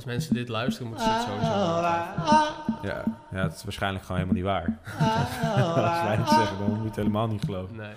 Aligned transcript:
als 0.00 0.08
mensen 0.08 0.34
dit 0.34 0.48
luisteren, 0.48 0.88
moeten 0.88 1.06
ze 1.06 1.12
het 1.12 1.22
sowieso 1.22 1.48
wel 1.48 1.82
Ja, 2.82 3.04
ja, 3.32 3.42
het 3.42 3.54
is 3.54 3.64
waarschijnlijk 3.64 4.04
gewoon 4.04 4.20
helemaal 4.20 4.42
niet 4.42 4.52
waar. 4.52 4.78
Als 5.90 6.02
wij 6.02 6.16
het 6.16 6.28
zeggen, 6.28 6.58
dan 6.58 6.68
moet 6.68 6.78
je 6.78 6.86
het 6.86 6.96
helemaal 6.96 7.26
niet 7.26 7.42
geloven. 7.44 7.76
Nee. 7.76 7.92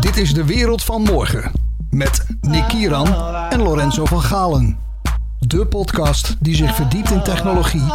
Dit 0.00 0.16
is 0.16 0.34
de 0.34 0.44
wereld 0.44 0.84
van 0.84 1.02
morgen. 1.02 1.52
Met 1.90 2.26
Nick 2.40 2.68
Kieran 2.68 3.14
en 3.50 3.62
Lorenzo 3.62 4.04
van 4.04 4.22
Galen. 4.22 4.78
De 5.38 5.66
podcast 5.66 6.36
die 6.40 6.54
zich 6.54 6.74
verdiept 6.74 7.10
in 7.10 7.22
technologie 7.22 7.90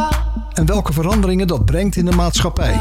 en 0.52 0.66
welke 0.66 0.92
veranderingen 0.92 1.46
dat 1.46 1.64
brengt 1.64 1.96
in 1.96 2.04
de 2.04 2.16
maatschappij. 2.16 2.80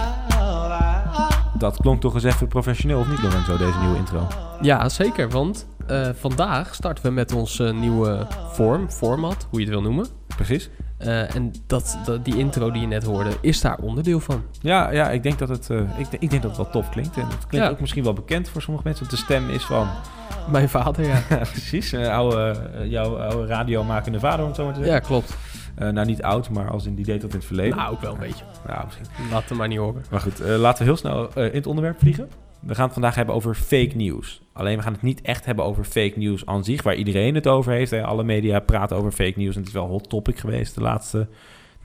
Dat 1.58 1.78
klonk 1.78 2.02
toch 2.02 2.14
eens 2.14 2.24
even 2.24 2.48
professioneel, 2.48 3.00
of 3.00 3.08
niet 3.08 3.22
Lorenzo, 3.22 3.58
deze 3.58 3.80
nieuwe 3.80 3.98
intro? 3.98 4.28
Ja, 4.62 4.90
zeker. 4.90 5.30
Want 5.30 5.66
eh, 5.88 6.10
vandaag 6.16 6.76
starten 6.76 7.04
we 7.04 7.12
met 7.12 7.34
ons 7.34 7.60
eh, 7.60 7.74
nieuwe 7.74 8.28
vorm, 8.52 8.90
format, 8.92 9.48
hoe 9.50 9.60
je 9.60 9.66
het 9.66 9.74
wil 9.74 9.84
noemen. 9.84 10.08
Precies. 10.36 10.70
Eh, 10.98 11.36
en 11.36 11.52
dat, 11.68 11.98
dat, 12.06 12.26
die 12.26 12.38
intro 12.38 12.72
die 12.72 12.82
je 12.82 12.88
net 12.88 13.04
hoorde, 13.04 13.30
is 13.42 13.62
daar 13.62 13.78
onderdeel 13.78 14.20
van. 14.20 14.44
Ja, 14.62 14.92
ja 14.92 15.10
ik, 15.10 15.24
denk 15.24 15.40
dat 15.40 15.50
het, 15.50 15.70
ik, 15.98 16.08
ik 16.20 16.30
denk 16.30 16.42
dat 16.42 16.58
het 16.58 16.58
wel 16.58 16.70
tof 16.70 16.90
klinkt. 16.90 17.18
En 17.18 17.28
het 17.28 17.48
klinkt 17.48 17.68
Ja. 17.68 17.74
ook 17.74 17.80
misschien 17.80 18.04
wel 18.04 18.14
bekend 18.14 18.50
voor 18.50 18.62
sommige 18.62 18.86
mensen. 18.88 19.06
Want 19.08 19.18
de 19.18 19.24
stem 19.26 19.50
is 19.50 19.64
van, 19.66 19.88
Mijn 20.52 20.70
vader, 20.70 21.06
ja. 21.06 21.22
precies, 21.52 21.94
oude, 21.94 22.56
jouw 22.84 23.20
oude 23.20 23.46
radiomakende 23.46 24.20
vader, 24.20 24.40
om 24.40 24.48
het 24.48 24.56
zo 24.56 24.64
maar 24.64 24.74
te 24.74 24.80
zeggen. 24.80 25.02
ja, 25.02 25.08
klopt. 25.08 25.38
Nou, 25.76 26.06
niet 26.06 26.22
oud, 26.22 26.50
maar 26.50 26.70
als 26.72 26.86
in 26.86 26.96
die 26.96 27.06
deed 27.06 27.22
dat 27.22 27.30
in 27.30 27.36
het 27.36 27.46
verleden. 27.46 27.78
Nou, 27.78 27.92
ook 27.92 28.02
wel 28.02 28.14
een 28.14 28.20
beetje. 28.20 28.44
Ja, 28.68 28.84
misschien. 28.86 29.06
Laat 29.32 29.50
het 29.50 29.58
maar 29.58 29.68
niet 29.68 29.78
horen. 29.78 30.06
Maar 30.10 30.20
goed, 30.20 30.40
laten 30.40 30.80
we 30.80 30.84
heel 30.84 30.98
snel 30.98 31.30
in 31.34 31.54
het 31.54 31.68
onderwerp 31.68 32.00
vliegen. 32.00 32.30
We 32.60 32.76
gaan 32.76 32.84
het 32.84 32.94
vandaag 32.94 33.16
hebben 33.16 33.36
over 33.36 33.56
fake 33.56 33.96
news. 33.96 34.42
Alleen 34.54 34.78
we 34.78 34.84
gaan 34.84 34.94
het 34.94 35.02
niet 35.02 35.22
echt 35.22 35.46
hebben 35.46 35.66
over 35.66 35.84
fake 35.84 36.14
news 36.16 36.46
aan 36.46 36.64
zich, 36.64 36.84
waar 36.84 36.96
iedereen 36.96 37.36
het 37.36 37.48
over 37.48 37.72
heeft. 37.72 37.92
Hè. 37.92 38.04
Alle 38.04 38.24
media 38.24 38.60
praten 38.60 38.98
over 38.98 39.12
fake 39.12 39.34
news 39.36 39.54
en 39.54 39.60
het 39.60 39.68
is 39.68 39.74
wel 39.74 39.84
een 39.84 39.90
hot 39.90 40.10
topic 40.10 40.38
geweest 40.38 40.76
de 40.76 40.82
laatste, 40.82 41.18
nou 41.18 41.28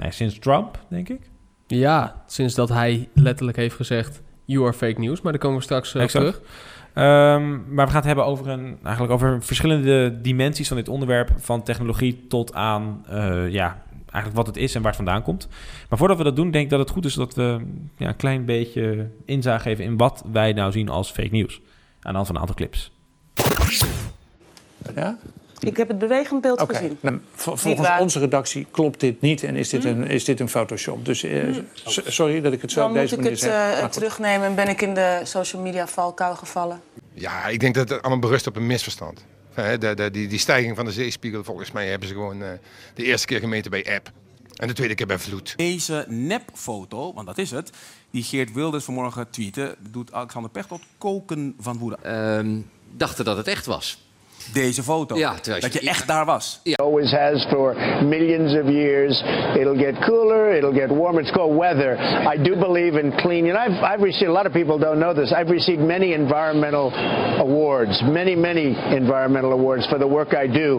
ja, 0.09 0.11
sinds 0.11 0.39
Trump, 0.39 0.79
denk 0.89 1.09
ik. 1.09 1.31
Ja, 1.67 2.23
sinds 2.27 2.55
dat 2.55 2.69
hij 2.69 3.09
letterlijk 3.15 3.57
heeft 3.57 3.75
gezegd, 3.75 4.23
you 4.45 4.65
are 4.65 4.73
fake 4.73 5.01
news. 5.01 5.21
Maar 5.21 5.33
daar 5.33 5.41
komen 5.41 5.59
we 5.59 5.65
straks 5.65 5.95
Exact. 5.95 6.25
terug. 6.25 6.41
Ehm, 6.95 7.75
maar 7.75 7.87
we 7.87 7.93
gaan 7.93 8.01
het 8.01 8.05
hebben 8.05 8.25
over, 8.25 8.49
een, 8.49 8.79
eigenlijk 8.83 9.15
over 9.15 9.43
verschillende 9.43 10.21
dimensies 10.21 10.69
van 10.69 10.77
dit 10.77 10.89
onderwerp. 10.89 11.31
Van 11.37 11.63
technologie 11.63 12.27
tot 12.29 12.55
aan 12.55 13.05
eh, 13.09 13.49
ja, 13.49 13.83
eigenlijk 14.13 14.35
wat 14.35 14.47
het 14.47 14.57
is 14.57 14.75
en 14.75 14.81
waar 14.83 14.93
het 14.93 15.01
vandaan 15.05 15.23
komt. 15.23 15.49
Maar 15.89 15.99
voordat 15.99 16.17
we 16.17 16.25
dat 16.25 16.37
doen, 16.37 16.51
denk 16.51 16.65
ik 16.65 16.71
dat 16.71 16.79
het 16.79 16.91
goed 16.91 17.05
is 17.05 17.15
dat 17.15 17.35
we 17.35 17.61
ja, 17.97 18.09
een 18.09 18.17
klein 18.17 18.45
beetje 18.45 19.09
inzage 19.25 19.63
geven 19.63 19.85
in 19.85 19.97
wat 19.97 20.25
wij 20.33 20.53
nou 20.53 20.73
zien 20.73 20.89
als 20.89 21.11
fake 21.11 21.29
news. 21.31 21.61
Aan 22.01 22.11
de 22.11 22.15
hand 22.15 22.27
van 22.27 22.35
een 22.35 22.41
aantal 22.41 22.57
clips. 22.57 22.93
Ja? 24.95 25.19
Ik 25.61 25.77
heb 25.77 25.89
het 25.89 25.99
bewegend 25.99 26.41
beeld 26.41 26.63
gezien. 26.69 26.99
Nou, 27.01 27.21
vol- 27.35 27.57
volgens 27.57 27.89
onze 28.01 28.19
redactie 28.19 28.67
klopt 28.71 29.01
dit 29.01 29.21
niet 29.21 29.43
en 29.43 29.57
is 29.57 29.69
dit 29.69 29.85
een, 29.85 30.07
is 30.07 30.25
dit 30.25 30.41
een 30.41 30.49
Photoshop. 30.49 31.05
Dus 31.05 31.23
eh, 31.23 31.55
s- 31.85 32.01
sorry 32.07 32.41
dat 32.41 32.53
ik 32.53 32.63
het 32.63 32.71
zo 32.73 32.81
Dan 32.81 32.89
op 32.89 32.95
moet 32.95 33.01
deze 33.03 33.15
ik 33.15 33.21
manier 33.21 33.33
het 33.37 33.43
zeg. 33.45 33.53
eh, 33.53 33.73
Maar 33.73 33.83
goed. 33.83 33.93
terugnemen 33.93 34.47
en 34.47 34.55
ben 34.55 34.69
ik 34.69 34.81
in 34.83 34.95
de 34.95 35.21
social 35.23 35.63
media 35.63 35.87
valkuil 35.87 36.35
gevallen. 36.37 36.81
Ja, 37.15 37.47
ik 37.47 37.61
denk 37.61 37.75
dat 37.75 37.89
het 37.89 38.01
allemaal 38.03 38.19
berust 38.19 38.47
op 38.47 38.57
een 38.57 38.67
misverstand. 38.67 39.25
De, 39.55 39.95
de, 39.95 40.11
die, 40.11 40.29
die 40.29 40.39
stijging 40.39 40.77
van 40.77 40.85
de 40.85 40.93
zeespiegel, 40.93 41.45
volgens 41.45 41.73
mij 41.73 41.89
hebben 41.89 42.09
ze 42.09 42.15
gewoon 42.15 42.43
eh, 42.43 42.51
de 42.95 43.05
eerste 43.05 43.27
keer 43.27 43.41
gemeten 43.41 43.71
bij 43.71 43.95
app. 43.95 44.11
En 44.57 44.69
de 44.69 44.75
tweede 44.75 44.95
keer 44.95 45.07
bij 45.07 45.19
vloed. 45.19 45.55
Deze 45.57 46.05
nepfoto, 46.09 47.15
want 47.15 47.27
dat 47.27 47.39
is 47.39 47.51
het, 47.51 47.71
die 48.11 48.23
Geert 48.23 48.53
Wilders 48.53 48.85
vanmorgen 48.85 49.31
tweette, 49.31 49.77
doet 49.91 50.13
Alexander 50.13 50.51
Pechtold 50.51 50.83
koken 50.99 51.55
van 51.59 51.79
woede. 51.79 51.97
Ehm, 52.03 52.61
dachten 52.97 53.25
dat 53.25 53.37
het 53.37 53.47
echt 53.47 53.67
was. 53.67 53.99
Deze 54.53 54.83
foto. 54.83 55.17
Ja, 55.17 55.35
dat 55.61 55.73
je- 55.73 55.81
echt 55.89 56.07
daar 56.07 56.25
was. 56.25 56.61
always 56.75 57.11
has 57.11 57.47
for 57.51 57.75
millions 58.05 58.53
of 58.55 58.69
years. 58.69 59.23
It'll 59.57 59.77
get 59.79 59.99
cooler, 59.99 60.55
it'll 60.57 60.73
get 60.73 60.89
warmer. 60.89 61.21
It's 61.23 61.31
called 61.33 61.57
weather. 61.59 61.99
I 62.35 62.43
do 62.43 62.57
believe 62.57 63.01
in 63.01 63.13
clean. 63.17 63.51
And 63.57 63.59
I've, 63.69 63.93
I've 63.95 64.05
received, 64.05 64.31
a 64.31 64.33
lot 64.33 64.47
of 64.47 64.53
people 64.53 64.79
don't 64.79 64.99
know 64.99 65.15
this, 65.15 65.33
I've 65.33 65.51
received 65.51 65.81
many 65.83 66.13
environmental 66.13 66.93
awards, 67.39 68.03
many, 68.03 68.37
many 68.37 68.77
environmental 68.97 69.53
awards 69.53 69.87
for 69.87 69.99
the 69.99 70.09
work 70.09 70.33
I 70.45 70.47
do. 70.53 70.79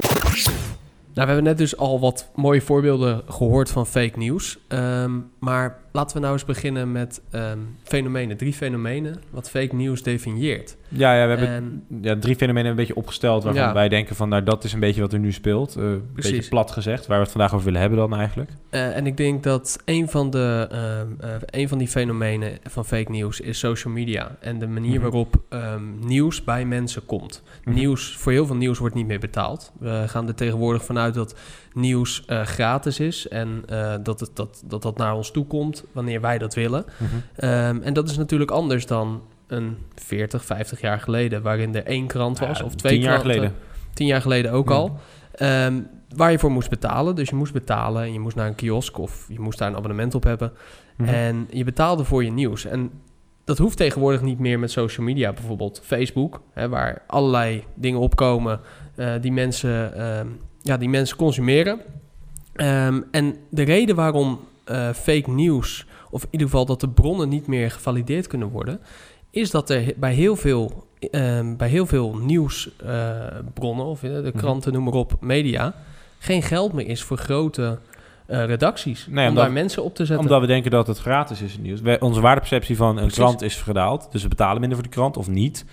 Nou, 1.15 1.27
we 1.27 1.33
hebben 1.33 1.43
net 1.43 1.57
dus 1.57 1.77
al 1.77 1.99
wat 1.99 2.29
mooie 2.35 2.61
voorbeelden 2.61 3.21
gehoord 3.27 3.69
van 3.71 3.85
fake 3.88 4.17
news. 4.17 4.57
Ehm, 4.67 5.11
maar 5.39 5.77
laten 5.93 6.15
we 6.15 6.21
nou 6.21 6.33
eens 6.33 6.45
beginnen 6.45 6.91
met 6.91 7.21
ehm, 7.31 7.57
fenomenen. 7.83 8.37
Drie 8.37 8.53
fenomenen 8.53 9.21
wat 9.29 9.49
fake 9.49 9.75
news 9.75 10.03
definieert. 10.03 10.75
Ja, 10.87 11.13
ja 11.15 11.23
we 11.23 11.29
hebben 11.29 11.47
En- 11.47 11.83
ja, 12.01 12.19
drie 12.19 12.35
fenomenen 12.35 12.69
een 12.69 12.75
beetje 12.77 12.95
opgesteld 12.95 13.43
waarvan 13.43 13.63
Ja. 13.63 13.73
wij 13.73 13.89
denken 13.89 14.15
van 14.15 14.29
nou 14.29 14.43
dat 14.43 14.63
is 14.63 14.73
een 14.73 14.79
beetje 14.79 15.01
wat 15.01 15.13
er 15.13 15.19
nu 15.19 15.31
speelt. 15.31 15.75
Eh, 15.75 15.83
Een 15.83 16.03
beetje 16.15 16.47
plat 16.49 16.71
gezegd, 16.71 17.07
waar 17.07 17.17
we 17.17 17.23
het 17.23 17.31
vandaag 17.31 17.53
over 17.53 17.65
willen 17.65 17.81
hebben 17.81 17.99
dan 17.99 18.15
eigenlijk. 18.15 18.49
Eh, 18.69 18.95
en 18.95 19.05
ik 19.07 19.17
denk 19.17 19.43
dat 19.43 19.79
een 19.85 20.09
van, 20.09 20.29
de, 20.29 20.67
ehm, 20.71 21.07
eh, 21.19 21.35
een 21.61 21.67
van 21.67 21.77
die 21.77 21.87
fenomenen 21.87 22.57
van 22.63 22.85
fake 22.85 23.11
news 23.11 23.39
is 23.39 23.59
social 23.59 23.93
media. 23.93 24.35
En 24.39 24.59
de 24.59 24.67
manier 24.67 24.93
Mhm. 24.93 25.01
waarop 25.01 25.35
ehm, 25.49 25.81
nieuws 26.05 26.43
bij 26.43 26.65
mensen 26.65 27.05
komt. 27.05 27.43
Mhm. 27.63 27.75
Nieuws, 27.75 28.17
voor 28.17 28.31
heel 28.31 28.45
veel 28.45 28.55
nieuws 28.55 28.77
wordt 28.79 28.95
niet 28.95 29.07
meer 29.07 29.19
betaald. 29.19 29.71
We 29.79 30.03
gaan 30.07 30.27
er 30.27 30.35
tegenwoordig 30.35 30.83
vanuit 30.85 31.13
dat 31.13 31.35
nieuws 31.73 32.25
eh, 32.25 32.41
gratis 32.41 33.00
is. 33.00 33.28
En 33.28 33.63
eh, 33.67 33.94
dat, 34.03 34.19
het, 34.19 34.29
dat, 34.34 34.63
dat 34.66 34.81
dat 34.81 34.97
naar 34.97 35.16
ons 35.16 35.31
toe 35.31 35.45
komt 35.45 35.84
wanneer 35.91 36.22
wij 36.22 36.38
dat 36.38 36.53
willen. 36.53 36.85
Mhm. 36.97 37.09
Ehm, 37.35 37.81
en 37.81 37.94
dat 37.94 38.09
is 38.09 38.17
natuurlijk 38.17 38.51
anders 38.51 38.85
dan 38.85 39.22
een 39.47 39.78
40, 39.95 40.45
50 40.45 40.81
jaar 40.81 41.00
geleden, 41.00 41.41
waarin 41.41 41.75
er 41.75 41.85
één 41.85 42.07
krant 42.07 42.39
was 42.39 42.59
Ja, 42.59 42.66
of 42.66 42.75
twee 42.75 42.91
tien 42.94 43.01
jaar 43.01 43.13
kranten. 43.19 43.33
geleden. 43.33 43.56
Tien 43.94 44.07
jaar 44.07 44.22
geleden 44.22 44.51
ook 44.51 44.69
Ja. 44.69 44.75
al. 44.75 44.97
Ehm, 45.33 45.81
waar 46.16 46.31
je 46.31 46.39
voor 46.39 46.51
moest 46.51 46.69
betalen. 46.69 47.16
Dus 47.16 47.29
je 47.29 47.35
moest 47.35 47.53
betalen 47.53 48.03
en 48.03 48.13
je 48.13 48.19
moest 48.19 48.35
naar 48.35 48.47
een 48.47 48.56
kiosk 48.56 48.97
of 48.97 49.25
je 49.29 49.39
moest 49.39 49.57
daar 49.57 49.69
een 49.69 49.75
abonnement 49.75 50.16
op 50.16 50.23
hebben. 50.23 50.51
Mhm. 50.97 51.09
En 51.09 51.47
je 51.51 51.63
betaalde 51.63 52.03
voor 52.03 52.23
je 52.23 52.31
nieuws. 52.31 52.66
En 52.66 52.91
dat 53.44 53.57
hoeft 53.57 53.78
tegenwoordig 53.78 54.22
niet 54.22 54.39
meer 54.39 54.59
met 54.59 54.72
social 54.72 55.06
media, 55.06 55.33
bijvoorbeeld 55.33 55.81
Facebook, 55.83 56.41
hè, 56.53 56.69
waar 56.69 57.01
allerlei 57.07 57.63
dingen 57.75 58.00
opkomen 58.00 58.59
eh, 58.95 59.12
die, 59.22 59.31
mensen, 59.31 59.95
ehm, 59.95 60.28
ja, 60.63 60.78
die 60.78 60.90
mensen 60.90 61.18
consumeren. 61.18 61.79
Ehm, 62.53 63.01
en 63.12 63.35
de 63.50 63.63
reden 63.63 63.96
waarom 63.96 64.40
eh, 64.63 64.90
fake 64.90 65.31
news, 65.31 65.85
of 66.12 66.22
in 66.24 66.28
ieder 66.31 66.47
geval 66.47 66.66
dat 66.66 66.79
de 66.79 66.90
bronnen 66.90 67.29
niet 67.29 67.47
meer 67.47 67.72
gevalideerd 67.72 68.28
kunnen 68.28 68.47
worden, 68.50 68.79
is 69.29 69.51
dat 69.51 69.69
er 69.69 69.94
bij 69.96 70.13
heel 70.13 70.35
veel, 70.35 70.88
ehm, 71.12 71.56
bij 71.56 71.68
heel 71.69 71.85
veel 71.85 72.16
nieuwsbronnen, 72.18 73.85
of 73.85 74.03
eh, 74.03 74.09
de 74.13 74.22
Mhm. 74.34 74.38
kranten, 74.38 74.74
noem 74.74 74.84
maar 74.84 74.94
op, 74.94 75.18
media, 75.19 75.74
geen 76.19 76.41
geld 76.41 76.74
meer 76.74 76.88
is 76.88 77.03
voor 77.03 77.18
grote 77.18 77.80
eh, 78.25 78.45
redacties. 78.45 79.07
Nee, 79.09 79.24
om 79.24 79.30
omdat- 79.30 79.44
daar 79.44 79.53
mensen 79.53 79.84
op 79.84 79.95
te 79.95 80.06
zetten. 80.06 80.25
Omdat 80.25 80.41
we 80.41 80.47
denken 80.47 80.72
dat 80.72 80.88
het 80.88 80.97
gratis 80.97 81.41
is, 81.41 81.51
het 81.51 81.62
nieuws. 81.62 81.80
Onze 82.00 82.22
waardeperceptie 82.22 82.75
van 82.75 82.90
een 82.90 82.95
Precies. 82.95 83.16
krant 83.18 83.41
is 83.41 83.56
gedaald. 83.56 84.07
Dus 84.12 84.22
we 84.24 84.28
betalen 84.28 84.59
minder 84.59 84.78
voor 84.78 84.88
de 84.88 84.94
krant 84.94 85.18
of 85.18 85.28
niet. 85.28 85.66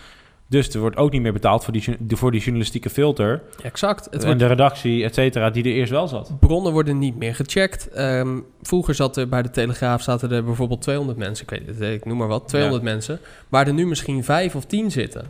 Dus 0.51 0.69
er 0.69 0.81
wordt 0.81 0.97
ook 0.97 1.13
niet 1.13 1.23
meer 1.23 1.33
betaald 1.33 1.65
voor 1.65 1.73
die, 1.73 1.97
voor 2.09 2.31
die 2.31 2.41
journalistieke 2.41 2.91
filter. 2.91 3.43
Exact. 3.63 4.05
Het 4.05 4.15
en 4.15 4.25
wordt 4.25 4.39
de 4.39 4.47
redactie, 4.47 5.05
et 5.05 5.15
cetera, 5.15 5.51
die 5.51 5.65
er 5.65 5.71
eerst 5.73 5.91
wel 5.91 6.09
zat. 6.09 6.33
bronnen 6.41 6.73
worden 6.73 6.99
niet 6.99 7.17
meer 7.17 7.35
gecheckt. 7.35 7.89
Ehm, 7.89 8.39
vroeger 8.63 8.95
zat 8.95 9.17
er 9.17 9.29
bij 9.29 9.43
de 9.43 9.51
Telegraaf 9.51 10.03
zaten 10.03 10.31
er 10.33 10.45
bijvoorbeeld 10.45 10.83
200 10.83 11.19
mensen, 11.19 11.47
ik, 11.49 11.51
weet 11.51 11.67
het, 11.79 11.81
ik 11.81 12.05
noem 12.05 12.17
maar 12.19 12.29
wat, 12.29 12.49
200 12.49 12.83
mensen, 12.83 13.21
waar 13.49 13.67
er 13.67 13.73
nu 13.75 13.87
misschien 13.87 14.25
5 14.25 14.55
of 14.55 14.65
10 14.65 14.91
zitten. 14.91 15.27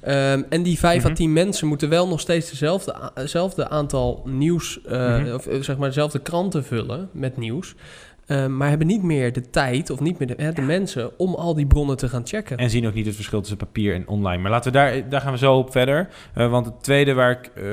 Ehm, 0.00 0.42
en 0.48 0.62
die 0.62 0.78
5 0.78 1.02
Mhm. 1.02 1.10
à 1.12 1.14
10 1.14 1.32
mensen 1.32 1.66
moeten 1.68 1.88
wel 1.88 2.08
nog 2.08 2.20
steeds 2.20 2.50
dezelfde, 3.14 3.68
aantal 3.68 4.22
nieuws, 4.26 4.80
eh, 4.82 5.18
Mhm. 5.18 5.34
of 5.34 5.46
eh, 5.46 5.60
zeg 5.62 5.76
maar 5.76 5.88
dezelfde 5.88 6.18
kranten 6.18 6.64
vullen 6.64 7.08
met 7.12 7.36
nieuws. 7.36 7.74
Ehm, 8.26 8.56
maar 8.56 8.68
hebben 8.68 8.86
niet 8.86 9.02
meer 9.02 9.32
de 9.32 9.50
tijd 9.50 9.90
of 9.90 10.00
niet 10.00 10.18
meer 10.18 10.28
de, 10.28 10.34
hè, 10.36 10.52
de 10.52 10.62
mensen 10.62 11.18
om 11.18 11.34
al 11.34 11.54
die 11.54 11.66
bronnen 11.66 11.96
te 11.96 12.08
gaan 12.08 12.26
checken. 12.26 12.56
En 12.56 12.70
zien 12.70 12.86
ook 12.86 12.94
niet 12.94 13.06
het 13.06 13.14
verschil 13.14 13.38
tussen 13.40 13.56
papier 13.56 13.94
en 13.94 14.08
online. 14.08 14.42
Maar 14.42 14.50
laten 14.50 14.72
we 14.72 14.78
daar, 14.78 15.08
daar 15.08 15.20
gaan 15.20 15.32
we 15.32 15.38
zo 15.38 15.56
op 15.56 15.70
verder. 15.72 16.08
Eh, 16.34 16.50
want 16.50 16.66
het 16.66 16.82
tweede 16.82 17.12
waar 17.14 17.30
ik, 17.30 17.50
eh, 17.54 17.64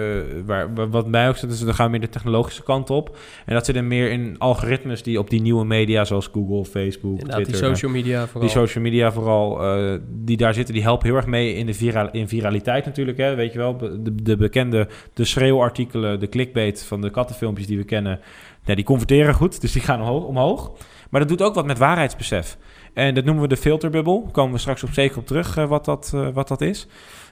waar, 0.46 0.74
wa- 0.74 0.88
wat 0.88 1.08
mij 1.08 1.30
ook 1.30 1.38
zit, 1.38 1.52
is 1.52 1.60
dan 1.60 1.74
gaan 1.74 1.86
we 1.86 1.92
meer 1.92 2.00
de 2.02 2.10
technologische 2.10 2.64
kant 2.64 2.90
op. 2.90 3.18
En 3.46 3.54
dat 3.54 3.66
zit 3.66 3.76
er 3.76 3.84
meer 3.84 4.12
in 4.12 4.36
algoritmes 4.38 5.04
die 5.04 5.20
op 5.20 5.30
die 5.30 5.42
nieuwe 5.42 5.66
media, 5.66 6.04
zoals 6.06 6.30
Google, 6.34 6.66
Facebook, 6.66 7.12
Inderdaad, 7.12 7.38
die 7.38 7.46
Twitter, 7.46 7.68
social 7.76 7.92
media 7.92 8.26
vooral. 8.28 8.42
Die 8.42 8.50
social 8.58 8.84
media 8.84 9.12
vooral, 9.12 9.64
eh, 9.64 10.00
die 10.10 10.38
daar 10.38 10.54
zitten, 10.54 10.74
die 10.74 10.84
helpen 10.84 11.08
heel 11.08 11.16
erg 11.16 11.26
mee 11.26 11.54
in 11.56 11.66
de 11.66 11.74
vira 11.74 12.12
in 12.12 12.28
viraliteit 12.28 12.86
natuurlijk. 12.86 13.18
Hè? 13.18 13.36
Weet 13.36 13.52
je 13.52 13.58
wel, 13.58 13.78
de, 13.78 14.16
de 14.24 14.38
bekende, 14.38 14.88
de 15.14 15.26
schreeuwartikelen, 15.26 16.20
de 16.20 16.30
clickbait 16.30 16.84
van 16.84 17.02
de 17.02 17.10
kattenfilmpjes 17.10 17.68
die 17.68 17.78
we 17.78 17.84
kennen. 17.84 18.20
Ja, 18.64 18.76
die 18.76 18.86
converteren 18.86 19.34
goed, 19.34 19.62
dus 19.62 19.72
die 19.72 19.82
gaan 19.82 20.02
omhoog, 20.02 20.24
omhoog. 20.24 20.72
Maar 21.10 21.20
dat 21.20 21.30
doet 21.30 21.42
ook 21.42 21.56
wat 21.56 21.66
met 21.66 21.78
waarheidsbesef. 21.78 22.58
En 22.94 23.14
dat 23.14 23.26
noemen 23.26 23.44
we 23.44 23.50
de 23.50 23.58
filterbubbel. 23.58 24.22
Daar 24.24 24.32
komen 24.32 24.54
we 24.54 24.60
straks 24.60 24.84
op 24.84 24.94
zeker 24.94 25.18
op 25.18 25.28
terug 25.28 25.58
eh, 25.58 25.68
wat, 25.68 25.86
dat, 25.86 26.12
eh, 26.16 26.28
wat 26.34 26.48
dat 26.48 26.62
is. 26.62 26.88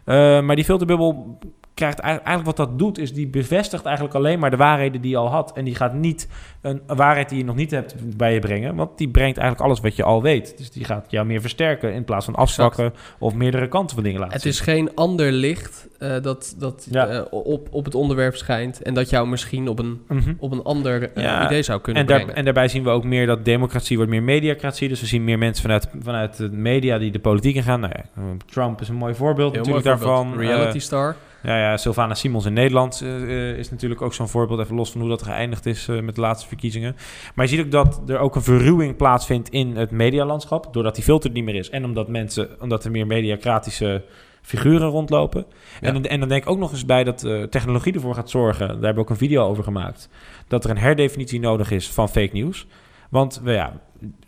Eh, 0.06 0.42
maar 0.42 0.56
die 0.56 0.66
filterbubbel 0.66 1.38
krijgt 1.80 2.00
eigenlijk, 2.00 2.46
wat 2.46 2.58
dat 2.58 2.80
doet, 2.80 2.98
is 2.98 3.14
die 3.14 3.28
bevestigt 3.28 3.86
eigenlijk 3.86 4.16
alleen 4.16 4.40
maar 4.40 4.50
de 4.50 4.58
waarheden 4.58 5.02
die 5.02 5.12
je 5.12 5.18
al 5.18 5.28
had. 5.30 5.52
En 5.54 5.66
die 5.66 5.76
gaat 5.76 5.94
niet 5.94 6.28
een, 6.62 6.81
waarheid 6.88 7.30
die 7.30 7.38
je 7.38 7.44
nog 7.44 7.56
niet 7.56 7.72
hebt 7.72 8.18
bij 8.18 8.34
je 8.34 8.40
brengen. 8.40 8.76
Want 8.76 8.98
die 8.98 9.10
brengt 9.10 9.38
eigenlijk 9.38 9.68
alles 9.70 9.80
wat 9.80 9.96
je 9.96 10.04
al 10.04 10.22
weet. 10.22 10.58
Dus 10.58 10.72
die 10.72 10.84
gaat 10.86 11.06
jou 11.12 11.26
meer 11.26 11.42
versterken 11.42 11.94
in 11.94 12.04
plaats 12.04 12.26
van 12.26 12.36
afzwakken 12.36 12.94
of 13.20 13.34
meerdere 13.34 13.68
kanten 13.68 13.96
van 13.96 14.04
dingen 14.04 14.20
laten 14.20 14.34
Het 14.34 14.42
zien. 14.44 14.52
is 14.52 14.60
geen 14.60 14.96
ander 14.96 15.31
licht 15.31 15.88
eh, 16.00 16.22
dat, 16.22 16.56
dat 16.58 16.88
Ja. 16.92 17.08
eh, 17.08 17.22
op, 17.31 17.68
op 17.72 17.86
het 17.86 17.96
onderwerp 17.96 18.36
schijnt 18.36 18.81
en 18.81 18.94
dat 18.94 19.10
jou 19.10 19.28
misschien 19.28 19.68
op 19.68 19.80
een, 19.80 20.02
Mhm. 20.08 20.34
op 20.38 20.52
een 20.52 20.64
ander 20.64 21.12
eh, 21.14 21.24
Ja, 21.24 21.46
idee 21.46 21.62
zou 21.62 21.81
kunnen 21.81 22.02
en, 22.02 22.08
daar- 22.08 22.18
brengen. 22.18 22.36
en 22.36 22.44
daarbij 22.44 22.68
zien 22.68 22.84
we 22.84 22.90
ook 22.90 23.04
meer 23.04 23.26
dat 23.26 23.46
democratie 23.46 23.96
wordt 23.96 24.12
meer 24.12 24.24
mediacratie. 24.24 24.88
Dus 24.88 25.00
we 25.02 25.06
zien 25.08 25.24
meer 25.24 25.38
mensen 25.38 25.62
vanuit, 25.64 25.88
vanuit 26.02 26.38
de 26.38 26.50
media 26.52 26.98
die 26.98 27.12
de 27.12 27.20
politiek 27.20 27.56
ingaan. 27.56 27.80
Nou 27.80 27.94
ja, 27.96 28.22
Trump 28.46 28.81
is 28.81 28.90
een 28.90 28.96
mooi 28.96 29.14
voorbeeld 29.16 29.52
Heel 29.56 29.60
natuurlijk 29.64 29.86
mooi 29.86 29.98
voorbeeld. 30.00 30.26
daarvan. 30.38 30.56
Reality 30.58 30.80
star. 30.80 31.16
Ja, 31.44 31.57
ja, 31.59 31.77
Sylvana 31.77 32.13
Simons 32.13 32.45
in 32.45 32.53
Nederland 32.53 33.01
eh, 33.01 33.24
eh, 33.24 33.57
is 33.57 33.69
natuurlijk 33.71 34.01
ook 34.01 34.13
zo'n 34.13 34.27
voorbeeld. 34.27 34.59
Even 34.59 34.75
los 34.75 34.91
van 34.91 35.01
hoe 35.01 35.09
dat 35.09 35.21
geëindigd 35.24 35.65
is 35.65 35.88
eh, 35.88 36.00
met 36.00 36.15
de 36.15 36.21
laatste 36.21 36.47
verkiezingen. 36.47 36.95
Maar 37.36 37.45
je 37.45 37.51
ziet 37.56 37.65
ook 37.65 37.71
dat 37.71 38.01
er 38.07 38.19
ook 38.19 38.36
een 38.36 38.41
verruwing 38.41 38.95
plaatsvindt 38.95 39.50
in 39.50 39.75
het 39.77 39.91
medialandschap. 39.91 40.74
Doordat 40.74 40.95
die 40.95 41.03
filter 41.03 41.31
niet 41.31 41.44
meer 41.44 41.56
is. 41.56 41.69
En 41.69 41.86
omdat, 41.86 42.07
mensen, 42.07 42.50
omdat 42.62 42.86
er 42.86 42.91
meer 42.91 43.07
mediacratische 43.07 44.03
figuren 44.41 44.88
rondlopen. 44.89 45.45
En, 45.81 45.94
dan- 45.94 46.03
en 46.06 46.19
dan 46.19 46.30
denk 46.30 46.44
ik 46.44 46.50
ook 46.50 46.57
nog 46.59 46.71
eens 46.71 46.86
bij 46.86 47.03
dat 47.03 47.24
eh, 47.24 47.44
technologie 47.44 47.94
ervoor 47.94 48.15
gaat 48.15 48.30
zorgen. 48.30 48.68
Daar 48.68 48.69
hebben 48.75 48.94
we 48.95 49.00
ook 49.00 49.09
een 49.09 49.15
video 49.18 49.44
over 49.47 49.63
gemaakt. 49.63 50.09
Dat 50.47 50.63
er 50.63 50.69
een 50.69 50.77
herdefinitie 50.77 51.39
nodig 51.39 51.71
is 51.71 51.89
van 51.89 52.09
fake 52.09 52.30
news. 52.33 52.68
Want 53.09 53.42
we, 53.44 53.51
ja, 53.51 53.74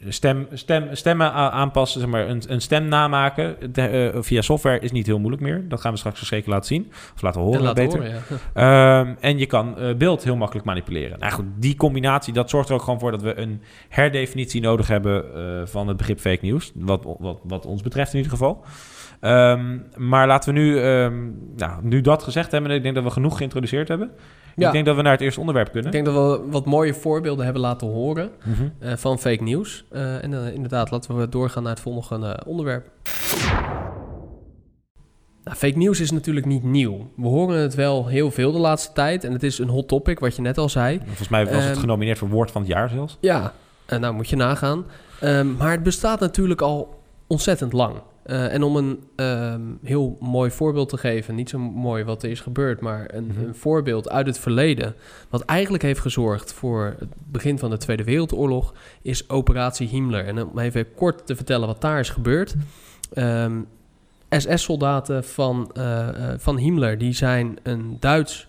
stem, 0.08 0.48
stem, 0.54 0.88
stemmen 0.92 1.34
aanpassen, 1.34 2.00
zeg 2.02 2.10
maar, 2.10 2.28
een, 2.30 2.42
een 2.48 2.62
stem 2.62 2.86
namaken 2.88 3.56
de- 3.74 4.12
eh, 4.14 4.22
via 4.22 4.42
software 4.42 4.80
is 4.80 4.92
niet 4.92 5.06
heel 5.06 5.20
moeilijk 5.20 5.44
meer. 5.44 5.66
Dat 5.70 5.82
gaan 5.82 5.92
we 5.92 5.98
straks 5.98 6.28
zeker 6.28 6.50
laten 6.50 6.66
zien. 6.68 6.92
Of 7.16 7.22
laten 7.22 7.42
horen 7.42 7.62
laten 7.62 7.84
beter. 7.84 8.00
horen, 8.00 8.14
ja. 8.54 9.00
Ehm, 9.04 9.14
en 9.20 9.38
je 9.38 9.46
kan 9.46 9.78
eh, 9.78 9.96
beeld 9.96 10.24
heel 10.24 10.36
makkelijk 10.36 10.66
manipuleren. 10.66 11.20
Nou 11.20 11.32
goed, 11.32 11.46
die 11.58 11.76
combinatie, 11.76 12.34
dat 12.34 12.50
zorgt 12.50 12.70
er 12.70 12.76
ook 12.76 12.82
gewoon 12.82 13.00
voor 13.00 13.12
dat 13.12 13.22
we 13.22 13.38
een 13.40 13.62
herdefinitie 13.90 14.62
nodig 14.62 14.88
hebben 14.88 15.36
eh, 15.36 15.66
van 15.68 15.88
het 15.88 15.98
begrip 15.98 16.20
fake 16.20 16.46
news. 16.46 16.72
Wat, 16.76 17.16
wat, 17.20 17.40
wat 17.44 17.66
ons 17.66 17.82
betreft 17.82 18.12
in 18.12 18.18
ieder 18.18 18.32
geval. 18.32 18.64
Ehm, 19.20 19.78
maar 19.96 20.28
laten 20.28 20.54
we 20.54 20.60
nu, 20.60 20.80
ehm, 20.80 21.14
nou, 21.56 21.74
nu 21.82 22.02
dat 22.02 22.24
gezegd 22.24 22.52
hebben, 22.52 22.72
ik 22.72 22.84
denk 22.84 22.96
dat 22.96 23.04
we 23.04 23.10
genoeg 23.10 23.38
geïntroduceerd 23.38 23.88
hebben. 23.88 24.12
Ja. 24.56 24.68
Ik 24.68 24.74
denk 24.74 24.86
dat 24.86 24.96
we 24.96 25.02
naar 25.02 25.12
het 25.12 25.22
eerste 25.22 25.40
onderwerp 25.40 25.72
kunnen. 25.72 25.86
Ik 25.86 26.04
denk 26.04 26.16
dat 26.16 26.40
we 26.40 26.46
wat 26.50 26.66
mooie 26.66 26.94
voorbeelden 26.94 27.44
hebben 27.44 27.62
laten 27.62 27.88
horen 27.88 28.30
Mhm. 28.44 28.64
eh, 28.80 28.94
van 28.96 29.20
fake 29.20 29.44
news. 29.44 29.86
Eh, 29.92 30.24
en 30.24 30.34
eh, 30.34 30.54
inderdaad, 30.54 30.92
laten 30.92 31.18
we 31.18 31.30
doorgaan 31.30 31.64
naar 31.64 31.72
het 31.72 31.82
volgende 31.82 32.40
onderwerp. 32.46 32.90
Nou, 35.44 35.58
fake 35.58 35.78
news 35.78 36.00
is 36.00 36.12
natuurlijk 36.12 36.46
niet 36.46 36.64
nieuw. 36.64 37.10
We 37.16 37.28
horen 37.28 37.58
het 37.60 37.76
wel 37.76 38.08
heel 38.08 38.32
veel 38.32 38.52
de 38.52 38.58
laatste 38.60 38.94
tijd. 38.94 39.24
En 39.24 39.32
het 39.34 39.44
is 39.44 39.58
een 39.60 39.70
hot 39.70 39.88
topic, 39.88 40.20
wat 40.20 40.36
je 40.36 40.42
net 40.42 40.58
al 40.58 40.70
zei. 40.70 41.00
Volgens 41.06 41.30
mij 41.30 41.46
was 41.46 41.54
het 41.64 41.72
Ehm, 41.72 41.80
genomineerd 41.80 42.18
voor 42.18 42.30
woord 42.30 42.52
van 42.52 42.62
het 42.62 42.70
jaar 42.72 42.90
zelfs. 42.90 43.18
Ja, 43.22 43.54
nou 44.00 44.14
moet 44.14 44.30
je 44.30 44.36
nagaan. 44.36 44.86
Ehm, 45.20 45.56
maar 45.56 45.72
het 45.72 45.84
bestaat 45.84 46.20
natuurlijk 46.20 46.62
al 46.62 47.00
ontzettend 47.28 47.74
lang. 47.74 47.94
Eh, 48.24 48.54
en 48.54 48.64
om 48.64 48.76
een 48.76 49.04
ehm, 49.16 49.62
heel 49.84 50.18
mooi 50.20 50.52
voorbeeld 50.52 50.90
te 50.90 50.98
geven, 50.98 51.36
niet 51.36 51.50
zo 51.50 51.60
mooi 51.60 52.04
wat 52.04 52.24
er 52.24 52.30
is 52.30 52.40
gebeurd, 52.40 52.82
maar 52.82 53.10
een, 53.14 53.26
Mhm. 53.26 53.44
een 53.44 53.56
voorbeeld 53.56 54.10
uit 54.10 54.26
het 54.26 54.40
verleden, 54.40 54.96
wat 55.30 55.42
eigenlijk 55.42 55.84
heeft 55.84 56.00
gezorgd 56.00 56.54
voor 56.54 56.96
het 57.00 57.10
begin 57.32 57.60
van 57.60 57.70
de 57.70 57.78
Tweede 57.78 58.04
Wereldoorlog, 58.04 58.74
is 59.02 59.30
Operatie 59.30 59.88
Himmler. 59.88 60.26
En 60.26 60.46
om 60.50 60.60
even 60.60 60.94
kort 60.94 61.26
te 61.26 61.36
vertellen 61.36 61.68
wat 61.68 61.82
daar 61.82 62.00
is 62.00 62.10
gebeurd. 62.10 62.56
Ehm, 63.14 63.62
SS-soldaten 64.30 65.24
van, 65.24 65.72
eh, 65.74 66.08
van 66.38 66.58
Himmler, 66.58 66.98
die 66.98 67.14
zijn 67.14 67.58
een 67.64 67.98
Duits 68.00 68.48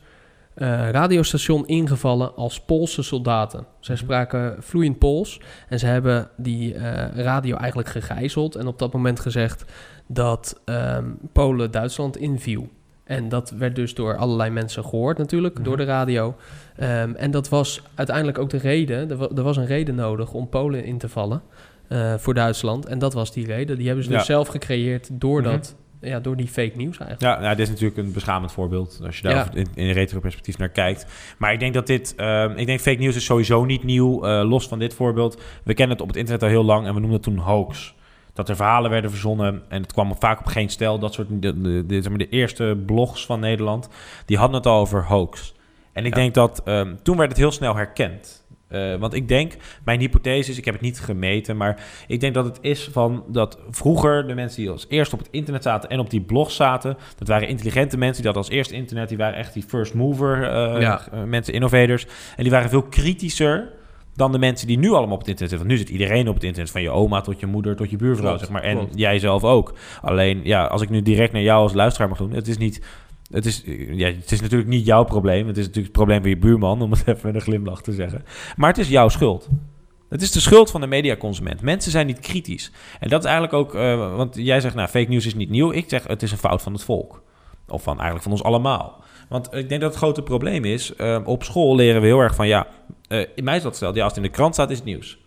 eh, 0.54 0.88
radiostation 0.90 1.66
ingevallen 1.66 2.34
als 2.34 2.60
Poolse 2.60 3.02
soldaten. 3.02 3.66
Zij 3.80 3.96
spraken 3.96 4.56
vloeiend 4.58 4.98
Pools 4.98 5.40
en 5.68 5.78
ze 5.78 5.86
hebben 5.86 6.28
die 6.36 6.74
eh, 6.74 7.22
radio 7.24 7.56
eigenlijk 7.56 7.88
gegijzeld 7.88 8.54
en 8.54 8.66
op 8.66 8.78
dat 8.78 8.92
moment 8.92 9.20
gezegd 9.20 9.64
dat 10.06 10.60
ehm, 10.64 11.04
Polen 11.32 11.70
Duitsland 11.70 12.16
inviel. 12.16 12.68
En 13.04 13.28
dat 13.28 13.50
werd 13.50 13.76
dus 13.76 13.94
door 13.94 14.16
allerlei 14.16 14.50
mensen 14.50 14.84
gehoord 14.84 15.18
natuurlijk, 15.18 15.54
Mhm. 15.54 15.62
door 15.64 15.76
de 15.76 15.84
radio. 15.84 16.34
Ehm, 16.76 17.14
en 17.14 17.30
dat 17.30 17.48
was 17.48 17.82
uiteindelijk 17.94 18.38
ook 18.38 18.50
de 18.50 18.58
reden, 18.58 19.10
er, 19.10 19.16
wa- 19.16 19.28
er 19.36 19.42
was 19.42 19.56
een 19.56 19.66
reden 19.66 19.94
nodig 19.94 20.32
om 20.32 20.48
Polen 20.48 20.84
in 20.84 20.98
te 20.98 21.08
vallen 21.08 21.42
eh, 21.88 22.14
voor 22.14 22.34
Duitsland. 22.34 22.86
En 22.86 22.98
dat 22.98 23.12
was 23.14 23.32
die 23.32 23.46
reden, 23.46 23.76
die 23.76 23.86
hebben 23.86 24.04
ze 24.04 24.10
Ja. 24.10 24.16
dus 24.16 24.26
zelf 24.26 24.48
gecreëerd 24.48 25.08
door, 25.12 25.40
Mhm. 25.40 25.50
dat, 25.50 25.76
ja, 26.02 26.20
door 26.20 26.36
die 26.36 26.46
fake 26.48 26.72
news 26.76 26.98
eigenlijk. 26.98 27.20
Ja, 27.20 27.40
nou, 27.40 27.56
dit 27.56 27.64
is 27.66 27.68
natuurlijk 27.72 27.98
een 27.98 28.12
beschamend 28.12 28.52
voorbeeld 28.52 29.00
als 29.04 29.16
je 29.16 29.22
daar 29.22 29.34
Ja. 29.34 29.48
in, 29.54 29.66
in 29.74 29.90
retro-perspectief 29.90 30.58
naar 30.58 30.68
kijkt. 30.68 31.06
Maar 31.38 31.52
ik 31.52 31.58
denk 31.60 31.74
dat 31.74 31.86
dit, 31.86 32.14
ehm, 32.16 32.52
ik 32.56 32.66
denk 32.66 32.80
fake 32.80 32.98
news 32.98 33.16
is 33.16 33.24
sowieso 33.24 33.64
niet 33.64 33.82
nieuw, 33.84 34.24
eh, 34.24 34.48
los 34.48 34.68
van 34.68 34.78
dit 34.78 34.94
voorbeeld. 34.94 35.40
We 35.64 35.74
kennen 35.74 35.90
het 35.96 36.00
op 36.00 36.08
het 36.08 36.16
internet 36.16 36.42
al 36.42 36.48
heel 36.48 36.64
lang 36.64 36.86
en 36.86 36.94
we 36.94 37.00
noemden 37.00 37.12
het 37.12 37.22
toen 37.22 37.38
hoax. 37.38 37.94
Dat 38.32 38.48
er 38.48 38.56
verhalen 38.56 38.90
werden 38.90 39.10
verzonnen 39.10 39.62
en 39.68 39.82
het 39.82 39.92
kwam 39.92 40.16
vaak 40.18 40.38
op 40.38 40.46
geen 40.46 40.68
stijl. 40.70 40.98
Dat 40.98 41.12
soort, 41.14 41.28
de, 41.30 41.60
de, 41.60 41.86
de, 41.86 41.94
zeg 42.02 42.08
maar 42.08 42.18
de 42.18 42.28
eerste 42.28 42.78
blogs 42.86 43.26
van 43.26 43.40
Nederland, 43.40 43.88
die 44.26 44.36
hadden 44.36 44.56
het 44.56 44.66
al 44.66 44.80
over 44.80 45.04
hoax. 45.06 45.54
En 45.92 46.04
ik 46.04 46.14
Ja. 46.14 46.20
denk 46.20 46.34
dat 46.34 46.62
ehm, 46.64 46.94
toen 47.02 47.16
werd 47.16 47.28
het 47.28 47.38
heel 47.38 47.50
snel 47.50 47.76
herkend. 47.76 48.41
Eh, 48.72 48.94
want 48.94 49.14
ik 49.14 49.28
denk, 49.28 49.52
mijn 49.84 50.00
hypothese 50.00 50.50
is, 50.50 50.58
ik 50.58 50.64
heb 50.64 50.74
het 50.74 50.82
niet 50.82 51.00
gemeten, 51.00 51.56
maar 51.56 51.84
ik 52.06 52.20
denk 52.20 52.34
dat 52.34 52.44
het 52.44 52.58
is 52.60 52.88
van 52.92 53.24
dat 53.28 53.58
vroeger 53.70 54.26
de 54.26 54.34
mensen 54.34 54.60
die 54.60 54.70
als 54.70 54.86
eerst 54.88 55.12
op 55.12 55.18
het 55.18 55.28
internet 55.30 55.62
zaten 55.62 55.90
en 55.90 55.98
op 55.98 56.10
die 56.10 56.20
blog 56.20 56.50
zaten, 56.50 56.96
dat 57.18 57.28
waren 57.28 57.48
intelligente 57.48 57.96
mensen 57.98 58.22
die 58.22 58.32
hadden 58.32 58.42
als 58.42 58.52
eerste 58.58 58.74
internet, 58.74 59.08
die 59.08 59.18
waren 59.18 59.38
echt 59.38 59.54
die 59.54 59.62
first 59.62 59.94
mover 59.94 60.42
eh, 60.42 60.80
Ja. 60.80 61.00
eh, 61.12 61.22
mensen, 61.22 61.54
innovators. 61.54 62.06
En 62.36 62.42
die 62.42 62.52
waren 62.52 62.70
veel 62.70 62.82
kritischer 62.82 63.68
dan 64.14 64.32
de 64.32 64.38
mensen 64.38 64.66
die 64.66 64.78
nu 64.78 64.90
allemaal 64.90 65.14
op 65.14 65.18
het 65.20 65.28
internet 65.28 65.50
zitten. 65.50 65.58
Want 65.58 65.70
nu 65.70 65.76
zit 65.76 65.88
iedereen 65.88 66.28
op 66.28 66.34
het 66.34 66.44
internet, 66.44 66.70
van 66.70 66.82
je 66.82 66.90
oma 66.90 67.20
tot 67.20 67.40
je 67.40 67.46
moeder 67.46 67.76
tot 67.76 67.90
je 67.90 67.96
buurvrouw, 67.96 68.26
Klopt, 68.26 68.40
zeg 68.40 68.50
maar. 68.50 68.62
En 68.62 68.76
klopt. 68.76 68.98
jij 68.98 69.18
zelf 69.18 69.44
ook. 69.44 69.74
Alleen, 70.02 70.40
ja, 70.44 70.64
als 70.64 70.82
ik 70.82 70.90
nu 70.90 71.02
direct 71.02 71.32
naar 71.32 71.42
jou 71.42 71.62
als 71.62 71.72
luisteraar 71.72 72.08
mag 72.08 72.18
doen, 72.18 72.32
het 72.32 72.48
is 72.48 72.58
niet... 72.58 72.80
Het 73.32 73.46
is, 73.46 73.62
ja, 73.90 74.06
het 74.06 74.32
is 74.32 74.40
natuurlijk 74.40 74.70
niet 74.70 74.86
jouw 74.86 75.04
probleem. 75.04 75.46
Het 75.46 75.56
is 75.56 75.66
natuurlijk 75.66 75.86
het 75.86 75.96
probleem 75.96 76.20
van 76.20 76.30
je 76.30 76.38
buurman, 76.38 76.82
om 76.82 76.90
het 76.90 77.02
even 77.06 77.20
met 77.22 77.34
een 77.34 77.40
glimlach 77.40 77.82
te 77.82 77.92
zeggen. 77.92 78.24
Maar 78.56 78.68
het 78.68 78.78
is 78.78 78.88
jouw 78.88 79.08
schuld. 79.08 79.48
Het 80.08 80.22
is 80.22 80.30
de 80.30 80.40
schuld 80.40 80.70
van 80.70 80.80
de 80.80 80.86
mediaconsument. 80.86 81.62
Mensen 81.62 81.90
zijn 81.90 82.06
niet 82.06 82.20
kritisch. 82.20 82.72
En 83.00 83.08
dat 83.08 83.24
is 83.24 83.30
eigenlijk 83.30 83.54
ook... 83.54 83.74
eh, 83.74 84.16
want 84.16 84.36
jij 84.36 84.60
zegt, 84.60 84.74
nou, 84.74 84.88
fake 84.88 85.10
news 85.10 85.26
is 85.26 85.34
niet 85.34 85.50
nieuw. 85.50 85.72
Ik 85.72 85.84
zeg, 85.88 86.06
het 86.06 86.22
is 86.22 86.32
een 86.32 86.38
fout 86.38 86.62
van 86.62 86.72
het 86.72 86.82
volk. 86.82 87.22
Of 87.68 87.82
van 87.82 87.94
eigenlijk 87.94 88.22
van 88.22 88.32
ons 88.32 88.42
allemaal. 88.42 89.04
Want 89.28 89.54
ik 89.54 89.68
denk 89.68 89.80
dat 89.80 89.90
het 89.90 89.98
grote 89.98 90.22
probleem 90.22 90.64
is... 90.64 90.94
eh, 90.94 91.20
op 91.24 91.44
school 91.44 91.74
leren 91.74 92.00
we 92.00 92.06
heel 92.06 92.20
erg 92.20 92.34
van... 92.34 92.46
Ja, 92.46 92.66
eh, 93.08 93.26
in 93.34 93.44
mij 93.44 93.56
is 93.56 93.62
dat 93.62 93.78
ja, 93.78 93.86
als 93.88 93.96
het 93.96 94.16
in 94.16 94.22
de 94.22 94.28
krant 94.28 94.54
staat, 94.54 94.70
is 94.70 94.76
het 94.76 94.86
nieuws. 94.86 95.18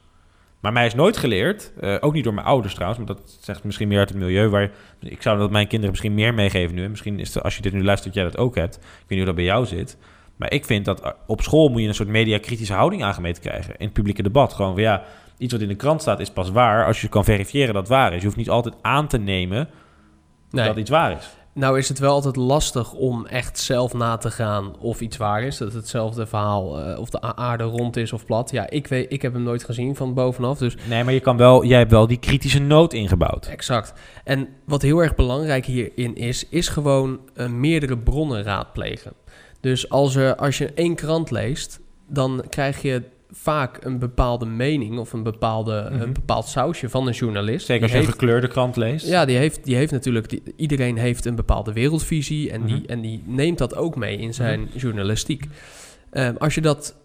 Maar 0.65 0.73
mij 0.73 0.85
is 0.85 0.93
nooit 0.95 1.17
geleerd, 1.17 1.73
eh, 1.79 1.95
ook 1.99 2.13
niet 2.13 2.23
door 2.23 2.33
mijn 2.33 2.45
ouders 2.45 2.73
trouwens, 2.73 3.05
maar 3.05 3.15
dat 3.15 3.37
zegt 3.41 3.63
misschien 3.63 3.87
meer 3.87 3.99
uit 3.99 4.09
het 4.09 4.17
milieu 4.17 4.49
waar 4.49 4.71
ik 4.99 5.21
zou 5.21 5.37
dat 5.37 5.51
mijn 5.51 5.67
kinderen 5.67 5.89
misschien 5.89 6.13
meer 6.13 6.33
meegeven 6.33 6.75
nu. 6.75 6.83
En 6.83 6.89
misschien 6.89 7.19
is 7.19 7.33
het, 7.33 7.43
als 7.43 7.55
je 7.55 7.61
dit 7.61 7.73
nu 7.73 7.83
luistert, 7.83 8.13
dat 8.13 8.23
jij 8.23 8.31
dat 8.31 8.41
ook 8.41 8.55
hebt. 8.55 8.75
Ik 8.75 8.81
weet 8.81 9.09
niet 9.09 9.17
hoe 9.17 9.27
dat 9.27 9.35
bij 9.35 9.43
jou 9.43 9.65
zit. 9.65 9.97
Maar 10.35 10.51
ik 10.51 10.65
vind 10.65 10.85
dat 10.85 11.01
eh, 11.01 11.11
op 11.27 11.41
school 11.41 11.69
moet 11.69 11.81
je 11.81 11.87
een 11.87 11.93
soort 11.93 12.09
mediakritische 12.09 12.73
houding 12.73 13.03
aangemeten 13.03 13.41
krijgen. 13.41 13.77
In 13.77 13.85
het 13.85 13.93
publieke 13.93 14.23
debat. 14.23 14.53
Gewoon 14.53 14.73
van 14.73 14.81
ja, 14.81 15.03
iets 15.37 15.53
wat 15.53 15.61
in 15.61 15.67
de 15.67 15.75
krant 15.75 16.01
staat 16.01 16.19
is 16.19 16.29
pas 16.29 16.49
waar 16.51 16.85
als 16.85 17.01
je 17.01 17.07
kan 17.07 17.23
verifiëren 17.23 17.73
dat 17.73 17.81
het 17.83 17.91
waar 17.91 18.13
is. 18.13 18.19
Je 18.19 18.25
hoeft 18.25 18.37
niet 18.37 18.49
altijd 18.49 18.75
aan 18.81 19.07
te 19.07 19.17
nemen 19.17 19.69
Nee. 20.49 20.65
dat 20.65 20.77
iets 20.77 20.89
waar 20.89 21.11
is. 21.11 21.29
Nou 21.55 21.77
is 21.77 21.89
het 21.89 21.99
wel 21.99 22.13
altijd 22.13 22.35
lastig 22.35 22.93
om 22.93 23.25
echt 23.25 23.59
zelf 23.59 23.93
na 23.93 24.17
te 24.17 24.31
gaan 24.31 24.79
of 24.79 25.01
iets 25.01 25.17
waar 25.17 25.43
is. 25.43 25.57
Dat 25.57 25.73
hetzelfde 25.73 26.25
verhaal, 26.25 26.79
eh, 26.79 26.99
of 26.99 27.09
de 27.09 27.21
aarde 27.21 27.63
rond 27.63 27.97
is 27.97 28.13
of 28.13 28.25
plat. 28.25 28.51
Ja, 28.51 28.69
ik, 28.69 28.87
weet, 28.87 29.11
ik 29.11 29.21
heb 29.21 29.33
hem 29.33 29.43
nooit 29.43 29.63
gezien 29.63 29.95
van 29.95 30.13
bovenaf, 30.13 30.57
dus 30.57 30.75
Nee, 30.89 31.03
maar 31.03 31.13
je 31.13 31.19
kan 31.19 31.37
wel, 31.37 31.65
jij 31.65 31.77
hebt 31.77 31.91
wel 31.91 32.07
die 32.07 32.17
kritische 32.17 32.59
noot 32.59 32.93
ingebouwd. 32.93 33.45
exact. 33.45 33.93
En 34.23 34.47
wat 34.65 34.81
heel 34.81 34.99
erg 34.99 35.15
belangrijk 35.15 35.65
hierin 35.65 36.15
is, 36.15 36.49
is 36.49 36.67
gewoon 36.67 37.19
eh, 37.35 37.47
meerdere 37.47 37.97
bronnen 37.97 38.43
raadplegen. 38.43 39.13
Dus 39.59 39.89
als, 39.89 40.15
er, 40.15 40.35
als 40.35 40.57
je 40.57 40.73
één 40.73 40.95
krant 40.95 41.31
leest, 41.31 41.79
dan 42.07 42.43
krijg 42.49 42.81
je 42.81 43.03
vaak 43.31 43.83
een 43.83 43.99
bepaalde 43.99 44.45
mening 44.45 44.97
of 44.99 45.13
een, 45.13 45.23
bepaalde, 45.23 45.87
Mhm. 45.91 46.01
een 46.01 46.13
bepaald 46.13 46.45
sausje 46.45 46.89
van 46.89 47.07
een 47.07 47.13
journalist. 47.13 47.65
Zeker 47.65 47.83
als 47.83 47.91
je 47.91 47.97
een 47.97 48.05
gekleurde 48.05 48.47
krant 48.47 48.75
leest. 48.75 49.07
Ja, 49.07 49.25
die 49.25 49.37
heeft, 49.37 49.63
die 49.65 49.75
heeft 49.75 49.91
natuurlijk... 49.91 50.29
Die, 50.29 50.43
iedereen 50.55 50.97
heeft 50.97 51.25
een 51.25 51.35
bepaalde 51.35 51.73
wereldvisie... 51.73 52.51
en, 52.51 52.59
Mhm. 52.61 52.67
die, 52.67 52.87
en 52.87 53.01
die 53.01 53.23
neemt 53.25 53.57
dat 53.57 53.75
ook 53.75 53.95
mee 53.95 54.17
in 54.17 54.33
zijn 54.33 54.69
journalistiek. 54.73 55.45
Ehm, 56.11 56.35
als 56.37 56.55
je 56.55 56.61
dat 56.61 56.95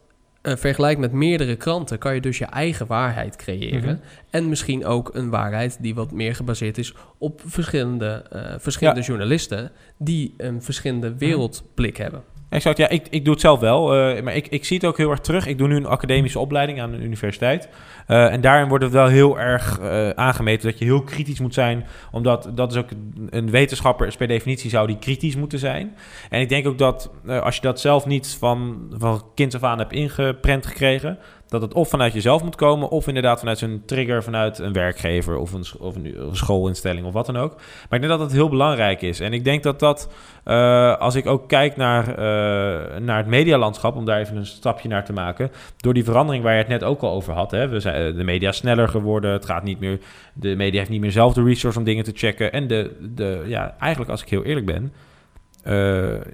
eh, 0.43 0.57
vergelijkt 0.57 1.00
met 1.00 1.12
meerdere 1.12 1.57
kranten... 1.57 1.99
kan 1.99 2.15
je 2.15 2.21
dus 2.21 2.39
je 2.39 2.45
eigen 2.45 2.87
waarheid 2.87 3.37
creëren. 3.37 3.81
Mhm. 3.95 3.97
En 4.31 4.49
misschien 4.49 4.85
ook 4.85 5.11
een 5.15 5.31
waarheid 5.31 5.79
die 5.81 5.95
wat 5.95 6.12
meer 6.12 6.35
gebaseerd 6.35 6.79
is... 6.79 6.95
op 7.19 7.41
verschillende, 7.47 8.25
eh, 8.31 8.55
verschillende 8.59 9.00
Ja. 9.00 9.07
journalisten... 9.07 9.71
die 9.99 10.35
een 10.37 10.62
verschillende 10.62 11.15
wereldblik 11.19 11.97
hebben. 11.97 12.23
Exact, 12.50 12.78
ja, 12.78 12.88
ik, 12.88 13.07
ik 13.11 13.25
doe 13.25 13.33
het 13.33 13.42
zelf 13.42 13.61
wel. 13.61 13.95
eh, 13.95 14.23
maar 14.23 14.35
ik, 14.37 14.47
ik 14.49 14.64
zie 14.64 14.76
het 14.76 14.87
ook 14.87 14.97
heel 14.97 15.11
erg 15.11 15.21
terug. 15.21 15.47
Ik 15.47 15.59
doe 15.59 15.69
nu 15.69 15.76
een 15.76 15.87
academische 15.87 16.38
opleiding 16.38 16.80
aan 16.80 16.92
een 16.92 17.02
universiteit. 17.02 17.69
Eh, 18.07 18.33
en 18.33 18.40
daarin 18.40 18.69
wordt 18.69 18.85
het 18.85 18.92
wel 18.92 19.07
heel 19.07 19.38
erg 19.40 19.78
eh, 19.80 20.11
aangemeten 20.11 20.71
dat 20.71 20.78
je 20.78 20.85
heel 20.85 21.02
kritisch 21.02 21.40
moet 21.40 21.54
zijn. 21.54 21.87
Omdat 22.12 22.50
dat 22.54 22.71
is 22.73 22.78
ook 22.78 22.88
een- 23.30 23.50
wetenschapper 23.50 24.07
is 24.07 24.16
per 24.16 24.26
definitie 24.26 24.71
zou 24.71 24.87
die 24.87 24.99
kritisch 24.99 25.37
moeten 25.37 25.59
zijn. 25.59 25.97
En 26.30 26.40
ik 26.40 26.49
denk 26.49 26.66
ook 26.66 26.78
dat 26.78 27.11
als 27.42 27.54
je 27.54 27.61
dat 27.62 27.80
zelf 27.80 28.07
niet 28.07 28.37
van, 28.38 28.87
van 28.99 29.23
kind 29.35 29.54
af 29.54 29.62
aan 29.62 29.78
hebt 29.78 29.92
ingeprent 29.92 30.66
gekregen... 30.66 31.19
dat 31.50 31.62
het 31.62 31.75
of 31.75 31.88
vanuit 31.88 32.12
jezelf 32.12 32.42
moet 32.42 32.57
komen... 32.57 32.88
of 32.88 33.07
inderdaad 33.07 33.38
vanuit 33.38 33.59
zo'n 33.59 33.83
trigger 33.87 34.23
vanuit 34.23 34.59
een 34.59 34.73
werkgever... 34.73 35.37
of 35.37 35.52
een, 35.52 35.64
of 35.78 35.97
een, 35.97 36.16
schoolinstelling 36.33 37.07
of 37.07 37.12
wat 37.12 37.26
dan 37.26 37.37
ook. 37.37 37.54
Maar 37.54 37.99
ik 37.99 38.07
denk 38.07 38.09
dat 38.09 38.21
het 38.21 38.33
heel 38.33 38.49
belangrijk 38.49 39.02
is. 39.02 39.21
En 39.21 39.33
ik 39.33 39.45
denk 39.45 39.62
dat 39.62 39.80
dat... 39.80 40.09
eh, 40.45 40.97
als 40.97 41.14
ik 41.14 41.26
ook 41.26 41.49
kijk 41.49 41.76
naar, 41.76 42.09
eh, 42.09 43.00
naar 43.00 43.16
het 43.16 43.26
medialandschap... 43.26 43.97
om 43.97 44.04
daar 44.04 44.19
even 44.19 44.37
een 44.37 44.47
stapje 44.47 44.88
naar 44.88 45.04
te 45.04 45.12
maken... 45.12 45.50
door 45.76 45.95
die 45.95 46.04
verandering 46.04 46.45
waar 46.45 46.52
je 46.52 46.59
het 46.59 46.69
net 46.69 46.85
ook 46.85 47.02
al 47.02 47.12
over 47.12 47.35
had... 47.35 47.50
Hè, 47.50 47.69
we 47.69 47.80
zijn 47.80 48.07
eh, 48.07 48.16
de 48.16 48.25
media 48.25 48.52
sneller 48.52 48.88
geworden. 48.88 49.33
Het 49.33 49.47
gaat 49.47 49.62
niet 49.62 49.80
meer... 49.80 49.99
De 50.33 50.57
media 50.57 50.78
heeft 50.78 50.90
niet 50.90 51.00
meer 51.00 51.12
zelf 51.12 51.33
de 51.33 51.42
resource 51.42 51.78
om 51.78 51.85
dingen 51.85 52.04
te 52.04 52.12
checken. 52.14 52.52
En 52.52 52.66
de, 52.66 52.97
de, 53.14 53.45
ja, 53.47 53.75
eigenlijk 53.78 54.11
als 54.11 54.23
ik 54.23 54.28
heel 54.28 54.45
eerlijk 54.45 54.66
ben... 54.66 54.92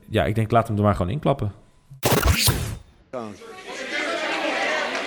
ja, 0.08 0.25
ik 0.25 0.35
denk 0.35 0.50
laat 0.50 0.68
hem 0.68 0.76
er 0.76 0.82
maar 0.82 0.94
gewoon 0.94 1.12
inklappen. 1.12 1.52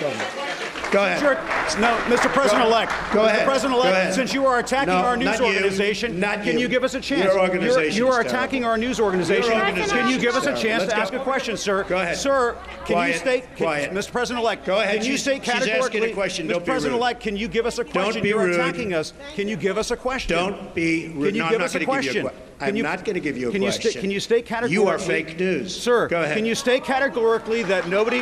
Go 0.00 1.04
ahead. 1.04 1.20
Sure. 1.20 1.34
No, 1.80 1.94
Mr. 2.08 2.32
President-elect. 2.32 2.90
Go 3.12 3.20
Mr. 3.20 3.26
ahead. 3.26 3.46
President-elect, 3.46 4.14
since 4.14 4.32
you 4.34 4.44
are 4.46 4.58
attacking 4.58 4.88
No, 4.94 5.00
our 5.00 5.16
news 5.16 5.26
not 5.26 5.40
you. 5.40 5.54
organization, 5.54 6.18
Not 6.18 6.42
can 6.42 6.54
you. 6.54 6.60
you 6.60 6.68
give 6.68 6.82
us 6.82 6.94
a 6.94 7.00
chance? 7.00 7.24
Your 7.24 7.38
organization 7.40 7.96
You 7.96 8.08
are 8.08 8.20
attacking 8.20 8.64
our 8.64 8.76
news 8.76 8.98
organization. 8.98 9.52
Your 9.52 9.60
organization 9.64 9.98
Can 9.98 10.08
you 10.10 10.18
give 10.18 10.34
us 10.34 10.46
a 10.46 10.56
chance 10.56 10.80
Let's 10.82 10.92
to 10.92 10.96
go. 10.96 11.02
ask 11.02 11.12
a 11.12 11.18
question, 11.20 11.56
sir? 11.56 11.84
Go 11.84 11.98
ahead. 11.98 12.16
Sir, 12.16 12.54
can 12.54 12.88
you 12.88 12.94
Quiet. 12.94 13.16
state, 13.20 13.42
can- 13.56 13.66
Quiet. 13.66 13.92
Mr. 13.92 14.10
President-elect, 14.10 14.66
Go 14.66 14.80
ahead. 14.80 14.96
can 14.96 15.04
you 15.04 15.12
She's- 15.16 15.20
state 15.22 15.44
she's 15.44 15.68
asking 15.68 16.04
a 16.04 16.10
question. 16.12 16.46
Mr. 16.46 16.50
Don't 16.50 16.58
rude. 16.60 16.66
President-elect, 16.66 17.20
can 17.20 17.36
you 17.36 17.46
give 17.46 17.66
us 17.66 17.78
a 17.78 17.84
question? 17.84 18.14
Don't 18.14 18.22
be 18.22 18.28
You're 18.30 18.38
rude. 18.40 18.54
attacking 18.54 18.94
us. 18.94 19.12
Can 19.36 19.46
you 19.48 19.56
give 19.56 19.78
us 19.78 19.90
a 19.92 19.96
question? 19.96 20.36
Don't 20.36 20.74
be 20.74 21.08
rude. 21.14 21.26
Can 21.26 21.34
you 21.36 21.42
No, 21.44 21.48
give 21.50 21.58
not 21.60 21.64
us 21.66 21.74
you 21.74 21.80
a 21.80 21.84
question? 21.84 22.30
I'm 22.60 22.76
you- 22.76 22.82
not 22.88 23.04
gonna 23.04 23.18
give 23.20 23.38
you 23.38 23.48
a 23.48 23.52
can 23.52 23.62
you 23.62 23.72
sta-. 23.72 23.98
Can 24.00 24.08
you 24.10 24.20
state 24.20 24.42
categorically? 24.42 24.74
You 24.74 24.88
are 24.88 24.98
fake 24.98 25.34
news. 25.38 25.82
Sir, 25.82 26.08
Go 26.08 26.16
ahead. 26.16 26.32
can 26.34 26.44
you 26.44 26.54
state 26.54 26.80
categorically 26.82 27.64
that 27.64 27.86
nobody... 27.88 28.20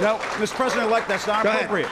No, 0.00 0.16
Mr. 0.40 0.54
President-elect, 0.56 1.06
that's 1.08 1.26
not 1.26 1.42
Go 1.42 1.48
ahead. 1.48 1.62
appropriate. 1.62 1.88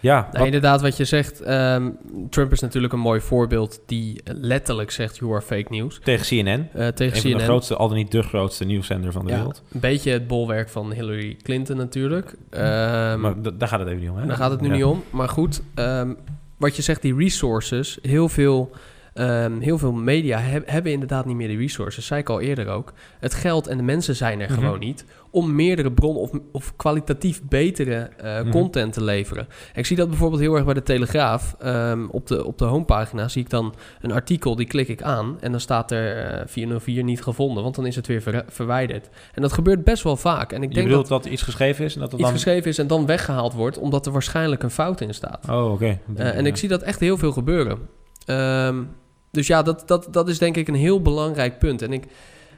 Ja, 0.00 0.20
Nou, 0.20 0.32
wat- 0.32 0.44
inderdaad, 0.44 0.80
wat 0.80 0.96
je 0.96 1.04
zegt. 1.04 1.40
ehm, 1.40 1.90
Trump 2.30 2.52
is 2.52 2.60
natuurlijk 2.60 2.92
een 2.92 2.98
mooi 2.98 3.20
voorbeeld 3.20 3.80
die 3.86 4.20
letterlijk 4.24 4.90
zegt: 4.90 5.16
You 5.16 5.32
are 5.32 5.42
fake 5.42 5.66
news. 5.68 6.00
tegen 6.02 6.26
CNN. 6.26 6.68
Eh, 6.72 6.88
tegen 6.88 7.16
een 7.16 7.22
CNN. 7.22 7.30
van 7.30 7.38
de 7.38 7.44
grootste, 7.44 7.76
al 7.76 7.88
dan 7.88 7.96
niet 7.96 8.10
de 8.10 8.22
grootste 8.22 8.64
nieuwszender 8.64 9.12
van 9.12 9.24
de 9.24 9.30
Ja, 9.30 9.36
wereld. 9.36 9.62
een 9.72 9.80
beetje 9.80 10.10
het 10.10 10.26
bolwerk 10.26 10.68
van 10.68 10.92
Hillary 10.92 11.36
Clinton 11.42 11.76
natuurlijk. 11.76 12.34
Ehm, 12.50 13.20
Maar 13.20 13.42
da- 13.42 13.50
daar 13.50 13.68
gaat 13.68 13.78
het 13.78 13.88
even 13.88 14.00
niet 14.00 14.10
om. 14.10 14.16
Hè? 14.16 14.26
daar 14.26 14.36
gaat 14.36 14.50
het 14.50 14.60
nu 14.60 14.68
Ja. 14.68 14.74
niet 14.74 14.84
om. 14.84 15.04
Maar 15.10 15.28
goed, 15.28 15.60
ehm, 15.74 16.12
wat 16.56 16.76
je 16.76 16.82
zegt, 16.82 17.02
die 17.02 17.16
resources. 17.16 17.98
Heel 18.02 18.28
veel, 18.28 18.70
ehm, 19.16 19.58
heel 19.60 19.78
veel 19.78 19.92
media 19.92 20.38
heb- 20.38 20.68
hebben 20.70 20.92
inderdaad 20.92 21.24
niet 21.26 21.36
meer 21.36 21.48
die 21.48 21.58
resources. 21.58 22.06
Zei 22.06 22.20
ik 22.20 22.28
al 22.28 22.40
eerder 22.40 22.68
ook. 22.68 22.92
Het 23.20 23.34
geld 23.34 23.66
en 23.66 23.76
de 23.76 23.82
mensen 23.82 24.16
zijn 24.16 24.40
er 24.40 24.50
Mhm. 24.50 24.60
gewoon 24.60 24.78
niet. 24.78 25.04
Om 25.30 25.54
meerdere 25.54 25.92
bronnen 25.92 26.22
of, 26.22 26.30
of 26.52 26.76
kwalitatief 26.76 27.42
betere 27.48 27.94
eh, 28.16 28.40
Mhm. 28.40 28.50
content 28.50 28.92
te 28.92 29.04
leveren. 29.04 29.46
Ik 29.74 29.86
zie 29.86 29.96
dat 29.96 30.08
bijvoorbeeld 30.08 30.40
heel 30.40 30.54
erg 30.54 30.64
bij 30.64 30.74
de 30.74 30.82
Telegraaf. 30.82 31.56
Ehm, 31.58 32.06
op, 32.10 32.26
de, 32.26 32.44
op 32.44 32.58
de 32.58 32.64
homepagina 32.64 33.28
zie 33.28 33.42
ik 33.42 33.50
dan 33.50 33.74
een 34.00 34.12
artikel, 34.12 34.56
die 34.56 34.66
klik 34.66 34.88
ik 34.88 35.02
aan. 35.02 35.36
En 35.40 35.50
dan 35.50 35.60
staat 35.60 35.90
er 35.90 36.16
eh 36.16 36.42
404 36.46 37.04
niet 37.04 37.22
gevonden. 37.22 37.62
Want 37.62 37.74
dan 37.74 37.86
is 37.86 37.96
het 37.96 38.06
weer 38.06 38.22
ver- 38.22 38.44
verwijderd. 38.48 39.08
En 39.34 39.42
dat 39.42 39.52
gebeurt 39.52 39.84
best 39.84 40.02
wel 40.02 40.16
vaak. 40.16 40.52
En 40.52 40.62
ik 40.62 40.68
Je 40.68 40.74
denk 40.74 40.86
bedoelt 40.88 41.08
dat 41.08 41.26
iets 41.26 41.42
geschreven 41.42 41.84
is 41.84 41.94
en 41.94 42.00
dat 42.00 42.10
het 42.10 42.20
iets 42.20 42.28
dan... 42.28 42.38
geschreven 42.38 42.70
is 42.70 42.78
en 42.78 42.86
dan 42.86 43.06
weggehaald 43.06 43.52
wordt. 43.52 43.78
Omdat 43.78 44.06
er 44.06 44.12
waarschijnlijk 44.12 44.62
een 44.62 44.70
fout 44.70 45.00
in 45.00 45.14
staat. 45.14 45.46
Oh, 45.50 45.72
oké. 45.72 45.98
Eh, 46.16 46.36
en 46.36 46.46
ik 46.46 46.56
zie 46.56 46.68
dat 46.68 46.82
echt 46.82 47.00
heel 47.00 47.16
veel 47.18 47.32
gebeuren. 47.32 47.78
Ehm, 48.24 48.82
dus 49.30 49.46
ja, 49.46 49.62
dat, 49.62 49.82
dat, 49.86 50.08
dat 50.10 50.28
is 50.28 50.38
denk 50.38 50.56
ik 50.56 50.68
een 50.68 50.74
heel 50.74 51.02
belangrijk 51.02 51.58
punt. 51.58 51.82
En 51.82 51.92
ik, 51.92 52.04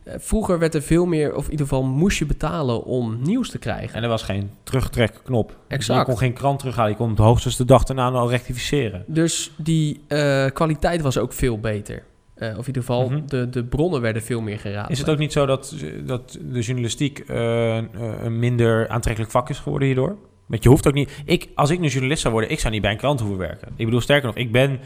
eh, 0.05 0.15
vroeger 0.19 0.59
werd 0.59 0.75
er 0.75 0.83
veel 0.83 1.07
meer, 1.07 1.35
of 1.35 1.45
in 1.45 1.51
ieder 1.51 1.67
geval 1.67 1.85
moest 1.85 2.19
je 2.19 2.27
betalen 2.27 2.85
om 2.85 3.23
nieuws 3.23 3.51
te 3.51 3.59
krijgen. 3.59 3.95
En 3.97 4.03
er 4.03 4.09
was 4.09 4.23
geen 4.23 4.51
terugtrekknop. 4.63 5.57
Exact. 5.69 5.99
Je 5.99 6.05
kon 6.05 6.19
geen 6.19 6.33
krant 6.33 6.59
terughalen. 6.59 6.91
Je 6.91 6.97
kon 6.97 7.11
het 7.11 7.19
hoogstens 7.19 7.57
de 7.57 7.65
dag 7.65 7.85
daarna 7.85 8.11
al 8.11 8.31
rectificeren. 8.31 9.05
Dus 9.07 9.53
die 9.57 10.01
eh, 10.09 10.47
kwaliteit 10.53 11.01
was 11.01 11.19
ook 11.19 11.33
veel 11.33 11.59
beter. 11.61 12.03
Eh, 12.35 12.49
of 12.49 12.61
in 12.61 12.67
ieder 12.67 12.83
geval, 12.83 13.09
Mhm. 13.09 13.27
de, 13.27 13.49
de 13.49 13.65
bronnen 13.65 14.01
werden 14.01 14.23
veel 14.23 14.41
meer 14.41 14.59
geraden. 14.59 14.91
Is 14.91 14.99
het 14.99 15.09
ook 15.09 15.19
niet 15.19 15.33
zo 15.33 15.47
dat, 15.47 15.75
dat 16.05 16.39
de 16.43 16.61
journalistiek 16.61 17.25
een 17.27 18.39
minder 18.39 18.89
aantrekkelijk 18.89 19.33
vak 19.33 19.51
is 19.51 19.59
geworden 19.59 19.87
hierdoor? 19.87 20.17
Want 20.47 20.63
je 20.63 20.69
hoeft 20.69 20.87
ook 20.87 20.95
niet... 20.95 21.23
Ik, 21.25 21.49
als 21.55 21.71
ik 21.71 21.81
nu 21.81 21.89
journalist 21.89 22.21
zou 22.21 22.33
worden, 22.33 22.53
ik 22.53 22.61
zou 22.61 22.73
niet 22.73 22.83
bij 22.83 22.91
een 22.91 22.97
krant 22.97 23.21
hoeven 23.21 23.39
werken. 23.39 23.69
Ik 23.77 23.85
bedoel, 23.85 24.01
sterker 24.01 24.27
nog, 24.27 24.37
ik 24.37 24.53
ben... 24.53 24.81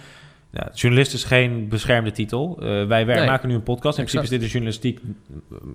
Ja, 0.55 0.71
journalist 0.75 1.15
is 1.15 1.25
geen 1.25 1.69
beschermde 1.69 2.11
titel. 2.11 2.59
Eh, 2.63 2.87
wij 2.87 3.05
Nee. 3.05 3.27
maken 3.27 3.49
nu 3.49 3.55
een 3.55 3.63
podcast. 3.63 3.99
In 3.99 4.05
principe 4.05 4.23
is 4.25 4.31
dit 4.31 4.43
een 4.43 4.49
journalistiek... 4.49 5.01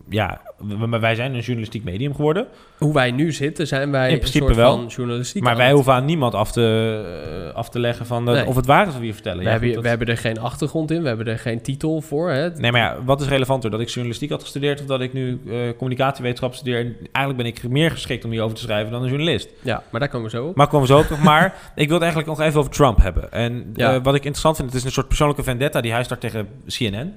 Ja, 0.09 0.41
maar 0.87 0.99
wij 0.99 1.15
zijn 1.15 1.33
een 1.33 1.39
journalistiek 1.39 1.83
medium 1.83 2.15
geworden. 2.15 2.47
Hoe 2.77 2.93
wij 2.93 3.11
nu 3.11 3.31
zitten, 3.31 3.67
zijn 3.67 3.91
wij 3.91 4.07
In 4.07 4.13
een 4.13 4.19
principe 4.19 4.43
soort 4.45 4.55
wel. 4.55 4.75
van 4.77 4.87
journalistiek. 4.87 5.43
Maar 5.43 5.57
wij 5.57 5.71
hoeven 5.71 5.93
aan 5.93 6.05
niemand 6.05 6.33
af 6.33 6.51
te, 6.51 7.45
eh, 7.49 7.55
af 7.55 7.69
te 7.69 7.79
leggen 7.79 8.05
van 8.05 8.23
Nee. 8.23 8.45
of 8.45 8.55
het 8.55 8.65
waar 8.65 8.81
is 8.81 8.87
wat 8.87 8.97
we 8.97 9.03
hier 9.03 9.13
vertellen. 9.13 9.37
We, 9.39 9.43
Ja, 9.43 9.51
hebben, 9.51 9.73
dat- 9.73 9.81
we 9.83 9.89
hebben 9.89 10.07
er 10.07 10.17
geen 10.17 10.39
achtergrond 10.39 10.91
in, 10.91 11.01
we 11.01 11.07
hebben 11.07 11.27
er 11.27 11.39
geen 11.39 11.61
titel 11.61 12.01
voor. 12.01 12.29
Hè? 12.29 12.49
Nee, 12.49 12.71
maar 12.71 12.81
ja, 12.81 12.97
wat 13.05 13.21
is 13.21 13.27
relevanter? 13.27 13.69
Dat 13.69 13.79
ik 13.79 13.87
journalistiek 13.87 14.29
had 14.29 14.41
gestudeerd 14.41 14.79
of 14.81 14.85
dat 14.85 15.01
ik 15.01 15.13
nu 15.13 15.39
eh, 15.49 15.57
communicatiewetenschap 15.77 16.53
studeer? 16.53 16.77
En 16.79 16.95
eigenlijk 17.11 17.37
ben 17.37 17.45
ik 17.45 17.69
meer 17.71 17.91
geschikt 17.91 18.25
om 18.25 18.31
hierover 18.31 18.55
te 18.55 18.61
schrijven 18.61 18.91
dan 18.91 19.01
een 19.03 19.09
journalist. 19.09 19.49
Ja, 19.63 19.83
maar 19.89 19.99
daar 19.99 20.09
komen 20.09 20.29
we 20.31 20.37
zo 20.37 20.45
op. 20.45 20.55
Maar 20.55 20.67
komen 20.67 20.87
we 20.87 20.93
zo 20.93 20.99
op 20.99 21.09
nog 21.09 21.23
maar. 21.23 21.45
Ik 21.75 21.85
wil 21.87 21.93
het 21.99 22.03
eigenlijk 22.05 22.37
nog 22.37 22.47
even 22.47 22.59
over 22.59 22.71
Trump 22.71 22.97
hebben. 23.01 23.31
En 23.31 23.71
Ja. 23.75 24.01
wat 24.01 24.15
ik 24.15 24.21
interessant 24.21 24.55
vind, 24.55 24.66
het 24.67 24.75
is 24.75 24.83
een 24.83 24.91
soort 24.91 25.07
persoonlijke 25.07 25.43
vendetta 25.43 25.81
die 25.81 25.91
hij 25.91 26.03
start 26.03 26.19
tegen 26.19 26.47
CNN. 26.67 27.13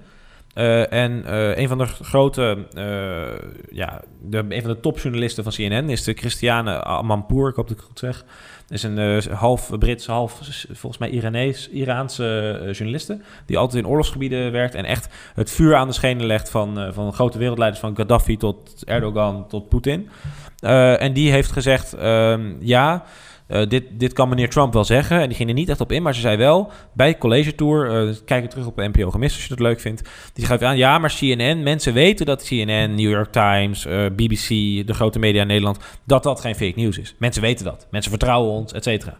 Eh, 0.54 0.92
en 0.92 1.24
eh, 1.24 1.56
een 1.56 1.68
van 1.68 1.78
de 1.78 1.86
grote, 1.86 2.66
eh, 2.74 3.76
ja, 3.76 4.00
de, 4.22 4.44
een 4.48 4.62
van 4.62 4.70
de 4.70 4.80
topjournalisten 4.80 5.44
van 5.44 5.52
CNN 5.52 5.90
is 5.90 6.04
de 6.04 6.12
Christiane 6.12 6.84
Amanpour, 6.84 7.48
ik 7.48 7.54
hoop 7.54 7.68
dat 7.68 7.76
ik 7.76 7.82
goed 7.82 7.98
zeg. 7.98 8.24
Is 8.68 8.82
een 8.82 9.22
half 9.32 9.78
Brits, 9.78 10.06
half 10.06 10.40
volgens 10.72 10.98
mij 10.98 11.10
Iranees, 11.10 11.68
Iraanse 11.68 12.58
journaliste. 12.72 13.20
Die 13.46 13.58
altijd 13.58 13.82
in 13.82 13.88
oorlogsgebieden 13.90 14.52
werkt 14.52 14.74
en 14.74 14.84
echt 14.84 15.08
het 15.34 15.50
vuur 15.50 15.76
aan 15.76 15.86
de 15.86 15.94
schenen 15.94 16.26
legt 16.26 16.50
van, 16.50 16.92
van 16.92 17.12
grote 17.12 17.38
wereldleiders, 17.38 17.80
van 17.80 17.96
Gaddafi 17.96 18.36
tot 18.36 18.84
Erdogan 18.84 19.48
tot 19.48 19.68
Poetin. 19.68 20.08
En 20.98 21.12
die 21.12 21.30
heeft 21.30 21.52
gezegd, 21.52 21.92
ehm, 21.92 22.52
ja, 22.60 23.04
eh, 23.50 23.68
dit, 23.68 23.84
dit 23.90 24.12
kan 24.12 24.28
meneer 24.28 24.48
Trump 24.48 24.72
wel 24.72 24.84
zeggen. 24.84 25.20
En 25.20 25.26
die 25.28 25.36
ging 25.36 25.48
er 25.48 25.54
niet 25.54 25.68
echt 25.68 25.80
op 25.80 25.92
in, 25.92 26.02
maar 26.02 26.14
ze 26.14 26.20
zei 26.20 26.36
wel 26.36 26.70
bij 26.92 27.18
College 27.18 27.54
Tour, 27.54 28.08
eh, 28.08 28.14
kijk 28.24 28.50
terug 28.50 28.66
op 28.66 28.76
de 28.76 28.88
NPO 28.88 29.10
gemist 29.10 29.34
als 29.34 29.42
je 29.42 29.48
dat 29.48 29.60
leuk 29.60 29.80
vindt. 29.80 30.08
Die 30.32 30.44
schrijft 30.44 30.62
aan, 30.62 30.76
ja, 30.76 30.98
maar 30.98 31.14
CNN, 31.18 31.62
mensen 31.62 31.92
weten 31.92 32.26
dat 32.26 32.44
CNN, 32.44 32.94
New 32.94 33.10
York 33.10 33.32
Times, 33.32 33.86
eh, 33.86 34.06
BBC, 34.16 34.48
de 34.86 34.94
grote 34.94 35.18
media 35.18 35.40
in 35.40 35.46
Nederland, 35.46 35.78
dat 36.04 36.22
dat 36.22 36.40
geen 36.40 36.54
fake 36.54 36.80
news 36.80 36.98
is. 36.98 37.14
Mensen 37.18 37.42
weten 37.42 37.64
dat. 37.64 37.86
Mensen 37.90 38.10
vertrouwen 38.10 38.52
ons, 38.52 38.72
et 38.72 38.84
cetera. 38.84 39.18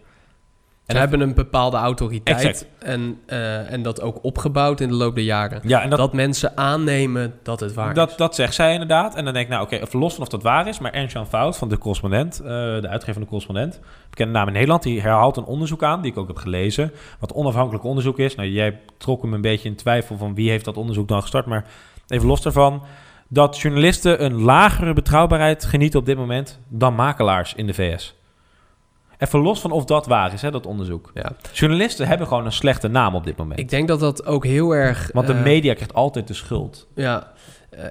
En 0.91 1.01
dat- 1.01 1.09
hebben 1.11 1.29
een 1.29 1.35
bepaalde 1.35 1.77
autoriteit 1.77 2.37
Exact. 2.45 2.67
en, 2.79 3.19
eh, 3.27 3.73
en 3.73 3.83
dat 3.83 4.01
ook 4.01 4.25
opgebouwd 4.25 4.81
in 4.81 4.89
de 4.89 4.95
loop 4.95 5.15
der 5.15 5.25
jaren. 5.25 5.61
Ja, 5.65 5.83
en 5.83 5.91
dat, 5.91 5.99
Dat 5.99 6.13
mensen 6.13 6.57
aannemen 6.57 7.35
dat 7.43 7.61
het 7.61 7.75
waar 7.75 7.89
is. 7.89 7.95
dat, 7.95 8.15
dat 8.17 8.35
zegt 8.35 8.55
zij 8.55 8.73
inderdaad. 8.73 9.15
En 9.15 9.25
dan 9.25 9.33
denk 9.33 9.45
ik, 9.47 9.53
nou 9.53 9.65
oké, 9.65 9.77
even 9.77 9.99
los 9.99 10.15
van 10.15 10.23
of 10.23 10.29
dat 10.29 10.43
waar 10.43 10.69
is. 10.69 10.79
Maar 10.79 10.93
Ernst-Jan 10.93 11.27
Fout 11.27 11.57
van 11.57 11.69
de 11.69 11.79
correspondent, 11.79 12.41
eh, 12.41 12.47
de 12.47 12.89
uitgever 12.89 13.13
van 13.13 13.23
de 13.23 13.29
correspondent, 13.29 13.81
bekende 14.11 14.33
naam 14.33 14.47
in 14.47 14.53
Nederland, 14.53 14.83
die 14.83 15.01
herhaalt 15.01 15.37
een 15.37 15.45
onderzoek 15.45 15.83
aan, 15.83 16.03
die 16.03 16.11
ik 16.13 16.19
ook 16.19 16.27
heb 16.29 16.37
gelezen. 16.37 16.93
Wat 17.19 17.33
onafhankelijk 17.33 17.85
onderzoek 17.85 18.19
is. 18.19 18.35
Nou, 18.35 18.49
jij 18.49 18.81
trok 18.99 19.23
hem 19.23 19.35
een 19.35 19.41
beetje 19.41 19.69
in 19.69 19.77
twijfel 19.77 20.17
van 20.17 20.35
wie 20.35 20.51
heeft 20.51 20.65
dat 20.65 20.77
onderzoek 20.77 21.09
dan 21.09 21.21
gestart. 21.21 21.47
Maar 21.47 21.65
even 22.09 22.27
los 22.27 22.43
daarvan. 22.43 22.83
Dat 23.29 23.59
journalisten 23.59 24.25
een 24.25 24.41
lagere 24.43 24.93
betrouwbaarheid 24.93 25.65
genieten 25.65 25.99
op 26.01 26.07
dit 26.07 26.17
moment 26.17 26.59
dan 26.69 26.95
makelaars 26.95 27.55
in 27.55 27.67
de 27.67 27.75
VS. 27.75 28.15
Even 29.21 29.41
los 29.41 29.61
van 29.61 29.71
of 29.71 29.85
dat 29.85 30.07
waar 30.07 30.33
is, 30.33 30.43
hè, 30.43 30.51
dat 30.51 30.67
onderzoek. 30.67 31.11
Ja. 31.15 31.33
Journalisten 31.53 32.07
hebben 32.07 32.27
gewoon 32.27 32.45
een 32.45 32.53
slechte 32.53 32.89
naam 32.89 33.15
op 33.15 33.25
dit 33.25 33.37
moment. 33.37 33.61
Ik 33.61 33.69
denk 33.69 33.89
dat 33.89 34.01
dat 34.01 34.27
ook 34.27 34.45
heel 34.45 34.75
erg... 34.75 35.11
Want 35.13 35.27
de 35.27 35.33
eh, 35.33 35.43
media 35.43 35.75
krijgt 35.75 35.95
altijd 35.95 36.29
de 36.29 36.35
schuld. 36.35 36.87
Ja, 36.95 37.33
eh, 37.71 37.85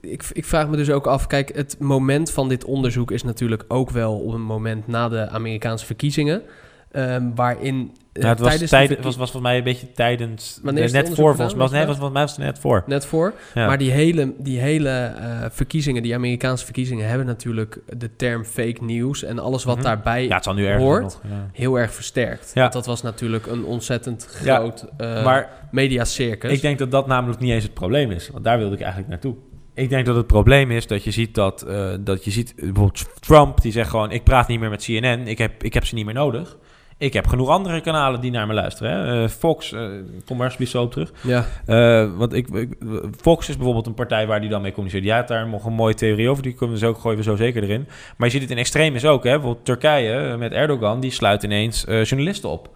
ik, 0.00 0.24
ik 0.32 0.44
vraag 0.44 0.68
me 0.68 0.76
dus 0.76 0.90
ook 0.90 1.06
af... 1.06 1.26
Kijk, 1.26 1.54
het 1.54 1.76
moment 1.78 2.30
van 2.30 2.48
dit 2.48 2.64
onderzoek 2.64 3.10
is 3.10 3.22
natuurlijk 3.22 3.64
ook 3.68 3.90
wel... 3.90 4.18
op 4.18 4.32
een 4.32 4.42
moment 4.42 4.86
na 4.86 5.08
de 5.08 5.28
Amerikaanse 5.28 5.86
verkiezingen... 5.86 6.42
ehm, 6.90 7.30
waarin... 7.34 7.92
Ja, 8.12 8.28
het 8.28 8.38
was, 8.38 8.58
tijd, 8.58 8.88
was, 8.90 9.04
was 9.04 9.14
volgens 9.14 9.42
mij 9.42 9.56
een 9.58 9.64
beetje 9.64 9.92
tijdens... 9.92 10.60
Wanneer 10.62 10.92
net 10.92 11.08
voor 11.14 11.36
volgens 11.36 11.54
mij. 11.54 11.68
nee, 11.68 11.86
was, 11.86 11.96
volgens 11.96 12.12
mij 12.12 12.22
was 12.22 12.36
het 12.36 12.44
net 12.44 12.58
voor. 12.58 12.82
Net 12.86 13.06
voor. 13.06 13.32
Ja. 13.54 13.66
Maar 13.66 13.78
die 13.78 13.90
hele, 13.90 14.32
die 14.38 14.58
hele 14.58 14.88
eh, 14.90 15.44
verkiezingen, 15.50 16.02
die 16.02 16.14
Amerikaanse 16.14 16.64
verkiezingen... 16.64 17.08
hebben 17.08 17.26
natuurlijk 17.26 17.80
de 17.96 18.16
term 18.16 18.44
fake 18.44 18.84
news... 18.84 19.22
en 19.22 19.38
alles 19.38 19.64
wat 19.64 19.76
Mhm. 19.76 19.84
daarbij 19.84 20.26
ja, 20.26 20.34
het 20.34 20.44
zal 20.44 20.54
nu 20.54 20.72
hoort... 20.72 21.02
nog. 21.02 21.20
Ja. 21.30 21.48
heel 21.52 21.78
erg 21.78 21.94
versterkt. 21.94 22.50
Ja. 22.54 22.60
Want 22.60 22.72
dat 22.72 22.86
was 22.86 23.02
natuurlijk 23.02 23.46
een 23.46 23.64
ontzettend 23.64 24.26
groot 24.26 24.86
eh 24.96 25.24
maar 25.24 25.48
mediacircus. 25.70 26.52
ik 26.52 26.60
denk 26.60 26.78
dat 26.78 26.90
dat 26.90 27.06
namelijk 27.06 27.40
niet 27.40 27.50
eens 27.50 27.64
het 27.64 27.74
probleem 27.74 28.10
is. 28.10 28.28
Want 28.32 28.44
daar 28.44 28.58
wilde 28.58 28.74
ik 28.74 28.80
eigenlijk 28.80 29.10
naartoe. 29.10 29.34
Ik 29.74 29.88
denk 29.88 30.06
dat 30.06 30.16
het 30.16 30.26
probleem 30.26 30.70
is 30.70 30.86
dat 30.86 31.04
je 31.04 31.10
ziet 31.10 31.34
dat, 31.34 31.62
eh, 31.62 31.90
dat 32.00 32.24
je 32.24 32.30
ziet 32.30 32.54
bijvoorbeeld 32.56 33.08
Trump 33.20 33.60
die 33.60 33.72
zegt 33.72 33.90
gewoon 33.90 34.10
ik 34.10 34.24
praat 34.24 34.48
niet 34.48 34.60
meer 34.60 34.70
met 34.70 34.84
CNN, 34.84 35.26
ik 35.26 35.38
heb, 35.38 35.62
ik 35.62 35.74
heb 35.74 35.84
ze 35.84 35.94
niet 35.94 36.04
meer 36.04 36.14
nodig. 36.14 36.56
Ik 37.02 37.12
heb 37.12 37.26
genoeg 37.26 37.48
andere 37.48 37.80
kanalen 37.80 38.20
die 38.20 38.30
naar 38.30 38.46
me 38.46 38.54
luisteren. 38.54 38.92
Hè. 38.92 39.22
Eh, 39.22 39.28
Fox, 39.28 39.72
eh 39.72 39.80
kom 40.26 40.36
maar 40.36 40.44
alsjeblieft 40.44 40.72
zo 40.72 40.82
op 40.82 40.92
terug. 40.92 41.12
Ja. 41.22 41.44
Eh, 41.66 42.10
want 42.16 42.32
ik, 42.32 42.48
ik- 42.48 42.76
Fox 43.20 43.48
is 43.48 43.54
bijvoorbeeld 43.56 43.86
een 43.86 43.94
partij 43.94 44.26
waar 44.26 44.40
die 44.40 44.48
dan 44.50 44.62
mee 44.62 44.72
communiceert. 44.72 45.04
Ja, 45.04 45.22
daar 45.22 45.48
nog 45.48 45.64
een 45.64 45.72
mooie 45.72 45.94
theorie 45.94 46.28
over. 46.28 46.42
Die 46.42 46.52
kunnen 46.54 46.74
we 46.76 46.80
zo, 46.84 46.94
gooien 46.94 47.18
we 47.18 47.24
zo 47.24 47.36
zeker 47.36 47.62
erin. 47.62 47.86
Maar 48.16 48.26
je 48.26 48.32
ziet 48.32 48.42
het 48.42 48.50
in 48.50 48.58
extreem 48.58 48.96
ook. 48.96 49.24
Hè. 49.24 49.30
Bijvoorbeeld 49.30 49.64
Turkije 49.64 50.36
met 50.36 50.52
Erdogan, 50.52 51.00
die 51.00 51.10
sluit 51.10 51.42
ineens 51.42 51.84
journalisten 51.88 52.48
op. 52.50 52.68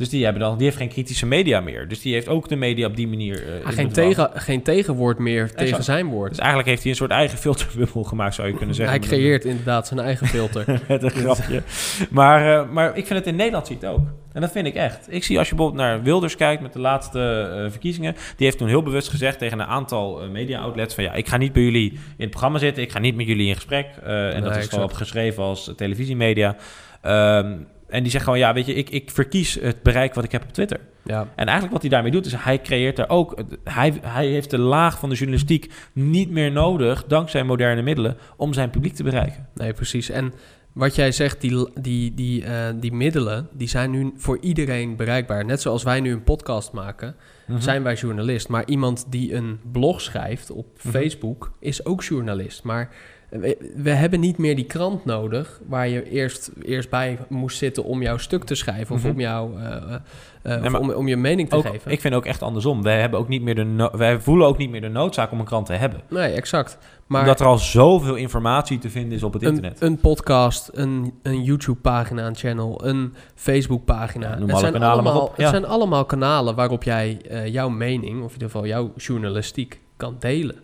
Dus 0.00 0.08
die, 0.08 0.24
hebben 0.24 0.42
dan, 0.42 0.56
die 0.56 0.64
heeft 0.64 0.76
geen 0.76 0.88
kritische 0.88 1.26
media 1.26 1.60
meer. 1.60 1.88
Dus 1.88 2.00
die 2.00 2.12
heeft 2.12 2.28
ook 2.28 2.48
de 2.48 2.56
media 2.56 2.86
op 2.86 2.96
die 2.96 3.08
manier. 3.08 3.44
Ah, 3.64 3.72
geen, 3.72 3.92
tegen, 3.92 4.30
geen 4.34 4.62
tegenwoord 4.62 5.18
meer 5.18 5.54
tegen 5.54 5.84
zijn 5.84 6.06
woord. 6.06 6.28
Dus 6.28 6.38
eigenlijk 6.38 6.68
heeft 6.68 6.82
hij 6.82 6.90
een 6.90 6.96
soort 6.96 7.10
eigen 7.10 7.38
filterbubbel 7.38 8.04
gemaakt, 8.04 8.34
zou 8.34 8.48
je 8.48 8.54
kunnen 8.54 8.74
zeggen. 8.74 8.98
Hij 8.98 9.08
creëert 9.08 9.44
inderdaad 9.44 9.86
zijn 9.86 10.00
eigen 10.00 10.26
filter. 10.26 10.64
Met 10.88 11.02
een 11.02 11.10
grapje. 11.10 11.62
Maar, 12.10 12.60
eh, 12.60 12.70
maar 12.70 12.96
ik 12.96 13.06
vind 13.06 13.18
het 13.18 13.28
in 13.28 13.36
Nederland 13.36 13.66
zie 13.66 13.76
het 13.76 13.86
ook. 13.86 14.00
En 14.32 14.40
dat 14.40 14.50
vind 14.52 14.66
ik 14.66 14.74
echt. 14.74 15.06
Ik 15.12 15.24
zie 15.24 15.38
als 15.38 15.48
je 15.48 15.54
bijvoorbeeld 15.54 15.86
naar 15.86 16.02
Wilders 16.02 16.36
kijkt 16.36 16.62
met 16.62 16.72
de 16.72 16.80
laatste 16.80 17.50
eh, 17.54 17.70
verkiezingen. 17.70 18.14
Die 18.14 18.46
heeft 18.46 18.58
toen 18.58 18.68
heel 18.68 18.82
bewust 18.82 19.08
gezegd 19.08 19.38
tegen 19.38 19.60
een 19.60 19.66
aantal 19.66 20.28
media-outlets: 20.32 20.94
van 20.94 21.04
ja, 21.04 21.12
ik 21.12 21.28
ga 21.28 21.36
niet 21.36 21.52
bij 21.52 21.62
jullie 21.62 21.92
in 21.92 22.00
het 22.16 22.30
programma 22.30 22.58
zitten. 22.58 22.82
Ik 22.82 22.92
ga 22.92 22.98
niet 22.98 23.16
met 23.16 23.26
jullie 23.26 23.48
in 23.48 23.54
gesprek. 23.54 23.86
En 24.02 24.42
dat 24.42 24.56
is 24.56 24.66
gewoon 24.66 24.84
opgeschreven 24.84 25.42
als 25.42 25.72
televisiemedia. 25.76 26.56
Ehm, 27.00 27.52
en 27.90 28.02
die 28.02 28.10
zegt 28.12 28.24
gewoon: 28.24 28.38
ja, 28.38 28.52
weet 28.54 28.66
je, 28.66 28.74
ik, 28.74 28.90
ik 28.90 29.10
verkies 29.10 29.54
het 29.60 29.82
bereik 29.82 30.14
wat 30.14 30.24
ik 30.24 30.32
heb 30.32 30.42
op 30.42 30.52
Twitter. 30.52 30.80
Ja. 31.02 31.20
En 31.20 31.44
eigenlijk 31.44 31.72
wat 31.72 31.80
hij 31.80 31.90
daarmee 31.90 32.10
doet, 32.10 32.26
is 32.26 32.34
hij 32.36 32.60
creëert 32.60 32.96
daar 32.96 33.08
ook. 33.08 33.42
Hij, 33.64 33.92
hij 34.02 34.26
heeft 34.26 34.50
de 34.50 34.58
laag 34.58 34.98
van 34.98 35.08
de 35.08 35.14
journalistiek 35.14 35.72
niet 35.92 36.30
meer 36.30 36.52
nodig, 36.52 37.04
dankzij 37.06 37.44
moderne 37.44 37.82
middelen, 37.82 38.16
om 38.36 38.52
zijn 38.52 38.70
publiek 38.70 38.94
te 38.94 39.02
bereiken. 39.02 39.48
Nee, 39.54 39.72
precies. 39.72 40.10
En 40.10 40.32
wat 40.72 40.94
jij 40.94 41.12
zegt, 41.12 41.40
die, 41.40 41.68
die, 41.80 42.14
die, 42.14 42.44
eh, 42.44 42.66
die 42.80 42.92
middelen, 42.92 43.48
die 43.52 43.68
zijn 43.68 43.90
nu 43.90 44.12
voor 44.16 44.38
iedereen 44.40 44.96
bereikbaar. 44.96 45.44
Net 45.44 45.60
zoals 45.60 45.82
wij 45.82 46.00
nu 46.00 46.12
een 46.12 46.22
podcast 46.24 46.72
maken, 46.72 47.14
Mhm. 47.46 47.60
zijn 47.60 47.82
wij 47.82 47.94
journalist. 47.94 48.48
Maar 48.48 48.62
iemand 48.66 49.06
die 49.08 49.34
een 49.34 49.60
blog 49.72 50.00
schrijft 50.00 50.50
op 50.50 50.66
Mhm. 50.82 50.88
Facebook 50.92 51.52
is 51.60 51.84
ook 51.84 52.02
journalist. 52.02 52.62
Maar 52.62 52.88
we, 53.30 53.72
we 53.76 53.90
hebben 53.90 54.20
niet 54.20 54.38
meer 54.38 54.56
die 54.56 54.64
krant 54.64 55.04
nodig 55.04 55.60
waar 55.68 55.88
je 55.88 56.10
eerst, 56.10 56.50
eerst 56.62 56.90
bij 56.90 57.18
moest 57.28 57.58
zitten 57.58 57.84
om 57.84 58.02
jouw 58.02 58.16
stuk 58.16 58.44
te 58.44 58.54
schrijven 58.54 58.94
of 58.94 59.02
Mhm. 59.02 59.10
om, 59.12 59.20
jou, 59.20 59.56
eh, 59.60 59.66
eh, 59.72 59.94
eh, 60.42 60.62
Nee, 60.62 60.78
om, 60.80 60.90
om 60.90 61.08
je 61.08 61.16
mening 61.16 61.48
te 61.48 61.56
Ook, 61.56 61.66
geven. 61.66 61.90
ik 61.90 62.00
vind 62.00 62.14
ook 62.14 62.24
echt 62.26 62.42
andersom. 62.42 62.82
Wij, 62.82 63.00
hebben 63.00 63.18
ook 63.18 63.28
niet 63.28 63.42
meer 63.42 63.54
de 63.54 63.64
no- 63.64 63.90
wij 63.96 64.20
voelen 64.20 64.46
ook 64.46 64.58
niet 64.58 64.70
meer 64.70 64.80
de 64.80 64.88
noodzaak 64.88 65.32
om 65.32 65.38
een 65.38 65.44
krant 65.44 65.66
te 65.66 65.72
hebben. 65.72 66.00
Nee, 66.08 66.32
exact. 66.32 66.78
Maar 67.06 67.20
Omdat 67.20 67.40
er 67.40 67.46
al 67.46 67.58
zoveel 67.58 68.14
informatie 68.14 68.78
te 68.78 68.90
vinden 68.90 69.12
is 69.12 69.22
op 69.22 69.32
het 69.32 69.42
een, 69.42 69.48
internet. 69.48 69.80
een 69.80 69.96
podcast, 69.96 70.70
een, 70.72 71.14
een 71.22 71.42
YouTube-pagina, 71.42 72.26
een 72.26 72.36
channel, 72.36 72.84
een 72.86 73.14
Facebook-pagina. 73.34 74.36
Ja, 74.38 74.46
het, 74.46 74.58
zijn 74.58 74.82
allemaal, 74.82 75.28
het 75.28 75.36
ja. 75.40 75.48
zijn 75.50 75.64
allemaal 75.66 76.04
kanalen 76.04 76.54
waarop 76.54 76.82
jij 76.82 77.20
jouw 77.44 77.68
mening, 77.68 78.16
of 78.22 78.26
in 78.26 78.32
ieder 78.32 78.50
geval 78.50 78.66
jouw 78.66 78.92
journalistiek, 78.96 79.80
kan 79.96 80.16
delen. 80.18 80.56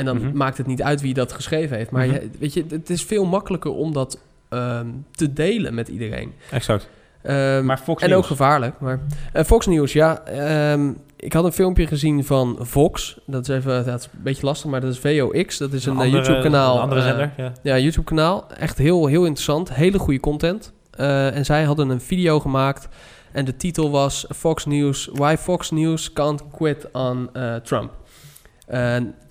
En 0.00 0.06
dan 0.06 0.16
Mhm. 0.26 0.36
maakt 0.36 0.58
het 0.58 0.66
niet 0.66 0.82
uit 0.82 1.00
wie 1.00 1.14
dat 1.14 1.32
geschreven 1.32 1.76
heeft. 1.76 1.90
Maar 1.90 2.06
Mhm. 2.06 2.14
je, 2.14 2.30
weet 2.38 2.52
je, 2.54 2.64
het 2.70 2.90
is 2.90 3.02
veel 3.02 3.24
makkelijker 3.24 3.70
om 3.72 3.92
dat 3.92 4.18
ehm, 4.48 4.86
te 5.10 5.32
delen 5.32 5.74
met 5.74 5.88
iedereen. 5.88 6.32
Exact. 6.50 6.88
Ehm, 7.22 7.64
Maar 7.64 7.78
Fox 7.78 8.02
en 8.02 8.08
News. 8.08 8.18
ook 8.20 8.26
gevaarlijk. 8.26 8.80
Maar, 8.80 9.00
eh, 9.32 9.44
Fox 9.44 9.66
News, 9.66 9.92
ja. 9.92 10.24
ehm, 10.24 10.92
ik 11.16 11.32
had 11.32 11.44
een 11.44 11.52
filmpje 11.52 11.86
gezien 11.86 12.24
van 12.24 12.56
Vox. 12.60 13.20
Dat 13.26 13.48
is 13.48 13.56
even 13.56 13.84
dat 13.84 13.98
is 14.00 14.04
een 14.04 14.20
beetje 14.22 14.46
lastig, 14.46 14.70
maar 14.70 14.80
dat 14.80 14.90
is 14.92 14.98
VOX. 14.98 15.58
Dat 15.58 15.72
is 15.72 15.86
een, 15.86 16.00
eh, 16.00 16.10
YouTube-kanaal. 16.12 16.74
Een 16.76 16.80
andere 16.82 17.00
eh, 17.00 17.06
zender, 17.06 17.30
ja. 17.36 17.52
ja, 17.62 17.78
YouTube-kanaal. 17.78 18.46
Echt 18.58 18.78
heel, 18.78 19.06
heel 19.06 19.24
interessant. 19.24 19.74
Hele 19.74 19.98
goede 19.98 20.20
content. 20.20 20.72
Eh, 20.90 21.36
en 21.36 21.44
zij 21.44 21.62
hadden 21.64 21.88
een 21.88 22.00
video 22.00 22.40
gemaakt. 22.40 22.88
En 23.32 23.44
de 23.44 23.56
titel 23.56 23.90
was 23.90 24.26
Fox 24.36 24.66
News... 24.66 25.08
Why 25.12 25.36
Fox 25.38 25.70
News 25.70 26.12
can't 26.12 26.42
quit 26.52 26.88
on 26.92 27.28
eh, 27.32 27.54
Trump. 27.56 27.90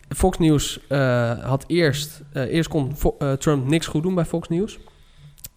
Fox 0.09 0.37
News 0.37 0.79
eh, 0.87 1.39
had 1.39 1.63
eerst... 1.67 2.21
eh, 2.33 2.53
eerst 2.53 2.69
kon 2.69 2.95
eh, 3.19 3.33
Trump 3.33 3.67
niks 3.67 3.87
goed 3.87 4.03
doen 4.03 4.15
bij 4.15 4.25
Fox 4.25 4.47
News. 4.47 4.79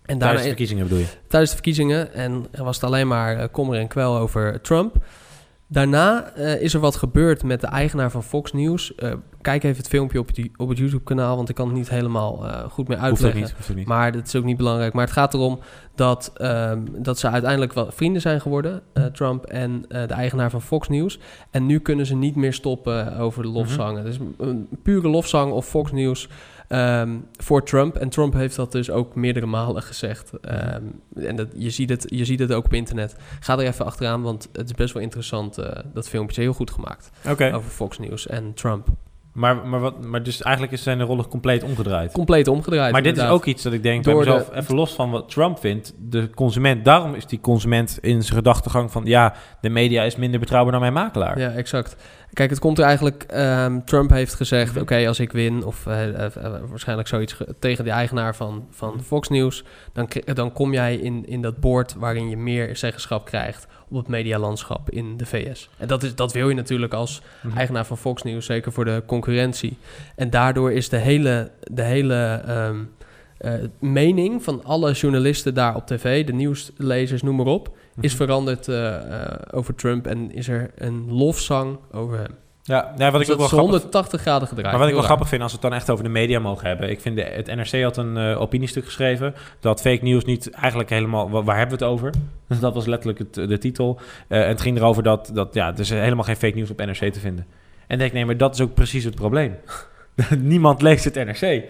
En 0.03 0.19
Tijdens 0.19 0.43
de 0.43 0.49
verkiezingen 0.49 0.83
bedoel 0.83 0.99
je? 0.99 1.07
Tijdens 1.29 1.51
de 1.51 1.57
verkiezingen. 1.57 2.15
En 2.15 2.47
er 2.51 2.65
was 2.65 2.75
het 2.75 2.85
alleen 2.85 3.09
maar 3.09 3.49
kommer 3.49 3.79
en 3.79 3.89
kwel 3.89 4.17
over 4.17 4.61
Trump. 4.61 5.05
Daarna 5.73 6.33
eh, 6.35 6.61
is 6.61 6.75
er 6.75 6.81
wat 6.81 6.97
gebeurd 6.97 7.43
met 7.43 7.61
de 7.61 7.67
eigenaar 7.67 8.11
van 8.11 8.23
Fox 8.23 8.53
News. 8.53 8.95
Eh, 8.95 9.13
kijk 9.41 9.63
even 9.65 9.77
het 9.77 9.89
filmpje 9.89 10.19
op, 10.19 10.35
die, 10.35 10.53
op 10.57 10.69
het 10.69 10.79
YouTube-kanaal, 10.79 11.37
want 11.37 11.49
ik 11.49 11.55
kan 11.55 11.67
het 11.67 11.77
niet 11.77 11.89
helemaal 11.89 12.47
eh, 12.47 12.71
goed 12.71 12.89
meer 12.89 12.97
Hoeft 12.99 13.11
uitleggen. 13.11 13.41
niet, 13.41 13.53
hoeft 13.57 13.71
ook 13.71 13.77
niet. 13.77 13.87
Maar 13.87 14.13
dat 14.13 14.27
is 14.27 14.37
ook 14.37 14.45
niet 14.45 14.57
belangrijk. 14.57 14.93
Maar 14.93 15.05
het 15.05 15.13
gaat 15.13 15.35
erom 15.35 15.61
dat, 15.95 16.33
ehm, 16.37 16.81
dat 16.97 17.19
ze 17.19 17.29
uiteindelijk 17.29 17.73
wel 17.73 17.93
vrienden 17.93 18.23
zijn 18.23 18.41
geworden, 18.41 18.83
eh, 18.93 19.05
Trump 19.05 19.45
en 19.45 19.85
de 19.89 20.15
eigenaar 20.15 20.51
van 20.51 20.63
Fox 20.63 20.89
News. 20.89 21.19
En 21.51 21.67
nu 21.67 21.79
kunnen 21.79 22.07
ze 22.07 22.15
niet 22.15 22.37
meer 22.37 22.53
stoppen 22.53 23.17
over 23.17 23.43
de 23.43 23.49
lofzangen. 23.49 24.05
Dus 24.05 24.19
een 24.39 24.69
pure 24.83 25.09
lofzang 25.09 25.53
of 25.53 25.67
Fox 25.67 25.93
News 25.93 26.29
ehm, 26.73 27.11
voor 27.37 27.65
Trump. 27.65 27.97
En 27.97 28.09
Trump 28.09 28.33
heeft 28.35 28.57
dat 28.57 28.73
dus 28.73 28.91
ook 28.91 29.15
meerdere 29.15 29.47
malen 29.47 29.83
gezegd. 29.83 30.33
Ehm, 30.41 30.83
en 31.15 31.37
dat, 31.37 31.49
je, 31.57 31.71
ziet 31.71 31.91
het, 31.91 32.05
je 32.09 32.25
ziet 32.25 32.39
het 32.39 32.53
ook 32.53 32.65
op 32.65 32.73
internet. 32.73 33.17
Ga 33.41 33.53
er 33.59 33.67
even 33.67 33.85
achteraan, 33.85 34.23
want 34.23 34.49
het 34.53 34.67
is 34.67 34.75
best 34.75 34.95
wel 34.95 35.03
interessant. 35.03 35.59
eh, 35.59 35.83
dat 35.95 36.09
filmpje 36.09 36.37
is 36.37 36.43
heel 36.43 36.53
goed 36.55 36.71
gemaakt 36.71 37.11
Oké. 37.29 37.53
over 37.55 37.71
Fox 37.71 37.99
News 37.99 38.27
en 38.27 38.55
Trump. 38.55 38.87
Maar, 39.33 39.57
maar, 39.67 39.81
wat, 39.81 40.05
maar 40.05 40.23
dus 40.23 40.43
eigenlijk 40.43 40.75
is 40.75 40.83
zijn 40.83 40.99
de 40.99 41.05
rollen 41.05 41.29
compleet 41.29 41.63
omgedraaid. 41.63 42.13
Compleet 42.13 42.49
omgedraaid. 42.49 42.93
Maar 42.93 43.03
dit 43.03 43.17
is 43.17 43.23
ook 43.27 43.45
iets 43.45 43.63
dat 43.63 43.73
ik 43.73 43.83
denk 43.83 44.05
bij 44.05 44.13
Door 44.13 44.25
mezelf, 44.25 44.49
de- 44.49 44.57
even 44.57 44.75
los 44.75 44.95
van 44.95 45.11
wat 45.11 45.29
Trump 45.29 45.59
vindt, 45.59 45.95
de 45.99 46.31
consument, 46.35 46.85
daarom 46.85 47.15
is 47.15 47.27
die 47.27 47.41
consument 47.41 47.99
in 48.01 48.23
zijn 48.23 48.37
gedachtegang 48.37 48.91
van, 48.93 49.05
ja, 49.05 49.35
de 49.61 49.69
media 49.69 50.03
is 50.03 50.17
minder 50.17 50.41
betrouwbaar 50.41 50.73
dan 50.73 50.81
mijn 50.81 50.93
makelaar. 50.93 51.39
Ja, 51.39 51.51
exact. 51.51 51.97
Kijk, 52.33 52.51
het 52.51 52.59
komt 52.59 52.79
er 52.79 52.85
eigenlijk... 52.85 53.23
ehm, 53.29 53.81
Trump 53.85 54.11
heeft 54.11 54.35
gezegd, 54.35 54.73
Mhm. 54.73 54.81
oké, 54.83 55.07
als 55.09 55.21
ik 55.21 55.33
win... 55.33 55.65
of 55.65 55.87
eh, 55.87 56.09
eh, 56.09 56.37
eh, 56.37 56.53
waarschijnlijk 56.69 57.09
zoiets 57.09 57.33
ge- 57.33 57.55
tegen 57.59 57.85
de 57.85 57.91
eigenaar 57.91 58.35
van, 58.37 58.67
van 58.71 58.93
Mhm. 58.95 59.03
Fox 59.03 59.29
News... 59.29 59.65
dan, 59.93 60.09
dan 60.25 60.53
kom 60.53 60.73
jij 60.73 60.97
in, 60.97 61.27
in 61.27 61.43
dat 61.43 61.61
boord 61.61 61.95
waarin 61.99 62.29
je 62.29 62.37
meer 62.37 62.77
zeggenschap 62.77 63.25
krijgt... 63.25 63.67
op 63.89 63.97
het 63.97 64.09
medialandschap 64.09 64.91
in 64.91 65.17
de 65.17 65.27
VS. 65.27 65.69
En 65.79 65.87
dat, 65.89 66.03
is, 66.03 66.15
dat 66.15 66.33
wil 66.33 66.49
je 66.49 66.55
natuurlijk 66.55 66.93
als 66.95 67.23
Mhm. 67.43 67.57
eigenaar 67.57 67.87
van 67.87 67.99
Fox 67.99 68.23
News... 68.23 68.47
zeker 68.47 68.73
voor 68.73 68.85
de 68.85 69.03
concurrentie. 69.07 69.77
En 70.17 70.31
daardoor 70.31 70.73
is 70.73 70.89
de 70.89 70.97
hele... 70.99 71.51
De 71.61 71.83
hele 71.83 72.43
ehm, 72.47 72.77
eh, 73.39 73.53
mening 73.79 74.43
van 74.43 74.65
alle 74.65 74.93
journalisten 74.93 75.55
daar 75.55 75.75
op 75.77 75.87
tv, 75.87 76.25
de 76.27 76.33
nieuwslezers, 76.33 77.23
noem 77.23 77.37
maar 77.37 77.47
op, 77.47 77.77
is 78.01 78.15
Mhm. 78.15 78.23
veranderd 78.25 78.69
eh, 78.69 78.95
eh, 79.23 79.39
over 79.51 79.75
Trump 79.75 80.07
en 80.07 80.35
is 80.35 80.49
er 80.49 80.71
een 80.77 81.13
lofzang 81.13 81.79
over 81.93 82.19
hem. 82.19 82.31
Ja, 82.65 82.93
ja, 82.97 83.11
wat 83.11 83.21
ik 83.21 83.27
Dus 83.27 83.31
ook 83.35 83.39
wel 83.41 83.49
grappig 83.49 83.71
180 83.71 84.21
graden 84.21 84.49
gedraaid. 84.49 84.71
Maar 84.71 84.79
wat 84.79 84.89
ik 84.89 84.95
wel 84.95 85.03
grappig 85.05 85.29
vind, 85.29 85.43
als 85.43 85.51
we 85.53 85.59
het 85.61 85.69
dan 85.71 85.79
echt 85.79 85.91
over 85.91 86.05
de 86.05 86.11
media 86.11 86.39
mogen 86.39 86.67
hebben. 86.67 86.91
Ik 86.91 87.01
vind, 87.01 87.17
de, 87.17 87.23
het 87.23 87.47
NRC 87.47 87.83
had 87.83 87.97
een 87.97 88.17
eh, 88.17 88.41
opiniestuk 88.41 88.85
geschreven 88.85 89.35
dat 89.61 89.81
fake 89.81 90.05
news 90.05 90.25
niet 90.25 90.51
eigenlijk 90.51 90.91
helemaal... 90.91 91.31
wa- 91.31 91.43
Waar 91.43 91.59
hebben 91.59 91.79
we 91.79 91.85
het 91.85 91.93
over? 91.95 92.13
dat 92.61 92.75
was 92.75 92.87
letterlijk 92.87 93.19
het, 93.19 93.35
de 93.49 93.59
titel. 93.59 94.01
En 94.29 94.49
het 94.49 94.61
ging 94.61 94.77
erover 94.79 95.03
dat, 95.03 95.31
dat 95.35 95.55
ja, 95.55 95.73
er 95.73 95.81
is 95.81 95.91
helemaal 95.91 96.25
geen 96.25 96.37
fake 96.37 96.57
news 96.57 96.71
op 96.71 96.79
NRC 96.85 97.13
te 97.13 97.21
vinden. 97.21 97.47
En 97.87 97.95
ik 97.95 97.99
denk, 97.99 98.13
nee, 98.13 98.25
maar 98.25 98.37
dat 98.37 98.55
is 98.55 98.61
ook 98.61 98.75
precies 98.75 99.05
het 99.05 99.15
probleem. 99.15 99.55
Niemand 100.39 100.83
leest 100.83 101.05
het 101.05 101.15
NRC. 101.15 101.63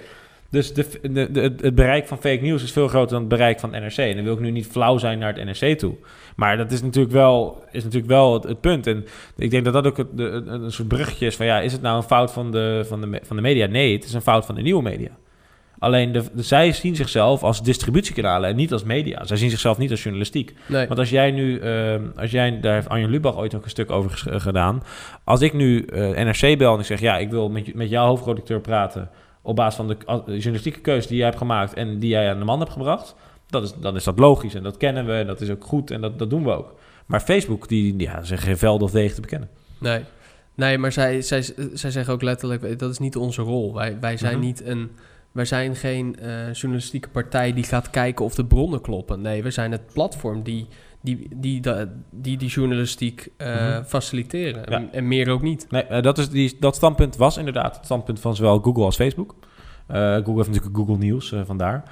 Dus 0.53 0.75
de, 0.75 0.87
de, 1.13 1.31
de- 1.31 1.41
het 1.61 1.75
bereik 1.75 2.07
van 2.07 2.17
fake 2.21 2.43
news 2.43 2.63
is 2.63 2.73
veel 2.73 2.89
groter 2.89 3.11
dan 3.11 3.21
het 3.21 3.29
bereik 3.29 3.61
van 3.61 3.75
het 3.75 3.83
NRC. 3.83 3.97
En 3.97 4.15
dan 4.15 4.25
wil 4.25 4.35
ik 4.35 4.41
nu 4.41 4.51
niet 4.51 4.67
flauw 4.67 4.99
zijn 4.99 5.19
naar 5.19 5.35
het 5.35 5.45
NRC 5.61 5.79
toe. 5.79 5.95
Maar 6.37 6.57
dat 6.57 6.73
is 6.73 6.83
natuurlijk 6.83 7.13
wel, 7.15 7.65
is 7.71 7.83
natuurlijk 7.85 8.13
wel 8.13 8.35
het, 8.35 8.43
het 8.45 8.61
punt. 8.61 8.87
En 8.87 9.05
ik 9.37 9.51
denk 9.51 9.65
dat 9.65 9.73
dat 9.73 9.87
ook 9.87 9.97
het, 9.97 10.07
de, 10.17 10.23
een, 10.47 10.73
soort 10.73 10.89
bruggetje 10.89 11.27
is 11.27 11.37
van... 11.37 11.47
ja, 11.47 11.61
is 11.61 11.73
het 11.73 11.83
nou 11.83 11.97
een 11.97 12.03
fout 12.03 12.33
van 12.33 12.51
de, 12.51 12.85
van, 12.89 13.01
de, 13.01 13.21
van 13.23 13.37
de 13.37 13.43
media? 13.43 13.67
Nee, 13.67 13.93
het 13.93 14.05
is 14.05 14.13
een 14.13 14.23
fout 14.23 14.47
van 14.47 14.55
de 14.55 14.63
nieuwe 14.63 14.83
media. 14.83 15.11
Alleen, 15.79 16.13
de, 16.13 16.23
de- 16.35 16.43
zij 16.43 16.73
zien 16.73 16.97
zichzelf 16.97 17.43
als 17.43 17.63
distributiekanalen 17.63 18.51
en 18.51 18.57
niet 18.57 18.73
als 18.73 18.85
media. 18.85 19.25
Zij 19.25 19.37
zien 19.37 19.51
zichzelf 19.51 19.79
niet 19.79 19.91
als 19.91 20.03
journalistiek. 20.03 20.55
Nee. 20.69 20.87
Want 20.87 20.99
als 20.99 21.11
jij 21.11 21.31
nu, 21.31 21.59
eh, 21.59 21.95
als 22.17 22.31
jij, 22.31 22.61
daar 22.61 22.75
heeft 22.75 22.89
Arjen 22.89 23.11
Lubach 23.11 23.37
ooit 23.37 23.55
ook 23.55 23.65
een 23.65 23.71
stuk 23.71 23.91
over 23.91 24.23
gedaan. 24.41 24.83
Als 25.25 25.41
ik 25.41 25.53
nu 25.53 25.85
eh, 25.85 26.25
NRC 26.25 26.59
bel 26.59 26.75
en 26.75 26.81
ik 26.81 26.87
zeg, 26.87 27.01
ja, 27.01 27.19
ik 27.19 27.31
wil 27.31 27.49
met, 27.49 27.75
met 27.75 27.89
jouw 27.91 28.07
hoofdredacteur 28.07 28.61
praten 28.61 29.11
op 29.43 29.57
basis 29.57 29.75
van 29.75 29.89
de 29.89 29.97
eh, 30.07 30.17
journalistieke 30.27 30.81
keuze 30.81 31.09
die 31.09 31.17
jij 31.17 31.27
hebt 31.27 31.39
gemaakt 31.39 31.75
en 31.75 31.99
die 31.99 32.11
jij 32.11 32.31
aan 32.31 32.39
de 32.39 32.45
man 32.45 32.59
hebt 32.59 32.73
gebracht, 32.73 33.15
dat 33.47 33.63
is, 33.63 33.75
dan 33.81 33.97
is 33.97 34.05
dat 34.05 34.19
logisch 34.19 34.55
en 34.55 34.63
dat 34.63 34.77
kennen 34.77 35.07
we 35.07 35.13
en 35.13 35.27
dat 35.27 35.41
is 35.41 35.51
ook 35.51 35.65
goed 35.65 35.91
en 35.91 36.01
dat, 36.01 36.19
dat 36.19 36.31
doen 36.31 36.45
we 36.45 36.51
ook. 36.51 36.75
Maar 37.07 37.21
Facebook, 37.21 37.69
die, 37.69 37.99
ja, 37.99 38.23
zijn 38.23 38.39
geen 38.39 38.59
velden 38.59 38.87
of 38.87 38.93
wegen 38.93 39.15
te 39.15 39.21
bekennen. 39.21 39.49
Nee, 39.79 40.05
nee 40.55 40.79
maar 40.79 40.93
zij, 40.93 41.23
zij, 41.23 41.43
zij 41.73 41.91
zeggen 41.91 42.15
ook 42.15 42.23
letterlijk, 42.23 42.79
dat 42.79 42.91
is 42.91 42.99
niet 42.99 43.17
onze 43.17 43.43
rol. 43.43 43.75
Wij, 43.75 44.01
wij 44.01 44.17
zijn 44.17 44.37
Mhm. 44.37 44.45
niet 44.45 44.65
een 44.65 44.91
wij 45.33 45.45
zijn 45.45 45.77
geen 45.77 46.19
eh, 46.19 46.53
journalistieke 46.53 47.09
partij 47.09 47.53
die 47.53 47.65
gaat 47.65 47.91
kijken 47.91 48.25
of 48.25 48.35
de 48.35 48.45
bronnen 48.45 48.81
kloppen. 48.81 49.21
Nee, 49.21 49.43
we 49.43 49.51
zijn 49.51 49.73
het 49.73 49.93
platform 49.93 50.43
die 50.43 50.67
die, 51.03 51.29
die, 51.37 51.61
die, 52.11 52.37
die, 52.37 52.49
journalistiek 52.49 53.29
eh, 53.37 53.55
Mhm. 53.55 53.83
faciliteren. 53.85 54.65
Ja. 54.69 54.85
En, 54.93 55.09
meer 55.09 55.31
ook 55.31 55.43
niet. 55.43 55.67
Nee, 55.71 55.83
eh, 55.83 56.03
dat, 56.03 56.19
is 56.19 56.29
die, 56.31 56.57
dat 56.61 56.75
standpunt 56.77 57.17
was 57.17 57.37
inderdaad 57.37 57.77
het 57.77 57.85
standpunt 57.85 58.21
van 58.21 58.37
zowel 58.37 58.59
Google 58.59 58.85
als 58.85 58.97
Facebook. 58.97 59.35
Eh, 59.87 60.15
Google 60.15 60.35
heeft 60.35 60.49
natuurlijk 60.49 60.77
Google 60.77 60.97
Nieuws, 60.99 61.33
eh, 61.33 61.41
vandaar. 61.45 61.83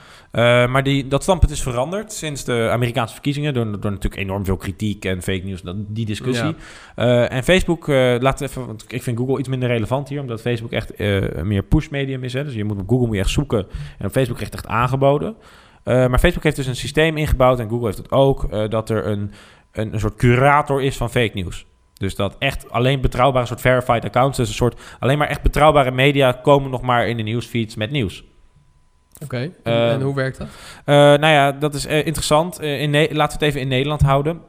Maar 0.70 0.82
die, 0.82 1.06
dat 1.08 1.22
standpunt 1.22 1.52
is 1.52 1.62
veranderd 1.62 2.12
sinds 2.12 2.44
de 2.44 2.68
Amerikaanse 2.72 3.12
verkiezingen... 3.12 3.54
door, 3.54 3.64
door 3.80 3.90
natuurlijk 3.90 4.22
enorm 4.22 4.44
veel 4.44 4.56
kritiek 4.56 5.04
en 5.04 5.22
fake 5.22 5.44
nieuws, 5.44 5.62
dat- 5.62 5.76
die 5.94 6.06
discussie. 6.06 6.54
Ja. 6.96 7.28
En 7.28 7.44
Facebook, 7.44 7.86
laat 8.18 8.40
even, 8.40 8.66
want 8.66 8.84
ik 8.88 9.02
vind 9.02 9.18
Google 9.18 9.38
iets 9.38 9.48
minder 9.48 9.68
relevant 9.68 10.08
hier... 10.08 10.20
omdat 10.20 10.40
Facebook 10.40 10.72
echt 10.72 10.98
meer 11.42 11.62
push-medium 11.62 12.24
is. 12.24 12.32
Hè? 12.32 12.44
Dus 12.44 12.54
je 12.54 12.64
moet 12.64 12.80
op 12.80 12.88
Google 12.88 13.06
moet 13.06 13.16
je 13.16 13.22
echt 13.22 13.30
zoeken 13.30 13.66
en 13.98 14.06
op 14.06 14.12
Facebook 14.12 14.36
krijg 14.36 14.50
je 14.50 14.56
echt 14.56 14.66
aangeboden. 14.66 15.34
Eh, 15.82 16.06
maar 16.06 16.18
Facebook 16.18 16.42
heeft 16.44 16.56
dus 16.56 16.66
een 16.66 16.76
systeem 16.76 17.16
ingebouwd 17.16 17.58
en 17.58 17.68
Google 17.68 17.86
heeft 17.86 17.98
het 17.98 18.10
ook... 18.10 18.44
eh, 18.44 18.68
dat 18.68 18.90
er 18.90 19.06
een, 19.06 19.32
een, 19.72 19.92
een 19.92 20.00
soort 20.00 20.14
curator 20.16 20.82
is 20.82 20.96
van 20.96 21.10
fake 21.10 21.30
nieuws. 21.34 21.66
Dus 21.94 22.14
dat 22.14 22.36
echt 22.38 22.70
alleen 22.70 23.00
betrouwbare 23.00 23.46
soort 23.46 23.60
verified 23.60 24.04
accounts, 24.04 24.36
dus 24.36 24.48
een 24.48 24.54
soort 24.54 24.80
alleen 24.98 25.18
maar 25.18 25.28
echt 25.28 25.42
betrouwbare 25.42 25.90
media 25.90 26.32
komen 26.32 26.70
nog 26.70 26.82
maar 26.82 27.08
in 27.08 27.16
de 27.16 27.22
nieuwsfeeds 27.22 27.74
met 27.74 27.90
nieuws. 27.90 28.24
Oké, 29.22 29.36
en, 29.36 29.52
Eh, 29.62 29.92
en 29.92 30.00
hoe 30.02 30.14
werkt 30.14 30.38
dat? 30.38 30.48
Nou 30.84 31.26
ja, 31.26 31.52
dat 31.52 31.74
is 31.74 31.86
interessant. 31.86 32.60
In 32.60 32.90
Ne- 32.90 33.08
laten 33.12 33.38
we 33.38 33.44
het 33.44 33.54
even 33.54 33.60
in 33.60 33.68
Nederland 33.68 34.00
houden. 34.00 34.40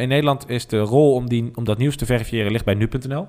In 0.00 0.08
Nederland 0.08 0.48
is 0.48 0.66
de 0.66 0.78
rol 0.78 1.14
om, 1.14 1.28
die, 1.28 1.50
om 1.54 1.64
dat 1.64 1.78
nieuws 1.78 1.96
te 1.96 2.06
verifiëren 2.06 2.52
ligt 2.52 2.64
bij 2.64 2.74
nu.nl. 2.74 3.26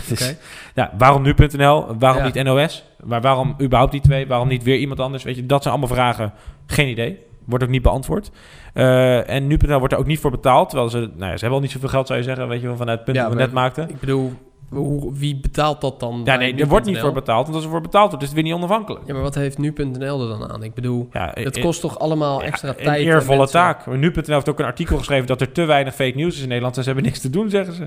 Dus, 0.08 0.34
ja, 0.74 0.92
waarom 0.98 1.22
nu.nl? 1.22 1.86
Waarom 1.98 2.24
Ja. 2.24 2.30
niet 2.34 2.42
NOS? 2.44 2.84
Maar 3.04 3.20
waarom 3.20 3.54
überhaupt 3.60 3.92
die 3.92 4.00
twee? 4.00 4.26
Waarom 4.26 4.48
niet 4.48 4.62
weer 4.62 4.76
iemand 4.76 5.00
anders? 5.00 5.22
Weet 5.22 5.36
je, 5.36 5.46
dat 5.46 5.62
zijn 5.62 5.74
allemaal 5.74 5.96
vragen. 5.96 6.32
Geen 6.66 6.88
idee. 6.88 7.18
Wordt 7.44 7.64
ook 7.64 7.70
niet 7.70 7.82
beantwoord. 7.82 8.30
Eh, 8.74 9.30
en 9.30 9.46
nu.nl 9.46 9.78
wordt 9.78 9.92
er 9.92 9.98
ook 10.00 10.06
niet 10.06 10.18
voor 10.20 10.30
betaald. 10.30 10.68
Terwijl 10.68 10.90
ze, 10.90 10.98
nou 10.98 11.08
ja, 11.18 11.24
ze 11.24 11.28
hebben 11.40 11.50
al 11.52 11.60
niet 11.60 11.70
zoveel 11.70 11.88
geld, 11.88 12.06
zou 12.06 12.18
je 12.18 12.24
zeggen. 12.24 12.48
Weet 12.48 12.60
je 12.60 12.66
wel, 12.66 12.76
vanuit 12.76 12.96
het 12.96 13.04
punt 13.04 13.16
Ja, 13.16 13.22
dat 13.22 13.32
we 13.32 13.38
net 13.38 13.52
maakten. 13.52 13.88
Ik 13.88 14.00
bedoel, 14.00 14.32
hoe, 14.68 15.12
wie 15.14 15.36
betaalt 15.36 15.80
dat 15.80 16.00
dan? 16.00 16.20
Ja, 16.24 16.36
nee, 16.36 16.54
er 16.54 16.68
wordt 16.68 16.86
niet 16.86 16.98
voor 16.98 17.12
betaald. 17.12 17.42
Want 17.42 17.54
als 17.54 17.64
er 17.64 17.70
voor 17.70 17.80
betaald 17.80 18.08
wordt, 18.08 18.22
is 18.22 18.28
het 18.28 18.36
weer 18.36 18.46
niet 18.48 18.54
onafhankelijk. 18.54 19.06
Ja, 19.06 19.12
maar 19.12 19.22
wat 19.22 19.34
heeft 19.34 19.58
nu.nl 19.58 20.22
er 20.22 20.38
dan 20.38 20.50
aan? 20.50 20.62
Ik 20.62 20.74
bedoel, 20.74 21.08
Ja, 21.12 21.30
het 21.34 21.56
eh, 21.56 21.62
kost 21.62 21.80
toch 21.80 21.98
allemaal 21.98 22.42
extra 22.42 22.68
Een 22.68 22.74
tijd? 22.74 23.00
en 23.00 23.06
eervolle 23.06 23.48
taak. 23.48 23.86
Nu.nl 23.86 24.34
heeft 24.34 24.48
ook 24.48 24.58
een 24.58 24.64
artikel 24.64 24.98
geschreven 24.98 25.26
dat 25.26 25.40
er 25.40 25.52
te 25.52 25.64
weinig 25.64 25.94
fake 25.94 26.16
news 26.16 26.34
is 26.36 26.42
in 26.42 26.48
Nederland. 26.48 26.76
En 26.76 26.82
ze 26.82 26.88
hebben 26.88 27.06
niks 27.06 27.20
te 27.20 27.30
doen, 27.30 27.50
zeggen 27.50 27.74
ze. 27.74 27.86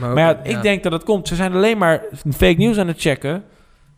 Maar, 0.00 0.12
Maar 0.12 0.18
ja, 0.18 0.30
ook- 0.30 0.46
ik 0.46 0.62
denk 0.62 0.82
dat 0.82 0.92
het 0.92 1.04
komt. 1.04 1.28
Ze 1.28 1.34
zijn 1.34 1.52
alleen 1.52 1.78
maar 1.78 2.02
fake 2.36 2.58
news 2.58 2.78
aan 2.78 2.86
het 2.88 3.00
checken. 3.00 3.44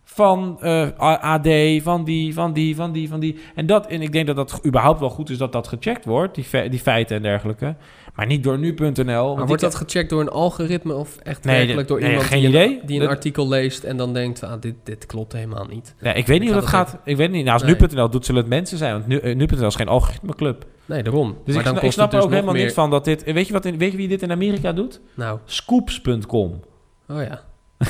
Van 0.05 0.59
eh, 0.61 0.89
AD, 1.21 1.49
van 1.83 2.05
die, 2.05 2.35
van 2.35 2.53
die, 2.53 2.75
van 2.75 2.93
die, 2.93 3.09
van 3.09 3.21
die. 3.21 3.39
En, 3.55 3.67
dat, 3.67 3.87
en 3.87 4.03
ik 4.03 4.13
denk 4.13 4.27
dat 4.27 4.37
dat 4.37 4.61
überhaupt 4.67 5.01
wel 5.01 5.11
goed 5.11 5.31
is 5.31 5.39
dat 5.39 5.53
dat 5.53 5.69
gecheckt 5.69 6.05
wordt, 6.05 6.35
die, 6.35 6.45
fe- 6.45 6.69
die 6.69 6.79
feiten 6.81 7.17
en 7.17 7.23
dergelijke. 7.23 7.75
Maar 8.15 8.27
niet 8.27 8.43
door 8.45 8.59
nu.nl. 8.59 9.37
Maar 9.37 9.47
wordt 9.47 9.63
dat 9.63 9.75
gecheckt 9.75 10.11
door 10.11 10.21
een 10.21 10.29
algoritme 10.29 10.95
of 10.95 11.17
echt 11.23 11.45
Nee, 11.45 11.57
werkelijk 11.57 11.89
door 11.89 12.01
nee, 12.01 12.09
iemand 12.11 12.27
geen 12.27 12.41
die, 12.41 12.49
idee. 12.49 12.81
Een, 12.81 12.87
die 12.87 13.01
een 13.01 13.09
artikel 13.09 13.49
leest 13.49 13.85
en 13.85 13.97
dan 13.97 14.13
denkt, 14.15 14.43
ah, 14.43 14.61
dit, 14.61 14.75
dit 14.83 15.07
klopt 15.07 15.33
helemaal 15.33 15.67
niet. 15.71 15.95
Ja, 16.01 16.13
ik 16.13 16.27
weet 16.27 16.41
niet 16.41 16.51
hoe 16.51 16.61
dat 16.61 16.69
gaat. 16.69 16.99
Ik 17.05 17.17
weet 17.17 17.31
niet. 17.31 17.45
Nou, 17.45 17.53
als 17.53 17.63
Nee. 17.63 17.77
nu.nl 17.81 18.11
doet, 18.11 18.25
zullen 18.27 18.41
het 18.41 18.51
mensen 18.51 18.79
zijn. 18.79 18.93
Want 18.93 19.07
nu, 19.07 19.19
eh, 19.19 19.35
nu.nl 19.37 19.67
is 19.67 19.75
geen 19.75 19.89
algoritmeclub. 19.89 20.65
Nee, 20.87 21.03
daarom. 21.03 21.27
Dus 21.27 21.55
maar 21.55 21.65
ik, 21.65 21.81
dan 21.81 21.93
snap- 21.93 22.07
ik 22.07 22.13
er 22.13 22.17
dus 22.19 22.25
ook 22.27 22.31
helemaal 22.31 22.55
meer- 22.55 22.73
van 22.73 22.91
dat 22.91 23.05
dit... 23.05 23.33
Weet 23.33 23.47
je, 23.47 23.53
wat 23.53 23.65
in, 23.65 23.79
weet 23.79 23.91
je 23.91 23.97
wie 23.97 24.09
dit 24.09 24.23
in 24.23 24.31
Amerika 24.31 24.73
doet? 24.73 25.01
Nou, 25.15 25.39
Scoops.com. 25.45 26.61
oh 27.09 27.23
ja. 27.23 27.43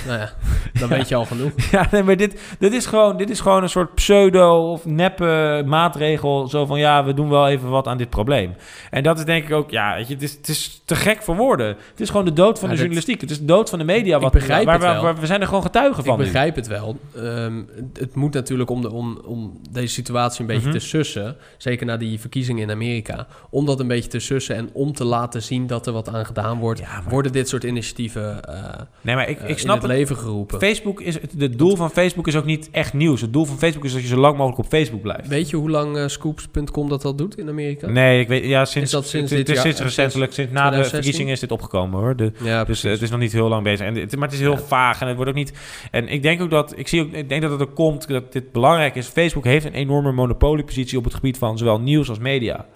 Nou 0.07 0.19
ja, 0.19 0.33
dan 0.81 0.89
weet 0.89 1.09
je 1.09 1.15
al 1.15 1.25
genoeg. 1.25 1.53
Ja, 1.71 1.89
nee, 1.91 2.03
maar 2.03 2.17
dit, 2.17 2.41
dit, 2.59 2.73
is 2.73 2.87
gewoon, 2.87 3.17
dit 3.17 3.31
is 3.31 3.41
gewoon 3.41 3.63
een 3.63 3.69
soort 3.69 3.95
pseudo 3.95 4.73
of 4.73 4.85
neppe 4.85 5.63
maatregel. 5.67 6.49
Zo 6.49 6.67
van, 6.67 6.79
ja, 6.79 7.05
we 7.05 7.15
doen 7.15 7.29
wel 7.29 7.49
even 7.49 7.69
wat 7.69 7.87
aan 7.89 7.97
dit 7.97 8.11
probleem. 8.11 8.55
En 8.91 9.03
dat 9.03 9.19
is 9.19 9.25
denk 9.25 9.45
ik 9.45 9.53
ook, 9.53 9.71
ja, 9.71 9.95
weet 9.95 10.09
je, 10.09 10.15
het 10.15 10.23
is, 10.23 10.33
het 10.33 10.49
is 10.49 10.83
te 10.85 10.95
gek 10.97 11.23
voor 11.23 11.37
woorden. 11.37 11.67
Het 11.67 12.01
is 12.01 12.11
gewoon 12.11 12.25
de 12.25 12.33
dood 12.33 12.59
van 12.59 12.69
Ja, 12.69 12.75
de 12.75 12.81
journalistiek. 12.81 13.21
Het 13.21 13.31
is 13.31 13.39
de 13.39 13.45
dood 13.45 13.71
van 13.71 13.79
de 13.79 13.85
media. 13.85 14.19
Wat, 14.19 14.33
begrijp 14.33 14.65
waar, 14.67 14.79
waar- 14.81 15.03
waar- 15.03 15.17
we 15.21 15.27
zijn 15.27 15.41
er 15.41 15.47
gewoon 15.47 15.63
getuigen 15.63 16.05
van 16.05 16.13
Ik 16.13 16.19
nu. 16.19 16.25
begrijp 16.25 16.55
het 16.57 16.67
wel. 16.67 16.99
Ehm, 17.17 17.63
het- 17.99 18.15
moet 18.15 18.35
natuurlijk 18.35 18.71
om, 18.71 18.83
de, 18.83 18.91
om, 18.93 19.19
om 19.25 19.61
deze 19.71 19.93
situatie 19.95 20.41
een 20.41 20.47
beetje 20.47 20.69
Mhm. 20.69 20.79
te 20.79 20.85
sussen. 20.85 21.37
Zeker 21.59 21.87
na 21.87 21.97
die 21.97 22.21
verkiezingen 22.21 22.63
in 22.63 22.71
Amerika. 22.71 23.27
Om 23.51 23.67
dat 23.67 23.81
een 23.81 23.89
beetje 23.89 24.11
te 24.11 24.19
sussen 24.19 24.57
en 24.57 24.71
om 24.73 24.93
te 24.93 25.05
laten 25.05 25.43
zien 25.43 25.67
dat 25.67 25.87
er 25.87 25.93
wat 25.93 26.09
aan 26.09 26.27
gedaan 26.27 26.59
wordt. 26.59 26.81
Ja, 26.81 27.01
maar- 27.01 27.11
Worden 27.13 27.33
dit 27.33 27.49
soort 27.49 27.65
initiatieven 27.65 28.45
eh, 28.45 28.81
Nee, 29.01 29.15
maar 29.15 29.29
ik, 29.29 29.41
eh, 29.41 29.49
ik 29.49 29.59
snap 29.59 29.74
in 29.75 29.81
het 29.81 29.91
het. 29.91 29.99
leven 29.99 30.17
geroepen. 30.17 30.59
Facebook 30.59 31.01
is, 31.01 31.15
het 31.21 31.33
het 31.39 31.59
doel 31.59 31.77
van 31.77 31.91
Facebook 31.91 32.27
is 32.27 32.37
ook 32.37 32.45
niet 32.45 32.69
echt 32.71 32.93
nieuws. 32.93 33.21
Het 33.21 33.33
doel 33.33 33.45
van 33.45 33.59
Facebook 33.59 33.85
is 33.85 33.93
dat 33.93 34.03
je 34.03 34.09
zo 34.09 34.17
lang 34.17 34.37
mogelijk 34.37 34.59
op 34.61 34.67
Facebook 34.67 35.03
blijft. 35.03 35.29
Weet 35.29 35.51
je 35.51 35.57
hoe 35.57 35.71
lang 35.71 35.97
eh, 35.97 36.07
Scoops.com 36.07 36.89
dat 36.89 37.05
al 37.05 37.15
doet 37.15 37.39
in 37.39 37.49
Amerika? 37.49 37.87
Nee, 37.89 38.21
ik 38.21 38.29
weet, 38.29 38.45
ja, 38.45 38.65
sinds, 38.65 38.87
Is 38.87 38.95
dat 39.01 39.09
sinds 39.09 39.31
het, 39.31 39.39
dit 39.39 39.49
het 39.49 39.57
is 39.57 39.63
sinds 39.63 39.81
recentelijk, 39.81 40.33
sinds 40.33 40.53
na 40.53 40.63
de 40.63 40.69
2016? 40.71 41.03
verkiezingen 41.03 41.33
is 41.33 41.41
dit 41.41 41.53
opgekomen 41.53 42.01
hoor. 42.01 42.17
De, 42.17 42.33
Ja, 42.43 42.57
dus 42.57 42.65
precies. 42.65 42.85
eh, 42.85 42.91
het 42.91 43.03
is 43.03 43.11
nog 43.11 43.21
niet 43.21 43.33
heel 43.33 43.49
lang 43.49 43.63
bezig. 43.65 43.87
En 43.87 43.95
het, 43.95 44.13
maar 44.17 44.25
het 44.29 44.33
is 44.37 44.41
heel 44.43 44.51
Ja. 44.53 44.59
vaag 44.59 45.01
en 45.01 45.07
het 45.07 45.17
wordt 45.17 45.31
ook 45.31 45.37
niet. 45.37 45.53
En 45.91 46.09
ik 46.09 46.23
denk 46.23 46.41
ook 46.43 46.51
dat 46.51 46.75
ik 46.79 46.89
zie 46.89 47.03
ook, 47.03 47.13
ik 47.13 47.29
denk 47.29 47.43
dat 47.43 47.51
het 47.51 47.61
er 47.61 47.67
komt 47.67 48.09
dat 48.09 48.33
dit 48.33 48.53
belangrijk 48.53 48.95
is. 48.95 49.07
Facebook 49.07 49.45
heeft 49.45 49.65
een 49.67 49.73
enorme 49.75 50.13
monopoliepositie 50.13 50.99
op 50.99 51.05
het 51.05 51.15
gebied 51.15 51.39
van 51.39 51.59
zowel 51.59 51.81
nieuws 51.81 52.09
als 52.09 52.19
media. 52.19 52.67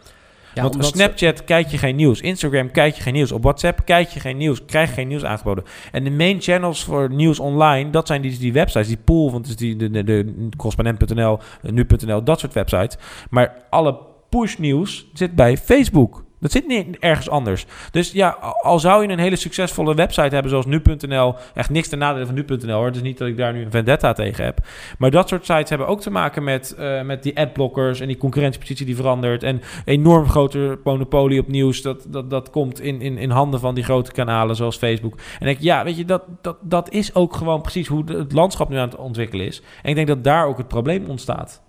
Ja, 0.54 0.62
Want 0.62 0.84
Snapchat 0.84 1.44
kijk 1.44 1.68
je 1.68 1.78
geen 1.78 1.96
nieuws, 1.96 2.20
Instagram 2.20 2.70
kijk 2.70 2.94
je 2.94 3.02
geen 3.02 3.12
nieuws, 3.12 3.32
op 3.32 3.42
WhatsApp 3.42 3.80
kijk 3.84 4.08
je 4.08 4.20
geen 4.20 4.36
nieuws, 4.36 4.64
krijg 4.64 4.88
je 4.88 4.94
geen 4.94 5.08
nieuws 5.08 5.24
aangeboden. 5.24 5.64
En 5.92 6.04
de 6.04 6.10
main 6.10 6.40
channels 6.40 6.84
voor 6.84 7.10
nieuws 7.10 7.38
online, 7.38 7.90
dat 7.90 8.06
zijn 8.06 8.22
die, 8.22 8.38
die 8.38 8.52
websites, 8.52 8.88
die 8.88 8.98
pool, 9.04 9.30
want 9.30 9.48
het 9.48 9.60
is 9.60 9.66
die 9.66 9.76
de, 9.76 9.90
de, 9.90 10.04
de 10.04 10.48
correspondent.nl, 10.56 11.38
nu.nl, 11.62 12.24
dat 12.24 12.40
soort 12.40 12.52
websites. 12.52 12.96
Maar 13.30 13.54
alle 13.70 13.98
push 14.28 14.56
nieuws 14.56 15.06
zit 15.12 15.34
bij 15.34 15.56
Facebook. 15.56 16.26
Dat 16.40 16.50
zit 16.50 16.66
niet 16.66 16.98
ergens 16.98 17.30
anders. 17.30 17.66
Dus 17.90 18.12
ja, 18.12 18.28
al 18.62 18.78
zou 18.78 19.02
je 19.02 19.08
een 19.12 19.18
hele 19.18 19.36
succesvolle 19.36 19.94
website 19.94 20.34
hebben 20.34 20.50
zoals 20.50 20.66
nu.nl, 20.66 21.34
echt 21.54 21.70
niks 21.70 21.88
ten 21.88 21.98
nadele 21.98 22.26
van 22.26 22.34
nu.nl 22.34 22.76
hoor. 22.76 22.90
Is 22.90 23.02
niet 23.02 23.18
dat 23.18 23.28
ik 23.28 23.36
daar 23.36 23.52
nu 23.52 23.64
een 23.64 23.70
vendetta 23.70 24.12
tegen 24.12 24.44
heb. 24.44 24.58
Maar 24.98 25.10
dat 25.10 25.28
soort 25.28 25.46
sites 25.46 25.68
hebben 25.68 25.86
ook 25.86 26.00
te 26.00 26.10
maken 26.10 26.44
met, 26.44 26.74
eh, 26.74 27.02
met 27.02 27.22
die 27.22 27.38
adblockers 27.38 28.00
en 28.00 28.06
die 28.06 28.16
concurrentiepositie 28.16 28.86
die 28.86 28.96
verandert. 28.96 29.42
En 29.42 29.60
enorm 29.84 30.28
grote 30.28 30.78
monopolie 30.84 31.40
op 31.40 31.48
nieuws. 31.48 31.82
Dat, 31.82 32.06
dat, 32.08 32.30
dat 32.30 32.50
komt 32.50 32.80
in, 32.80 33.00
in, 33.00 33.18
in 33.18 33.30
handen 33.30 33.60
van 33.60 33.74
die 33.74 33.84
grote 33.84 34.12
kanalen 34.12 34.56
zoals 34.56 34.76
Facebook. 34.76 35.18
En 35.38 35.46
ik, 35.46 35.60
ja, 35.60 35.84
weet 35.84 35.96
je, 35.96 36.04
dat, 36.04 36.22
dat, 36.40 36.56
dat 36.60 36.90
is 36.90 37.14
ook 37.14 37.36
gewoon 37.36 37.60
precies 37.60 37.86
hoe 37.86 38.04
het 38.12 38.32
landschap 38.32 38.68
nu 38.68 38.76
aan 38.76 38.88
het 38.88 38.98
ontwikkelen 38.98 39.46
is. 39.46 39.62
En 39.82 39.88
ik 39.88 39.94
denk 39.94 40.08
dat 40.08 40.24
daar 40.24 40.46
ook 40.46 40.58
het 40.58 40.68
probleem 40.68 41.06
ontstaat. 41.06 41.62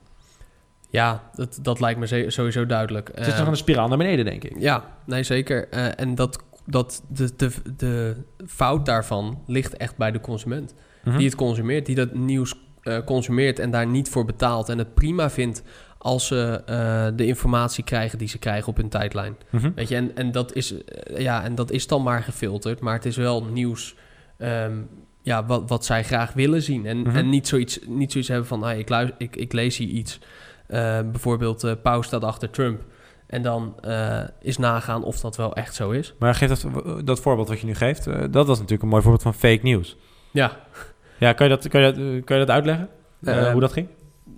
Ja, 0.90 1.30
dat, 1.36 1.60
dat 1.62 1.80
lijkt 1.80 2.00
me 2.00 2.30
sowieso 2.32 2.66
duidelijk. 2.66 3.10
Het 3.14 3.28
is 3.28 3.38
nog 3.40 3.48
een 3.48 3.56
spiraal 3.56 3.88
naar 3.88 3.98
beneden, 3.98 4.26
denk 4.26 4.44
ik. 4.44 4.60
Ja, 4.60 4.84
nee, 5.06 5.24
zeker. 5.24 5.70
Eh, 5.70 6.00
en 6.00 6.16
dat, 6.16 6.44
dat 6.66 7.04
de, 7.08 7.36
de, 7.36 7.52
de 7.78 8.16
fout 8.48 8.86
daarvan 8.86 9.44
ligt 9.48 9.78
echt 9.78 9.98
bij 9.98 10.12
de 10.12 10.20
consument. 10.20 10.74
Mhm. 11.04 11.18
Die 11.18 11.26
het 11.26 11.36
consumeert, 11.36 11.86
die 11.86 11.96
dat 11.96 12.14
nieuws 12.14 12.54
eh, 12.82 12.98
consumeert 13.06 13.60
en 13.60 13.72
daar 13.72 13.88
niet 13.88 14.10
voor 14.10 14.26
betaalt. 14.26 14.70
En 14.70 14.78
het 14.78 14.94
prima 14.94 15.30
vindt 15.30 15.64
als 15.98 16.28
ze 16.28 16.62
eh, 16.66 17.08
de 17.16 17.26
informatie 17.26 17.84
krijgen 17.84 18.18
die 18.18 18.28
ze 18.28 18.38
krijgen 18.38 18.68
op 18.68 18.78
hun 18.78 18.90
tijdlijn. 18.90 19.36
Mhm. 19.50 19.72
Weet 19.76 19.88
je, 19.88 19.96
en, 19.96 20.16
en, 20.16 20.32
dat 20.32 20.54
is, 20.54 20.74
ja, 21.18 21.44
en 21.44 21.56
dat 21.56 21.72
is 21.72 21.88
dan 21.88 22.04
maar 22.04 22.24
gefilterd, 22.24 22.80
maar 22.80 22.94
het 22.94 23.06
is 23.06 23.18
wel 23.18 23.44
nieuws 23.44 23.96
ehm, 24.38 24.78
ja, 25.22 25.46
wat, 25.46 25.70
wat 25.70 25.86
zij 25.86 26.04
graag 26.04 26.34
willen 26.34 26.62
zien. 26.62 26.86
En, 26.86 26.98
Mhm. 27.02 27.16
en 27.16 27.30
niet, 27.30 27.48
zoiets, 27.48 27.80
niet 27.88 28.12
zoiets 28.12 28.30
hebben 28.30 28.48
van, 28.48 28.64
ah, 28.64 28.78
ik, 28.78 28.90
luister, 28.90 29.16
ik, 29.18 29.36
ik 29.36 29.54
lees 29.54 29.78
hier 29.78 29.88
iets. 29.88 30.20
Eh, 30.70 31.00
bijvoorbeeld, 31.12 31.64
eh 31.64 31.72
Pauw 31.84 32.02
staat 32.02 32.24
achter 32.24 32.50
Trump. 32.50 32.82
En 33.28 33.42
dan 33.42 33.76
eh, 33.82 34.20
is 34.42 34.58
nagaan 34.58 35.04
of 35.04 35.20
dat 35.20 35.38
wel 35.38 35.56
echt 35.56 35.76
zo 35.76 35.90
is. 35.90 36.14
Maar 36.20 36.36
geef 36.36 36.50
dat, 36.50 36.66
dat 37.06 37.20
voorbeeld 37.20 37.48
wat 37.48 37.60
je 37.60 37.66
nu 37.66 37.76
geeft, 37.76 38.06
dat 38.34 38.48
was 38.48 38.58
natuurlijk 38.58 38.82
een 38.82 38.90
mooi 38.90 39.02
voorbeeld 39.02 39.24
van 39.24 39.34
fake 39.34 39.60
news. 39.64 39.98
Ja. 40.32 40.52
Ja, 41.20 41.34
kan 41.34 41.50
je 41.50 41.56
dat, 41.56 41.68
kan 41.68 41.82
je 41.82 41.92
dat, 41.92 42.24
kan 42.24 42.40
je 42.40 42.46
dat 42.46 42.56
uitleggen? 42.56 42.90
Hoe 43.52 43.60
dat 43.60 43.72
ging? 43.72 43.88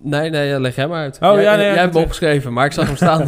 Nee, 0.04 0.30
nee, 0.30 0.60
leg 0.60 0.76
jij 0.76 0.88
maar 0.88 1.02
uit. 1.02 1.18
Oh, 1.22 1.34
jij, 1.34 1.44
ja, 1.44 1.56
nee, 1.56 1.66
jij 1.66 1.74
ja, 1.74 1.82
hebt 1.82 1.94
hem 1.94 2.04
opgeschreven, 2.04 2.54
maar 2.54 2.66
ik 2.66 2.72
zag 2.72 2.86
hem 2.86 2.96
staan. 3.06 3.26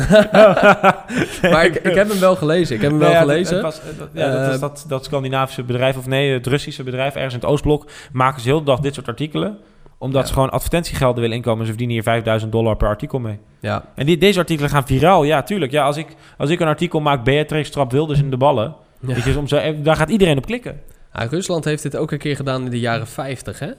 maar 1.52 1.66
ik, 1.66 1.76
ik 1.76 1.96
heb 1.96 2.10
hem 2.10 2.20
wel 2.20 2.36
gelezen. 2.36 2.76
Ik 2.76 2.82
heb 2.82 2.92
hem 2.92 3.00
wel 3.00 3.12
ja, 3.12 3.20
gelezen. 3.20 3.56
Het, 3.56 3.66
het 3.66 3.76
was, 3.86 3.98
dat, 3.98 4.10
ja, 4.14 4.50
dat, 4.50 4.60
dat, 4.60 4.86
dat 4.88 5.06
Scandinavische 5.06 5.64
bedrijf, 5.64 5.98
of 5.98 6.08
nee, 6.08 6.34
het 6.34 6.48
Russische 6.48 6.84
bedrijf, 6.84 7.16
ergens 7.16 7.34
in 7.34 7.40
het 7.40 7.50
Oostblok, 7.50 7.90
maken 8.12 8.42
ze 8.42 8.48
heel 8.48 8.60
de 8.60 8.66
dag 8.66 8.80
dit 8.80 8.94
soort 8.94 9.08
artikelen. 9.08 9.58
Omdat 10.04 10.22
Ja. 10.22 10.28
ze 10.28 10.34
gewoon 10.34 10.50
advertentiegelden 10.50 11.22
willen 11.22 11.36
inkomen. 11.38 11.62
Ze 11.62 11.70
verdienen 11.70 11.96
hier 11.96 12.04
5000 12.04 12.52
dollar 12.52 12.76
per 12.76 12.88
artikel 12.88 13.20
mee. 13.20 13.40
Ja, 13.60 13.86
En 13.96 14.06
die, 14.06 14.18
deze 14.18 14.40
artikelen 14.40 14.70
gaan 14.70 14.86
viraal. 14.88 15.24
Ja, 15.24 15.44
tuurlijk. 15.44 15.72
Ja, 15.72 15.84
als, 15.86 15.98
ik, 15.98 16.08
als 16.38 16.50
ik 16.50 16.60
een 16.60 16.68
artikel 16.68 17.00
maak, 17.00 17.24
Beatrix 17.24 17.70
trap 17.70 17.92
Wilders 17.92 18.20
in 18.20 18.30
de 18.30 18.38
ballen. 18.38 18.76
Ja. 19.00 19.14
Weet 19.14 19.24
je, 19.24 19.38
om 19.38 19.48
zo, 19.48 19.82
daar 19.82 19.96
gaat 19.96 20.10
iedereen 20.10 20.38
op 20.38 20.46
klikken. 20.46 20.80
Ja, 21.14 21.24
Rusland 21.24 21.66
heeft 21.66 21.84
dit 21.84 21.98
ook 21.98 22.12
een 22.12 22.18
keer 22.18 22.36
gedaan 22.36 22.64
in 22.66 22.70
de 22.72 22.80
jaren 22.80 23.08
50, 23.08 23.60
hè? 23.60 23.70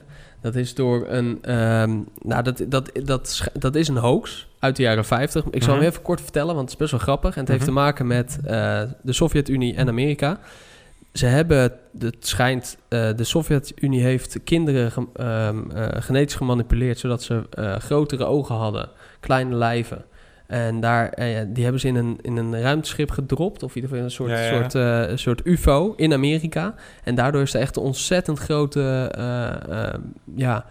Dat 0.41 0.55
is 0.55 0.73
door 0.75 1.05
een... 1.07 1.37
ehm, 1.41 1.97
nou, 2.21 2.43
dat, 2.43 2.63
dat, 2.67 2.91
dat, 3.03 3.47
dat 3.53 3.75
is 3.75 3.87
een 3.87 3.97
hoax 3.97 4.47
uit 4.59 4.75
de 4.75 4.83
jaren 4.83 5.05
50. 5.05 5.43
Ik 5.51 5.63
zal 5.63 5.73
Mhm. 5.73 5.81
hem 5.81 5.91
even 5.91 6.01
kort 6.03 6.21
vertellen, 6.21 6.55
want 6.55 6.59
het 6.61 6.69
is 6.69 6.77
best 6.77 6.91
wel 6.91 6.99
grappig. 6.99 7.33
En 7.33 7.39
het 7.39 7.47
heeft 7.49 7.59
Mhm. 7.61 7.69
te 7.69 7.75
maken 7.75 8.07
met 8.07 8.39
eh, 8.43 8.81
de 9.01 9.13
Sovjet-Unie 9.13 9.75
en 9.75 9.87
Amerika. 9.87 10.39
Ze 11.15 11.25
hebben, 11.25 11.71
het 11.99 12.15
schijnt, 12.27 12.77
eh, 12.87 13.09
de 13.15 13.23
Sovjet-Unie 13.23 14.01
heeft 14.01 14.39
kinderen 14.43 14.91
ge- 14.91 15.07
ehm, 15.13 15.71
eh, 15.71 16.01
genetisch 16.01 16.35
gemanipuleerd 16.35 16.99
zodat 16.99 17.23
ze 17.23 17.41
eh, 17.49 17.75
grotere 17.75 18.25
ogen 18.25 18.55
hadden, 18.55 18.89
kleine 19.19 19.55
lijven. 19.55 20.05
En 20.47 20.79
daar, 20.79 21.13
die 21.53 21.63
hebben 21.63 21.81
ze 21.81 21.87
in 21.87 21.95
een, 21.95 22.17
in 22.21 22.37
een 22.37 22.61
ruimteschip 22.61 23.11
gedropt, 23.11 23.63
of 23.63 23.75
in 23.75 23.81
ieder 23.81 23.89
geval 23.89 23.97
in 23.97 24.03
een 24.03 24.11
soort, 24.11 24.29
Ja, 24.29 24.39
ja, 24.39 24.51
ja. 24.61 24.69
soort, 24.69 25.19
soort 25.19 25.41
UFO 25.45 25.93
in 25.97 26.13
Amerika. 26.13 26.75
En 27.03 27.15
daardoor 27.15 27.41
is 27.41 27.53
er 27.53 27.61
echt 27.61 27.75
een 27.75 27.83
ontzettend 27.83 28.39
grote 28.39 29.09
eh, 29.15 29.83
eh, 29.87 29.93
ja, 30.35 30.65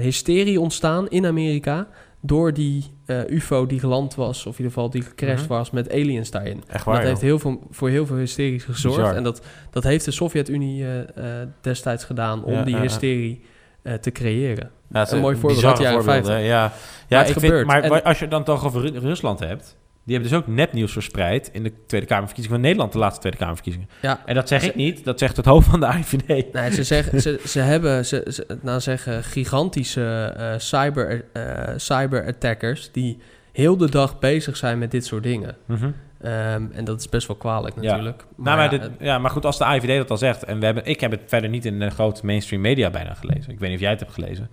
hysterie 0.00 0.60
ontstaan 0.60 1.08
in 1.08 1.26
Amerika. 1.26 1.86
Door 2.26 2.52
die 2.52 2.84
eh, 3.06 3.28
UFO 3.28 3.66
die 3.66 3.78
geland 3.80 4.14
was, 4.14 4.38
of 4.46 4.52
in 4.58 4.64
ieder 4.64 4.72
geval 4.72 4.90
die 4.90 5.02
gecrashed 5.02 5.48
Mhm. 5.48 5.48
was 5.48 5.70
met 5.70 5.90
aliens 5.92 6.30
daarin. 6.30 6.62
Echt 6.68 6.84
waar, 6.84 6.94
dat 6.96 7.04
heeft 7.08 7.20
heel 7.20 7.38
veel, 7.38 7.60
voor 7.70 7.88
heel 7.88 8.06
veel 8.06 8.16
hysterie 8.16 8.60
gezorgd. 8.60 8.96
Bizar. 8.98 9.14
En 9.14 9.22
dat, 9.22 9.42
dat 9.70 9.84
heeft 9.84 10.04
de 10.04 10.10
Sovjet-Unie 10.10 10.84
eh, 10.84 11.00
eh, 11.42 11.48
destijds 11.60 12.04
gedaan 12.04 12.44
om 12.44 12.52
Ja, 12.52 12.62
die 12.62 12.76
hysterie 12.76 13.40
eh, 13.82 13.94
te 13.94 14.10
creëren. 14.12 14.70
Ja, 14.90 15.12
een 15.12 15.20
mooi 15.20 15.36
voorbeeld 15.36 15.64
uit 15.64 15.76
de 15.76 15.82
jaren 15.82 16.02
voorbeelden, 16.02 16.24
50. 16.32 16.46
Ja, 16.48 16.62
ja 16.62 16.70
Maar 17.08 17.18
het 17.18 17.28
ik 17.28 17.32
vind, 17.32 17.44
gebeurt. 17.46 17.66
maar 17.66 17.82
En- 17.82 17.90
wa- 17.90 17.98
als 17.98 18.18
je 18.18 18.28
dan 18.28 18.44
toch 18.44 18.64
over 18.66 18.80
Ru- 18.80 18.98
Rusland 18.98 19.38
hebt... 19.40 19.76
Die 20.04 20.14
hebben 20.14 20.32
dus 20.32 20.40
ook 20.40 20.46
nepnieuws 20.46 20.92
verspreid 20.92 21.50
in 21.52 21.62
de 21.62 21.72
Tweede 21.86 22.06
Kamerverkiezingen 22.06 22.58
van 22.58 22.66
Nederland, 22.66 22.92
de 22.92 22.98
laatste 22.98 23.20
Tweede 23.20 23.38
Kamerverkiezingen. 23.38 23.88
Ja. 24.02 24.22
En 24.26 24.34
dat 24.34 24.48
zeg 24.48 24.62
ik 24.64 24.74
niet, 24.74 25.04
dat 25.04 25.18
zegt 25.18 25.36
het 25.36 25.46
hoofd 25.46 25.68
van 25.68 25.80
de 25.80 25.86
IVD. 25.86 26.52
Nee, 26.52 26.72
ze, 26.72 26.82
zeggen, 26.84 27.20
ze, 27.20 27.40
ze 27.46 27.60
hebben, 27.60 28.06
ze, 28.06 28.26
ze, 28.30 28.58
nou 28.62 28.80
zeggen, 28.80 29.24
gigantische 29.24 30.34
eh, 30.36 30.52
cyber, 30.56 31.24
eh, 31.32 31.42
cyberattackers 31.76 32.90
die 32.92 33.18
heel 33.52 33.76
de 33.76 33.90
dag 33.90 34.18
bezig 34.18 34.56
zijn 34.56 34.78
met 34.78 34.90
dit 34.90 35.06
soort 35.06 35.22
dingen. 35.22 35.56
Mhm. 35.66 35.90
Ehm, 36.20 36.62
en 36.72 36.84
dat 36.84 37.00
is 37.00 37.08
best 37.08 37.26
wel 37.26 37.36
kwalijk 37.36 37.76
natuurlijk. 37.76 38.20
Ja. 38.20 38.42
nou, 38.44 38.56
maar 38.56 38.72
ja, 38.72 38.78
dit- 38.78 38.90
ja, 38.98 39.18
maar 39.18 39.30
goed, 39.30 39.44
als 39.44 39.58
de 39.58 39.64
IVD 39.64 39.96
dat 39.96 40.10
al 40.10 40.16
zegt... 40.16 40.44
en 40.44 40.58
we 40.58 40.64
hebben, 40.64 40.84
ik 40.84 41.00
heb 41.00 41.10
het 41.10 41.20
verder 41.26 41.50
niet 41.50 41.64
in 41.64 41.78
de 41.78 41.90
grote 41.90 42.26
mainstream 42.26 42.62
media 42.62 42.90
bijna 42.90 43.14
gelezen. 43.14 43.52
Ik 43.52 43.58
weet 43.58 43.68
niet 43.68 43.74
of 43.74 43.80
jij 43.80 43.90
het 43.90 44.00
hebt 44.00 44.12
gelezen. 44.12 44.50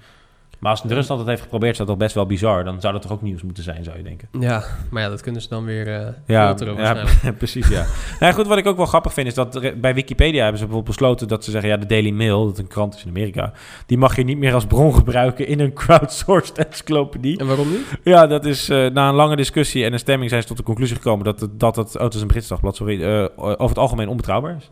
Maar 0.62 0.72
als 0.72 0.84
Rusland 0.84 1.20
het 1.20 1.30
heeft 1.30 1.42
geprobeerd, 1.42 1.72
is 1.72 1.78
dat 1.78 1.88
toch 1.88 1.98
best 1.98 2.16
wel 2.16 2.26
bizar. 2.26 2.64
Dan 2.64 2.82
zou 2.82 2.94
dat 2.94 3.02
toch 3.02 3.12
ook 3.12 3.22
nieuws 3.22 3.44
moeten 3.44 3.64
zijn, 3.64 3.84
zou 3.84 3.98
je 3.98 4.04
denken. 4.04 4.28
ja, 4.40 4.64
maar 4.90 5.02
ja, 5.02 5.10
dat 5.10 5.22
kunnen 5.22 5.42
ze 5.42 5.50
dan 5.50 5.66
weer 5.66 5.88
eh 5.88 6.08
Ja, 6.26 6.48
filteren 6.48 6.76
ja 6.76 6.82
waarschijnlijk. 6.82 7.38
precies, 7.44 7.68
ja. 7.68 7.86
nou, 8.20 8.34
goed, 8.34 8.48
wat 8.48 8.58
ik 8.58 8.68
ook 8.68 8.78
wel 8.78 8.86
grappig 8.86 9.14
vind, 9.14 9.28
is 9.28 9.34
dat 9.34 9.60
bij 9.82 9.94
Wikipedia 9.94 10.42
hebben 10.42 10.60
ze 10.60 10.66
bijvoorbeeld 10.66 10.98
besloten 10.98 11.28
dat 11.28 11.44
ze 11.44 11.52
zeggen, 11.52 11.70
ja, 11.70 11.78
de 11.78 11.86
Daily 11.86 12.12
Mail, 12.12 12.46
dat 12.46 12.58
een 12.58 12.68
krant 12.68 12.96
is 12.96 13.04
in 13.04 13.10
Amerika, 13.10 13.54
die 13.86 13.98
mag 13.98 14.16
je 14.16 14.24
niet 14.24 14.38
meer 14.38 14.54
als 14.54 14.66
bron 14.66 14.96
gebruiken 14.96 15.48
in 15.48 15.60
een 15.60 15.74
crowdsourced 15.84 16.58
encyclopedie. 16.58 17.40
En 17.40 17.48
waarom 17.48 17.70
niet? 17.70 17.86
Ja, 18.04 18.28
dat 18.28 18.46
is 18.46 18.70
eh, 18.70 18.90
na 18.90 19.10
een 19.10 19.16
lange 19.16 19.36
discussie 19.36 19.86
en 19.86 19.94
een 19.94 20.00
stemming 20.00 20.30
zijn 20.30 20.42
ze 20.42 20.48
tot 20.48 20.58
de 20.58 20.64
conclusie 20.64 20.96
gekomen 20.96 21.26
dat 21.26 21.40
het, 21.40 21.60
dat 21.60 21.76
het, 21.76 21.96
oh, 21.98 22.04
het 22.04 22.14
is 22.14 22.22
een 22.22 22.28
Brits 22.28 22.48
dagblad, 22.48 22.76
sorry, 22.76 23.04
eh, 23.04 23.26
over 23.36 23.70
het 23.70 23.78
algemeen 23.78 24.08
onbetrouwbaar 24.08 24.56
is. 24.56 24.72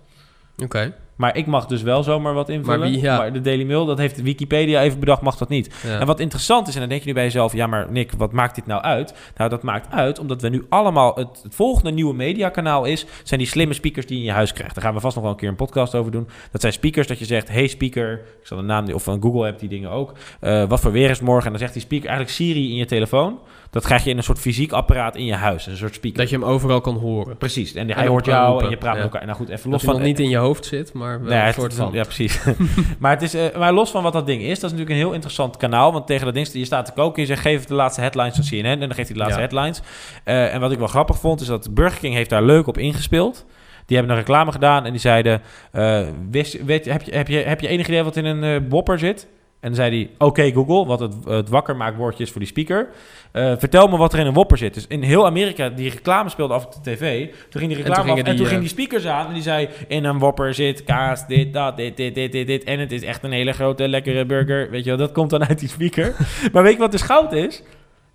Oké. 0.63 0.93
Maar 1.19 1.37
ik 1.37 1.45
mag 1.45 1.65
dus 1.65 1.81
wel 1.81 2.03
zomaar 2.03 2.33
wat 2.33 2.49
invullen. 2.49 2.79
Maar 2.79 2.89
wie- 2.89 3.01
ja. 3.01 3.29
de 3.29 3.41
Daily 3.41 3.63
Mail, 3.63 3.85
dat 3.85 3.97
heeft 3.97 4.21
Wikipedia 4.21 4.81
even 4.81 4.99
bedacht, 4.99 5.21
mag 5.21 5.37
dat 5.37 5.49
niet. 5.49 5.75
Ja. 5.87 5.99
En 5.99 6.05
wat 6.05 6.19
interessant 6.19 6.67
is, 6.67 6.73
en 6.73 6.79
dan 6.79 6.89
denk 6.89 7.01
je 7.01 7.07
nu 7.07 7.13
bij 7.13 7.23
jezelf... 7.23 7.53
ja, 7.53 7.67
maar 7.67 7.87
Nick, 7.91 8.11
wat 8.17 8.31
maakt 8.31 8.55
dit 8.55 8.65
nou 8.65 8.81
uit? 8.81 9.13
Nou, 9.37 9.49
dat 9.49 9.63
maakt 9.63 9.93
uit 9.93 10.19
omdat 10.19 10.41
we 10.41 10.49
nu 10.49 10.65
allemaal... 10.69 11.15
het, 11.15 11.39
het 11.43 11.55
volgende 11.55 11.91
nieuwe 11.91 12.13
mediakanaal 12.13 12.85
is... 12.85 13.05
zijn 13.23 13.39
die 13.39 13.49
slimme 13.49 13.73
speakers 13.73 14.05
die 14.05 14.15
je 14.15 14.21
in 14.21 14.27
je 14.29 14.33
huis 14.35 14.53
krijgt. 14.53 14.75
Daar 14.75 14.83
gaan 14.83 14.93
we 14.93 14.99
vast 14.99 15.15
nog 15.15 15.23
wel 15.23 15.33
een 15.33 15.39
keer 15.39 15.49
een 15.49 15.55
podcast 15.55 15.95
over 15.95 16.11
doen. 16.11 16.27
Dat 16.51 16.61
zijn 16.61 16.73
speakers 16.73 17.07
dat 17.07 17.19
je 17.19 17.25
zegt... 17.25 17.49
hey 17.49 17.67
speaker, 17.67 18.11
ik 18.41 18.47
zal 18.47 18.57
de 18.57 18.63
naam... 18.63 18.93
of 18.93 19.03
van 19.03 19.21
Google 19.21 19.45
hebt 19.45 19.59
die 19.59 19.69
dingen 19.69 19.89
ook. 19.89 20.13
eh, 20.39 20.63
wat 20.67 20.79
voor 20.79 20.91
weer 20.91 21.09
is 21.09 21.19
morgen? 21.19 21.45
En 21.45 21.51
dan 21.51 21.59
zegt 21.59 21.73
die 21.73 21.81
speaker 21.81 22.07
eigenlijk 22.07 22.37
Siri 22.37 22.69
in 22.69 22.75
je 22.75 22.85
telefoon. 22.85 23.39
Dat 23.71 23.83
krijg 23.85 24.03
je 24.03 24.09
in 24.09 24.17
een 24.17 24.23
soort 24.23 24.39
fysiek 24.39 24.71
apparaat 24.71 25.15
in 25.15 25.25
je 25.25 25.33
huis. 25.33 25.65
Een 25.67 25.77
soort 25.77 25.93
speaker. 25.93 26.19
Dat 26.19 26.29
je 26.29 26.35
hem 26.35 26.45
overal 26.45 26.81
kan 26.81 26.95
horen. 26.97 27.37
Precies. 27.37 27.73
En 27.73 27.89
En 27.89 27.95
hij 27.97 28.07
hoort 28.07 28.25
jou 28.25 28.47
roepen. 28.49 28.63
en 28.65 28.69
je 28.71 28.77
praat 28.77 28.93
met 28.93 29.03
elkaar. 29.03 29.25
Nou 29.25 29.37
goed, 29.37 29.49
even 29.49 29.63
Dat 29.63 29.71
los 29.71 29.81
hij 29.81 29.93
van... 29.93 30.01
niet 30.01 30.19
in 30.19 30.29
je 30.29 30.37
hoofd 30.37 30.65
zit, 30.65 30.93
maar 30.93 31.19
wel 31.23 31.29
Nee, 31.37 31.47
een 31.47 31.53
soort 31.53 31.73
van. 31.73 31.89
Ja, 31.93 32.03
precies. 32.03 32.39
maar, 32.99 33.11
het 33.11 33.21
is, 33.21 33.33
eh, 33.33 33.57
maar 33.57 33.73
los 33.73 33.91
van 33.91 34.03
wat 34.03 34.13
dat 34.13 34.25
ding 34.25 34.41
is, 34.41 34.47
dat 34.47 34.55
is 34.71 34.77
natuurlijk 34.77 34.89
een 34.89 34.95
heel 34.95 35.11
interessant 35.13 35.57
kanaal. 35.57 35.91
Want 35.93 36.07
tegen 36.07 36.25
dat 36.25 36.33
ding, 36.33 36.47
je 36.53 36.65
staat 36.65 36.85
te 36.85 36.91
koken 36.91 37.15
en 37.15 37.21
je 37.21 37.27
zegt, 37.27 37.41
geef 37.41 37.65
de 37.65 37.73
laatste 37.73 38.01
headlines 38.01 38.35
van 38.35 38.43
CNN. 38.43 38.65
En 38.65 38.79
dan 38.79 38.93
geeft 38.93 39.07
hij 39.07 39.17
de 39.17 39.23
laatste 39.23 39.41
Ja. 39.41 39.47
headlines. 39.47 39.81
Eh, 40.23 40.53
en 40.53 40.59
wat 40.59 40.71
ik 40.71 40.77
wel 40.77 40.87
grappig 40.87 41.19
vond, 41.19 41.41
is 41.41 41.47
dat 41.47 41.73
Burger 41.73 41.99
King 41.99 42.13
heeft 42.13 42.29
daar 42.29 42.43
leuk 42.43 42.67
op 42.67 42.77
ingespeeld. 42.77 43.45
Die 43.85 43.97
hebben 43.97 44.15
een 44.15 44.21
reclame 44.21 44.51
gedaan 44.51 44.85
en 44.85 44.91
die 44.91 44.99
zeiden... 45.01 45.41
eh, 45.71 46.01
wist, 46.31 46.63
weet, 46.65 46.85
heb, 46.85 47.01
je, 47.01 47.11
heb, 47.15 47.27
je, 47.27 47.37
heb 47.37 47.61
je 47.61 47.67
enig 47.67 47.87
idee 47.87 48.03
wat 48.03 48.15
in 48.15 48.25
een 48.25 48.69
Whopper 48.69 48.99
zit? 48.99 49.27
En 49.59 49.67
dan 49.67 49.75
zei 49.75 49.89
hij, 49.89 50.27
oké 50.27 50.51
Google, 50.51 50.85
wat 50.85 50.99
het, 50.99 51.13
het 51.25 51.49
wakkermaakwoordje 51.49 52.23
is 52.23 52.31
voor 52.31 52.39
die 52.39 52.49
speaker. 52.49 52.89
Eh, 53.31 53.53
vertel 53.57 53.87
me 53.87 53.97
wat 53.97 54.13
er 54.13 54.19
in 54.19 54.25
een 54.25 54.33
Whopper 54.33 54.57
zit. 54.57 54.73
Dus 54.73 54.85
in 54.87 55.01
heel 55.01 55.25
Amerika, 55.25 55.69
die 55.69 55.89
reclame 55.89 56.29
speelde 56.29 56.53
af 56.53 56.65
op 56.65 56.73
de 56.73 56.91
tv. 56.91 57.27
Toen 57.49 57.61
ging 57.61 57.73
die 57.73 57.83
En 57.83 57.85
reclame 57.85 58.09
toen 58.09 58.19
af 58.19 58.27
en 58.27 58.35
toen 58.35 58.45
eh, 58.45 58.51
ging 58.51 58.61
die 58.61 58.69
speakers 58.69 59.05
aan. 59.05 59.27
En 59.27 59.33
die 59.33 59.41
zei, 59.41 59.69
in 59.87 60.03
een 60.03 60.19
Whopper 60.19 60.53
zit 60.53 60.83
kaas, 60.83 61.27
dit, 61.27 61.53
dat, 61.53 61.77
dit, 61.77 61.97
dit, 61.97 62.15
dit, 62.15 62.31
dit, 62.31 62.47
dit. 62.47 62.63
En 62.63 62.79
het 62.79 62.91
is 62.91 63.03
echt 63.03 63.23
een 63.23 63.31
hele 63.31 63.51
grote, 63.51 63.87
lekkere 63.87 64.25
burger. 64.25 64.69
Weet 64.69 64.83
je 64.83 64.89
wel, 64.89 64.99
dat 64.99 65.11
komt 65.11 65.29
dan 65.29 65.45
uit 65.47 65.59
die 65.59 65.69
speaker. 65.69 66.15
maar 66.53 66.63
weet 66.63 66.73
je 66.73 66.79
wat 66.79 66.91
dus 66.91 67.01
goud 67.01 67.33
is? 67.33 67.63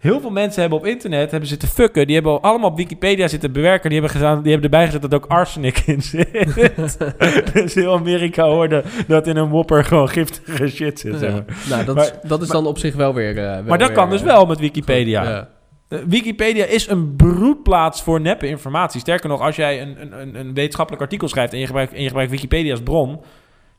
Heel 0.04 0.20
veel 0.20 0.30
mensen 0.30 0.60
hebben 0.60 0.78
op 0.78 0.86
internet 0.86 1.30
hebben 1.30 1.48
zitten 1.48 1.68
fucken. 1.68 2.06
Die 2.06 2.14
hebben 2.14 2.40
allemaal 2.40 2.70
op 2.70 2.76
Wikipedia 2.76 3.28
zitten 3.28 3.52
bewerken. 3.52 3.90
Die 3.90 4.00
hebben, 4.00 4.16
gedaan, 4.18 4.42
die 4.42 4.52
hebben 4.52 4.70
erbij 4.70 4.86
gezet 4.86 5.02
dat 5.02 5.14
ook 5.14 5.26
arsenic 5.26 5.78
in 5.86 6.02
zit. 6.02 6.28
dus 7.52 7.74
heel 7.74 7.94
Amerika 7.94 8.44
hoorde 8.44 8.84
dat 9.06 9.26
in 9.26 9.36
een 9.36 9.48
Whopper 9.48 9.84
gewoon 9.84 10.08
giftige 10.08 10.68
shit 10.68 11.00
zit. 11.00 11.18
Zeg 11.18 11.32
maar. 11.32 11.44
Nou, 11.68 11.84
dat, 11.84 11.94
Maar- 11.94 12.04
is, 12.04 12.12
dat 12.28 12.42
is 12.42 12.48
dan 12.48 12.66
op 12.66 12.78
zich 12.78 12.94
wel 12.94 13.14
weer... 13.14 13.38
eh, 13.38 13.44
wel 13.44 13.62
maar 13.62 13.78
dat 13.78 13.88
weer, 13.88 13.96
kan 13.96 14.10
dus 14.10 14.20
eh, 14.20 14.26
wel 14.26 14.46
met 14.46 14.58
Wikipedia. 14.58 15.22
Ja. 15.22 15.48
Eh, 15.88 15.98
Wikipedia 16.06 16.64
is 16.64 16.88
een 16.88 17.16
broedplaats 17.16 18.02
voor 18.02 18.20
neppe 18.20 18.46
informatie. 18.46 19.00
Sterker 19.00 19.28
nog, 19.28 19.40
als 19.40 19.56
jij 19.56 19.82
een, 19.82 19.96
een, 20.00 20.20
een- 20.20 20.34
een 20.34 20.54
wetenschappelijk 20.54 21.02
artikel 21.02 21.28
schrijft 21.28 21.52
en 21.52 21.58
je 21.58 21.66
gebruikt, 21.66 21.92
en 21.92 22.00
je 22.00 22.06
gebruikt 22.06 22.30
Wikipedia 22.32 22.70
als 22.70 22.82
bron, 22.82 23.20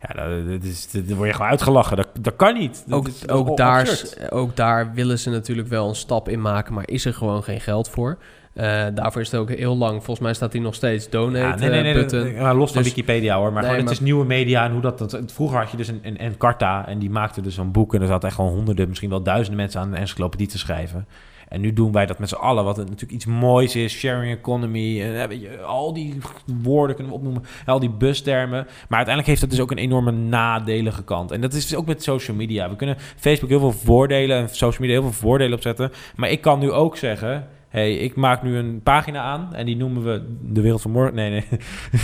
ja, 0.08 0.30
dat 0.52 0.64
is, 0.64 0.92
dat- 0.92 1.04
word 1.18 1.28
je 1.30 1.34
gewoon 1.36 1.50
uitgelachen. 1.52 1.98
Dat, 1.98 2.08
dat 2.20 2.36
kan 2.36 2.54
niet. 2.54 2.84
Dat 2.88 3.00
Ook, 3.00 3.08
is- 3.08 3.30
ook, 3.30 3.58
daar, 3.58 4.00
ook 4.30 4.56
daar 4.56 4.94
willen 4.94 5.20
ze 5.20 5.30
natuurlijk 5.30 5.68
wel 5.68 5.88
een 5.90 5.96
stap 5.96 6.30
in 6.30 6.42
maken, 6.42 6.74
maar 6.74 6.88
is 6.88 7.06
er 7.06 7.14
gewoon 7.14 7.44
geen 7.44 7.62
geld 7.62 7.90
voor. 7.90 8.18
Eh, 8.54 8.86
daarvoor 8.94 9.22
is 9.22 9.32
het 9.32 9.40
ook 9.40 9.50
heel 9.50 9.78
lang. 9.78 9.94
Volgens 9.96 10.20
mij 10.20 10.34
staat 10.34 10.54
hij 10.54 10.62
nog 10.62 10.76
steeds 10.76 11.10
donate 11.10 11.38
Ja, 11.46 11.56
nee, 11.56 11.70
nee, 11.70 11.82
nee, 11.82 11.94
eh, 11.94 12.00
button. 12.00 12.36
maar 12.42 12.56
los 12.56 12.72
van 12.72 12.84
Dus- 12.84 12.94
Wikipedia 12.94 13.36
hoor. 13.38 13.54
Maar, 13.54 13.62
gewoon, 13.64 13.78
maar- 13.78 13.84
het 13.86 13.94
is 13.94 14.00
nieuwe 14.00 14.26
media 14.26 14.66
en 14.66 14.72
hoe 14.72 14.82
dat, 14.82 14.98
dat... 15.00 15.22
Vroeger 15.34 15.58
had 15.60 15.72
je 15.72 15.78
dus 15.78 15.88
een, 15.88 16.00
een 16.04 16.18
Encarta 16.18 16.88
en 16.88 17.00
die 17.00 17.10
maakte 17.10 17.42
dus 17.42 17.56
zo'n 17.56 17.72
boek... 17.72 17.94
en 17.96 18.02
er 18.02 18.08
zat 18.08 18.24
echt 18.24 18.36
gewoon 18.36 18.52
honderden, 18.54 18.88
misschien 18.88 19.10
wel 19.10 19.24
duizenden 19.24 19.56
mensen 19.62 19.82
aan 19.82 19.92
een 19.92 19.98
encyclopedie 19.98 20.48
te 20.48 20.58
schrijven. 20.58 21.08
En 21.48 21.62
nu 21.62 21.74
doen 21.74 21.92
wij 21.92 22.06
dat 22.06 22.20
met 22.20 22.30
z'n 22.30 22.36
allen, 22.36 22.64
wat 22.64 22.78
natuurlijk 22.78 23.12
iets 23.12 23.26
moois 23.26 23.76
is. 23.76 23.94
Sharing 23.94 24.38
economy, 24.38 25.02
en, 25.02 25.30
eh, 25.30 25.42
je, 25.42 25.62
al 25.62 25.94
die 25.94 26.18
woorden 26.62 26.96
kunnen 26.96 27.14
we 27.14 27.20
opnoemen. 27.20 27.44
Al 27.66 27.80
die 27.80 27.90
bustermen. 27.90 28.64
Maar 28.64 28.98
uiteindelijk 28.98 29.28
heeft 29.28 29.42
dat 29.42 29.50
dus 29.50 29.60
ook 29.60 29.72
een 29.72 29.78
enorme 29.78 30.12
nadelige 30.12 31.04
kant. 31.04 31.32
En 31.32 31.42
dat 31.42 31.54
is 31.54 31.68
dus 31.68 31.78
ook 31.78 31.86
met 31.86 32.04
social 32.04 32.38
media. 32.38 32.70
We 32.70 32.76
kunnen 32.76 32.98
Facebook 33.16 33.50
heel 33.50 33.60
veel 33.60 33.72
voordelen 33.72 34.38
en 34.38 34.50
social 34.50 34.82
media 34.82 35.02
heel 35.02 35.12
veel 35.12 35.22
voordelen 35.28 35.54
opzetten. 35.54 35.92
Maar 36.16 36.30
ik 36.30 36.42
kan 36.42 36.60
nu 36.60 36.72
ook 36.72 36.98
zeggen... 36.98 37.48
hey, 37.70 37.96
ik 37.98 38.16
maak 38.16 38.44
nu 38.44 38.58
een 38.58 38.82
pagina 38.84 39.22
aan 39.22 39.54
en 39.54 39.66
die 39.66 39.76
noemen 39.76 40.04
we 40.04 40.24
De 40.42 40.62
Wereld 40.62 40.82
van 40.82 40.92
Morgen. 40.92 41.16
Nee, 41.16 41.30
nee. 41.30 41.46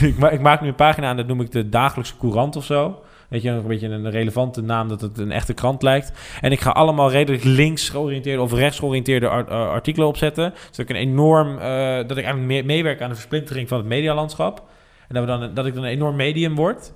ik, 0.12 0.18
ma 0.18 0.30
ik 0.30 0.42
maak 0.42 0.62
nu 0.62 0.68
een 0.68 0.76
pagina 0.76 1.08
aan, 1.08 1.18
dat 1.18 1.28
noem 1.28 1.42
ik 1.42 1.52
de 1.52 1.70
Dagelijkse 1.70 2.18
Courant 2.18 2.56
of 2.56 2.66
zo. 2.66 3.02
Weet 3.32 3.42
je, 3.42 3.50
een 3.50 3.68
beetje 3.68 3.88
een 3.88 4.10
relevante 4.10 4.62
naam 4.62 4.88
dat 4.88 5.02
het 5.02 5.18
een 5.18 5.32
echte 5.32 5.54
krant 5.54 5.82
lijkt. 5.82 6.12
En 6.42 6.52
ik 6.52 6.60
ga 6.60 6.70
allemaal 6.70 7.12
redelijk 7.12 7.44
links 7.44 7.90
georiënteerde 7.90 8.42
of 8.42 8.54
rechts 8.54 8.80
georiënteerde 8.80 9.28
ar- 9.28 9.50
artikelen 9.50 10.08
opzetten. 10.08 10.54
Zodat 10.72 10.80
ik 10.80 10.90
een 10.90 10.96
enorm, 11.02 11.58
eh, 11.58 11.96
dat 11.96 12.18
ik 12.18 12.24
eigenlijk 12.24 12.46
mee- 12.46 12.64
meewerk 12.64 13.02
aan 13.02 13.10
de 13.10 13.16
versplintering 13.16 13.68
van 13.68 13.78
het 13.78 13.88
medialandschap. 13.88 14.64
En 15.08 15.16
dat, 15.16 15.24
we 15.24 15.30
dan, 15.30 15.54
dat 15.54 15.66
ik 15.66 15.74
dan 15.74 15.84
een 15.84 15.90
enorm 15.90 16.16
medium 16.16 16.56
word. 16.56 16.94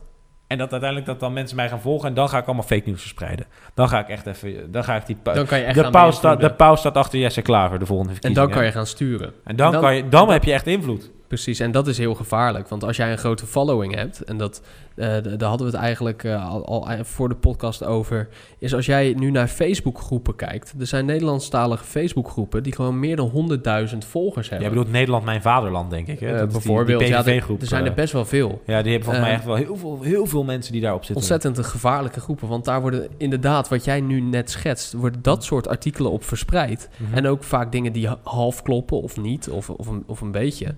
En 0.48 0.58
dat 0.58 0.71
uiteindelijk 0.71 1.10
dat 1.10 1.19
dan 1.19 1.34
mensen 1.34 1.56
mij 1.56 1.69
gaan 1.69 1.82
volgen. 1.82 2.10
En 2.10 2.13
dan 2.15 2.30
ga 2.30 2.38
ik 2.38 2.45
allemaal 2.45 2.63
fake 2.65 2.84
news 2.89 3.00
verspreiden. 3.02 3.45
Dan 3.74 3.89
ga 3.89 4.00
ik 4.00 4.08
echt 4.08 4.26
even. 4.26 4.71
Dan 4.71 4.84
ga 4.84 4.95
ik 4.95 5.06
die. 5.06 5.17
Dan 5.24 5.45
kan 5.45 5.58
je 5.58 5.63
echt 5.63 5.76
de, 5.76 5.89
paus 5.89 6.15
staat, 6.15 6.41
de 6.41 6.54
paus 6.54 6.80
staat 6.80 6.98
achter 6.98 7.19
Jesse 7.19 7.41
Klaver 7.41 7.80
de 7.80 7.86
volgende 7.86 8.12
En 8.13 8.17
verkiezingen. 8.19 8.50
dan 8.50 8.58
kan 8.60 8.67
je 8.67 8.74
gaan 8.76 8.86
sturen. 8.88 9.34
En 9.43 9.56
dan, 9.56 9.71
kan 9.71 9.95
je, 9.95 10.10
dan 10.10 10.30
heb 10.32 10.43
je 10.43 10.54
echt 10.54 10.67
invloed. 10.67 11.12
Precies, 11.28 11.60
en 11.60 11.72
dat 11.72 11.88
is 11.88 11.98
heel 11.98 12.14
gevaarlijk. 12.16 12.68
Want 12.68 12.84
als 12.84 12.98
jij 12.98 13.12
een 13.12 13.18
grote 13.18 13.46
following 13.46 13.96
hebt, 13.96 14.24
en 14.24 14.38
dat, 14.38 14.62
eh, 14.96 15.08
daar 15.08 15.50
hadden 15.50 15.68
we 15.68 15.74
het 15.74 15.82
eigenlijk 15.82 16.24
eh, 16.24 16.50
al, 16.50 16.66
al 16.66 16.88
voor 17.04 17.30
de 17.30 17.36
podcast 17.36 17.84
over, 17.84 18.28
is 18.60 18.74
als 18.74 18.86
jij 18.86 19.14
nu 19.18 19.32
naar 19.32 19.48
Facebook-groepen 19.48 20.36
kijkt. 20.36 20.74
Er 20.80 20.88
zijn 20.88 21.06
Nederlandstalige 21.06 21.84
Facebook-groepen 21.84 22.64
die 22.64 22.74
gewoon 22.76 23.00
meer 23.00 23.16
dan 23.16 23.30
100.000 23.30 23.98
volgers 24.08 24.50
hebben. 24.50 24.68
Jij 24.68 24.76
bedoelt 24.78 24.94
Nederland 24.96 25.26
mijn 25.26 25.42
vaderland, 25.42 25.90
denk 25.90 26.08
ik. 26.08 26.20
Hè? 26.20 26.34
Eh, 26.34 26.38
die- 26.40 26.48
bijvoorbeeld, 26.48 27.00
die 27.00 27.08
ja, 27.10 27.26
er- 27.26 27.44
er 27.60 27.68
zijn 27.68 27.84
er 27.84 27.90
eh. 27.90 27.96
best 27.96 28.14
wel 28.14 28.26
veel. 28.26 28.62
Ja, 28.66 28.82
die 28.82 28.92
hebben 28.92 29.04
volgens 29.04 29.20
mij 29.20 29.30
Eh, 29.30 29.36
echt 29.36 29.46
wel 29.46 29.56
heel 29.56 29.76
veel, 29.78 30.02
heel 30.02 30.26
veel 30.26 30.44
mensen 30.44 30.72
die 30.72 30.82
daarop 30.82 31.00
zitten. 31.04 31.16
Ontzettend 31.18 31.66
gevaarlijke 31.66 32.20
groepen. 32.20 32.48
Want 32.48 32.66
daar 32.66 32.82
worden 32.82 33.08
inderdaad, 33.18 33.70
wat 33.70 33.84
jij 33.86 34.02
nu 34.02 34.22
net 34.22 34.50
schetst, 34.50 34.94
worden 34.94 35.22
dat 35.22 35.44
soort 35.44 35.68
artikelen 35.68 36.12
op 36.12 36.24
verspreid. 36.24 36.90
Mhm. 36.98 37.14
En 37.18 37.28
ook 37.28 37.44
vaak 37.44 37.72
dingen 37.72 37.94
die 37.94 38.08
ha- 38.08 38.20
half 38.24 38.62
kloppen 38.62 39.02
of 39.02 39.18
niet, 39.18 39.50
of, 39.50 39.70
of, 39.70 39.88
een, 39.88 40.04
of 40.08 40.22
een 40.22 40.32
beetje. 40.32 40.76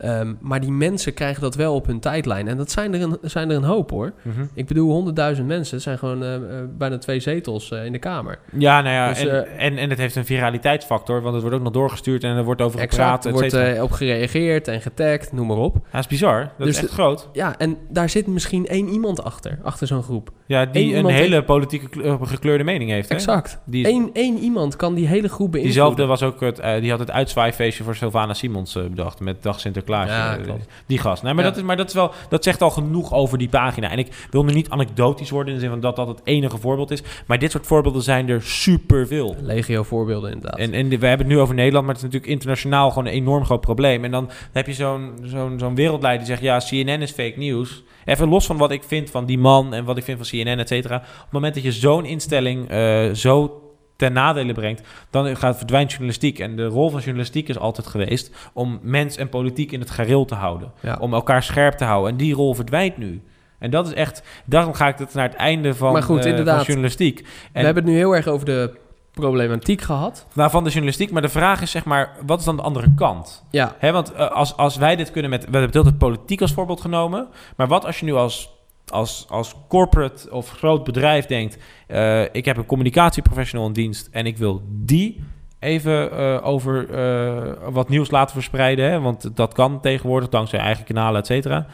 Ehm, 0.00 0.34
maar 0.40 0.60
die 0.60 0.70
mensen 0.72 1.14
krijgen 1.14 1.42
dat 1.42 1.54
wel 1.54 1.74
op 1.74 1.86
hun 1.86 2.00
tijdlijn. 2.00 2.48
En 2.48 2.56
dat 2.56 2.70
zijn 2.70 2.94
er 2.94 3.02
een, 3.02 3.18
zijn 3.22 3.50
er 3.50 3.56
een 3.56 3.62
hoop 3.64 3.90
hoor. 3.90 4.12
Mhm. 4.22 4.44
Ik 4.54 4.66
bedoel, 4.66 4.90
100.000 5.36 5.46
mensen 5.46 5.74
het 5.74 5.82
zijn 5.82 5.98
gewoon 5.98 6.22
eh, 6.22 6.34
eh, 6.34 6.40
bijna 6.78 6.98
twee 6.98 7.20
zetels 7.20 7.70
eh, 7.70 7.84
in 7.84 7.92
de 7.92 7.98
Kamer. 7.98 8.38
Ja, 8.58 8.80
nou 8.80 8.94
ja, 8.94 9.08
Dus, 9.08 9.26
en, 9.26 9.58
en, 9.58 9.78
en 9.78 9.90
het 9.90 9.98
heeft 9.98 10.16
een 10.16 10.24
viraliteitsfactor, 10.24 11.20
want 11.20 11.32
het 11.32 11.42
wordt 11.42 11.56
ook 11.56 11.62
nog 11.62 11.72
doorgestuurd 11.72 12.24
en 12.24 12.36
er 12.36 12.44
wordt 12.44 12.60
over 12.62 12.80
gepraat, 12.80 13.24
er 13.24 13.32
wordt 13.32 13.80
op 13.82 13.90
gereageerd 13.92 14.68
en 14.68 14.80
getagd, 14.80 15.32
noem 15.32 15.46
maar 15.46 15.56
op. 15.56 15.74
Ja, 15.74 15.80
dat 15.90 16.00
is 16.00 16.06
bizar. 16.06 16.50
Dat 16.58 16.68
is 16.68 16.76
echt 16.76 16.86
de- 16.86 16.92
groot. 16.92 17.28
Ja, 17.32 17.58
en 17.58 17.76
daar 17.88 18.08
zit 18.08 18.26
misschien 18.26 18.66
één 18.66 18.88
iemand 18.88 19.24
achter, 19.24 19.58
achter 19.62 19.86
zo'n 19.86 20.02
groep. 20.02 20.30
Ja, 20.46 20.66
die 20.66 20.94
Eén 20.94 21.04
een 21.04 21.10
hele 21.10 21.34
heeft- 21.34 21.46
politieke 21.46 21.88
kle- 21.88 22.18
gekleurde 22.22 22.64
mening 22.64 22.90
heeft. 22.90 23.08
Hè? 23.08 23.14
Exact. 23.14 23.58
Die 23.64 23.86
is- 23.86 23.92
Eén 23.92 24.10
één 24.12 24.38
iemand 24.38 24.76
kan 24.76 24.94
die 24.94 25.06
hele 25.06 25.28
groep 25.28 25.52
beïnvloeden. 25.52 25.62
Diezelfde 25.62 26.06
was 26.06 26.22
ook 26.22 26.40
het, 26.40 26.80
die 26.82 26.90
had 26.90 26.98
het 26.98 27.10
uitzwaaifeestje 27.10 27.84
voor 27.84 27.94
Sylvana 27.96 28.34
Simons 28.34 28.72
bedacht 28.72 29.20
met 29.20 29.42
Dag 29.42 29.60
Sinterklaas. 29.60 29.88
Ja, 29.90 30.36
Eh, 30.36 30.42
klopt. 30.42 30.66
Die 30.86 30.98
gast. 30.98 31.22
Nee, 31.22 31.34
maar, 31.34 31.44
Ja. 31.44 31.48
dat 31.50 31.58
is, 31.58 31.64
maar 31.64 31.76
dat, 31.76 31.88
is 31.88 31.94
wel, 31.94 32.10
dat 32.28 32.44
zegt 32.44 32.62
al 32.62 32.70
genoeg 32.70 33.12
over 33.12 33.38
die 33.38 33.48
pagina. 33.48 33.90
En 33.90 33.98
ik 33.98 34.26
wil 34.30 34.44
nu 34.44 34.52
niet 34.52 34.70
anekdotisch 34.70 35.30
worden 35.30 35.48
in 35.48 35.54
de 35.54 35.60
zin 35.60 35.70
van 35.70 35.80
dat 35.80 35.96
dat 35.96 36.08
het 36.08 36.20
enige 36.24 36.58
voorbeeld 36.58 36.90
is. 36.90 37.02
Maar 37.26 37.38
dit 37.38 37.50
soort 37.50 37.66
voorbeelden 37.66 38.02
zijn 38.02 38.28
er 38.28 38.42
superveel. 38.42 39.36
Legio 39.42 39.82
voorbeelden 39.82 40.32
inderdaad. 40.32 40.58
En, 40.58 40.72
en 40.74 40.88
de- 40.88 40.98
we 40.98 41.06
hebben 41.06 41.26
het 41.26 41.36
nu 41.36 41.42
over 41.42 41.54
Nederland, 41.54 41.84
maar 41.86 41.94
het 41.94 42.04
is 42.04 42.10
natuurlijk 42.10 42.32
internationaal 42.32 42.88
gewoon 42.88 43.06
een 43.06 43.12
enorm 43.12 43.44
groot 43.44 43.60
probleem. 43.60 44.04
En 44.04 44.10
dan 44.10 44.30
heb 44.52 44.66
je 44.66 44.72
zo'n 44.72 45.12
zo'n 45.22 45.58
zo'n 45.58 45.74
wereldleider 45.74 46.26
die 46.26 46.36
zegt, 46.36 46.42
ja, 46.42 46.58
CNN 46.86 47.02
is 47.02 47.10
fake 47.10 47.34
news. 47.36 47.82
Even 48.04 48.28
los 48.28 48.46
van 48.46 48.56
wat 48.56 48.70
ik 48.70 48.82
vind 48.86 49.10
van 49.10 49.24
die 49.26 49.38
man 49.38 49.74
en 49.74 49.84
wat 49.84 49.96
ik 49.96 50.04
vind 50.04 50.18
van 50.28 50.40
CNN, 50.40 50.58
et 50.58 50.68
cetera. 50.68 50.96
Op 50.96 51.02
het 51.22 51.32
moment 51.32 51.54
dat 51.54 51.62
je 51.62 51.72
zo'n 51.72 52.04
instelling 52.04 52.68
eh, 52.68 53.10
zo 53.12 53.60
ten 54.00 54.12
nadele 54.12 54.52
brengt, 54.52 54.82
dan 55.10 55.36
gaat 55.36 55.56
verdwijnt 55.56 55.90
journalistiek. 55.90 56.38
En 56.38 56.56
de 56.56 56.66
rol 56.66 56.90
van 56.90 57.00
journalistiek 57.00 57.48
is 57.48 57.58
altijd 57.58 57.86
geweest 57.86 58.34
om 58.52 58.78
mens 58.82 59.16
en 59.16 59.28
politiek 59.28 59.72
in 59.72 59.80
het 59.80 59.90
gareel 59.90 60.24
te 60.24 60.34
houden. 60.34 60.72
Ja. 60.80 60.96
Om 61.00 61.14
elkaar 61.14 61.42
scherp 61.42 61.74
te 61.74 61.84
houden. 61.84 62.10
En 62.10 62.16
die 62.16 62.34
rol 62.34 62.54
verdwijnt 62.54 62.96
nu. 62.96 63.22
En 63.58 63.70
dat 63.70 63.86
is 63.86 63.92
echt, 63.94 64.22
daarom 64.44 64.72
ga 64.74 64.88
ik 64.88 64.98
het 64.98 65.14
naar 65.14 65.28
het 65.28 65.36
einde 65.36 65.74
van, 65.74 65.92
Maar 65.92 66.02
goed, 66.02 66.16
eh, 66.16 66.22
van 66.22 66.30
inderdaad. 66.30 66.66
journalistiek. 66.66 67.18
En 67.18 67.26
We 67.52 67.60
hebben 67.64 67.82
het 67.84 67.92
nu 67.92 67.98
heel 67.98 68.16
erg 68.16 68.26
over 68.26 68.46
de 68.46 68.78
problematiek 69.12 69.80
gehad. 69.80 70.26
nou, 70.32 70.50
van 70.50 70.62
de 70.64 70.68
journalistiek. 70.70 71.10
Maar 71.10 71.22
de 71.22 71.28
vraag 71.28 71.62
is 71.62 71.70
zeg 71.70 71.84
maar, 71.84 72.10
wat 72.26 72.38
is 72.38 72.44
dan 72.44 72.56
de 72.56 72.62
andere 72.62 72.88
kant? 72.96 73.44
Ja, 73.50 73.74
Hè, 73.78 73.92
want 73.92 74.12
eh, 74.12 74.30
als, 74.30 74.56
als 74.56 74.76
wij 74.76 74.96
dit 74.96 75.10
kunnen 75.10 75.30
met... 75.30 75.40
We 75.40 75.50
hebben 75.50 75.68
het 75.68 75.76
altijd 75.76 75.98
politiek 75.98 76.40
als 76.40 76.52
voorbeeld 76.52 76.80
genomen. 76.80 77.28
Maar 77.56 77.66
wat 77.68 77.84
als 77.84 77.98
je 77.98 78.04
nu 78.04 78.12
als, 78.14 78.50
als, 78.90 79.26
als 79.28 79.54
corporate 79.68 80.30
of 80.30 80.50
groot 80.50 80.84
bedrijf 80.84 81.26
denkt... 81.26 81.58
eh, 81.86 82.22
ik 82.22 82.44
heb 82.44 82.56
een 82.56 82.66
communicatieprofessional 82.66 83.66
in 83.66 83.72
dienst 83.72 84.08
en 84.12 84.26
ik 84.26 84.36
wil 84.36 84.62
die 84.68 85.22
even 85.58 86.12
eh, 86.12 86.46
over 86.46 86.90
eh, 86.90 87.52
wat 87.70 87.88
nieuws 87.88 88.10
laten 88.10 88.34
verspreiden. 88.34 88.90
Hè? 88.90 89.00
Want 89.00 89.36
dat 89.36 89.54
kan 89.54 89.80
tegenwoordig 89.80 90.28
dankzij 90.28 90.58
eigen 90.58 90.84
kanalen, 90.84 91.20
et 91.20 91.26
cetera. 91.26 91.66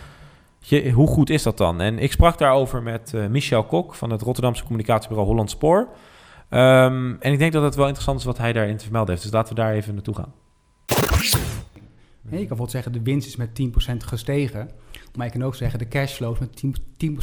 Hoe 0.92 1.08
goed 1.08 1.30
is 1.30 1.42
dat 1.42 1.58
dan? 1.58 1.80
En 1.80 1.98
ik 1.98 2.12
sprak 2.12 2.38
daarover 2.38 2.82
met 2.82 3.12
Michel 3.30 3.64
Kok 3.64 3.94
van 3.94 4.10
het 4.10 4.22
Rotterdamse 4.22 4.62
communicatiebureau 4.62 5.28
Holland 5.28 5.50
Spoor. 5.50 5.88
Ehm, 6.48 7.14
en 7.20 7.32
ik 7.32 7.38
denk 7.38 7.52
dat 7.52 7.62
het 7.62 7.74
wel 7.74 7.84
interessant 7.84 8.18
is 8.18 8.24
wat 8.24 8.38
hij 8.38 8.52
daarin 8.52 8.76
te 8.76 8.82
vermelden 8.82 9.10
heeft. 9.10 9.22
Dus 9.22 9.32
laten 9.32 9.54
we 9.54 9.60
daar 9.60 9.72
even 9.72 9.94
naartoe 9.94 10.14
gaan. 10.14 10.32
Je 10.86 12.36
kan 12.36 12.38
bijvoorbeeld 12.38 12.70
zeggen 12.70 12.92
de 12.92 13.02
winst 13.02 13.26
is 13.26 13.36
met 13.36 13.54
10% 13.54 14.04
gestegen. 14.04 14.70
Maar 15.16 15.26
je 15.26 15.32
kan 15.32 15.44
ook 15.44 15.54
zeggen 15.54 15.78
de 15.78 15.88
cashflow 15.88 16.32
is 16.32 16.38
met 16.38 16.62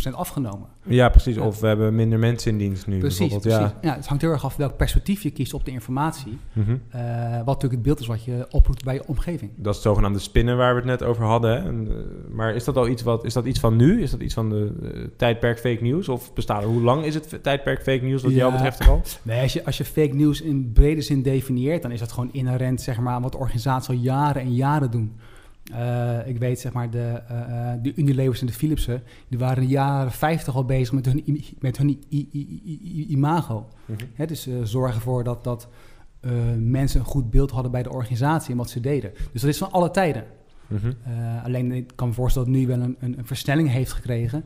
10%, 0.06 0.10
10% 0.10 0.14
afgenomen. 0.14 0.68
Ja, 0.84 1.10
precies. 1.10 1.38
Of 1.38 1.60
we 1.60 1.68
hebben 1.68 1.96
minder 1.96 2.20
mensen 2.20 2.52
in 2.52 2.58
dienst 2.58 2.88
nu 2.88 3.00
Precies, 3.00 3.20
bijvoorbeeld. 3.20 3.56
precies. 3.58 3.76
Ja. 3.82 3.90
Ja. 3.90 3.96
het 3.96 4.08
hangt 4.08 4.22
heel 4.24 4.32
erg 4.32 4.46
af 4.46 4.56
welk 4.56 4.78
perspectief 4.78 5.24
je 5.24 5.32
kiest 5.32 5.54
op 5.54 5.66
de 5.66 5.72
informatie. 5.72 6.38
Mhm. 6.54 6.78
Eh, 6.90 7.02
wat 7.38 7.46
natuurlijk 7.46 7.72
het 7.74 7.82
beeld 7.82 8.00
is 8.00 8.08
wat 8.08 8.24
je 8.24 8.46
oproept 8.50 8.84
bij 8.84 8.94
je 8.94 9.08
omgeving. 9.08 9.52
Dat 9.56 9.76
is 9.76 9.80
het 9.80 9.88
zogenaamde 9.88 10.20
spinnen 10.20 10.58
waar 10.58 10.72
we 10.74 10.80
het 10.80 10.90
net 10.90 11.04
over 11.04 11.24
hadden. 11.24 11.52
Hè? 11.52 11.68
En, 11.68 11.88
eh, 11.88 11.96
maar 12.36 12.56
is 12.56 12.64
dat 12.64 12.78
al 12.78 12.88
iets 12.88 13.02
wat 13.02 13.26
is 13.26 13.34
dat 13.34 13.46
iets 13.46 13.60
van 13.60 13.76
nu? 13.76 14.02
Is 14.02 14.12
dat 14.12 14.20
iets 14.20 14.34
van 14.34 14.50
de 14.50 14.72
eh, 14.84 15.08
tijdperk 15.18 15.60
fake 15.60 15.84
news? 15.84 16.10
Of 16.10 16.34
bestaat 16.34 16.62
er 16.62 16.68
hoe 16.68 16.82
lang 16.82 17.06
is 17.06 17.14
het 17.14 17.44
tijdperk 17.44 17.82
fake 17.82 18.04
news 18.04 18.24
wat 18.24 18.34
jou 18.34 18.52
betreft 18.52 18.80
er 18.80 18.90
al? 18.90 19.02
Nee, 19.22 19.42
als 19.42 19.54
je, 19.54 19.66
als 19.66 19.78
je 19.78 19.86
fake 19.86 20.16
news 20.16 20.42
in 20.42 20.72
brede 20.74 21.02
zin 21.02 21.22
definieert, 21.22 21.82
dan 21.82 21.92
is 21.92 22.00
dat 22.00 22.12
gewoon 22.12 22.30
inherent 22.32 22.82
zeg 22.82 23.00
maar, 23.00 23.14
aan 23.14 23.22
wat 23.22 23.36
organisaties 23.36 23.90
al 23.90 23.96
jaren 23.96 24.42
en 24.42 24.54
jaren 24.54 24.92
doen. 24.92 25.16
Eh, 25.72 26.28
ik 26.28 26.38
weet, 26.38 26.60
zeg 26.60 26.74
maar, 26.74 26.90
de, 26.90 27.22
eh, 27.28 27.72
de 27.82 27.94
Unilevers 27.96 28.42
en 28.42 28.48
de 28.48 28.54
Philipsen, 28.54 29.04
die 29.28 29.40
waren 29.40 29.58
in 29.62 29.68
de 29.68 29.74
jaren 29.74 30.12
50 30.12 30.56
al 30.56 30.66
bezig 30.66 30.94
met 30.94 31.06
hun, 31.06 31.44
met 31.60 31.78
hun 31.78 31.90
i- 31.90 32.00
i- 32.10 32.30
i- 32.34 32.80
i- 32.84 33.06
imago. 33.10 33.68
Hè, 34.14 34.26
dus 34.26 34.48
zorgen 34.64 34.96
ervoor 34.96 35.24
dat, 35.24 35.44
dat 35.44 35.68
mensen 36.60 37.00
een 37.00 37.06
goed 37.06 37.30
beeld 37.32 37.52
hadden 37.52 37.72
bij 37.72 37.84
de 37.84 37.92
organisatie 37.92 38.52
en 38.52 38.58
wat 38.58 38.70
ze 38.70 38.80
deden. 38.80 39.12
Dus 39.32 39.42
dat 39.42 39.50
is 39.50 39.58
van 39.58 39.72
alle 39.72 39.92
tijden. 39.92 40.24
Mhm. 40.68 40.92
Alleen 41.44 41.72
ik 41.72 41.92
kan 41.96 42.08
me 42.08 42.14
voorstellen 42.14 42.48
dat 42.52 42.58
het 42.58 42.68
nu 42.68 42.76
wel 42.78 42.86
een, 42.86 42.96
een, 43.00 43.18
een 43.18 43.26
versnelling 43.26 43.70
heeft 43.70 43.92
gekregen. 43.92 44.44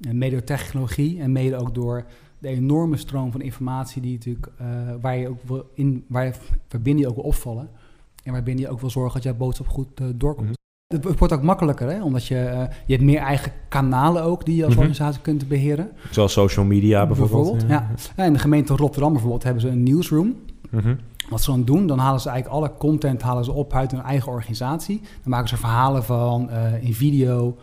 En 0.00 0.18
mede 0.18 0.30
door 0.36 0.44
technologie 0.44 1.20
en 1.20 1.32
mede 1.32 1.56
ook 1.56 1.74
door 1.74 2.04
de 2.38 2.48
enorme 2.48 2.96
stroom 2.96 3.32
van 3.32 3.40
informatie 3.42 4.02
die 4.02 4.12
natuurlijk, 4.12 4.48
waar 5.00 5.16
je 5.16 5.28
ook 5.28 5.66
in, 5.74 6.04
waar 6.08 6.36
waarbinnen 6.68 7.02
je 7.02 7.08
ook 7.08 7.14
wil 7.14 7.24
opvallen. 7.24 7.68
En 8.30 8.36
waarbinnen 8.36 8.64
je 8.64 8.70
ook 8.70 8.80
wil 8.80 8.90
zorgen 8.90 9.14
dat 9.14 9.22
jouw 9.22 9.34
boodschap 9.34 9.68
goed 9.68 9.86
eh, 10.00 10.06
doorkomt. 10.14 10.46
Mhm. 10.48 10.54
Het, 10.94 11.04
het 11.04 11.18
wordt 11.18 11.34
ook 11.34 11.42
makkelijker, 11.42 11.90
hè? 11.90 12.02
omdat 12.02 12.26
je, 12.26 12.38
eh, 12.38 12.62
je 12.86 12.92
hebt 12.92 13.04
meer 13.04 13.18
eigen 13.18 13.52
kanalen 13.68 14.22
ook 14.22 14.44
die 14.44 14.56
je 14.56 14.62
als 14.64 14.70
Mhm. 14.74 14.80
organisatie 14.82 15.20
kunt 15.20 15.48
beheren. 15.48 15.90
Zoals 16.10 16.32
social 16.32 16.64
media 16.64 17.06
bijvoorbeeld. 17.06 17.64
ja. 17.68 17.90
Ja, 18.16 18.24
in 18.24 18.32
de 18.32 18.38
gemeente 18.38 18.76
Rotterdam 18.76 19.12
bijvoorbeeld 19.12 19.42
hebben 19.42 19.62
ze 19.62 19.68
een 19.68 19.82
newsroom. 19.82 20.36
Mhm. 20.70 20.94
Wat 21.30 21.42
ze 21.42 21.50
dan 21.50 21.64
doen, 21.64 21.86
dan 21.86 21.98
halen 21.98 22.20
ze 22.20 22.28
eigenlijk 22.28 22.60
alle 22.62 22.74
content 22.78 23.22
halen 23.22 23.44
ze 23.44 23.52
op 23.52 23.72
uit 23.72 23.90
hun 23.90 24.02
eigen 24.02 24.32
organisatie. 24.32 25.00
Dan 25.00 25.30
maken 25.30 25.48
ze 25.48 25.56
verhalen 25.56 26.04
van 26.04 26.50
eh, 26.50 26.84
in 26.84 26.94
video 26.94 27.56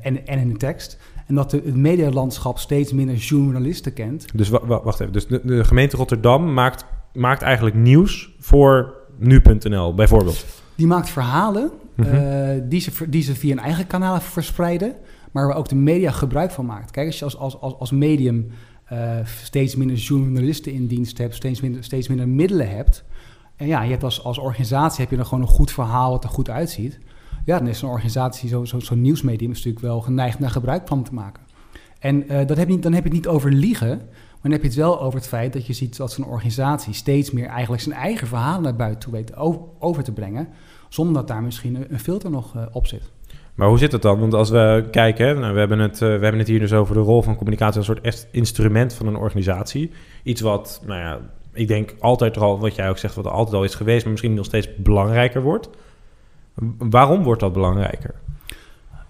en, 0.00 0.26
en 0.26 0.38
in 0.38 0.48
de 0.48 0.56
tekst. 0.56 0.98
En 1.26 1.34
dat 1.34 1.50
de, 1.50 1.62
het 1.64 1.76
medialandschap 1.76 2.58
steeds 2.58 2.92
minder 2.92 3.14
journalisten 3.16 3.92
kent. 3.92 4.26
Dus 4.34 4.48
wa- 4.48 4.66
wa- 4.66 4.82
wacht 4.82 5.00
even. 5.00 5.12
Dus 5.12 5.26
de, 5.26 5.40
de 5.44 5.64
gemeente 5.64 5.96
Rotterdam 5.96 6.52
maakt, 6.52 6.84
maakt 7.12 7.42
eigenlijk 7.42 7.76
nieuws 7.76 8.34
voor 8.38 8.94
nu.nl 9.22 9.94
bijvoorbeeld. 9.94 10.44
Die 10.74 10.86
maakt 10.86 11.08
verhalen 11.08 11.70
Mhm. 11.94 12.14
eh, 12.14 12.60
die, 12.68 12.80
ze, 12.80 13.08
die 13.08 13.22
ze 13.22 13.34
via 13.34 13.54
hun 13.54 13.64
eigen 13.64 13.86
kanalen 13.86 14.20
verspreiden. 14.20 14.94
Maar 15.32 15.46
waar 15.46 15.56
ook 15.56 15.68
de 15.68 15.74
media 15.74 16.10
gebruik 16.10 16.50
van 16.50 16.66
maakt. 16.66 16.90
Kijk, 16.90 17.06
als 17.06 17.18
je 17.18 17.24
als, 17.24 17.36
als, 17.36 17.60
als, 17.60 17.74
als 17.78 17.90
medium 17.90 18.46
eh, 18.84 18.98
steeds 19.42 19.76
minder 19.76 19.96
journalisten 19.96 20.72
in 20.72 20.86
dienst 20.86 21.18
hebt, 21.18 21.34
steeds 21.34 21.60
minder, 21.60 21.84
steeds 21.84 22.08
minder 22.08 22.28
middelen 22.28 22.68
hebt. 22.68 23.04
En 23.56 23.66
ja, 23.66 23.82
je 23.82 23.90
hebt 23.90 24.04
als, 24.04 24.24
als 24.24 24.38
organisatie 24.38 25.00
heb 25.00 25.10
je 25.10 25.16
dan 25.16 25.26
gewoon 25.26 25.42
een 25.42 25.48
goed 25.50 25.70
verhaal 25.70 26.10
wat 26.10 26.24
er 26.24 26.30
goed 26.30 26.50
uitziet. 26.50 26.98
Ja, 27.44 27.58
dan 27.58 27.68
is 27.68 27.78
zo'n 27.78 27.90
organisatie, 27.90 28.48
zo'n 28.48 28.66
zo, 28.66 28.80
zo'n 28.80 29.00
nieuwsmedium, 29.00 29.50
is 29.50 29.56
natuurlijk 29.56 29.84
wel 29.84 30.00
geneigd 30.00 30.38
naar 30.38 30.50
gebruik 30.50 30.88
van 30.88 31.02
te 31.02 31.14
maken. 31.14 31.42
En 31.98 32.28
eh, 32.28 32.46
dat 32.46 32.56
heb 32.56 32.68
je 32.68 32.78
dan 32.78 32.92
heb 32.92 33.02
je 33.02 33.08
het 33.08 33.18
niet 33.18 33.28
over 33.28 33.52
liegen, 33.52 34.00
maar 34.42 34.50
dan 34.50 34.60
heb 34.60 34.72
je 34.72 34.80
het 34.80 34.86
wel 34.86 35.00
over 35.00 35.18
het 35.18 35.28
feit 35.28 35.52
dat 35.52 35.66
je 35.66 35.72
ziet 35.72 35.96
dat 35.96 36.12
zo'n 36.12 36.26
organisatie 36.26 36.94
steeds 36.94 37.30
meer 37.30 37.46
eigenlijk 37.46 37.82
zijn 37.82 37.94
eigen 37.94 38.26
verhalen 38.26 38.62
naar 38.62 38.76
buiten 38.76 39.00
toe 39.00 39.12
weet 39.12 39.36
over 39.78 40.02
te 40.02 40.12
brengen, 40.12 40.48
zonder 40.88 41.14
dat 41.14 41.28
daar 41.28 41.42
misschien 41.42 41.86
een, 41.88 42.00
filter 42.00 42.30
nog 42.30 42.56
eh, 42.56 42.62
op 42.72 42.86
zit. 42.86 43.10
Maar 43.54 43.68
hoe 43.68 43.78
zit 43.78 43.92
het 43.92 44.02
dan? 44.02 44.20
Want 44.20 44.34
als 44.34 44.50
we 44.50 44.88
kijken, 44.90 45.40
nou, 45.40 45.52
we, 45.52 45.58
hebben 45.58 45.78
het, 45.78 45.94
eh, 45.94 45.98
we 45.98 46.06
hebben 46.06 46.38
het 46.38 46.48
hier 46.48 46.58
dus 46.58 46.72
over 46.72 46.94
de 46.94 47.00
rol 47.00 47.22
van 47.22 47.36
communicatie 47.36 47.78
als 47.78 47.88
een 47.88 47.96
soort 48.02 48.26
instrument 48.30 48.94
van 48.94 49.06
een 49.06 49.16
organisatie. 49.16 49.90
Iets 50.22 50.40
wat, 50.40 50.82
nou 50.86 51.00
ja, 51.00 51.20
ik 51.52 51.68
denk 51.68 51.94
altijd 52.00 52.38
al, 52.38 52.58
wat 52.58 52.74
jij 52.74 52.88
ook 52.88 52.98
zegt, 52.98 53.14
wat 53.14 53.26
altijd 53.26 53.56
al 53.56 53.64
is 53.64 53.74
geweest, 53.74 54.02
maar 54.02 54.10
misschien 54.10 54.34
nog 54.34 54.44
steeds 54.44 54.68
belangrijker 54.76 55.42
wordt. 55.42 55.68
Waarom 56.78 57.22
wordt 57.22 57.40
dat 57.40 57.52
belangrijker? 57.52 58.14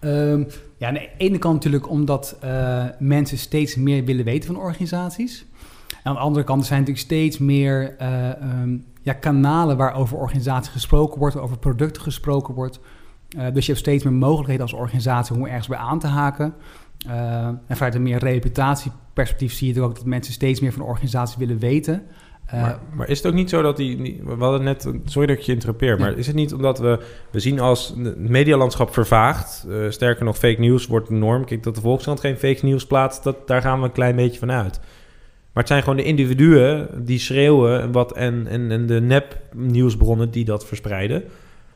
Ehm, 0.03 0.45
ja, 0.77 0.89
aan 0.89 0.95
de 0.95 1.09
ene 1.17 1.39
kant 1.39 1.55
natuurlijk 1.55 1.91
omdat 1.91 2.37
eh, 2.41 2.85
mensen 2.99 3.39
steeds 3.39 3.77
meer 3.77 4.05
willen 4.05 4.25
weten 4.25 4.55
van 4.55 4.63
organisaties. 4.63 5.47
En 5.89 5.99
aan 6.03 6.15
de 6.15 6.21
andere 6.21 6.45
kant 6.45 6.67
zijn 6.67 6.81
natuurlijk 6.81 7.07
steeds 7.07 7.39
meer 7.39 7.97
eh, 7.99 8.31
ehm, 8.31 8.79
ja, 9.03 9.13
kanalen 9.13 9.77
waar 9.77 9.95
over 9.95 10.19
organisaties 10.19 10.73
gesproken 10.73 11.19
wordt, 11.19 11.37
over 11.37 11.59
producten 11.59 12.03
gesproken 12.03 12.55
wordt. 12.55 12.81
Eh, 13.29 13.47
dus 13.53 13.67
je 13.67 13.73
hebt 13.73 13.85
steeds 13.85 14.05
meer 14.05 14.13
mogelijkheden 14.13 14.63
als 14.63 14.73
organisatie 14.73 15.35
om 15.35 15.47
ergens 15.47 15.69
bij 15.69 15.79
aan 15.79 15.99
te 15.99 16.07
haken. 16.07 16.55
En 17.07 17.77
vanuit 17.77 17.95
een 17.95 18.03
meer 18.03 18.19
reputatieperspectief 18.19 19.53
zie 19.53 19.75
je 19.75 19.83
ook 19.83 19.95
dat 19.95 20.05
mensen 20.05 20.33
steeds 20.33 20.61
meer 20.61 20.73
van 20.73 20.83
de 20.83 20.89
organisatie 20.89 21.39
willen 21.39 21.59
weten. 21.59 22.03
Eh, 22.53 22.63
maar, 22.63 22.79
maar 22.95 23.09
is 23.09 23.17
het 23.19 23.27
ook 23.27 23.33
niet 23.35 23.51
zo 23.51 23.63
dat 23.63 23.77
die... 23.77 24.21
We 24.25 24.35
hadden 24.45 24.63
net... 24.63 24.89
Sorry 25.05 25.27
dat 25.27 25.37
ik 25.37 25.43
je 25.43 25.53
interrupeer, 25.53 25.99
maar 25.99 26.19
is 26.19 26.27
het 26.27 26.37
niet 26.37 26.53
omdat 26.55 26.79
we... 26.79 26.99
We 27.31 27.41
zien 27.41 27.61
als 27.61 27.95
het 28.03 28.19
medialandschap 28.29 28.93
vervaagt. 28.93 29.67
eh, 29.71 29.77
sterker 29.91 30.25
nog, 30.25 30.37
fake 30.39 30.61
news 30.61 30.87
wordt 30.87 31.09
de 31.09 31.15
norm. 31.15 31.45
Kijk, 31.45 31.63
dat 31.63 31.75
de 31.75 31.81
Volkskrant 31.81 32.21
geen 32.21 32.37
fake 32.37 32.67
news 32.67 32.87
plaatst, 32.87 33.23
dat, 33.25 33.49
daar 33.49 33.61
gaan 33.63 33.79
we 33.79 33.85
een 33.85 33.93
klein 33.93 34.17
beetje 34.17 34.39
van 34.39 34.51
uit. 34.51 34.81
Maar 35.53 35.63
het 35.63 35.73
zijn 35.73 35.83
gewoon 35.83 35.97
de 35.97 36.05
individuen 36.05 36.89
die 37.05 37.19
schreeuwen 37.19 37.81
en, 37.81 37.93
wat, 37.93 38.13
en, 38.13 38.47
en, 38.47 38.71
en 38.71 38.87
de 38.87 39.01
nep-nieuwsbronnen 39.01 40.31
die 40.31 40.45
dat 40.45 40.67
verspreiden. 40.67 41.23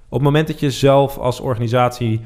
Op 0.08 0.12
het 0.12 0.22
moment 0.22 0.46
dat 0.46 0.60
je 0.60 0.70
zelf 0.70 1.18
als 1.18 1.40
organisatie 1.40 2.20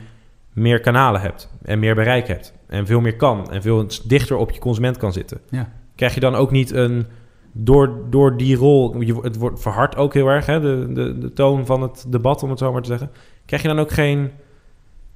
meer 0.52 0.80
kanalen 0.80 1.20
hebt 1.20 1.50
en 1.62 1.78
meer 1.78 1.94
bereik 1.94 2.28
hebt 2.28 2.52
en 2.66 2.86
veel 2.86 3.00
meer 3.00 3.16
kan 3.16 3.50
en 3.50 3.62
veel 3.62 3.86
dichter 4.04 4.36
op 4.36 4.50
je 4.50 4.60
consument 4.60 4.96
kan 4.96 5.12
zitten, 5.12 5.40
Ja. 5.50 5.72
krijg 5.94 6.14
je 6.14 6.20
dan 6.20 6.34
ook 6.34 6.50
niet 6.50 6.70
een 6.72 7.06
door, 7.52 8.06
door 8.10 8.36
die 8.36 8.56
rol, 8.56 8.94
het 9.22 9.36
wordt 9.36 9.60
verhard 9.60 9.96
ook 9.96 10.14
heel 10.14 10.28
erg, 10.28 10.46
hè, 10.46 10.60
de, 10.60 10.92
de, 10.92 11.18
de 11.18 11.32
toon 11.32 11.66
van 11.66 11.82
het 11.82 12.04
debat, 12.08 12.42
om 12.42 12.50
het 12.50 12.58
zo 12.58 12.72
maar 12.72 12.82
te 12.82 12.88
zeggen. 12.88 13.10
Krijg 13.44 13.62
je 13.62 13.68
dan 13.68 13.78
ook 13.78 13.90
geen 13.90 14.30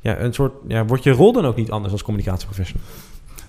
ja, 0.01 0.19
een 0.19 0.35
soort, 0.35 0.53
ja, 0.69 0.85
wordt 0.85 1.03
je 1.03 1.11
rol 1.11 1.33
dan 1.33 1.45
ook 1.45 1.57
niet 1.57 1.71
anders 1.71 1.93
als 1.93 2.03
communicatieprofessional? 2.03 2.87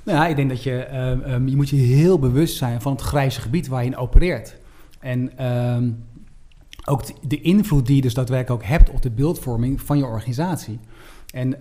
Nou 0.03 0.17
ja, 0.17 0.27
ik 0.27 0.35
denk 0.35 0.49
dat 0.49 0.63
je, 0.63 0.77
ehm, 0.77 1.47
je 1.47 1.55
moet 1.55 1.69
je 1.69 1.75
heel 1.75 2.19
bewust 2.19 2.57
zijn 2.57 2.81
van 2.81 2.91
het 2.91 3.01
grijze 3.01 3.41
gebied 3.41 3.67
waar 3.67 3.83
je 3.83 3.89
in 3.89 3.97
opereert. 3.97 4.57
En 4.99 5.37
ehm, 5.37 5.89
ook 6.85 7.29
de, 7.29 7.41
invloed 7.41 7.85
die 7.85 7.95
je 7.95 8.01
dus 8.01 8.13
daadwerkelijk 8.13 8.61
ook 8.61 8.69
hebt 8.69 8.89
op 8.89 9.01
de 9.01 9.11
beeldvorming 9.11 9.81
van 9.81 9.97
je 9.97 10.05
organisatie. 10.05 10.79
En 11.33 11.57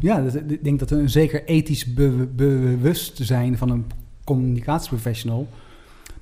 ja, 0.00 0.18
ik 0.46 0.64
denk 0.64 0.78
dat 0.78 0.90
een 0.90 1.10
zeker 1.10 1.44
ethisch 1.44 1.94
be- 1.94 2.28
bewustzijn 2.36 3.58
van 3.58 3.70
een 3.70 3.86
communicatieprofessional... 4.24 5.48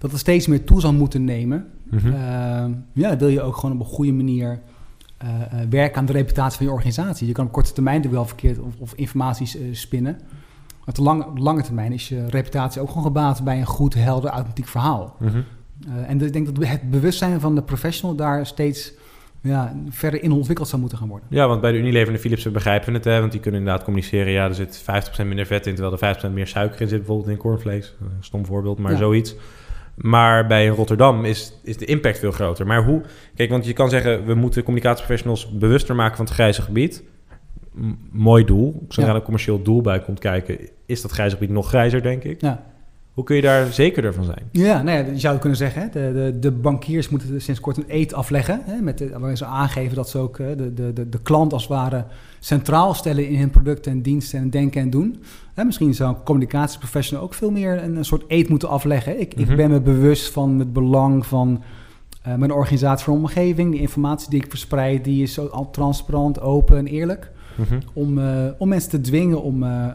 dat 0.07 0.15
er 0.15 0.21
steeds 0.21 0.47
meer 0.47 0.65
toe 0.65 0.81
zal 0.81 0.93
moeten 0.93 1.25
nemen. 1.25 1.67
Mhm. 1.91 2.13
Ehm, 2.13 2.73
ja, 2.93 3.17
wil 3.17 3.29
je 3.29 3.43
ook 3.43 3.57
gewoon 3.57 3.75
op 3.75 3.81
een 3.81 3.93
goede 3.93 4.13
manier 4.13 4.61
eh, 5.17 5.29
eh, 5.29 5.69
werken 5.71 5.99
aan 5.99 6.07
de 6.07 6.13
reputatie 6.13 6.57
van 6.57 6.67
je 6.67 6.73
organisatie. 6.73 7.27
Je 7.27 7.33
kan 7.33 7.47
op 7.47 7.53
korte 7.53 7.73
termijn 7.73 8.05
er 8.05 8.11
wel 8.11 8.25
verkeerd 8.25 8.59
of, 8.59 8.75
of 8.79 8.93
informaties 8.95 9.57
eh, 9.57 9.63
spinnen. 9.73 10.13
Maar 10.69 10.89
op 10.89 10.95
de 10.95 11.03
lange, 11.03 11.27
op 11.27 11.39
lange 11.39 11.63
termijn 11.63 11.93
is 11.93 12.09
je 12.09 12.27
reputatie 12.29 12.81
ook 12.81 12.89
gewoon 12.89 13.03
gebaat 13.03 13.45
bij 13.45 13.59
een 13.59 13.67
goed, 13.67 13.95
helder, 13.95 14.31
authentiek 14.31 14.69
verhaal. 14.69 15.17
Mhm. 15.19 15.41
En 16.07 16.21
ik 16.21 16.33
denk 16.33 16.47
dat 16.47 16.69
het 16.69 16.91
bewustzijn 16.91 17.41
van 17.41 17.55
de 17.55 17.63
professional 17.63 18.17
daar 18.17 18.47
steeds 18.47 18.93
ja, 19.41 19.77
verder 19.89 20.23
in 20.23 20.33
ontwikkeld 20.33 20.69
zou 20.69 20.81
moeten 20.81 20.99
gaan 20.99 21.09
worden. 21.09 21.29
Ja, 21.31 21.49
want 21.49 21.61
bij 21.61 21.73
de 21.73 21.79
Unilever 21.79 22.09
en 22.09 22.15
de 22.15 22.19
Philips 22.19 22.51
begrijpen 22.51 22.89
we 22.89 22.95
het, 22.95 23.05
hè, 23.05 23.21
want 23.21 23.33
die 23.33 23.41
kunnen 23.41 23.61
inderdaad 23.61 23.85
communiceren. 23.85 24.33
Ja, 24.33 24.45
er 24.45 24.55
zit 24.55 24.85
50% 25.23 25.27
minder 25.27 25.47
vet 25.47 25.67
in, 25.67 25.75
terwijl 25.75 25.99
er 26.01 26.31
50% 26.31 26.33
meer 26.33 26.47
suiker 26.47 26.81
in 26.81 26.89
zit, 26.89 26.99
bijvoorbeeld 26.99 27.29
in 27.29 27.37
cornflakes. 27.37 27.95
Een 28.01 28.09
stom 28.21 28.47
voorbeeld, 28.47 28.79
maar 28.79 28.93
Ja. 28.93 28.99
zoiets. 28.99 29.35
Maar 29.97 30.47
bij 30.47 30.67
Rotterdam 30.67 31.25
is, 31.25 31.53
is 31.63 31.77
de 31.77 31.85
impact 31.85 32.19
veel 32.19 32.33
groter. 32.33 32.67
Maar 32.67 32.85
hoe... 32.85 33.03
Kijk, 33.35 33.51
want 33.51 33.67
je 33.67 33.73
kan 33.73 33.89
zeggen, 33.89 34.25
we 34.27 34.35
moeten 34.35 34.63
communicatieprofessionals 34.63 35.51
bewuster 35.59 35.95
maken 35.95 36.17
van 36.17 36.25
het 36.25 36.35
grijze 36.35 36.63
gebied. 36.63 37.03
M- 37.75 37.93
mooi 38.11 38.45
doel. 38.45 38.85
Zodra 38.89 39.03
Ja. 39.03 39.09
er 39.11 39.17
een 39.17 39.23
commercieel 39.23 39.63
doel 39.63 39.81
bij 39.81 40.01
komt 40.01 40.19
kijken, 40.19 40.59
is 40.87 41.03
dat 41.03 41.11
grijze 41.11 41.37
gebied 41.37 41.51
nog 41.51 41.69
grijzer, 41.69 42.03
denk 42.03 42.25
ik. 42.25 42.41
Ja. 42.41 42.65
Hoe 43.13 43.25
kun 43.25 43.37
je 43.37 43.43
daar 43.43 43.67
zekerder 43.73 44.15
van 44.15 44.25
zijn? 44.25 44.49
Ja, 44.51 44.83
nou 44.83 44.99
ja, 44.99 45.13
je 45.13 45.19
zou 45.19 45.39
kunnen 45.39 45.59
zeggen, 45.59 45.83
hè, 45.83 45.89
de, 45.89 46.13
de, 46.15 46.39
de 46.39 46.51
bankiers 46.51 47.09
moeten 47.09 47.41
sinds 47.43 47.61
kort 47.61 47.77
een 47.77 47.85
eet 47.89 48.15
afleggen. 48.15 48.61
Hè, 48.65 48.81
met 48.81 48.99
de, 48.99 49.19
waarin 49.19 49.37
ze 49.37 49.45
aangeven 49.45 49.97
dat 49.97 50.09
ze 50.09 50.19
ook 50.19 50.37
de, 50.37 50.73
de, 50.75 50.93
de, 50.93 51.09
de 51.09 51.23
klant 51.23 51.53
als 51.53 51.63
het 51.63 51.73
ware 51.73 52.05
centraal 52.41 52.95
stellen 52.95 53.29
in 53.29 53.39
hun 53.39 53.51
producten 53.51 53.93
en 53.93 54.03
diensten 54.03 54.39
en 54.39 54.51
denken 54.51 54.81
en 54.81 54.91
doen. 54.91 55.23
Hè, 55.57 55.65
misschien 55.65 55.95
zou 55.95 56.11
een 56.15 56.23
communicatieprofessional 56.23 57.25
ook 57.25 57.35
veel 57.35 57.51
meer 57.51 57.83
een, 57.83 57.97
een 57.97 58.05
soort 58.05 58.25
eet 58.29 58.49
moeten 58.49 58.69
afleggen. 58.69 59.21
Ik, 59.21 59.37
Mhm. 59.37 59.51
ik 59.51 59.57
ben 59.57 59.71
me 59.71 59.81
bewust 59.81 60.33
van 60.33 60.59
het 60.59 60.73
belang 60.73 61.27
van 61.27 61.63
eh, 62.23 62.35
mijn 62.35 62.53
organisatie 62.53 63.05
voor 63.05 63.15
omgeving. 63.15 63.71
Die 63.73 63.81
informatie 63.81 64.31
die 64.31 64.43
ik 64.43 64.49
verspreid, 64.51 65.05
die 65.05 65.23
is 65.23 65.35
zo 65.35 65.47
al 65.47 65.71
transparant, 65.71 66.41
open 66.41 66.77
en 66.79 66.87
eerlijk. 66.87 67.31
Mhm. 67.57 67.79
Om, 67.93 68.19
eh, 68.19 68.25
om 68.59 68.69
mensen 68.69 68.91
te 68.91 69.01
dwingen 69.01 69.43
om, 69.43 69.63
eh, 69.63 69.87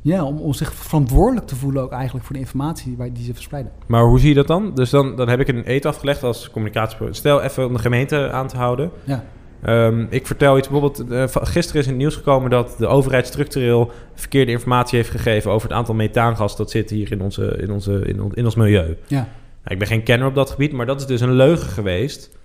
ja, 0.00 0.24
om, 0.24 0.38
om 0.38 0.52
zich 0.52 0.74
verantwoordelijk 0.74 1.46
te 1.46 1.56
voelen 1.56 1.82
ook 1.82 1.92
eigenlijk 1.92 2.24
voor 2.26 2.34
de 2.34 2.40
informatie 2.40 2.96
waar- 2.96 3.12
die 3.12 3.24
ze 3.24 3.34
verspreiden. 3.34 3.72
Maar 3.86 4.04
hoe 4.04 4.18
zie 4.18 4.28
je 4.28 4.34
dat 4.34 4.46
dan? 4.46 4.74
Dus 4.74 4.90
dan, 4.90 5.16
dan 5.16 5.28
heb 5.28 5.40
ik 5.40 5.48
een 5.48 5.62
eet 5.70 5.86
afgelegd 5.86 6.22
als 6.22 6.50
communicatie. 6.50 6.96
Stel 7.10 7.42
even 7.42 7.66
om 7.66 7.72
de 7.72 7.78
gemeente 7.78 8.30
aan 8.30 8.48
te 8.48 8.56
houden. 8.56 8.90
Ja. 9.04 9.24
Ehm, 9.64 10.06
ik 10.10 10.26
vertel 10.26 10.58
iets, 10.58 10.68
bijvoorbeeld, 10.68 11.10
eh, 11.10 11.24
gisteren 11.42 11.80
is 11.80 11.86
in 11.86 11.92
het 11.92 12.00
nieuws 12.00 12.16
gekomen 12.16 12.50
dat 12.50 12.74
de 12.78 12.86
overheid 12.86 13.26
structureel 13.26 13.90
verkeerde 14.14 14.52
informatie 14.52 14.96
heeft 14.98 15.10
gegeven 15.10 15.50
over 15.50 15.68
het 15.68 15.76
aantal 15.76 15.94
methaangas 15.94 16.56
dat 16.56 16.70
zit 16.70 16.90
hier 16.90 17.12
in, 17.12 17.20
onze, 17.20 17.56
in, 17.60 17.70
onze, 17.70 17.92
in, 18.06 18.22
on- 18.22 18.34
in 18.34 18.44
ons 18.44 18.54
milieu. 18.54 18.96
Ja. 19.06 19.16
Nou, 19.18 19.28
ik 19.74 19.78
ben 19.78 19.88
geen 19.88 20.02
kenner 20.02 20.28
op 20.28 20.34
dat 20.34 20.50
gebied, 20.50 20.72
maar 20.72 20.86
dat 20.86 21.00
is 21.00 21.06
dus 21.06 21.20
een 21.20 21.32
leugen 21.32 21.68
geweest. 21.68 22.36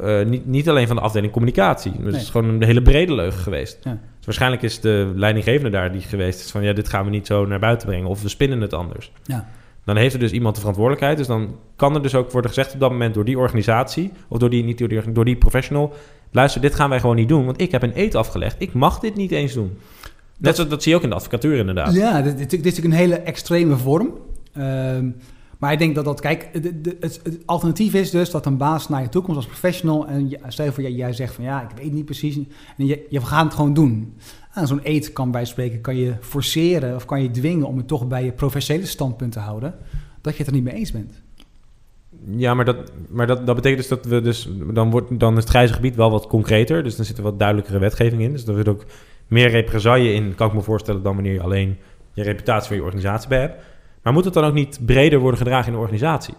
Eh, 0.00 0.24
niet, 0.24 0.46
niet 0.46 0.68
alleen 0.68 0.86
van 0.86 0.96
de 0.96 1.02
afdeling 1.02 1.32
communicatie. 1.32 1.90
Dus 1.92 2.00
Nee. 2.00 2.12
het 2.12 2.22
is 2.22 2.30
gewoon 2.30 2.48
een 2.48 2.62
hele 2.62 2.82
brede 2.82 3.14
leugen 3.14 3.40
geweest. 3.40 3.78
Ja. 3.82 3.90
Dus 4.16 4.24
waarschijnlijk 4.24 4.62
is 4.62 4.80
de 4.80 5.12
leidinggevende 5.14 5.70
daar 5.70 5.92
die 5.92 6.00
geweest 6.00 6.40
is 6.40 6.50
van 6.50 6.62
ja, 6.62 6.72
dit 6.72 6.88
gaan 6.88 7.04
we 7.04 7.10
niet 7.10 7.26
zo 7.26 7.46
naar 7.46 7.58
buiten 7.58 7.86
brengen 7.88 8.08
of 8.08 8.22
we 8.22 8.28
spinnen 8.28 8.60
het 8.60 8.72
anders. 8.74 9.12
Ja. 9.24 9.48
Dan 9.84 9.96
heeft 9.96 10.14
er 10.14 10.20
dus 10.20 10.30
iemand 10.32 10.54
de 10.54 10.60
verantwoordelijkheid. 10.60 11.18
Dus 11.18 11.26
dan 11.26 11.56
kan 11.76 11.94
er 11.94 12.02
dus 12.02 12.14
ook 12.14 12.30
worden 12.30 12.50
gezegd 12.50 12.74
op 12.74 12.80
dat 12.80 12.90
moment 12.90 13.14
door 13.14 13.24
die 13.24 13.38
organisatie 13.38 14.12
of 14.28 14.38
door 14.38 14.50
die, 14.50 14.64
niet 14.64 14.78
door 14.78 14.88
die, 14.88 15.12
door 15.12 15.24
die 15.24 15.36
professional. 15.36 15.92
Luister, 16.30 16.60
dit 16.60 16.74
gaan 16.74 16.88
wij 16.90 17.00
gewoon 17.00 17.16
niet 17.16 17.28
doen, 17.28 17.44
want 17.44 17.60
ik 17.60 17.70
heb 17.70 17.82
een 17.82 17.98
eet 17.98 18.14
afgelegd. 18.14 18.56
Ik 18.58 18.72
mag 18.72 18.98
dit 18.98 19.14
niet 19.16 19.30
eens 19.30 19.52
doen. 19.52 19.78
Net 20.38 20.56
zo, 20.56 20.66
dat 20.66 20.82
zie 20.82 20.90
je 20.92 20.96
ook 20.98 21.04
in 21.04 21.08
de 21.10 21.14
advocatuur 21.14 21.56
inderdaad. 21.56 21.94
Ja, 21.94 22.22
dit, 22.22 22.38
dit, 22.38 22.50
dit 22.50 22.66
is 22.66 22.72
natuurlijk 22.76 22.94
een 22.94 23.00
hele 23.00 23.14
extreme 23.20 23.76
vorm. 23.76 24.10
Ehm, 24.52 25.10
maar 25.58 25.72
ik 25.72 25.78
denk 25.78 25.94
dat 25.94 26.04
dat, 26.04 26.20
kijk, 26.20 26.48
de- 26.62 26.80
de- 26.80 26.96
het, 27.00 27.20
het 27.22 27.38
alternatief 27.46 27.94
is 27.94 28.10
dus 28.10 28.30
dat 28.30 28.46
een 28.46 28.56
baas 28.56 28.88
naar 28.88 29.02
je 29.02 29.08
toe 29.08 29.22
komt 29.22 29.36
als 29.36 29.46
professional. 29.46 30.06
En 30.06 30.28
je, 30.30 30.38
stel 30.48 30.64
je 30.64 30.72
voor, 30.72 30.82
jij, 30.82 30.92
jij 30.92 31.12
zegt 31.12 31.34
van 31.34 31.44
ja, 31.44 31.62
ik 31.62 31.76
weet 31.76 31.92
niet 31.92 32.04
precies. 32.04 32.36
En 32.76 32.86
je, 32.86 33.06
je 33.10 33.20
gaat 33.20 33.44
het 33.44 33.54
gewoon 33.54 33.74
doen. 33.74 34.14
Ah, 34.54 34.66
Zo'n 34.66 34.80
eet 34.82 35.12
kan 35.12 35.30
bij 35.30 35.44
spreken, 35.44 35.80
kan 35.80 35.96
je 35.96 36.14
forceren 36.20 36.94
of 36.94 37.04
kan 37.04 37.22
je 37.22 37.30
dwingen 37.30 37.66
om 37.66 37.76
het 37.76 37.88
toch 37.88 38.06
bij 38.08 38.24
je 38.24 38.32
professionele 38.32 38.86
standpunt 38.86 39.32
te 39.32 39.38
houden. 39.38 39.74
Dat 40.20 40.32
je 40.32 40.38
het 40.38 40.46
er 40.48 40.52
niet 40.54 40.64
mee 40.64 40.74
eens 40.74 40.92
bent. 40.92 41.22
Ja, 42.24 42.54
maar, 42.54 42.64
dat, 42.64 42.76
maar 43.08 43.26
dat, 43.26 43.46
dat 43.46 43.54
betekent 43.54 43.80
dus 43.80 43.88
dat 43.88 44.04
we 44.04 44.20
dus... 44.20 44.48
Dan, 44.72 44.90
wordt, 44.90 45.20
dan 45.20 45.32
is 45.36 45.42
het 45.42 45.48
grijze 45.48 45.72
gebied 45.72 45.96
wel 45.96 46.10
wat 46.10 46.26
concreter. 46.26 46.82
Dus 46.82 46.96
dan 46.96 47.04
zit 47.04 47.16
er 47.16 47.22
wat 47.22 47.38
duidelijkere 47.38 47.78
wetgeving 47.78 48.22
in. 48.22 48.32
Dus 48.32 48.46
er 48.46 48.56
zit 48.56 48.68
ook 48.68 48.84
meer 49.26 49.50
represaille 49.50 50.12
in, 50.12 50.34
kan 50.34 50.48
ik 50.48 50.54
me 50.54 50.60
voorstellen... 50.60 51.02
dan 51.02 51.14
wanneer 51.14 51.32
je 51.32 51.42
alleen 51.42 51.78
je 52.12 52.22
reputatie 52.22 52.68
van 52.68 52.76
je 52.76 52.82
organisatie 52.82 53.28
bij 53.28 53.40
hebt. 53.40 53.62
Maar 54.02 54.12
moet 54.12 54.24
het 54.24 54.34
dan 54.34 54.44
ook 54.44 54.54
niet 54.54 54.80
breder 54.86 55.18
worden 55.18 55.38
gedragen 55.38 55.66
in 55.66 55.72
de 55.72 55.78
organisatie? 55.78 56.34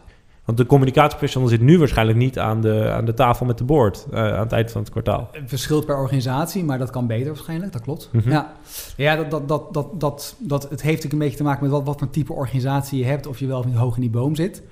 Want 0.45 0.57
de 0.57 0.65
communicatieprofessional 0.65 1.47
zit 1.49 1.61
nu 1.61 1.77
waarschijnlijk 1.77 2.17
niet 2.17 2.39
aan 2.39 2.61
de, 2.61 2.89
aan 2.89 3.05
de 3.05 3.13
tafel 3.13 3.45
met 3.45 3.57
de 3.57 3.63
board... 3.63 4.07
eh, 4.11 4.33
aan 4.33 4.39
het 4.39 4.51
eind 4.51 4.71
van 4.71 4.81
het 4.81 4.91
kwartaal. 4.91 5.29
Het 5.31 5.49
verschilt 5.49 5.85
per 5.85 5.97
organisatie, 5.97 6.63
maar 6.63 6.77
dat 6.77 6.89
kan 6.89 7.07
beter 7.07 7.27
waarschijnlijk, 7.27 7.71
dat 7.71 7.81
klopt. 7.81 8.09
Mhm. 8.11 8.29
Ja, 8.29 8.53
ja 8.97 9.15
dat, 9.15 9.31
dat, 9.31 9.47
dat, 9.47 9.73
dat, 9.73 9.99
dat, 9.99 10.35
dat, 10.39 10.61
het 10.61 10.69
heeft 10.69 10.83
natuurlijk 10.83 11.13
een 11.13 11.19
beetje 11.19 11.37
te 11.37 11.43
maken 11.43 11.63
met 11.63 11.71
wat, 11.71 11.83
wat 11.83 11.99
voor 11.99 12.09
type 12.09 12.33
organisatie 12.33 12.99
je 12.99 13.05
hebt, 13.05 13.27
of 13.27 13.39
je 13.39 13.47
wel 13.47 13.59
of 13.59 13.65
niet 13.65 13.75
hoog 13.75 13.95
in 13.95 14.01
die 14.01 14.09
boom 14.09 14.35
zit. 14.35 14.63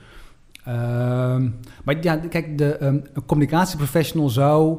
Ehm, 0.70 1.50
maar 1.84 1.98
ja, 2.02 2.16
kijk, 2.16 2.58
de, 2.58 2.76
ehm, 2.76 2.98
een 3.14 3.26
communicatieprofessional 3.26 4.30
zou, 4.30 4.78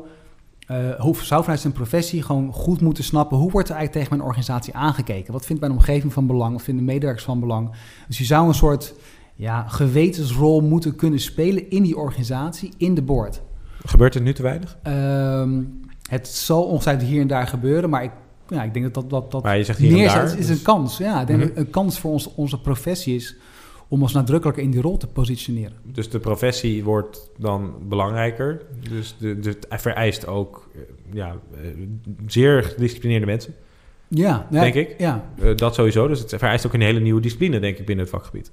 eh, 0.67 1.13
zou 1.23 1.43
vanuit 1.43 1.61
zijn 1.61 1.73
professie 1.73 2.23
gewoon 2.23 2.53
goed 2.53 2.81
moeten 2.81 3.05
snappen 3.05 3.37
hoe 3.39 3.51
wordt 3.51 3.69
er 3.69 3.75
eigenlijk 3.75 3.93
tegen 4.05 4.17
mijn 4.17 4.29
organisatie 4.29 4.75
aangekeken? 4.75 5.33
Wat 5.33 5.47
vindt 5.47 5.61
mijn 5.61 5.73
omgeving 5.75 6.13
van 6.13 6.27
belang? 6.27 6.53
Wat 6.53 6.63
vinden 6.63 6.85
medewerkers 6.85 7.25
van 7.25 7.41
belang? 7.41 7.71
Dus 8.09 8.19
je 8.19 8.25
zou 8.25 8.49
een 8.49 8.55
soort 8.55 8.95
ja, 9.35 9.65
gewetensrol 9.69 10.61
moeten 10.61 10.97
kunnen 10.97 11.21
spelen 11.21 11.71
in 11.71 11.83
die 11.83 11.97
organisatie, 11.97 12.73
in 12.77 12.95
de 12.95 13.03
board. 13.03 13.43
Gebeurt 13.85 14.15
het 14.15 14.23
nu 14.23 14.33
te 14.33 14.43
weinig? 14.43 14.79
Ehm, 14.83 15.63
het 16.09 16.29
zal 16.29 16.63
ongetwijfeld 16.63 17.09
hier 17.09 17.21
en 17.21 17.27
daar 17.27 17.47
gebeuren, 17.47 17.91
maar 17.91 18.03
ik, 18.03 18.11
ja, 18.49 18.63
ik 18.63 18.73
denk 18.73 18.85
dat 18.85 18.95
dat, 18.95 19.11
dat, 19.11 19.31
dat 19.31 19.43
Maar 19.43 19.57
je 19.59 19.65
zegt 19.65 19.79
hier 19.79 20.09
en 20.09 20.15
daar, 20.15 20.25
is, 20.25 20.35
is 20.35 20.47
dus- 20.47 20.59
een 20.59 20.65
kans. 20.65 20.99
Ja, 20.99 21.21
ik 21.21 21.27
denk 21.27 21.39
Mhm. 21.39 21.49
dat 21.49 21.57
een 21.57 21.71
kans 21.71 21.99
voor 21.99 22.11
ons, 22.13 22.35
onze 22.35 22.61
professie 22.61 23.15
is 23.15 23.37
om 23.91 24.03
ons 24.03 24.13
nadrukkelijker 24.13 24.63
in 24.63 24.71
die 24.71 24.81
rol 24.81 24.97
te 24.97 25.07
positioneren. 25.07 25.77
Dus 25.83 26.11
de 26.11 26.19
professie 26.19 26.85
wordt 26.85 27.31
dan 27.39 27.75
belangrijker. 27.89 28.63
Dus 28.91 29.17
het 29.21 29.67
vereist 29.69 30.27
ook 30.27 30.69
eh, 30.75 30.81
ja, 31.13 31.37
eh, 31.55 31.69
zeer 32.27 32.63
gedisciplineerde 32.63 33.27
mensen. 33.27 33.55
Ja, 34.09 34.47
ja, 34.51 34.61
denk 34.61 34.75
ik. 34.75 34.95
Ja. 34.99 35.25
Eh, 35.41 35.57
dat 35.57 35.75
sowieso. 35.75 36.09
Dus 36.09 36.19
het 36.21 36.35
vereist 36.39 36.67
ook 36.67 36.75
een 36.75 36.81
hele 36.81 37.01
nieuwe 37.01 37.21
discipline, 37.21 37.61
denk 37.61 37.79
ik, 37.79 37.87
binnen 37.87 38.05
het 38.05 38.15
vakgebied. 38.15 38.51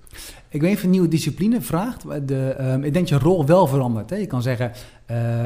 Ik 0.49 0.61
weet 0.61 0.69
niet 0.69 0.77
of 0.77 0.83
een 0.83 0.89
nieuwe 0.89 1.07
discipline 1.07 1.61
vraagt. 1.61 2.27
De, 2.27 2.49
ehm, 2.49 2.83
ik 2.83 2.93
denk 2.93 3.09
dat 3.09 3.09
je 3.09 3.25
rol 3.25 3.45
wel 3.45 3.67
verandert. 3.67 4.09
Hè? 4.09 4.15
Je 4.15 4.25
kan 4.25 4.41
zeggen, 4.41 4.71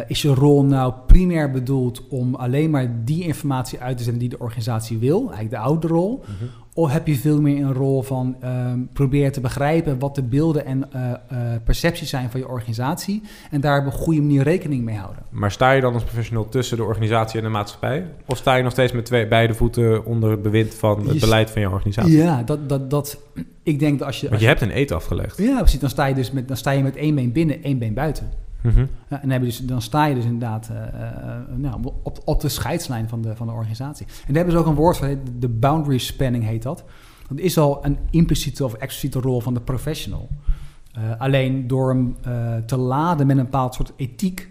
is 0.08 0.22
je 0.22 0.34
rol 0.34 0.64
nou 0.64 0.94
primair 1.08 1.52
bedoeld 1.52 2.08
om 2.08 2.36
alleen 2.36 2.70
maar 2.70 3.04
die 3.06 3.24
informatie 3.24 3.80
uit 3.80 3.98
te 3.98 4.04
zenden 4.04 4.22
die 4.22 4.30
de 4.30 4.39
organisatie 4.39 4.98
wil? 4.98 5.20
Eigenlijk 5.20 5.52
de 5.52 5.58
oude 5.58 5.88
rol. 5.88 6.24
Mhm. 6.24 6.50
Of 6.74 6.92
heb 6.92 7.08
je 7.08 7.16
veel 7.16 7.42
meer 7.42 7.66
een 7.66 7.74
rol 7.74 8.02
van 8.02 8.36
ehm 8.42 8.80
probeer 8.94 9.32
te 9.32 9.42
begrijpen 9.42 10.00
wat 10.00 10.16
de 10.16 10.24
beelden 10.24 10.66
en 10.66 10.92
eh, 10.94 11.12
eh, 11.12 11.62
percepties 11.64 12.10
zijn 12.10 12.30
van 12.30 12.40
je 12.40 12.48
organisatie. 12.48 13.22
En 13.52 13.62
daar 13.62 13.80
op 13.80 13.86
een 13.86 13.92
goede 13.92 14.22
manier 14.22 14.44
rekening 14.44 14.84
mee 14.84 14.96
houden. 14.98 15.24
Maar 15.30 15.52
sta 15.52 15.72
je 15.72 15.82
dan 15.82 15.94
als 15.94 16.04
professional 16.04 16.50
tussen 16.50 16.78
de 16.78 16.84
organisatie 16.84 17.38
en 17.38 17.46
de 17.46 17.52
maatschappij? 17.52 18.06
Of 18.26 18.38
sta 18.38 18.56
je 18.56 18.64
nog 18.64 18.72
steeds 18.72 18.92
met 18.92 19.06
twee, 19.06 19.28
beide 19.28 19.54
voeten 19.54 20.06
onder 20.06 20.32
het 20.32 20.42
bewind 20.42 20.74
van 20.76 21.04
het 21.06 21.14
Je- 21.14 21.20
beleid 21.20 21.50
van 21.50 21.62
je 21.62 21.70
organisatie? 21.70 22.18
Ja, 22.18 22.44
dat, 22.44 22.70
dat, 22.70 22.90
dat, 22.90 23.20
ik 23.64 23.80
denk 23.80 24.00
dat 24.00 24.08
als 24.08 24.16
je... 24.16 24.22
Want 24.22 24.34
als 24.34 24.42
je 24.42 24.48
hebt 24.48 24.62
een 24.62 24.78
eet 24.78 24.92
afgelegd. 24.92 25.38
Ja, 25.38 25.58
precies. 25.58 25.80
Dan 25.80 25.90
sta 25.90 26.06
je 26.06 26.14
dus 26.16 26.32
met, 26.32 26.48
dan 26.48 26.58
sta 26.58 26.72
je 26.72 26.84
met 26.84 26.96
één 26.96 27.16
been 27.16 27.32
binnen, 27.32 27.64
één 27.64 27.78
been 27.78 27.94
buiten. 27.94 28.30
Mhm. 28.62 28.86
En 29.07 29.30
dan, 29.30 29.41
dus, 29.41 29.57
dan 29.59 29.82
sta 29.82 30.05
je 30.05 30.16
dus 30.16 30.24
inderdaad 30.24 30.70
eh, 30.72 30.78
eh, 30.88 31.39
nou, 31.55 31.80
op, 32.03 32.20
op 32.26 32.41
de 32.41 32.49
scheidslijn 32.49 33.09
van 33.09 33.22
de, 33.22 33.36
van 33.36 33.47
de 33.47 33.53
organisatie. 33.53 34.05
En 34.05 34.14
daar 34.34 34.36
hebben 34.36 34.53
ze 34.53 34.59
ook 34.59 34.66
een 34.66 34.76
woord 34.76 34.97
voor, 34.97 35.16
de 35.39 35.49
boundary 35.49 35.97
spanning 35.97 36.43
heet 36.43 36.64
dat. 36.64 36.84
Dat 37.30 37.39
is 37.39 37.57
al 37.57 37.86
een 37.86 37.97
impliciete 38.09 38.64
of 38.66 38.74
expliciete 38.74 39.20
rol 39.20 39.41
van 39.41 39.53
de 39.53 39.62
professional. 39.62 40.28
Eh, 40.93 41.01
alleen 41.18 41.68
door 41.68 41.89
hem 41.89 42.16
te 42.66 42.78
laden 42.78 43.28
met 43.28 43.38
een 43.38 43.43
bepaald 43.43 43.74
soort 43.76 43.93
ethiek, 43.95 44.49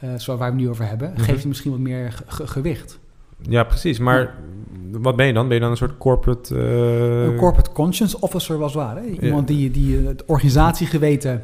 zoals 0.00 0.26
waar 0.26 0.38
we 0.38 0.44
het 0.44 0.54
nu 0.54 0.68
over 0.68 0.86
hebben, 0.88 1.10
Mhm. 1.10 1.20
geeft 1.20 1.38
hij 1.38 1.48
misschien 1.48 1.70
wat 1.70 1.80
meer 1.80 2.12
ge- 2.12 2.24
ge- 2.26 2.46
gewicht. 2.46 2.98
Ja, 3.48 3.64
precies. 3.64 3.98
Maar 3.98 4.34
wat 4.90 5.16
ben 5.16 5.26
je 5.26 5.32
dan? 5.32 5.44
Ben 5.46 5.54
je 5.54 5.60
dan 5.60 5.70
een 5.70 5.76
soort 5.76 5.96
corporate... 5.98 6.58
Een 6.58 7.36
corporate 7.36 7.70
conscience 7.72 8.20
officer 8.20 8.58
was 8.58 8.74
waar. 8.74 8.96
Hè? 8.96 9.02
Iemand 9.02 9.46
die, 9.48 9.70
die 9.70 9.96
het 10.06 10.24
organisatiegeweten 10.24 11.42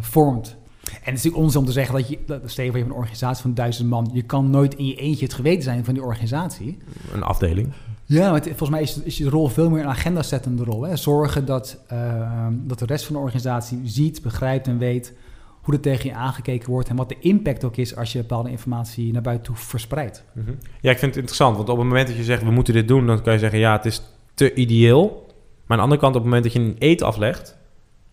vormt. 0.00 0.56
Het 1.04 1.14
is 1.14 1.22
natuurlijk 1.22 1.42
onzin 1.42 1.60
om 1.60 1.66
te 1.66 1.72
zeggen 1.72 1.94
dat 1.94 2.08
je, 2.08 2.18
dat, 2.26 2.40
stel 2.44 2.64
je 2.64 2.70
voor 2.70 2.78
je 2.78 2.84
hebt 2.84 2.94
een 2.96 3.00
organisatie 3.02 3.42
van 3.42 3.54
duizend 3.54 3.88
man, 3.88 4.10
je 4.12 4.22
kan 4.22 4.50
nooit 4.50 4.74
in 4.74 4.86
je 4.86 4.94
eentje 4.94 5.24
het 5.24 5.34
geweten 5.34 5.62
zijn 5.62 5.84
van 5.84 5.94
die 5.94 6.02
organisatie. 6.02 6.78
Een 7.12 7.22
afdeling. 7.22 7.72
Ja, 8.04 8.24
maar 8.30 8.34
het- 8.40 8.46
volgens 8.48 8.70
mij 8.70 8.82
is, 8.82 9.00
is 9.02 9.18
je 9.18 9.28
rol 9.28 9.48
veel 9.48 9.70
meer 9.70 9.80
een 9.82 9.88
agenda-zettende 9.88 10.64
rol. 10.64 10.82
Hè? 10.82 10.96
Zorgen 10.96 11.44
dat, 11.46 11.78
eh, 11.88 12.46
dat 12.52 12.78
de 12.78 12.86
rest 12.86 13.04
van 13.04 13.14
de 13.14 13.20
organisatie 13.20 13.80
ziet, 13.84 14.22
begrijpt 14.22 14.66
en 14.66 14.78
weet 14.78 15.12
hoe 15.62 15.74
er 15.74 15.80
tegen 15.80 16.08
je 16.10 16.14
aangekeken 16.16 16.70
wordt 16.70 16.88
en 16.88 16.96
wat 16.96 17.08
de 17.08 17.16
impact 17.20 17.64
ook 17.64 17.76
is 17.76 17.96
als 17.96 18.12
je 18.12 18.18
bepaalde 18.18 18.50
informatie 18.50 19.12
naar 19.12 19.22
buiten 19.22 19.44
toe 19.46 19.56
verspreidt. 19.56 20.24
Mhm. 20.32 20.50
Ja, 20.80 20.90
ik 20.90 20.98
vind 20.98 21.10
het 21.10 21.16
interessant, 21.16 21.56
want 21.56 21.68
op 21.68 21.76
het 21.78 21.86
moment 21.86 22.06
dat 22.08 22.16
je 22.16 22.24
zegt 22.24 22.42
we 22.42 22.50
moeten 22.50 22.74
dit 22.74 22.88
doen, 22.88 23.06
dan 23.06 23.22
kan 23.22 23.32
je 23.32 23.38
zeggen 23.38 23.58
ja, 23.58 23.72
het 23.72 23.84
is 23.84 24.02
te 24.34 24.54
ideeel. 24.54 25.26
Maar 25.66 25.66
aan 25.66 25.76
de 25.76 25.82
andere 25.82 26.00
kant, 26.00 26.14
op 26.16 26.22
het 26.22 26.30
moment 26.32 26.42
dat 26.42 26.52
je 26.52 26.58
een 26.58 26.76
eet 26.78 27.02
aflegt, 27.02 27.56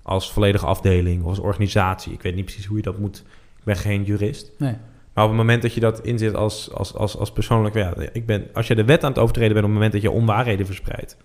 als 0.10 0.32
volledige 0.32 0.66
afdeling 0.66 1.24
of 1.24 1.30
als 1.30 1.40
organisatie, 1.40 2.14
ik 2.14 2.22
weet 2.22 2.36
niet 2.36 2.46
precies 2.46 2.66
hoe 2.66 2.78
je 2.78 2.84
dat 2.84 2.98
moet, 2.98 3.24
ik 3.58 3.64
ben 3.64 3.76
geen 3.76 4.04
jurist. 4.04 4.52
Nee. 4.58 4.76
Maar 5.14 5.24
op 5.24 5.30
het 5.30 5.40
moment 5.40 5.62
dat 5.62 5.74
je 5.74 5.80
dat 5.80 6.02
inzet 6.02 6.36
als, 6.36 6.74
als, 6.74 6.94
als, 6.94 7.18
als 7.18 7.32
persoonlijk, 7.32 7.76
ja, 7.76 7.94
ik 8.12 8.26
ben, 8.26 8.48
als 8.54 8.68
je 8.68 8.76
de 8.76 8.86
wet 8.86 9.04
aan 9.04 9.10
het 9.10 9.20
overtreden 9.20 9.54
bent 9.54 9.66
op 9.66 9.72
het 9.72 9.80
moment 9.82 10.02
dat 10.02 10.12
je 10.12 10.18
onwaarheden 10.18 10.66
verspreidt. 10.66 11.18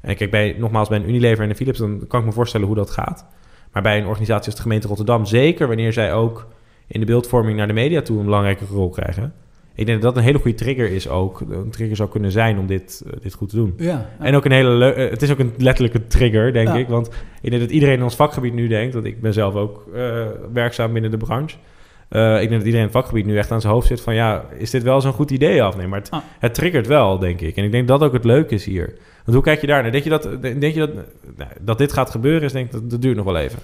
En 0.00 0.16
kijk, 0.16 0.30
bij, 0.30 0.56
nogmaals, 0.58 0.88
bij 0.88 0.98
een 0.98 1.08
Unilever 1.08 1.44
en 1.44 1.50
een 1.50 1.56
Philips, 1.56 1.78
dan 1.78 2.06
kan 2.08 2.20
ik 2.20 2.26
me 2.26 2.32
voorstellen 2.32 2.66
hoe 2.66 2.76
dat 2.76 2.90
gaat. 2.90 3.26
Maar 3.72 3.82
bij 3.82 3.98
een 3.98 4.06
organisatie 4.06 4.46
als 4.46 4.54
de 4.54 4.62
gemeente 4.62 4.86
Rotterdam, 4.86 5.24
zeker 5.24 5.66
wanneer 5.66 5.92
zij 5.92 6.14
ook 6.14 6.48
in 6.86 7.00
de 7.00 7.06
beeldvorming 7.06 7.56
naar 7.56 7.66
de 7.66 7.72
media 7.72 8.02
toe 8.02 8.18
een 8.18 8.24
belangrijke 8.24 8.64
rol 8.64 8.88
krijgen. 8.88 9.34
Ik 9.74 9.86
denk 9.86 10.02
dat 10.02 10.14
dat 10.14 10.16
een 10.22 10.28
hele 10.28 10.38
goede 10.38 10.56
trigger 10.56 10.90
is 10.90 11.08
ook. 11.08 11.40
Een 11.40 11.70
trigger 11.70 11.96
zou 11.96 12.08
kunnen 12.08 12.30
zijn 12.30 12.58
om 12.58 12.66
dit, 12.66 13.02
eh, 13.06 13.12
dit 13.22 13.34
goed 13.34 13.48
te 13.48 13.56
doen. 13.56 13.74
Ja, 13.76 13.86
ja. 13.86 14.08
En 14.18 14.34
ook 14.34 14.44
een 14.44 14.52
hele 14.52 14.70
leu- 14.70 14.92
eh, 14.92 15.10
Het 15.10 15.22
is 15.22 15.30
ook 15.30 15.38
een 15.38 15.52
letterlijke 15.58 16.06
trigger, 16.06 16.52
denk 16.52 16.68
Ja. 16.68 16.74
ik. 16.74 16.88
Want 16.88 17.10
ik 17.42 17.50
denk 17.50 17.62
dat 17.62 17.70
iedereen 17.70 17.94
in 17.96 18.02
ons 18.02 18.16
vakgebied 18.16 18.54
nu 18.54 18.68
denkt... 18.68 18.94
want 18.94 19.06
ik 19.06 19.20
ben 19.20 19.32
zelf 19.32 19.54
ook 19.54 19.86
eh, 19.94 20.26
werkzaam 20.52 20.92
binnen 20.92 21.10
de 21.10 21.16
branche... 21.16 21.56
Ik 22.12 22.18
denk 22.18 22.50
dat 22.50 22.58
iedereen 22.58 22.74
in 22.78 22.82
het 22.82 22.92
vakgebied 22.92 23.26
nu 23.26 23.36
echt 23.38 23.50
aan 23.50 23.60
zijn 23.60 23.72
hoofd 23.72 23.86
zit 23.86 24.00
van... 24.00 24.14
ja, 24.14 24.44
is 24.58 24.70
dit 24.70 24.82
wel 24.82 25.00
zo'n 25.00 25.12
goed 25.12 25.30
idee 25.30 25.66
of 25.66 25.76
nee? 25.76 25.86
Maar 25.86 25.98
het, 25.98 26.10
Ah. 26.10 26.20
het 26.38 26.54
triggert 26.54 26.86
wel, 26.86 27.18
denk 27.18 27.40
ik. 27.40 27.56
En 27.56 27.64
ik 27.64 27.72
denk 27.72 27.88
dat 27.88 28.02
ook 28.02 28.12
het 28.12 28.24
leuke 28.24 28.54
is 28.54 28.64
hier. 28.64 28.86
Want 29.24 29.36
hoe 29.36 29.42
kijk 29.42 29.60
je 29.60 29.66
daar 29.66 29.82
naar? 29.82 29.92
Denk 29.92 30.04
je 30.04 30.10
dat, 30.10 30.22
denk 30.42 30.62
je 30.74 30.78
dat, 30.78 30.90
nou, 31.36 31.50
dat 31.60 31.78
dit 31.78 31.92
gaat 31.92 32.10
gebeuren? 32.10 32.42
Is 32.42 32.52
denk 32.52 32.66
ik, 32.66 32.72
dat, 32.72 32.90
dat 32.90 33.02
duurt 33.02 33.16
nog 33.16 33.24
wel 33.24 33.36
even. 33.36 33.58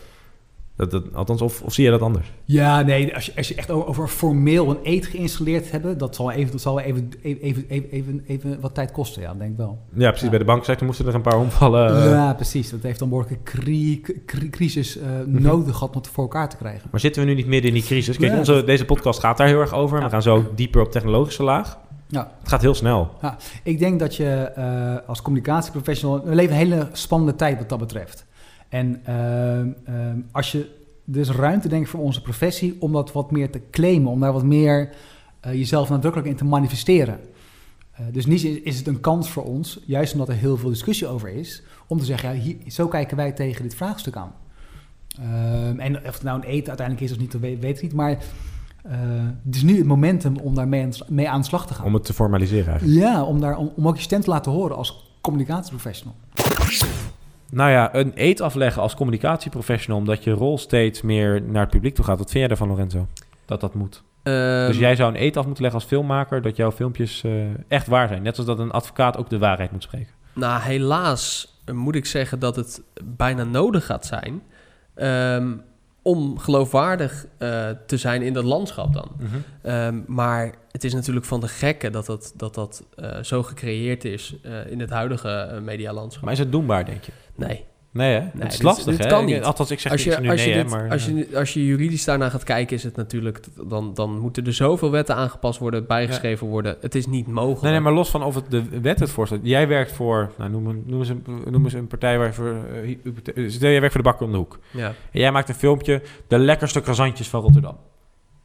Dat, 0.78 0.90
dat, 0.90 1.14
althans, 1.14 1.42
of, 1.42 1.62
of 1.62 1.72
zie 1.72 1.84
je 1.84 1.90
dat 1.90 2.00
anders? 2.00 2.32
Ja, 2.44 2.80
nee, 2.82 3.14
als 3.14 3.26
je, 3.26 3.32
als 3.36 3.48
je 3.48 3.54
echt 3.54 3.70
over, 3.70 4.08
formeel 4.08 4.70
een 4.70 4.78
eet 4.82 5.06
geïnstalleerd 5.06 5.70
hebben, 5.70 5.98
dat 5.98 6.14
zal 6.14 6.30
even, 6.30 6.52
dat 6.52 6.60
zal 6.60 6.80
even, 6.80 7.10
even, 7.22 7.64
even, 7.68 7.88
even, 7.90 8.22
even 8.26 8.60
wat 8.60 8.74
tijd 8.74 8.90
kosten, 8.92 9.22
ja, 9.22 9.34
denk 9.34 9.50
ik 9.50 9.56
wel. 9.56 9.78
Ja, 9.94 10.10
precies. 10.10 10.28
Bij 10.28 10.38
de 10.38 10.44
banksector 10.44 10.86
moesten 10.86 11.06
er 11.06 11.14
een 11.14 11.20
paar 11.22 11.38
omvallen. 11.38 12.02
eh. 12.04 12.10
ja, 12.10 12.34
precies. 12.34 12.70
Dat 12.70 12.82
heeft 12.82 12.98
dan 12.98 13.08
behoorlijke 13.08 13.42
cri 13.42 14.00
cri- 14.26 14.50
crisis 14.50 14.98
eh, 14.98 15.06
nodig 15.26 15.74
gehad 15.76 15.94
om 15.94 16.00
het 16.00 16.10
voor 16.10 16.22
elkaar 16.24 16.48
te 16.48 16.56
krijgen. 16.56 16.88
Maar 16.90 17.00
zitten 17.00 17.22
we 17.22 17.28
nu 17.28 17.34
niet 17.34 17.46
midden 17.46 17.68
in 17.68 17.76
die 17.76 17.86
crisis? 17.86 18.16
Kijk, 18.16 18.32
Ja. 18.32 18.38
onze, 18.38 18.62
deze 18.64 18.84
podcast 18.84 19.20
gaat 19.20 19.36
daar 19.36 19.46
heel 19.46 19.60
erg 19.60 19.72
over. 19.74 20.02
We 20.02 20.08
gaan 20.10 20.22
zo 20.22 20.52
dieper 20.54 20.80
op 20.80 20.90
technologische 20.92 21.42
laag. 21.42 21.78
Ja. 22.10 22.30
Het 22.40 22.48
gaat 22.48 22.62
heel 22.62 22.74
snel. 22.74 23.10
Ja, 23.22 23.36
ik 23.62 23.78
denk 23.78 23.98
dat 24.00 24.16
je 24.16 24.24
eh, 24.26 25.08
als 25.08 25.22
communicatieprofessional... 25.22 26.24
We 26.24 26.34
leven 26.34 26.52
een 26.52 26.58
hele 26.66 26.88
spannende 26.92 27.34
tijd 27.36 27.58
wat 27.58 27.68
dat 27.68 27.78
betreft. 27.78 28.26
En 28.68 29.00
ehm, 29.04 29.68
ehm, 29.84 30.20
als 30.32 30.52
je... 30.52 30.76
Is 31.12 31.30
ruimte, 31.30 31.68
denk 31.68 31.82
ik, 31.82 31.88
voor 31.88 32.00
onze 32.00 32.22
professie... 32.22 32.76
om 32.80 32.92
dat 32.92 33.12
wat 33.12 33.30
meer 33.30 33.50
te 33.50 33.60
claimen. 33.70 34.10
Om 34.10 34.20
daar 34.20 34.32
wat 34.32 34.44
meer 34.44 34.94
eh, 35.40 35.52
jezelf 35.52 35.88
nadrukkelijk 35.88 36.30
in 36.30 36.36
te 36.36 36.44
manifesteren. 36.44 37.20
Eh, 37.92 38.00
dus 38.12 38.26
niet 38.26 38.44
is, 38.44 38.78
het 38.78 38.86
een 38.86 39.00
kans 39.00 39.30
voor 39.30 39.44
ons... 39.44 39.80
juist 39.86 40.12
omdat 40.12 40.28
er 40.28 40.34
heel 40.34 40.56
veel 40.56 40.68
discussie 40.68 41.06
over 41.06 41.28
is... 41.28 41.62
om 41.86 41.98
te 41.98 42.04
zeggen, 42.04 42.34
ja, 42.34 42.40
hier, 42.40 42.56
zo 42.66 42.88
kijken 42.88 43.16
wij 43.16 43.32
tegen 43.32 43.62
dit 43.62 43.74
vraagstuk 43.74 44.16
aan. 44.16 44.32
Ehm, 45.20 45.78
en 45.78 45.96
of 45.96 46.14
het 46.14 46.22
nou 46.22 46.40
een 46.40 46.48
eten 46.48 46.68
uiteindelijk 46.68 47.06
is 47.06 47.12
of 47.12 47.18
niet, 47.18 47.32
dat 47.32 47.40
weet, 47.40 47.60
weet 47.60 47.76
ik 47.76 47.82
niet. 47.82 47.92
Maar 47.92 48.10
eh, 48.10 48.98
het 49.44 49.54
is 49.54 49.62
nu 49.62 49.76
het 49.76 49.86
momentum 49.86 50.36
om 50.36 50.54
daarmee 50.54 50.82
aan, 50.82 50.92
mee 51.08 51.28
aan 51.28 51.40
de 51.40 51.46
slag 51.46 51.66
te 51.66 51.74
gaan. 51.74 51.86
Om 51.86 51.94
het 51.94 52.04
te 52.04 52.12
formaliseren 52.12 52.68
eigenlijk. 52.68 53.00
Ja, 53.00 53.24
om, 53.24 53.40
daar, 53.40 53.56
om, 53.56 53.72
om 53.76 53.88
ook 53.88 53.96
je 53.96 54.02
stem 54.02 54.20
te 54.20 54.30
laten 54.30 54.52
horen 54.52 54.76
als 54.76 55.16
communicatieprofessional. 55.20 56.14
Nou 57.50 57.70
ja, 57.70 57.94
een 57.94 58.12
eet 58.14 58.40
afleggen 58.40 58.82
als 58.82 58.94
communicatieprofessional... 58.94 59.98
omdat 59.98 60.24
je 60.24 60.30
rol 60.30 60.58
steeds 60.58 61.02
meer 61.02 61.42
naar 61.42 61.62
het 61.62 61.70
publiek 61.70 61.94
toe 61.94 62.04
gaat. 62.04 62.18
Wat 62.18 62.30
vind 62.30 62.38
jij 62.38 62.48
daarvan, 62.48 62.68
Lorenzo? 62.68 63.06
Dat 63.44 63.60
dat 63.60 63.74
moet. 63.74 64.02
Ehm, 64.22 64.66
dus 64.66 64.78
jij 64.78 64.96
zou 64.96 65.14
een 65.14 65.22
eet 65.22 65.36
af 65.36 65.44
moeten 65.44 65.62
leggen 65.62 65.80
als 65.80 65.88
filmmaker... 65.88 66.42
dat 66.42 66.56
jouw 66.56 66.72
filmpjes 66.72 67.24
eh, 67.24 67.32
echt 67.68 67.86
waar 67.86 68.08
zijn. 68.08 68.22
Net 68.22 68.34
zoals 68.34 68.50
dat 68.50 68.58
een 68.58 68.70
advocaat 68.70 69.16
ook 69.16 69.28
de 69.28 69.38
waarheid 69.38 69.72
moet 69.72 69.82
spreken. 69.82 70.12
Nou, 70.32 70.62
helaas 70.62 71.54
moet 71.72 71.94
ik 71.94 72.06
zeggen 72.06 72.38
dat 72.38 72.56
het 72.56 72.82
bijna 73.04 73.44
nodig 73.44 73.86
gaat 73.86 74.06
zijn 74.06 74.42
ehm, 74.94 75.52
om 76.08 76.38
geloofwaardig 76.38 77.26
eh, 77.38 77.68
te 77.86 77.96
zijn 77.96 78.22
in 78.22 78.32
dat 78.32 78.44
landschap 78.44 78.92
dan. 78.92 79.08
Mhm. 79.18 79.36
Ehm, 79.62 80.00
maar 80.06 80.54
het 80.70 80.84
is 80.84 80.94
natuurlijk 80.94 81.26
van 81.26 81.40
de 81.40 81.48
gekke 81.48 81.90
dat 81.90 82.06
dat, 82.06 82.32
dat, 82.36 82.54
dat 82.54 82.84
eh, 82.96 83.22
zo 83.22 83.42
gecreëerd 83.42 84.04
is 84.04 84.34
eh, 84.42 84.70
in 84.70 84.80
het 84.80 84.90
huidige 84.90 85.60
medialandschap. 85.62 86.24
Maar 86.24 86.32
is 86.32 86.38
het 86.38 86.52
doenbaar, 86.52 86.84
denk 86.84 87.04
je? 87.04 87.12
Nee. 87.34 87.64
Nee, 87.92 88.12
hè? 88.14 88.20
Nee, 88.20 88.30
het 88.38 88.44
is 88.52 88.56
dit- 88.56 88.62
lastig, 88.62 88.84
dit 88.96 89.04
hè? 89.04 89.10
kan 89.10 89.24
niet. 89.24 89.42
althans, 89.42 89.70
ik 89.70 89.80
zeg 89.80 89.92
als 89.92 90.04
je, 90.04 90.10
als 90.16 90.20
je 90.44 90.46
nee, 90.46 90.56
hè, 90.56 90.62
dit- 90.62 90.70
maar, 90.72 90.90
als, 90.90 91.08
eh. 91.08 91.16
je, 91.16 91.36
als 91.38 91.54
je 91.54 91.64
juridisch 91.66 92.04
daarnaar 92.04 92.30
gaat 92.30 92.44
kijken, 92.44 92.76
is 92.76 92.82
het 92.82 92.96
natuurlijk... 92.96 93.40
Dan, 93.68 93.94
dan 93.94 94.18
moeten 94.18 94.46
er 94.46 94.52
zoveel 94.52 94.90
wetten 94.90 95.14
aangepast 95.14 95.58
worden, 95.58 95.86
bijgeschreven 95.86 96.46
worden. 96.46 96.76
Het 96.80 96.94
is 96.94 97.06
niet 97.06 97.26
mogelijk. 97.26 97.62
Nee, 97.62 97.72
nee, 97.72 97.80
maar 97.80 97.92
los 97.92 98.10
van 98.10 98.22
of 98.22 98.34
het 98.34 98.50
de 98.50 98.80
wet 98.80 99.00
het 99.00 99.10
voorstelt. 99.10 99.40
Jij 99.44 99.68
werkt 99.68 99.92
voor, 99.92 100.32
nou, 100.38 100.50
noem, 100.50 100.66
een- 100.66 100.82
noem, 100.86 100.98
eens 100.98 101.08
een, 101.08 101.24
noem 101.50 101.64
eens 101.64 101.72
een 101.72 101.86
partij 101.86 102.18
waar 102.18 102.34
voor, 102.34 102.56
eh, 103.34 103.48
stel 103.48 103.70
jij 103.70 103.80
werkt 103.80 103.92
voor 103.94 104.02
de 104.02 104.08
bakker 104.08 104.26
om 104.26 104.32
de 104.32 104.38
hoek. 104.38 104.58
Ja. 104.70 104.86
En 104.86 105.20
jij 105.20 105.32
maakt 105.32 105.48
een 105.48 105.54
filmpje, 105.54 106.02
de 106.28 106.38
lekkerste 106.38 106.80
croissantjes 106.80 107.28
van 107.28 107.40
Rotterdam. 107.40 107.76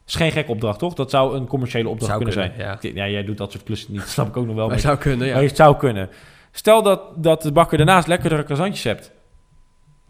is 0.06 0.14
geen 0.14 0.32
gekke 0.32 0.50
opdracht, 0.50 0.78
toch? 0.78 0.94
Dat 0.94 1.10
zou 1.10 1.36
een 1.36 1.46
commerciële 1.46 1.88
opdracht 1.88 2.12
Zou 2.12 2.24
kunnen, 2.24 2.50
kunnen, 2.52 2.78
zijn. 2.80 2.94
Ja. 2.94 3.08
jij 3.08 3.24
doet 3.24 3.38
dat 3.38 3.52
soort 3.52 3.64
klussen 3.64 3.92
niet, 3.92 4.00
dat 4.00 4.10
snap 4.10 4.28
ik 4.28 4.36
ook 4.36 4.46
nog 4.46 4.54
wel. 4.54 4.64
Maar 4.64 4.74
Maar- 4.74 4.84
zou 4.84 4.98
kunnen, 4.98 5.26
ja. 5.26 5.34
Maar 5.34 5.42
het 5.42 5.56
zou 5.56 5.76
kunnen. 5.76 6.08
Stel 6.52 6.82
dat, 6.82 7.00
dat 7.16 7.42
de 7.42 7.52
bakker 7.52 7.76
daarnaast 7.76 8.06
lekkerdere 8.08 8.42
croissantjes 8.44 8.84
hebt. 8.84 9.12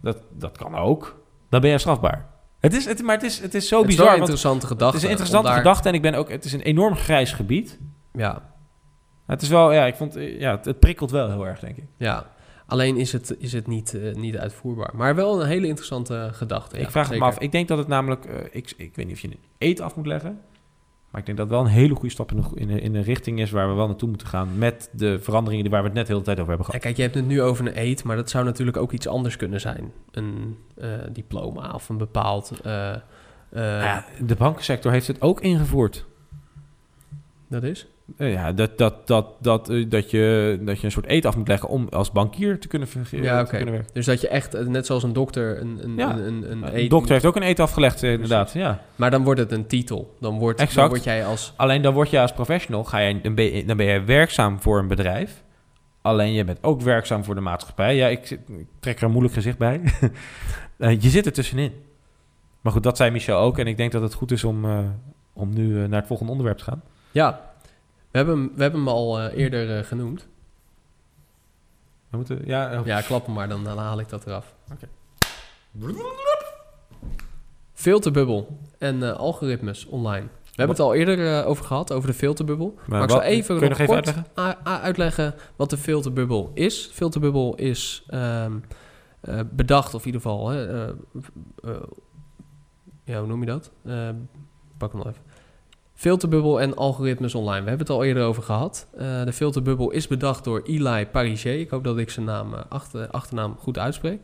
Dat, 0.04 0.18
dat 0.32 0.56
kan 0.56 0.74
ook. 0.74 1.22
Dan 1.48 1.60
ben 1.60 1.70
je 1.70 1.78
strafbaar. 1.78 2.26
Het 2.60 2.74
is, 2.74 2.84
het, 2.84 3.02
maar 3.02 3.14
het 3.14 3.24
is, 3.24 3.40
het 3.40 3.54
is 3.54 3.68
zo 3.68 3.76
Het 3.80 3.84
is 3.84 3.90
bizar. 3.90 4.04
wel 4.04 4.14
een 4.14 4.20
interessante 4.20 4.66
gedachte, 4.66 4.86
Het 4.86 4.96
is 4.96 5.02
een 5.02 5.08
interessante 5.10 5.48
daar- 5.48 5.56
gedachte 5.58 5.88
en 5.88 5.94
ik 5.94 6.02
ben 6.02 6.14
ook, 6.14 6.30
het 6.30 6.44
is 6.44 6.52
een 6.52 6.60
enorm 6.60 6.94
grijs 6.94 7.32
gebied. 7.32 7.78
Ja. 8.12 8.52
Het 9.26 9.42
is 9.42 9.48
wel, 9.48 9.72
ja, 9.72 9.86
ik 9.86 9.94
vond, 9.94 10.14
ja, 10.14 10.60
het, 10.62 10.78
prikkelt 10.78 11.10
wel 11.10 11.30
heel 11.30 11.46
erg, 11.46 11.60
denk 11.60 11.76
ik. 11.76 11.84
Ja, 11.96 12.26
alleen 12.66 12.96
is 12.96 13.12
het, 13.12 13.34
is 13.38 13.52
het 13.52 13.66
niet, 13.66 13.94
eh, 13.94 14.14
niet 14.14 14.36
uitvoerbaar. 14.36 14.90
Maar 14.94 15.14
wel 15.14 15.40
een 15.40 15.46
hele 15.46 15.66
interessante 15.66 16.28
gedachte. 16.32 16.78
ik 16.78 16.90
vraag 16.90 17.08
het 17.08 17.18
me 17.18 17.24
af. 17.24 17.38
Ik 17.38 17.52
denk 17.52 17.68
dat 17.68 17.78
het 17.78 17.88
namelijk, 17.88 18.24
eh, 18.24 18.34
ik, 18.50 18.74
ik 18.76 18.96
weet 18.96 19.06
niet 19.06 19.14
of 19.14 19.20
je 19.20 19.28
een 19.28 19.38
eet 19.58 19.80
af 19.80 19.96
moet 19.96 20.06
leggen. 20.06 20.40
Maar 21.14 21.22
ik 21.22 21.28
denk 21.28 21.38
dat 21.38 21.48
het 21.48 21.56
wel 21.58 21.66
een 21.66 21.80
hele 21.80 21.94
goede 21.94 22.10
stap 22.10 22.30
in 22.32 22.68
een, 22.68 22.80
in, 22.80 22.94
een, 22.94 23.02
richting 23.02 23.40
is 23.40 23.50
waar 23.50 23.68
we 23.68 23.74
wel 23.74 23.86
naartoe 23.86 24.08
moeten 24.08 24.26
gaan. 24.26 24.58
Met 24.58 24.90
de 24.92 25.18
veranderingen 25.20 25.62
die 25.64 25.72
waar 25.72 25.82
we 25.82 25.88
het 25.88 25.96
net 25.96 26.06
de 26.06 26.12
hele 26.12 26.24
tijd 26.24 26.38
over 26.38 26.48
hebben 26.50 26.66
Ja, 26.72 26.78
gehad. 26.78 26.82
kijk, 26.82 26.96
je 26.96 27.02
hebt 27.02 27.14
het 27.14 27.26
nu 27.26 27.42
over 27.42 27.66
een 27.66 27.78
eet, 27.80 28.04
maar 28.04 28.16
dat 28.16 28.30
zou 28.30 28.44
natuurlijk 28.44 28.76
ook 28.76 28.92
iets 28.92 29.08
anders 29.08 29.36
kunnen 29.36 29.60
zijn. 29.60 29.92
Een 30.10 30.58
eh, 30.76 30.88
diploma 31.12 31.70
of 31.70 31.88
een 31.88 31.96
bepaald... 31.98 32.52
eh, 32.64 32.92
eh, 32.92 33.00
ja, 33.52 34.04
de 34.26 34.34
bankensector 34.34 34.92
heeft 34.92 35.06
het 35.06 35.20
ook 35.20 35.40
ingevoerd. 35.40 36.06
Dat 37.48 37.62
is? 37.62 37.86
Eh, 38.18 38.32
ja, 38.32 38.52
dat, 38.52 38.78
dat, 38.78 39.06
dat, 39.06 39.26
dat, 39.40 39.68
eh, 39.70 39.84
dat, 39.90 40.10
je, 40.10 40.58
dat 40.62 40.78
je 40.80 40.84
een 40.86 40.92
soort 40.92 41.06
eet 41.08 41.24
af 41.24 41.36
moet 41.36 41.48
leggen 41.48 41.68
om 41.68 41.88
als 41.90 42.12
bankier 42.12 42.60
te 42.60 42.68
kunnen, 42.68 42.88
fungeren, 42.88 43.24
ja, 43.24 43.42
te 43.44 43.56
kunnen 43.56 43.72
werken. 43.74 43.90
Dus 43.94 44.06
dat 44.06 44.20
je 44.20 44.28
echt, 44.28 44.54
eh, 44.54 44.66
net 44.66 44.86
zoals 44.86 45.02
een 45.02 45.12
dokter, 45.12 45.60
een, 45.60 45.78
een, 45.82 45.96
Ja. 45.96 46.10
een, 46.12 46.18
een, 46.26 46.50
een 46.50 46.62
Een 46.66 46.76
eet- 46.76 46.90
dokter 46.90 47.12
heeft 47.12 47.24
ook 47.24 47.36
een 47.36 47.42
eet 47.42 47.60
afgelegd, 47.60 48.02
inderdaad. 48.02 48.52
Ja. 48.52 48.80
Maar 48.96 49.10
dan 49.10 49.24
wordt 49.24 49.40
het 49.40 49.52
een 49.52 49.66
titel. 49.66 50.14
Dan, 50.20 50.38
wordt, 50.38 50.58
dan 50.58 50.66
Exact. 50.66 50.88
word 50.88 51.04
jij 51.04 51.24
als... 51.26 51.52
Alleen 51.56 51.82
dan 51.82 51.94
word 51.94 52.10
je 52.10 52.20
als 52.20 52.32
professional, 52.32 52.84
ga 52.84 52.98
je, 52.98 53.20
dan, 53.20 53.34
ben 53.34 53.44
je, 53.44 53.64
dan 53.64 53.76
ben 53.76 53.86
je 53.86 54.02
werkzaam 54.02 54.60
voor 54.60 54.78
een 54.78 54.88
bedrijf. 54.88 55.42
Alleen 56.02 56.32
je 56.32 56.44
bent 56.44 56.58
ook 56.62 56.80
werkzaam 56.80 57.24
voor 57.24 57.34
de 57.34 57.40
maatschappij. 57.40 57.96
Ja, 57.96 58.08
ik, 58.08 58.26
zit, 58.26 58.40
ik 58.48 58.66
trek 58.80 58.96
er 58.98 59.04
een 59.04 59.10
moeilijk 59.10 59.34
gezicht 59.34 59.58
bij. 59.58 59.80
Je 61.00 61.08
zit 61.08 61.26
er 61.26 61.32
tussenin. 61.32 61.72
Maar 62.60 62.72
goed, 62.72 62.82
dat 62.82 62.96
zei 62.96 63.10
Michel 63.10 63.38
ook. 63.38 63.58
En 63.58 63.66
ik 63.66 63.76
denk 63.76 63.92
dat 63.92 64.02
het 64.02 64.14
goed 64.14 64.30
is 64.30 64.44
om, 64.44 64.64
om 65.32 65.54
nu 65.54 65.88
naar 65.88 65.98
het 65.98 66.06
volgende 66.06 66.30
onderwerp 66.32 66.58
te 66.58 66.64
gaan. 66.64 66.82
Ja, 67.10 67.40
we 68.14 68.20
hebben, 68.20 68.38
hem- 68.38 68.52
we 68.54 68.62
hebben 68.62 68.80
hem 68.80 68.88
al 68.88 69.20
eh, 69.20 69.38
eerder 69.38 69.78
eh, 69.78 69.84
genoemd. 69.84 70.26
We 72.10 72.16
moeten, 72.16 72.42
ja, 72.46 72.70
eh, 72.70 72.80
Ja, 72.84 73.00
klap 73.00 73.26
hem 73.26 73.34
maar, 73.34 73.48
dan, 73.48 73.64
dan 73.64 73.78
haal 73.78 74.00
ik 74.00 74.08
dat 74.08 74.26
eraf. 74.26 74.54
Oké. 74.72 74.88
Filterbubbel 77.72 78.58
en 78.78 79.16
algoritmes 79.16 79.86
online. 79.86 80.26
We 80.26 80.50
hebben 80.62 80.76
het 80.76 80.84
al 80.84 80.94
eerder 80.94 81.44
over 81.44 81.64
gehad, 81.64 81.92
over 81.92 82.08
de 82.08 82.14
filterbubbel. 82.14 82.78
Maar, 82.86 83.02
ik 83.02 83.10
zal 83.10 83.22
even, 83.22 83.58
kun 83.58 83.68
je 83.68 83.86
nog 83.86 84.02
even 84.02 84.26
uitleggen 84.64 85.34
wat 85.56 85.70
de 85.70 85.76
filterbubbel 85.76 86.50
is. 86.54 86.90
Filterbubbel 86.92 87.54
is 87.54 88.04
ehm, 88.08 88.58
eh, 89.20 89.40
bedacht, 89.50 89.94
of 89.94 90.00
in 90.00 90.06
ieder 90.06 90.20
geval... 90.20 90.52
Ja, 93.04 93.18
hoe 93.18 93.26
noem 93.26 93.40
je 93.40 93.46
dat? 93.46 93.70
Pak 94.78 94.92
hem 94.92 95.00
nog 95.00 95.08
even. 95.08 95.22
Filterbubbel 96.04 96.60
en 96.60 96.76
algoritmes 96.76 97.34
online. 97.34 97.62
We 97.62 97.68
hebben 97.68 97.86
het 97.86 97.96
al 97.96 98.04
eerder 98.04 98.24
over 98.24 98.42
gehad. 98.42 98.86
Eh, 98.96 99.24
de 99.24 99.32
filterbubbel 99.32 99.90
is 99.90 100.06
bedacht 100.06 100.44
door 100.44 100.62
Eli 100.64 101.06
Pariser. 101.06 101.60
Ik 101.60 101.70
hoop 101.70 101.84
dat 101.84 101.98
ik 101.98 102.10
zijn 102.10 102.26
naam, 102.26 102.54
eh, 102.54 102.60
achter, 102.68 103.10
achternaam 103.10 103.56
goed 103.58 103.78
uitspreek. 103.78 104.20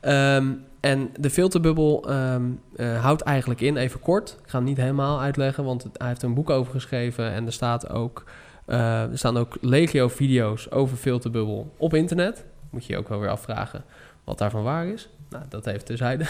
Ehm, 0.00 0.52
En 0.80 1.10
de 1.20 1.30
filterbubbel 1.30 2.08
ehm, 2.08 2.42
eh, 2.76 3.02
houdt 3.02 3.22
eigenlijk 3.22 3.60
in, 3.60 3.76
even 3.76 4.00
kort, 4.00 4.36
ik 4.44 4.50
ga 4.50 4.58
het 4.58 4.66
niet 4.66 4.76
helemaal 4.76 5.20
uitleggen, 5.20 5.64
want 5.64 5.86
hij 5.92 6.08
heeft 6.08 6.22
een 6.22 6.34
boek 6.34 6.50
over 6.50 6.72
geschreven 6.72 7.30
en 7.32 7.46
er, 7.46 7.52
staat 7.52 7.90
ook, 7.90 8.24
er 8.66 9.08
staan 9.18 9.36
ook 9.36 9.56
legio 9.60 10.08
video's 10.08 10.70
over 10.70 10.96
filterbubbel 10.96 11.72
op 11.76 11.94
internet. 11.94 12.44
Moet 12.70 12.86
je 12.86 12.92
je 12.92 12.98
ook 12.98 13.08
wel 13.08 13.20
weer 13.20 13.30
afvragen 13.30 13.84
wat 14.24 14.38
daarvan 14.38 14.62
waar 14.62 14.86
is. 14.86 15.08
Nou, 15.30 15.44
dat 15.48 15.64
heeft 15.64 15.86
terzijde. 15.86 16.24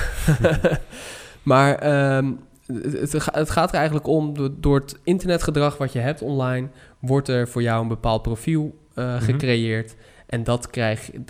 maar 1.42 1.74
ehm, 1.74 2.32
het, 2.66 3.12
het, 3.12 3.22
ga- 3.22 3.38
het 3.38 3.50
gaat 3.50 3.68
er 3.68 3.74
eigenlijk 3.76 4.06
om, 4.06 4.34
door, 4.60 4.80
het 4.80 4.98
internetgedrag 5.04 5.76
wat 5.78 5.92
je 5.92 5.98
hebt 5.98 6.22
online, 6.22 6.68
wordt 7.00 7.28
er 7.28 7.48
voor 7.48 7.62
jou 7.62 7.82
een 7.82 7.88
bepaald 7.88 8.22
profiel 8.22 8.78
eh, 8.94 9.04
Mhm. 9.14 9.22
gecreëerd. 9.24 9.94
En 10.26 10.44
dat 10.44 10.70
krijg 10.70 11.06
je 11.12 11.22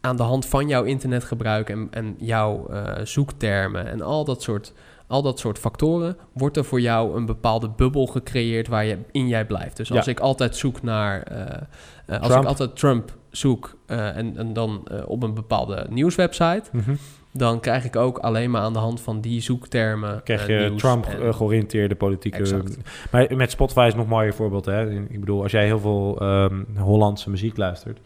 aan 0.00 0.16
de 0.16 0.22
hand 0.22 0.46
van 0.46 0.68
jouw 0.68 0.82
internetgebruik 0.82 1.70
en, 1.70 1.88
en 1.90 2.14
jouw 2.18 2.66
eh, 2.68 3.04
zoektermen 3.04 3.86
en 3.86 4.02
al 4.02 4.24
dat, 4.24 4.42
soort, 4.42 4.72
al 5.06 5.22
dat 5.22 5.38
soort 5.38 5.58
factoren, 5.58 6.16
wordt 6.32 6.56
er 6.56 6.64
voor 6.64 6.80
jou 6.80 7.16
een 7.16 7.26
bepaalde 7.26 7.68
bubbel 7.68 8.06
gecreëerd 8.06 8.68
waar 8.68 8.84
je 8.84 8.98
in 9.10 9.28
jij 9.28 9.46
blijft. 9.46 9.76
Dus 9.76 9.88
Ja. 9.88 9.96
als 9.96 10.06
ik 10.06 10.20
altijd 10.20 10.56
zoek 10.56 10.82
naar, 10.82 11.22
eh, 11.22 12.18
als 12.20 12.26
Trump. 12.28 12.42
ik 12.42 12.48
altijd 12.48 12.76
Trump 12.76 13.16
zoek 13.30 13.76
en, 13.86 14.36
en 14.36 14.52
dan 14.52 14.88
op 15.06 15.22
een 15.22 15.34
bepaalde 15.34 15.86
nieuwswebsite, 15.90 16.62
Mhm. 16.72 16.94
Dan 17.38 17.60
krijg 17.60 17.84
ik 17.84 17.96
ook 17.96 18.18
alleen 18.18 18.50
maar 18.50 18.62
aan 18.62 18.72
de 18.72 18.78
hand 18.78 19.00
van 19.00 19.20
die 19.20 19.40
zoektermen. 19.40 20.22
krijg 20.22 20.48
eh, 20.48 20.60
je 20.60 20.68
nieuws 20.68 20.80
Trump 20.80 21.06
en- 21.06 21.88
eh, 21.88 21.96
politieke... 21.96 22.38
Exact. 22.38 22.76
Maar 23.10 23.36
met 23.36 23.50
Spotify 23.50 23.84
is 23.88 23.94
nog 23.94 24.04
een 24.04 24.10
mooier 24.10 24.34
voorbeeld. 24.34 24.64
Hè? 24.64 24.90
Ik 24.90 25.20
bedoel, 25.20 25.42
als 25.42 25.52
jij 25.52 25.64
heel 25.64 25.80
veel 25.80 26.16
ehm, 26.20 26.62
Hollandse 26.76 27.30
muziek 27.30 27.56
luistert... 27.56 27.98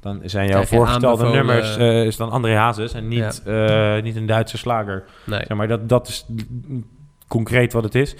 dan 0.00 0.20
zijn 0.24 0.44
jouw 0.46 0.54
Krijg 0.54 0.70
je 0.70 0.76
voorgestelde 0.76 1.28
nummers 1.28 1.76
eh, 1.76 2.04
is 2.04 2.16
dan 2.16 2.30
André 2.30 2.54
Hazes... 2.54 2.92
en 2.92 3.08
niet, 3.08 3.42
niet 4.02 4.16
een 4.16 4.26
Duitse 4.26 4.58
slager. 4.58 5.04
Nee. 5.24 5.42
Zeg 5.46 5.56
maar 5.56 5.68
dat, 5.68 5.88
dat 5.88 6.08
is 6.08 6.26
concreet 7.28 7.72
wat 7.72 7.84
het 7.84 7.94
is. 7.94 8.16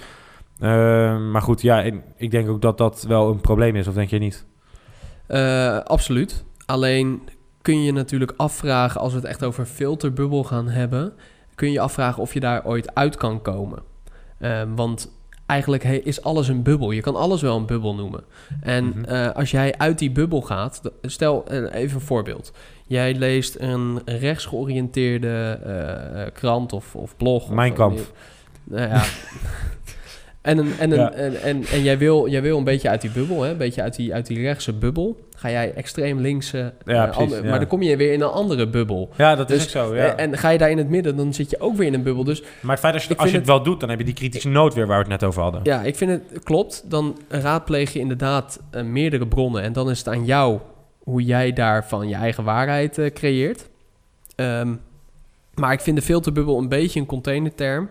Eh, 0.59 0.69
maar 1.17 1.41
goed, 1.41 1.61
ja, 1.61 1.81
ik, 2.17 2.31
denk 2.31 2.49
ook 2.49 2.61
dat 2.61 2.77
dat 2.77 3.05
wel 3.07 3.31
een 3.31 3.41
probleem 3.41 3.75
is. 3.75 3.87
Of 3.87 3.93
denk 3.93 4.09
je 4.09 4.17
niet? 4.17 4.45
Absoluut. 5.83 6.43
Alleen 6.65 7.21
kun 7.61 7.83
je 7.83 7.91
natuurlijk 7.93 8.33
afvragen, 8.37 9.01
als 9.01 9.11
we 9.13 9.19
het 9.19 9.27
echt 9.27 9.43
over 9.43 9.65
filterbubbel 9.65 10.43
gaan 10.43 10.67
hebben, 10.67 11.13
kun 11.55 11.71
je 11.71 11.79
afvragen 11.79 12.21
of 12.21 12.33
je 12.33 12.39
daar 12.39 12.65
ooit 12.65 12.95
uit 12.95 13.15
kan 13.15 13.41
komen. 13.41 13.79
Eh, 14.37 14.61
want 14.75 15.11
eigenlijk 15.45 15.83
is 15.83 16.23
alles 16.23 16.47
een 16.47 16.63
bubbel. 16.63 16.91
Je 16.91 17.01
kan 17.01 17.15
alles 17.15 17.41
wel 17.41 17.57
een 17.57 17.65
bubbel 17.65 17.95
noemen. 17.95 18.23
En 18.61 18.85
Mhm. 18.87 19.03
eh, 19.03 19.31
als 19.31 19.51
jij 19.51 19.77
uit 19.77 19.99
die 19.99 20.11
bubbel 20.11 20.41
gaat, 20.41 20.81
stel 21.01 21.45
eh, 21.47 21.57
even 21.81 21.95
een 21.99 22.05
voorbeeld. 22.05 22.51
Jij 22.85 23.13
leest 23.15 23.55
een 23.59 24.01
rechtsgeoriënteerde 24.05 25.59
eh, 25.63 26.31
krant 26.33 26.73
of, 26.73 26.95
of 26.95 27.17
blog. 27.17 27.43
of- 27.43 27.49
Mijn 27.49 27.73
Kampf. 27.73 28.11
Nou 28.63 28.87
ja. 28.89 29.03
En, 30.41 30.57
een, 30.57 30.71
en, 30.79 30.91
een, 30.91 30.97
Ja. 30.97 31.11
en, 31.11 31.41
en, 31.41 31.63
en 31.65 31.83
jij, 31.83 31.97
wil, 31.97 32.27
jij 32.29 32.41
wil 32.41 32.57
een 32.57 32.63
beetje 32.63 32.89
uit 32.89 33.01
die 33.01 33.09
bubbel, 33.11 33.41
hè? 33.41 33.51
een 33.51 33.57
beetje 33.57 33.81
uit 33.81 33.95
die, 33.95 34.13
uit 34.13 34.25
die 34.27 34.41
rechtse 34.41 34.73
bubbel. 34.73 35.19
Ga 35.35 35.49
jij 35.49 35.73
extreem 35.73 36.19
linkse, 36.19 36.73
Ja, 36.85 37.07
eh, 37.07 37.17
precies, 37.17 37.35
ja. 37.37 37.43
maar 37.49 37.59
dan 37.59 37.67
kom 37.67 37.81
je 37.81 37.97
weer 37.97 38.13
in 38.13 38.21
een 38.21 38.29
andere 38.29 38.67
bubbel. 38.67 39.09
Ja, 39.17 39.35
dat 39.35 39.49
is 39.49 39.55
Dus, 39.63 39.75
ook 39.75 39.85
zo, 39.87 39.95
ja. 39.95 40.15
En 40.15 40.37
ga 40.37 40.49
je 40.49 40.57
daar 40.57 40.69
in 40.69 40.77
het 40.77 40.89
midden, 40.89 41.15
dan 41.15 41.33
zit 41.33 41.49
je 41.49 41.59
ook 41.59 41.75
weer 41.77 41.87
in 41.87 41.93
een 41.93 42.03
bubbel. 42.03 42.23
Dus 42.23 42.43
Maar 42.61 42.71
het 42.71 42.79
feit 42.79 42.93
dat 42.93 43.03
je, 43.03 43.17
als 43.17 43.31
je 43.31 43.37
het 43.37 43.45
wel 43.47 43.63
doet... 43.63 43.79
dan 43.79 43.89
heb 43.89 43.99
je 43.99 44.05
die 44.05 44.13
kritische 44.13 44.49
noot 44.49 44.73
weer 44.73 44.87
waar 44.87 45.03
we 45.03 45.11
het 45.11 45.21
net 45.21 45.29
over 45.29 45.41
hadden. 45.41 45.61
ja, 45.63 45.81
ik 45.81 45.95
vind 45.95 46.11
het 46.11 46.43
klopt. 46.43 46.83
Dan 46.85 47.17
raadpleeg 47.29 47.93
je 47.93 47.99
inderdaad 47.99 48.59
eh, 48.71 48.83
meerdere 48.83 49.27
bronnen. 49.27 49.61
En 49.61 49.73
dan 49.73 49.89
is 49.89 49.97
het 49.97 50.07
aan 50.07 50.25
jou 50.25 50.59
hoe 50.99 51.23
jij 51.23 51.53
daarvan 51.53 52.07
je 52.07 52.15
eigen 52.15 52.43
waarheid 52.43 52.97
eh, 52.97 53.11
creëert. 53.13 53.69
Ehm, 54.35 54.73
maar 55.55 55.73
ik 55.73 55.79
vind 55.81 55.97
de 55.97 56.03
filterbubbel 56.03 56.57
een 56.57 56.69
beetje 56.69 56.99
een 56.99 57.05
containerterm. 57.05 57.89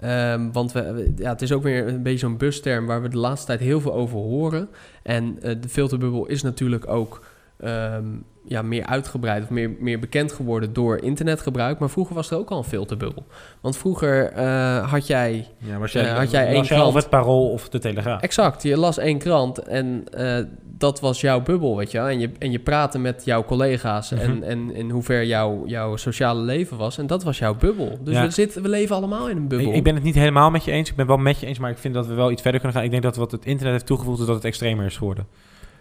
Ehm, 0.00 0.50
want 0.52 0.72
we, 0.72 1.12
ja, 1.16 1.30
het 1.30 1.42
is 1.42 1.52
ook 1.52 1.62
weer 1.62 1.88
een 1.88 2.02
beetje 2.02 2.18
zo'n 2.18 2.36
busterm 2.36 2.86
waar 2.86 3.02
we 3.02 3.08
de 3.08 3.18
laatste 3.18 3.46
tijd 3.46 3.60
heel 3.60 3.80
veel 3.80 3.94
over 3.94 4.18
horen. 4.18 4.68
En 5.02 5.38
eh, 5.42 5.54
de 5.60 5.68
filterbubbel 5.68 6.26
is 6.26 6.42
natuurlijk 6.42 6.88
ook 6.88 7.24
ehm, 7.60 8.04
ja, 8.44 8.62
meer 8.62 8.86
uitgebreid 8.86 9.42
of 9.42 9.50
meer, 9.50 9.70
meer 9.78 9.98
bekend 9.98 10.32
geworden 10.32 10.72
door 10.72 10.98
internetgebruik. 10.98 11.78
Maar 11.78 11.90
vroeger 11.90 12.14
was 12.14 12.30
er 12.30 12.38
ook 12.38 12.50
al 12.50 12.58
een 12.58 12.64
filterbubbel. 12.64 13.24
Want 13.60 13.76
vroeger 13.76 14.32
eh, 14.32 14.90
had 14.90 15.06
jij, 15.06 15.48
Ja, 15.58 15.78
was 15.78 15.94
eh, 15.94 16.16
had 16.16 16.30
jij 16.30 16.46
één 16.46 16.64
krant. 16.64 16.94
het 16.94 17.08
Parool 17.08 17.50
of 17.50 17.68
de 17.68 17.78
Telegraaf? 17.78 18.20
Exact, 18.20 18.62
je 18.62 18.76
las 18.76 18.98
één 18.98 19.18
krant 19.18 19.58
en 19.58 20.04
dat 20.78 21.00
was 21.00 21.20
jouw 21.20 21.42
bubbel, 21.42 21.76
weet 21.76 21.90
je. 21.90 21.98
En 21.98 22.18
je, 22.20 22.30
en 22.38 22.50
je 22.50 22.58
praatte 22.58 22.98
met 22.98 23.22
jouw 23.24 23.44
collega's 23.44 24.10
Mhm. 24.10 24.20
en, 24.22 24.42
en 24.42 24.74
in 24.74 24.90
hoever 24.90 25.24
jouw, 25.24 25.62
jouw 25.66 25.96
sociale 25.96 26.40
leven 26.40 26.76
was. 26.76 26.98
En 26.98 27.06
dat 27.06 27.22
was 27.24 27.38
jouw 27.38 27.54
bubbel. 27.54 27.98
Dus 28.02 28.14
Ja. 28.14 28.22
we, 28.24 28.30
zitten, 28.30 28.62
we 28.62 28.68
leven 28.68 28.96
allemaal 28.96 29.28
in 29.28 29.36
een 29.36 29.48
bubbel. 29.48 29.68
Ik, 29.68 29.74
ik 29.74 29.82
ben 29.84 29.94
het 29.94 30.04
niet 30.04 30.14
helemaal 30.14 30.50
met 30.50 30.64
je 30.64 30.70
eens. 30.70 30.90
Ik 30.90 30.96
ben 30.96 31.06
wel 31.06 31.16
met 31.16 31.38
je 31.40 31.46
eens, 31.46 31.58
maar 31.58 31.70
ik 31.70 31.78
vind 31.78 31.94
dat 31.94 32.06
we 32.06 32.14
wel 32.14 32.30
iets 32.30 32.42
verder 32.42 32.60
kunnen 32.60 32.76
gaan. 32.78 32.86
Ik 32.86 32.92
denk 32.92 33.02
dat 33.02 33.16
wat 33.16 33.30
het 33.32 33.44
internet 33.46 33.72
heeft 33.72 33.86
toegevoegd 33.86 34.20
is 34.20 34.26
dat 34.26 34.34
het 34.34 34.44
extremer 34.44 34.86
is 34.86 34.96
geworden. 34.96 35.26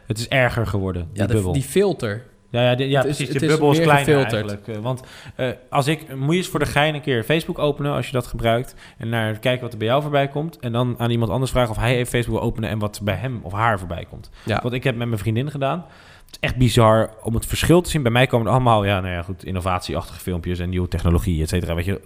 Het 0.07 0.17
is 0.17 0.27
erger 0.27 0.67
geworden, 0.67 1.07
die 1.11 1.21
ja, 1.21 1.27
de- 1.27 1.33
bubbel. 1.33 1.53
die 1.53 1.61
filter. 1.61 2.23
Ja, 2.53 2.61
ja, 2.61 2.69
ja 2.71 2.75
Het 2.77 2.85
is- 2.85 3.01
precies. 3.01 3.27
het 3.27 3.39
de 3.39 3.45
is 3.45 3.51
bubbel 3.51 3.71
is 3.71 3.77
meer 3.77 3.85
kleiner 3.85 4.13
gefilterd. 4.13 4.33
eigenlijk. 4.33 4.67
Eh, 4.67 4.83
Want 4.83 5.03
eh, 5.35 5.47
als 5.69 5.87
ik... 5.87 6.15
Moet 6.15 6.31
je 6.31 6.37
eens 6.37 6.47
voor 6.47 6.59
de 6.59 6.65
gein 6.65 6.95
een 6.95 7.01
keer 7.01 7.23
Facebook 7.23 7.59
openen 7.59 7.93
als 7.93 8.05
je 8.05 8.11
dat 8.11 8.27
gebruikt. 8.27 8.75
En 8.97 9.09
naar 9.09 9.39
kijken 9.39 9.61
wat 9.63 9.71
er 9.71 9.77
bij 9.77 9.87
jou 9.87 10.01
voorbij 10.01 10.27
komt. 10.27 10.59
En 10.59 10.71
dan 10.71 10.95
aan 10.97 11.09
iemand 11.09 11.31
anders 11.31 11.51
vragen 11.51 11.69
of 11.69 11.77
hij 11.77 11.95
even 11.95 12.07
Facebook 12.07 12.39
wil 12.39 12.47
openen... 12.47 12.69
en 12.69 12.79
wat 12.79 12.99
bij 13.03 13.15
hem 13.15 13.39
of 13.43 13.51
haar 13.53 13.79
voorbij 13.79 14.05
komt. 14.09 14.29
Ja. 14.45 14.59
Wat 14.63 14.73
ik 14.73 14.83
heb 14.83 14.95
met 14.95 15.07
mijn 15.07 15.19
vriendin 15.19 15.51
gedaan. 15.51 15.85
Het 16.25 16.41
is 16.41 16.49
echt 16.49 16.55
bizar 16.55 17.09
om 17.23 17.33
het 17.33 17.45
verschil 17.45 17.81
te 17.81 17.89
zien. 17.89 18.01
Bij 18.03 18.11
mij 18.11 18.27
komen 18.27 18.47
er 18.47 18.53
allemaal, 18.53 18.83
ja, 18.85 18.99
nou 18.99 19.13
ja, 19.13 19.21
goed, 19.21 19.45
innovatieachtige 19.45 20.19
filmpjes 20.19 20.59
en 20.59 20.69
nieuwe 20.69 20.87
technologie, 20.87 21.41
et 21.41 21.49
cetera. 21.49 21.75
Weet 21.75 21.85
je, 21.85 22.01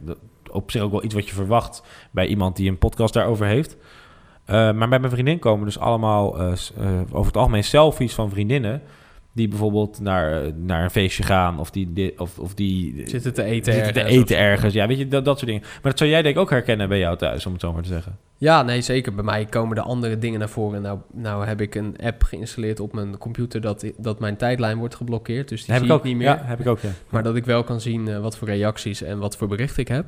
op 0.52 0.72
zich 0.72 0.82
ook 0.82 0.91
wel 0.91 1.04
iets 1.04 1.14
wat 1.14 1.28
je 1.28 1.34
verwacht 1.34 1.84
bij 2.12 2.26
iemand 2.28 2.56
die 2.56 2.70
een 2.70 2.78
podcast 2.78 3.14
daarover 3.14 3.45
heeft. 3.45 3.78
Eh, 4.45 4.56
maar 4.56 4.89
bij 4.89 5.00
mijn 5.00 5.12
vriendin 5.12 5.39
komen 5.39 5.66
dus 5.66 5.80
allemaal 5.80 6.38
over 7.12 7.26
het 7.26 7.38
algemeen 7.38 7.64
selfies 7.64 8.14
van 8.14 8.30
vriendinnen. 8.30 8.82
Die 9.38 9.47
bijvoorbeeld 9.47 9.99
naar, 9.99 10.51
naar 10.55 10.83
een 10.83 10.89
feestje 10.89 11.23
gaan 11.23 11.59
of 11.59 11.71
die, 11.71 11.93
di- 11.93 12.13
of, 12.17 12.39
of 12.39 12.53
die 12.53 13.01
Zitten 13.09 13.33
te 13.33 13.43
eten 13.43 13.73
zitten 13.73 13.93
te 13.93 13.99
ergens 13.99 14.15
of 14.17 14.21
eten 14.23 14.38
ergens. 14.38 14.73
Ja, 14.73 14.88
weet 14.88 14.97
je, 14.97 15.07
dat, 15.07 15.25
dat 15.25 15.38
soort 15.38 15.49
dingen. 15.51 15.61
Maar 15.61 15.79
dat 15.91 15.97
zou 15.97 16.09
jij 16.09 16.21
denk 16.21 16.35
ik 16.35 16.41
ook 16.41 16.49
herkennen 16.49 16.89
bij 16.89 16.99
jou 16.99 17.17
thuis, 17.17 17.45
om 17.45 17.51
het 17.51 17.61
zo 17.61 17.73
maar 17.73 17.81
te 17.81 17.88
zeggen. 17.88 18.17
Ja, 18.38 18.63
nee, 18.63 18.81
zeker. 18.81 19.15
Bij 19.15 19.23
mij 19.23 19.45
komen 19.45 19.77
er 19.77 19.83
andere 19.83 20.17
dingen 20.17 20.39
naar 20.39 20.49
voren. 20.49 20.81
Nou, 20.81 20.99
nou 21.13 21.45
heb 21.45 21.61
ik 21.61 21.75
een 21.75 21.95
app 22.03 22.23
geïnstalleerd 22.23 22.79
op 22.79 22.93
mijn 22.93 23.17
computer 23.17 23.61
dat, 23.61 23.85
dat 23.97 24.19
mijn 24.19 24.35
tijdlijn 24.38 24.77
wordt 24.77 24.95
geblokkeerd. 24.95 25.49
Dus 25.49 25.65
die 25.65 25.73
Heb 25.73 25.83
zie 25.83 25.85
ik 25.85 25.93
ik 25.93 25.99
ook. 25.99 26.05
niet 26.05 26.17
meer. 26.17 26.27
Ja, 26.27 26.41
heb 26.43 26.59
ik 26.59 26.67
ook, 26.67 26.79
ja. 26.79 26.89
Maar 27.09 27.23
dat 27.23 27.35
ik 27.35 27.45
wel 27.45 27.63
kan 27.63 27.81
zien 27.81 28.07
eh, 28.07 28.19
wat 28.19 28.38
voor 28.38 28.47
reacties 28.47 29.01
en 29.01 29.19
wat 29.19 29.38
voor 29.38 29.47
berichten 29.47 29.79
ik 29.81 29.88
heb. 29.88 30.05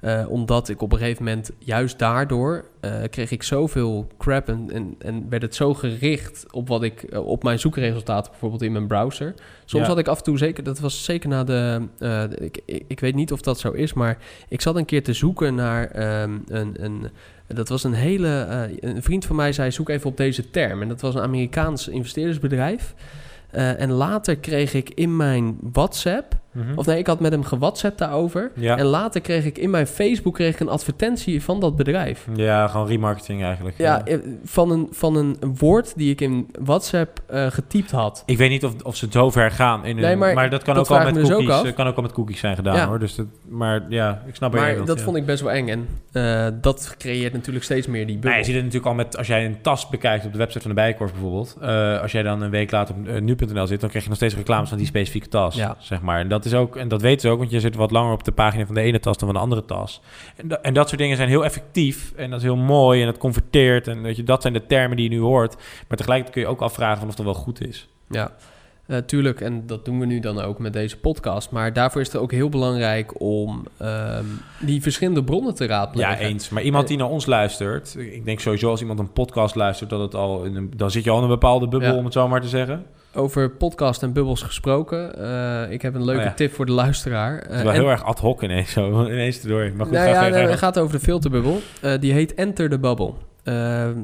Eh, 0.00 0.24
omdat 0.28 0.68
ik 0.68 0.82
op 0.82 0.92
een 0.92 0.98
gegeven 0.98 1.24
moment, 1.24 1.50
juist 1.58 1.98
daardoor, 1.98 2.64
eh, 2.80 2.92
kreeg 3.10 3.30
ik 3.30 3.42
zoveel 3.42 4.06
crap 4.18 4.48
en, 4.48 4.70
en, 4.72 4.94
en 4.98 5.26
werd 5.28 5.42
het 5.42 5.54
zo 5.54 5.74
gericht 5.74 6.46
op 6.52 6.68
wat 6.68 6.82
ik, 6.82 7.02
eh, 7.02 7.26
op 7.26 7.42
mijn 7.42 7.58
zoekresultaten 7.58 8.30
bijvoorbeeld 8.30 8.62
in 8.62 8.72
mijn 8.72 8.86
browser. 8.86 9.34
Soms 9.64 9.82
Ja. 9.82 9.88
had 9.88 9.98
ik 9.98 10.08
af 10.08 10.18
en 10.18 10.24
toe 10.24 10.38
zeker, 10.38 10.64
dat 10.64 10.78
was 10.78 11.04
zeker 11.04 11.28
na 11.28 11.44
de, 11.44 11.82
de- 11.98 12.36
ik, 12.40 12.60
ik, 12.64 12.84
ik 12.88 13.00
weet 13.00 13.14
niet 13.14 13.32
of 13.32 13.40
dat 13.40 13.58
zo 13.58 13.70
is, 13.70 13.92
maar 13.92 14.18
ik 14.48 14.60
zat 14.60 14.76
een 14.76 14.84
keer 14.84 15.02
te 15.02 15.12
zoeken 15.12 15.54
naar 15.54 15.90
ehm, 15.90 16.38
een, 16.48 16.84
een, 16.84 17.08
dat 17.46 17.68
was 17.68 17.84
een 17.84 17.92
hele, 17.94 18.46
een 18.80 19.02
vriend 19.02 19.24
van 19.26 19.36
mij 19.36 19.52
zei 19.52 19.70
zoek 19.70 19.88
even 19.88 20.10
op 20.10 20.16
deze 20.16 20.50
term. 20.50 20.82
En 20.82 20.88
dat 20.88 21.00
was 21.00 21.14
een 21.14 21.22
Amerikaans 21.22 21.88
investeerdersbedrijf. 21.88 22.94
En 23.50 23.90
later 23.90 24.36
kreeg 24.36 24.74
ik 24.74 24.90
in 24.90 25.16
mijn 25.16 25.58
WhatsApp, 25.72 26.39
Mhm. 26.52 26.72
of 26.74 26.86
nee, 26.86 26.98
ik 26.98 27.06
had 27.06 27.20
met 27.20 27.32
hem 27.32 27.44
gewhatsappt 27.44 27.98
daarover. 27.98 28.50
Ja. 28.54 28.76
En 28.76 28.84
later 28.84 29.20
kreeg 29.20 29.44
ik 29.44 29.58
in 29.58 29.70
mijn 29.70 29.86
Facebook 29.86 30.34
kreeg 30.34 30.54
ik 30.54 30.60
een 30.60 30.68
advertentie 30.68 31.42
van 31.42 31.60
dat 31.60 31.76
bedrijf. 31.76 32.26
Ja, 32.34 32.66
gewoon 32.68 32.86
remarketing 32.86 33.42
eigenlijk. 33.44 33.78
Ja, 33.78 34.04
eh, 34.04 34.18
van 34.44 34.70
een, 34.70 34.88
van 34.90 35.16
een 35.16 35.36
woord 35.58 35.92
die 35.96 36.10
ik 36.10 36.20
in 36.20 36.48
WhatsApp 36.60 37.22
eh, 37.26 37.46
getypt 37.46 37.90
had. 37.90 38.22
Ik 38.26 38.36
weet 38.38 38.50
niet 38.50 38.64
of, 38.64 38.74
of 38.82 38.96
ze 38.96 39.06
zo 39.10 39.30
ver 39.30 39.50
gaan. 39.50 39.84
In 39.84 39.96
hun, 39.96 40.04
Nee, 40.04 40.16
maar 40.16 40.34
maar, 40.34 40.50
dat 40.50 40.62
kan 40.62 40.74
dat 40.74 40.90
ook 40.90 40.98
al 40.98 41.04
met 41.04 41.14
me 41.14 41.20
dus 41.20 41.30
ook 41.32 41.44
cookies. 41.44 41.70
eh, 41.70 41.76
kan 41.76 41.86
ook 41.86 41.96
al 41.96 42.02
met 42.02 42.12
cookies 42.12 42.40
zijn 42.40 42.56
gedaan 42.56 42.76
Ja. 42.76 42.86
hoor. 42.86 42.98
Dus 42.98 43.14
dat, 43.14 43.26
maar 43.48 43.82
ja, 43.88 44.22
ik 44.26 44.34
snap 44.34 44.52
Maar 44.52 44.84
dat 44.84 45.00
vond 45.00 45.16
ik 45.16 45.26
best 45.26 45.42
wel 45.42 45.52
eng. 45.52 45.68
En 45.68 45.88
dat 46.60 46.94
creëert 46.98 47.32
natuurlijk 47.32 47.64
steeds 47.64 47.86
meer 47.86 48.06
die 48.06 48.14
bubbel. 48.14 48.30
Nou, 48.30 48.40
je 48.42 48.46
ziet 48.46 48.54
het 48.54 48.64
natuurlijk 48.64 48.90
al 48.90 48.96
met 49.04 49.16
als 49.16 49.26
jij 49.26 49.44
een 49.44 49.60
tas 49.60 49.88
bekijkt 49.88 50.24
op 50.24 50.32
de 50.32 50.38
website 50.38 50.60
van 50.60 50.70
de 50.70 50.76
Bijenkorf 50.76 51.12
bijvoorbeeld. 51.12 51.56
als 52.02 52.12
jij 52.12 52.22
dan 52.22 52.42
een 52.42 52.50
week 52.50 52.70
later 52.70 52.94
op 52.94 53.20
nu.nl 53.20 53.66
zit, 53.66 53.80
dan 53.80 53.88
krijg 53.88 54.04
je 54.04 54.08
nog 54.10 54.18
steeds 54.18 54.34
reclames 54.34 54.68
van 54.68 54.78
die 54.78 54.86
specifieke 54.86 55.28
tas. 55.28 55.54
Ja. 55.54 55.76
Zeg 55.78 56.00
maar. 56.00 56.20
En 56.20 56.28
dat 56.28 56.39
is 56.44 56.54
ook, 56.54 56.76
en 56.76 56.88
dat 56.88 57.00
weten 57.02 57.20
ze 57.20 57.28
ook, 57.28 57.38
want 57.38 57.50
je 57.50 57.60
zit 57.60 57.74
wat 57.74 57.90
langer 57.90 58.12
op 58.12 58.24
de 58.24 58.32
pagina 58.32 58.66
van 58.66 58.74
de 58.74 58.80
ene 58.80 59.00
tas 59.00 59.16
dan 59.18 59.28
van 59.28 59.36
de 59.36 59.42
andere 59.44 59.64
tas. 59.64 60.00
En, 60.36 60.48
da- 60.48 60.58
en 60.62 60.74
dat 60.74 60.88
soort 60.88 61.00
dingen 61.00 61.16
zijn 61.16 61.28
heel 61.28 61.44
effectief 61.44 62.12
en 62.16 62.30
dat 62.30 62.38
is 62.38 62.44
heel 62.44 62.56
mooi 62.56 63.00
en 63.00 63.06
dat 63.06 63.18
converteert. 63.18 63.88
En 63.88 64.02
weet 64.02 64.16
je, 64.16 64.22
dat 64.22 64.42
zijn 64.42 64.52
de 64.54 64.66
termen 64.66 64.96
die 64.96 65.08
je 65.10 65.16
nu 65.16 65.20
hoort. 65.22 65.54
Maar 65.88 65.96
tegelijkertijd 65.96 66.30
kun 66.30 66.40
je 66.42 66.48
ook 66.48 66.60
afvragen 66.60 66.98
van 66.98 67.08
of 67.08 67.14
dat 67.14 67.24
wel 67.24 67.34
goed 67.34 67.66
is. 67.66 67.88
Ja, 68.08 68.32
eh, 68.86 68.98
tuurlijk. 68.98 69.40
En 69.40 69.66
dat 69.66 69.84
doen 69.84 69.98
we 70.00 70.06
nu 70.06 70.20
dan 70.20 70.40
ook 70.40 70.58
met 70.58 70.72
deze 70.72 70.96
podcast. 70.98 71.50
Maar 71.50 71.72
daarvoor 71.72 72.00
is 72.00 72.12
het 72.12 72.16
ook 72.22 72.32
heel 72.32 72.48
belangrijk 72.48 73.20
om 73.20 73.64
ehm, 73.78 74.24
die 74.60 74.82
verschillende 74.82 75.24
bronnen 75.24 75.54
te 75.54 75.64
Ja, 75.64 75.70
raadplegen. 75.70 76.18
eens. 76.18 76.48
Maar 76.48 76.62
iemand 76.62 76.88
die 76.88 76.96
naar 76.96 77.08
ons 77.08 77.26
luistert, 77.26 77.96
ik 77.98 78.24
denk 78.24 78.40
sowieso 78.40 78.70
als 78.70 78.80
iemand 78.80 78.98
een 78.98 79.12
podcast 79.12 79.54
luistert, 79.54 79.90
dat 79.90 80.00
het 80.00 80.14
al 80.14 80.44
in 80.44 80.56
een, 80.56 80.72
dan 80.76 80.90
zit 80.90 81.04
je 81.04 81.10
al 81.10 81.16
in 81.16 81.22
een 81.22 81.28
bepaalde 81.28 81.68
bubbel, 81.68 81.88
Ja. 81.92 81.96
om 81.96 82.04
het 82.04 82.12
zo 82.12 82.28
maar 82.28 82.40
te 82.40 82.48
zeggen. 82.48 82.86
Over 83.14 83.50
podcast 83.50 84.02
en 84.02 84.12
bubbels 84.12 84.42
gesproken. 84.42 85.18
eh, 85.66 85.72
ik 85.72 85.82
heb 85.82 85.94
een 85.94 86.04
leuke 86.04 86.20
Oh 86.20 86.26
ja. 86.26 86.32
tip 86.34 86.52
voor 86.52 86.66
de 86.66 86.72
luisteraar. 86.72 87.36
Het 87.36 87.50
is 87.50 87.56
Eh, 87.56 87.62
wel 87.62 87.72
en- 87.72 87.80
heel 87.80 87.90
erg 87.90 88.04
ad 88.04 88.18
hoc 88.18 88.42
ineens, 88.42 88.70
zo, 88.72 89.02
ineens 89.12 89.42
erdoor. 89.42 89.70
Maar 89.76 89.86
goed, 89.86 89.94
nou 89.94 90.14
ga 90.14 90.24
ja, 90.26 90.28
nee, 90.34 90.46
het 90.46 90.58
gaat 90.58 90.78
over 90.78 90.94
de 90.98 91.04
filterbubbel. 91.04 91.60
Eh, 91.82 91.92
die 92.00 92.12
heet 92.12 92.34
Enter 92.34 92.70
the 92.70 92.78
Bubble. 92.78 93.12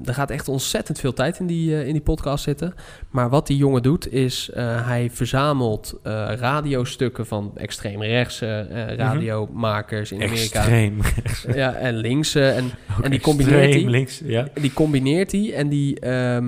Er 0.05 0.15
gaat 0.15 0.31
echt 0.31 0.49
ontzettend 0.49 1.01
veel 1.01 1.13
tijd 1.13 1.39
in 1.39 1.47
die, 1.47 1.87
in 1.87 1.93
die 1.93 2.03
podcast 2.03 2.45
zitten. 2.45 2.75
Maar 3.11 3.29
wat 3.29 3.47
die 3.47 3.57
jongen 3.57 3.83
doet, 3.83 4.13
is 4.13 4.51
hij 4.55 5.11
verzamelt 5.13 6.01
radiostukken 6.39 7.27
van 7.27 7.53
extreemrechtse 7.57 8.67
eh 8.71 8.97
radiomakers 8.97 10.13
in 10.13 10.23
Amerika. 10.23 10.59
Extreem 10.59 10.99
Ja, 11.63 11.75
en 11.75 11.97
linkse. 11.97 12.49
En, 12.49 12.71
en 13.03 13.11
die 13.11 13.21
combineert 13.21 13.75
hij. 13.75 13.85
links, 13.85 14.21
ja. 14.25 14.49
Die 14.55 14.73
combineert 14.73 15.33
hij 15.33 15.53
en 15.55 15.69
die... 15.69 16.01
ehm, 16.01 16.45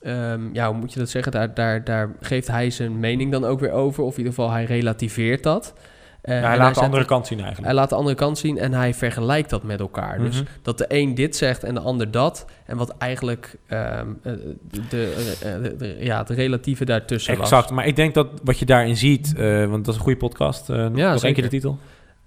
ehm, 0.00 0.40
ja, 0.52 0.68
hoe 0.68 0.76
moet 0.76 0.92
je 0.92 0.98
dat 0.98 1.08
zeggen? 1.08 1.32
Daar, 1.32 1.54
daar, 1.54 1.84
daar 1.84 2.10
geeft 2.20 2.48
hij 2.48 2.70
zijn 2.70 3.00
mening 3.00 3.32
dan 3.32 3.44
ook 3.44 3.60
weer 3.60 3.72
over. 3.72 4.02
Of 4.04 4.12
in 4.12 4.18
ieder 4.18 4.32
geval, 4.34 4.50
hij 4.50 4.64
relativeert 4.64 5.42
dat. 5.42 5.74
Eh, 6.22 6.40
Ja, 6.40 6.46
hij 6.48 6.56
laat 6.58 6.74
de 6.74 6.80
andere 6.80 7.04
kant 7.04 7.26
zien 7.26 7.38
eigenlijk. 7.38 7.66
Hij 7.66 7.76
laat 7.76 7.88
de 7.88 7.94
andere 7.94 8.16
kant 8.16 8.38
zien 8.38 8.58
en 8.58 8.72
hij 8.72 8.94
vergelijkt 8.94 9.50
dat 9.50 9.62
met 9.62 9.80
elkaar. 9.80 10.18
Dus 10.18 10.34
Mhm. 10.36 10.44
dat 10.62 10.78
de 10.78 10.84
een 10.88 11.14
dit 11.14 11.36
zegt 11.36 11.64
en 11.64 11.74
de 11.74 11.80
ander 11.80 12.10
dat. 12.10 12.44
En 12.66 12.76
wat 12.76 12.94
eigenlijk 12.98 13.56
ehm, 13.66 14.06
eh, 14.22 14.32
de, 14.70 14.80
de, 14.88 15.36
eh, 15.42 15.78
de- 15.78 15.96
ja, 16.00 16.18
het 16.18 16.30
relatieve 16.30 16.84
daartussen 16.84 17.36
was. 17.38 17.50
Exact, 17.50 17.70
maar 17.70 17.86
ik 17.86 17.96
denk 17.96 18.14
dat 18.14 18.26
wat 18.44 18.58
je 18.58 18.64
daarin 18.64 18.96
ziet, 18.96 19.32
want 19.68 19.84
dat 19.84 19.88
is 19.88 19.94
een 19.94 20.00
goede 20.06 20.18
podcast. 20.18 20.68
nog 20.68 20.96
Ja, 20.96 21.16
één 21.22 21.34
keer 21.34 21.42
de 21.42 21.48
titel. 21.48 21.78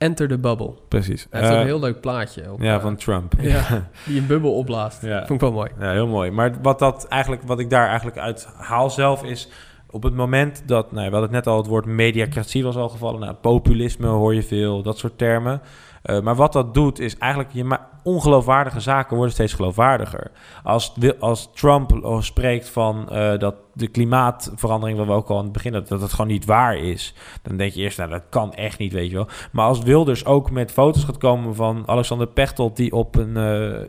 Enter 0.01 0.27
the 0.27 0.37
Bubble. 0.37 0.73
Precies. 0.87 1.27
Hij 1.29 1.39
heeft 1.39 1.51
ook 1.51 1.57
Eh, 1.57 1.61
een 1.61 1.67
heel 1.69 1.79
leuk 1.79 2.01
plaatje. 2.01 2.51
Op, 2.51 2.61
ja, 2.61 2.75
eh, 2.75 2.81
van 2.81 2.95
Trump. 2.95 3.33
Ja, 3.41 3.87
die 4.05 4.19
een 4.19 4.27
bubbel 4.27 4.53
opblaast. 4.53 5.01
Ja. 5.01 5.17
Vond 5.17 5.29
ik 5.31 5.39
wel 5.39 5.51
mooi. 5.51 5.69
Ja, 5.79 5.91
heel 5.91 6.07
mooi. 6.07 6.31
Maar 6.31 6.53
wat, 6.61 6.79
dat 6.79 7.07
eigenlijk, 7.07 7.41
wat 7.45 7.59
ik 7.59 7.69
daar 7.69 7.87
eigenlijk 7.87 8.17
uit 8.17 8.47
haal 8.57 8.89
zelf 8.89 9.23
is... 9.23 9.49
op 9.89 10.03
het 10.03 10.13
moment 10.13 10.63
dat... 10.65 10.91
Nou, 10.91 11.03
ja, 11.03 11.09
we 11.09 11.15
hadden 11.15 11.35
het 11.35 11.45
net 11.45 11.53
al, 11.53 11.57
het 11.59 11.67
woord 11.67 11.85
mediacratie 11.85 12.63
was 12.63 12.75
al 12.75 12.89
gevallen. 12.89 13.19
Nou, 13.19 13.33
populisme 13.33 14.07
hoor 14.07 14.35
je 14.35 14.43
veel, 14.43 14.81
dat 14.83 14.97
soort 14.97 15.17
termen. 15.17 15.61
Eh, 16.01 16.21
maar 16.21 16.35
wat 16.35 16.53
dat 16.53 16.73
doet 16.73 16.99
is 16.99 17.17
eigenlijk... 17.17 17.53
Je 17.53 17.77
ongeloofwaardige 18.03 18.79
zaken 18.79 19.15
worden 19.15 19.33
steeds 19.33 19.53
geloofwaardiger. 19.53 20.31
Als, 20.63 20.93
als 21.19 21.49
Trump 21.53 21.91
eh, 21.91 22.21
spreekt 22.21 22.69
van 22.69 23.09
eh, 23.09 23.37
dat 23.37 23.55
de 23.73 23.87
klimaatverandering... 23.87 24.97
wat 24.97 25.07
we 25.07 25.13
ook 25.13 25.29
al 25.29 25.37
aan 25.37 25.43
het 25.43 25.53
begin 25.53 25.71
dat, 25.71 25.87
dat 25.87 26.01
het 26.01 26.11
gewoon 26.11 26.31
niet 26.31 26.45
waar 26.45 26.77
is... 26.77 27.13
dan 27.41 27.57
denk 27.57 27.71
je 27.71 27.81
eerst, 27.81 27.97
nou, 27.97 28.09
dat 28.09 28.23
kan 28.29 28.53
echt 28.53 28.79
niet, 28.79 28.93
weet 28.93 29.09
je 29.09 29.15
wel. 29.15 29.27
Maar 29.51 29.65
als 29.65 29.81
Wilders 29.81 30.25
ook 30.25 30.51
met 30.51 30.71
foto's 30.71 31.03
gaat 31.03 31.17
komen 31.17 31.55
van 31.55 31.83
Alexander 31.85 32.27
Pechtold... 32.27 32.75
die 32.75 32.91
op 32.91 33.15
een 33.15 33.37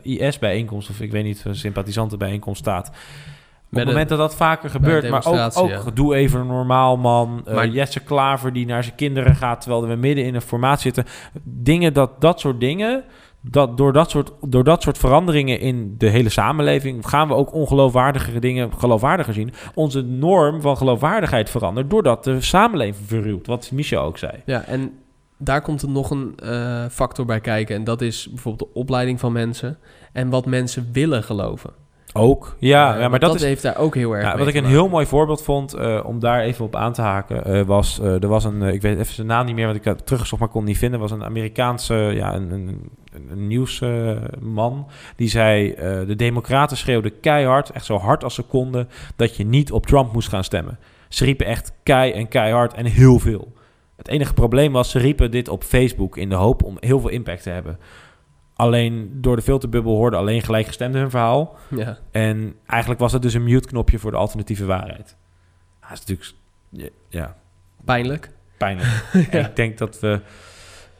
IS-bijeenkomst, 0.03 0.89
of 0.89 0.99
ik 0.99 1.11
weet 1.11 1.23
niet, 1.23 1.45
een 1.45 1.55
sympathisantenbijeenkomst 1.55 2.61
staat... 2.61 2.91
Op 3.73 3.79
het 3.79 3.87
moment 3.87 4.09
dat 4.09 4.17
dat 4.17 4.35
vaker 4.35 4.69
gebeurt, 4.69 5.09
maar 5.09 5.25
ook, 5.25 5.57
ook 5.57 5.69
ja. 5.69 5.81
doe 5.93 6.15
even 6.15 6.47
normaal, 6.47 6.97
man. 6.97 7.45
Maar- 7.53 7.67
Jesse 7.67 7.99
Klaver 7.99 8.53
die 8.53 8.65
naar 8.65 8.83
zijn 8.83 8.95
kinderen 8.95 9.35
gaat 9.35 9.61
terwijl 9.61 9.87
we 9.87 9.95
midden 9.95 10.25
in 10.25 10.35
een 10.35 10.41
formaat 10.41 10.81
zitten. 10.81 11.05
Dingen 11.43 11.93
dat, 11.93 12.21
dat 12.21 12.39
soort 12.39 12.59
dingen, 12.59 13.03
dat, 13.41 13.77
door, 13.77 13.93
dat 13.93 14.09
soort, 14.09 14.31
door 14.41 14.63
dat 14.63 14.81
soort 14.81 14.97
veranderingen 14.97 15.59
in 15.59 15.95
de 15.97 16.09
hele 16.09 16.29
samenleving 16.29 17.07
gaan 17.09 17.27
we 17.27 17.33
ook 17.33 17.53
ongeloofwaardigere 17.53 18.39
dingen 18.39 18.71
geloofwaardiger 18.77 19.33
zien. 19.33 19.53
Onze 19.73 20.01
norm 20.01 20.61
van 20.61 20.77
geloofwaardigheid 20.77 21.49
verandert 21.49 21.89
doordat 21.89 22.23
de 22.23 22.41
samenleving 22.41 23.07
verruwt, 23.07 23.47
wat 23.47 23.71
Michel 23.71 24.03
ook 24.03 24.17
zei. 24.17 24.31
Ja, 24.45 24.63
en 24.63 24.91
daar 25.37 25.61
komt 25.61 25.81
er 25.81 25.89
nog 25.89 26.09
een 26.09 26.33
eh, 26.35 26.85
factor 26.91 27.25
bij 27.25 27.39
kijken. 27.39 27.75
En 27.75 27.83
dat 27.83 28.01
is 28.01 28.27
bijvoorbeeld 28.29 28.69
de 28.69 28.79
opleiding 28.79 29.19
van 29.19 29.31
mensen. 29.31 29.77
En 30.13 30.29
wat 30.29 30.45
mensen 30.45 30.89
willen 30.91 31.23
geloven. 31.23 31.82
Ook, 32.13 32.55
ja, 32.59 32.93
Eh, 32.93 32.99
ja 32.99 33.07
maar 33.07 33.19
dat, 33.19 33.29
dat 33.29 33.39
is, 33.39 33.45
heeft 33.45 33.61
daar 33.61 33.77
ook 33.77 33.95
heel 33.95 34.15
erg 34.15 34.23
Ja, 34.23 34.37
wat 34.37 34.47
ik 34.47 34.55
een 34.55 34.65
heel 34.65 34.89
mooi 34.89 35.05
voorbeeld 35.05 35.43
vond, 35.43 35.73
eh, 35.73 35.99
om 36.05 36.19
daar 36.19 36.41
even 36.41 36.65
op 36.65 36.75
aan 36.75 36.93
te 36.93 37.01
haken, 37.01 37.45
eh, 37.45 37.61
was, 37.61 37.99
er 37.99 38.27
was 38.27 38.43
een, 38.43 38.61
ik 38.61 38.81
weet 38.81 38.99
even 38.99 39.13
zijn 39.13 39.27
naam 39.27 39.45
niet 39.45 39.55
meer, 39.55 39.65
want 39.65 39.77
ik 39.77 39.85
had 39.85 40.05
teruggezocht, 40.05 40.41
maar 40.41 40.49
kon 40.49 40.59
het 40.59 40.69
niet 40.69 40.77
vinden, 40.77 40.99
was 40.99 41.11
een 41.11 41.23
Amerikaanse, 41.23 41.93
ja, 41.93 42.35
een, 42.35 42.51
een, 42.51 42.89
een, 43.29 43.47
nieuwsman, 43.47 44.87
die 45.15 45.29
zei, 45.29 45.75
de 46.05 46.15
democraten 46.15 46.77
schreeuwden 46.77 47.19
keihard, 47.19 47.69
echt 47.69 47.85
zo 47.85 47.97
hard 47.97 48.23
als 48.23 48.35
ze 48.35 48.41
konden, 48.41 48.89
dat 49.15 49.35
je 49.35 49.45
niet 49.45 49.71
op 49.71 49.85
Trump 49.85 50.13
moest 50.13 50.29
gaan 50.29 50.43
stemmen. 50.43 50.79
Ze 51.09 51.25
riepen 51.25 51.45
echt 51.45 51.73
kei 51.83 52.11
en 52.11 52.27
keihard 52.27 52.73
en 52.73 52.85
heel 52.85 53.19
veel. 53.19 53.53
Het 53.95 54.07
enige 54.07 54.33
probleem 54.33 54.71
was, 54.71 54.89
ze 54.89 54.99
riepen 54.99 55.31
dit 55.31 55.47
op 55.47 55.63
Facebook 55.63 56.17
in 56.17 56.29
de 56.29 56.35
hoop 56.35 56.63
om 56.63 56.77
heel 56.79 56.99
veel 56.99 57.09
impact 57.09 57.43
te 57.43 57.49
hebben. 57.49 57.79
Alleen 58.63 59.09
door 59.13 59.35
de 59.35 59.41
filterbubbel 59.41 59.95
hoorden 59.95 60.19
alleen 60.19 60.41
gelijkgestemden 60.41 61.01
hun 61.01 61.09
verhaal. 61.09 61.55
Ja. 61.75 61.97
En 62.11 62.55
eigenlijk 62.65 62.99
was 62.99 63.11
het 63.11 63.21
dus 63.21 63.33
een 63.33 63.43
mute-knopje 63.43 63.99
voor 63.99 64.11
de 64.11 64.17
alternatieve 64.17 64.65
waarheid. 64.65 65.15
Dat 65.81 65.91
is 65.91 65.99
natuurlijk... 65.99 66.33
ja, 67.09 67.35
Pijnlijk. 67.85 68.31
pijnlijk. 68.57 68.87
Ja. 69.31 69.47
Ik 69.47 69.55
denk 69.55 69.77
dat 69.77 69.99
we 69.99 70.19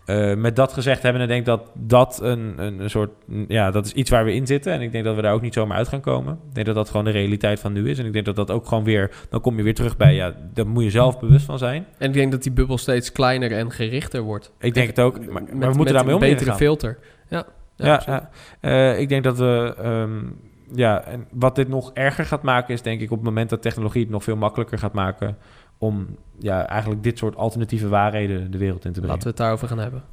eh, 0.05 0.35
met 0.35 0.55
dat 0.55 0.73
gezegd 0.73 1.03
hebben... 1.03 1.21
en 1.21 1.27
ik 1.27 1.33
denk 1.33 1.45
dat 1.45 1.71
dat 1.73 2.19
een, 2.21 2.53
een, 2.57 2.79
een 2.79 2.89
soort... 2.89 3.09
Ja, 3.47 3.71
dat 3.71 3.85
is 3.85 3.93
iets 3.93 4.09
waar 4.09 4.25
we 4.25 4.33
in 4.33 4.47
zitten. 4.47 4.73
En 4.73 4.81
ik 4.81 4.91
denk 4.91 5.03
dat 5.03 5.15
we 5.15 5.21
daar 5.21 5.33
ook 5.33 5.41
niet 5.41 5.53
zomaar 5.53 5.77
uit 5.77 5.87
gaan 5.87 6.01
komen. 6.01 6.33
Ik 6.33 6.53
denk 6.55 6.65
dat 6.65 6.75
dat 6.75 6.89
gewoon 6.89 7.05
de 7.05 7.11
realiteit 7.11 7.59
van 7.59 7.73
nu 7.73 7.89
is. 7.89 7.99
En 7.99 8.05
ik 8.05 8.13
denk 8.13 8.25
dat 8.25 8.35
dat 8.35 8.51
ook 8.51 8.67
gewoon 8.67 8.83
weer... 8.83 9.11
Dan 9.29 9.41
kom 9.41 9.57
je 9.57 9.63
weer 9.63 9.75
terug 9.75 9.97
bij... 9.97 10.15
Ja, 10.15 10.35
daar 10.53 10.67
moet 10.67 10.83
je 10.83 10.89
zelf 10.89 11.19
bewust 11.19 11.45
van 11.45 11.57
zijn. 11.57 11.85
En 11.97 12.07
ik 12.07 12.13
denk 12.13 12.31
dat 12.31 12.43
die 12.43 12.51
bubbel 12.51 12.77
steeds 12.77 13.11
kleiner 13.11 13.51
en 13.51 13.71
gerichter 13.71 14.21
wordt. 14.21 14.51
Ik 14.59 14.73
denk 14.73 14.87
het 14.87 14.99
ook. 14.99 15.25
Maar, 15.25 15.43
Met, 15.43 15.69
we 15.69 15.75
moeten 15.75 15.93
daarmee 15.93 16.15
om 16.15 16.23
een 16.23 16.29
betere 16.29 16.53
filter. 16.53 16.97
Ja, 17.27 17.45
ja. 17.75 18.29
Eh, 18.59 18.99
ik 18.99 19.09
denk 19.09 19.23
dat 19.23 19.37
we... 19.37 19.75
ehm, 19.77 20.21
ja, 20.75 21.03
en 21.03 21.27
wat 21.31 21.55
dit 21.55 21.67
nog 21.67 21.91
erger 21.93 22.25
gaat 22.25 22.43
maken 22.43 22.73
is 22.73 22.81
denk 22.81 23.01
ik 23.01 23.11
op 23.11 23.17
het 23.17 23.25
moment 23.25 23.49
dat 23.49 23.61
technologie 23.61 24.01
het 24.01 24.09
nog 24.09 24.23
veel 24.23 24.35
makkelijker 24.35 24.77
gaat 24.77 24.93
maken 24.93 25.37
om 25.77 26.07
ja, 26.39 26.67
eigenlijk 26.67 27.03
dit 27.03 27.17
soort 27.17 27.35
alternatieve 27.35 27.87
waarheden 27.87 28.51
de 28.51 28.57
wereld 28.57 28.85
in 28.85 28.93
te 28.93 28.99
brengen. 28.99 29.07
Laten 29.07 29.23
we 29.23 29.29
het 29.29 29.37
daarover 29.37 29.67
gaan 29.67 29.79
hebben. 29.79 30.03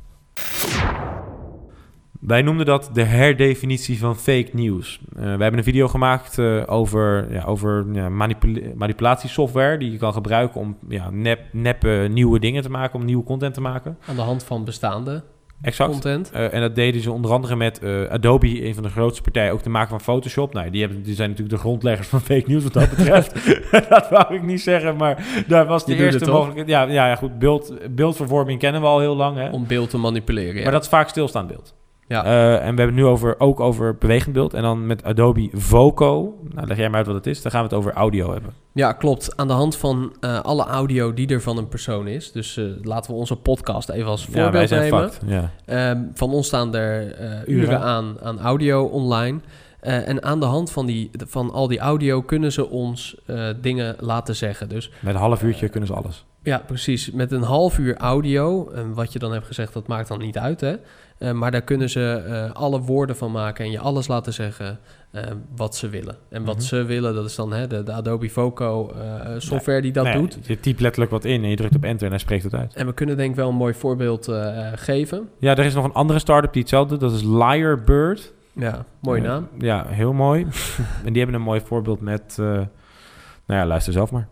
Wij 2.20 2.42
noemden 2.42 2.66
dat 2.66 2.90
de 2.92 3.02
herdefinitie 3.02 3.98
van 3.98 4.16
fake 4.16 4.50
news. 4.52 5.00
Eh, 5.16 5.22
we 5.22 5.28
hebben 5.28 5.56
een 5.56 5.64
video 5.64 5.88
gemaakt 5.88 6.38
eh, 6.38 6.62
over, 6.66 7.32
ja, 7.32 7.44
over 7.44 7.86
ja, 7.92 8.08
manipula- 8.08 8.74
manipulatiesoftware 8.74 9.78
die 9.78 9.92
je 9.92 9.98
kan 9.98 10.12
gebruiken 10.12 10.60
om 10.60 10.76
ja, 10.88 11.10
nep, 11.10 11.40
neppe 11.52 12.06
nieuwe 12.10 12.38
dingen 12.38 12.62
te 12.62 12.70
maken, 12.70 12.98
om 12.98 13.04
nieuwe 13.04 13.24
content 13.24 13.54
te 13.54 13.60
maken. 13.60 13.98
Aan 14.06 14.16
de 14.16 14.22
hand 14.22 14.44
van 14.44 14.64
bestaande 14.64 15.22
Exact. 15.62 15.90
content. 15.90 16.30
Eh, 16.30 16.54
en 16.54 16.60
dat 16.60 16.74
deden 16.74 17.00
ze 17.00 17.12
onder 17.12 17.30
andere 17.30 17.56
met 17.56 17.78
eh, 17.78 18.04
Adobe, 18.04 18.66
een 18.66 18.74
van 18.74 18.82
de 18.82 18.88
grootste 18.88 19.22
partijen, 19.22 19.52
ook 19.52 19.62
te 19.62 19.70
maken 19.70 19.88
van 19.88 20.00
Photoshop. 20.00 20.54
Nou, 20.54 20.70
die, 20.70 20.80
hebben, 20.80 21.02
die 21.02 21.14
zijn 21.14 21.28
natuurlijk 21.28 21.56
de 21.56 21.62
grondleggers 21.62 22.08
van 22.08 22.20
fake 22.30 22.44
news 22.46 22.62
wat 22.62 22.72
dat 22.72 22.90
betreft. 22.90 23.34
dat 23.88 24.08
wou 24.08 24.34
ik 24.34 24.42
niet 24.42 24.60
zeggen, 24.60 24.96
maar 24.96 25.44
daar 25.46 25.66
was 25.66 25.84
de 25.84 25.96
Je 25.96 26.04
eerste 26.04 26.30
mogelijkheid. 26.30 26.68
Ja, 26.68 26.82
ja, 26.82 27.06
ja, 27.06 27.16
goed, 27.16 27.38
beeld, 27.38 27.74
beeldvervorming 27.90 28.58
kennen 28.58 28.80
we 28.80 28.86
al 28.86 29.00
heel 29.00 29.16
lang. 29.16 29.36
Hè? 29.36 29.48
Om 29.48 29.66
beeld 29.66 29.90
te 29.90 29.98
manipuleren. 29.98 30.56
Ja. 30.56 30.62
Maar 30.62 30.72
dat 30.72 30.82
is 30.82 30.88
vaak 30.88 31.08
stilstaand 31.08 31.48
beeld. 31.48 31.74
Ja. 32.10 32.24
Eh, 32.24 32.52
en 32.52 32.58
we 32.58 32.64
hebben 32.64 32.86
het 32.86 32.94
nu 32.94 33.04
over, 33.04 33.34
ook 33.40 33.60
over 33.60 33.96
bewegend 33.98 34.32
beeld. 34.34 34.54
En 34.54 34.62
dan 34.62 34.86
met 34.86 35.04
Adobe 35.04 35.48
Voco. 35.52 36.38
Nou, 36.54 36.66
leg 36.66 36.76
jij 36.76 36.88
maar 36.88 36.96
uit 36.98 37.06
wat 37.06 37.14
het 37.14 37.26
is. 37.26 37.42
Dan 37.42 37.50
gaan 37.52 37.60
we 37.62 37.66
het 37.68 37.76
over 37.76 37.92
audio 37.92 38.32
hebben. 38.32 38.52
Ja, 38.72 38.92
klopt. 38.92 39.36
Aan 39.36 39.46
de 39.46 39.52
hand 39.52 39.76
van 39.76 40.12
eh, 40.20 40.40
alle 40.40 40.64
audio 40.64 41.14
die 41.14 41.28
er 41.28 41.40
van 41.42 41.56
een 41.58 41.68
persoon 41.68 42.06
is. 42.06 42.32
Dus 42.32 42.56
eh, 42.56 42.64
laten 42.82 43.10
we 43.10 43.16
onze 43.16 43.36
podcast 43.36 43.88
even 43.88 44.08
als 44.10 44.24
Ja, 44.24 44.32
wij 44.32 44.42
voorbeeld 44.42 44.68
zijn 44.68 44.82
nemen. 44.82 45.10
ja. 45.26 45.50
Ehm, 45.64 46.02
van 46.14 46.30
ons 46.32 46.46
staan 46.46 46.74
er 46.74 47.02
uren 47.48 47.50
Uren. 47.50 47.80
aan, 47.80 48.16
aan 48.22 48.40
audio 48.40 48.84
online. 48.84 49.40
En 49.80 50.22
aan 50.22 50.40
de 50.40 50.46
hand 50.46 50.70
van, 50.72 50.86
die, 50.86 51.10
van 51.26 51.50
al 51.50 51.68
die 51.68 51.78
audio 51.78 52.22
kunnen 52.22 52.52
ze 52.52 52.68
ons 52.68 53.16
dingen 53.60 53.96
laten 54.00 54.36
zeggen. 54.36 54.68
Dus 54.68 54.90
Met 55.00 55.14
een 55.14 55.20
half 55.20 55.42
uurtje 55.42 55.68
kunnen 55.68 55.88
ze 55.88 55.94
alles. 55.94 56.24
ja, 56.42 56.62
precies. 56.66 57.10
Met 57.10 57.32
een 57.32 57.42
half 57.42 57.78
uur 57.78 57.96
audio, 57.96 58.70
en 58.70 58.94
wat 58.94 59.12
je 59.12 59.18
dan 59.18 59.32
hebt 59.32 59.46
gezegd, 59.46 59.72
dat 59.72 59.86
maakt 59.86 60.08
dan 60.08 60.18
niet 60.18 60.38
uit, 60.38 60.60
hè. 60.60 60.74
Eh, 61.20 61.32
maar 61.32 61.50
daar 61.50 61.62
kunnen 61.62 61.90
ze 61.90 62.22
eh, 62.26 62.52
alle 62.52 62.80
woorden 62.80 63.16
van 63.16 63.32
maken 63.32 63.64
en 63.64 63.70
je 63.70 63.78
alles 63.78 64.08
laten 64.08 64.32
zeggen 64.32 64.78
eh, 65.10 65.22
wat 65.56 65.76
ze 65.76 65.88
willen. 65.88 66.16
En 66.28 66.44
wat 66.44 66.56
Mhm. 66.56 66.64
ze 66.64 66.84
willen, 66.84 67.14
dat 67.14 67.24
is 67.24 67.34
dan 67.34 67.52
hè, 67.52 67.66
de, 67.66 67.82
de 67.82 67.92
Adobe 67.92 68.28
Voco 68.28 68.90
eh, 68.92 69.30
software 69.38 69.80
die 69.82 69.92
dat 69.92 70.04
Nou 70.04 70.16
ja, 70.16 70.22
doet. 70.22 70.38
Je 70.46 70.60
typt 70.60 70.80
letterlijk 70.80 71.10
wat 71.12 71.24
in 71.24 71.42
en 71.42 71.48
je 71.50 71.56
drukt 71.56 71.74
op 71.76 71.84
enter 71.84 72.04
en 72.04 72.10
hij 72.10 72.20
spreekt 72.20 72.42
het 72.44 72.54
uit. 72.54 72.74
En 72.74 72.86
we 72.86 72.92
kunnen 72.94 73.16
denk 73.16 73.30
ik 73.30 73.36
wel 73.36 73.48
een 73.48 73.54
mooi 73.54 73.74
voorbeeld 73.74 74.28
eh, 74.28 74.68
geven. 74.74 75.28
Ja, 75.38 75.50
er 75.56 75.64
is 75.64 75.74
nog 75.74 75.84
een 75.84 75.92
andere 75.92 76.18
start-up 76.18 76.52
die 76.52 76.62
hetzelfde 76.62 76.90
doet. 76.98 77.10
Dat 77.10 77.18
is 77.18 77.22
Liarbird. 77.24 78.32
Ja, 78.52 78.84
mooie 79.00 79.20
naam. 79.22 79.48
ja, 79.58 79.86
heel 79.88 80.12
mooi. 80.12 80.46
en 81.04 81.12
die 81.12 81.22
hebben 81.22 81.34
een 81.34 81.46
mooi 81.46 81.60
voorbeeld 81.60 82.00
met... 82.00 82.36
eh, 82.40 82.44
nou 82.46 83.60
ja, 83.60 83.66
luister 83.66 83.92
zelf 83.92 84.10
maar. 84.10 84.28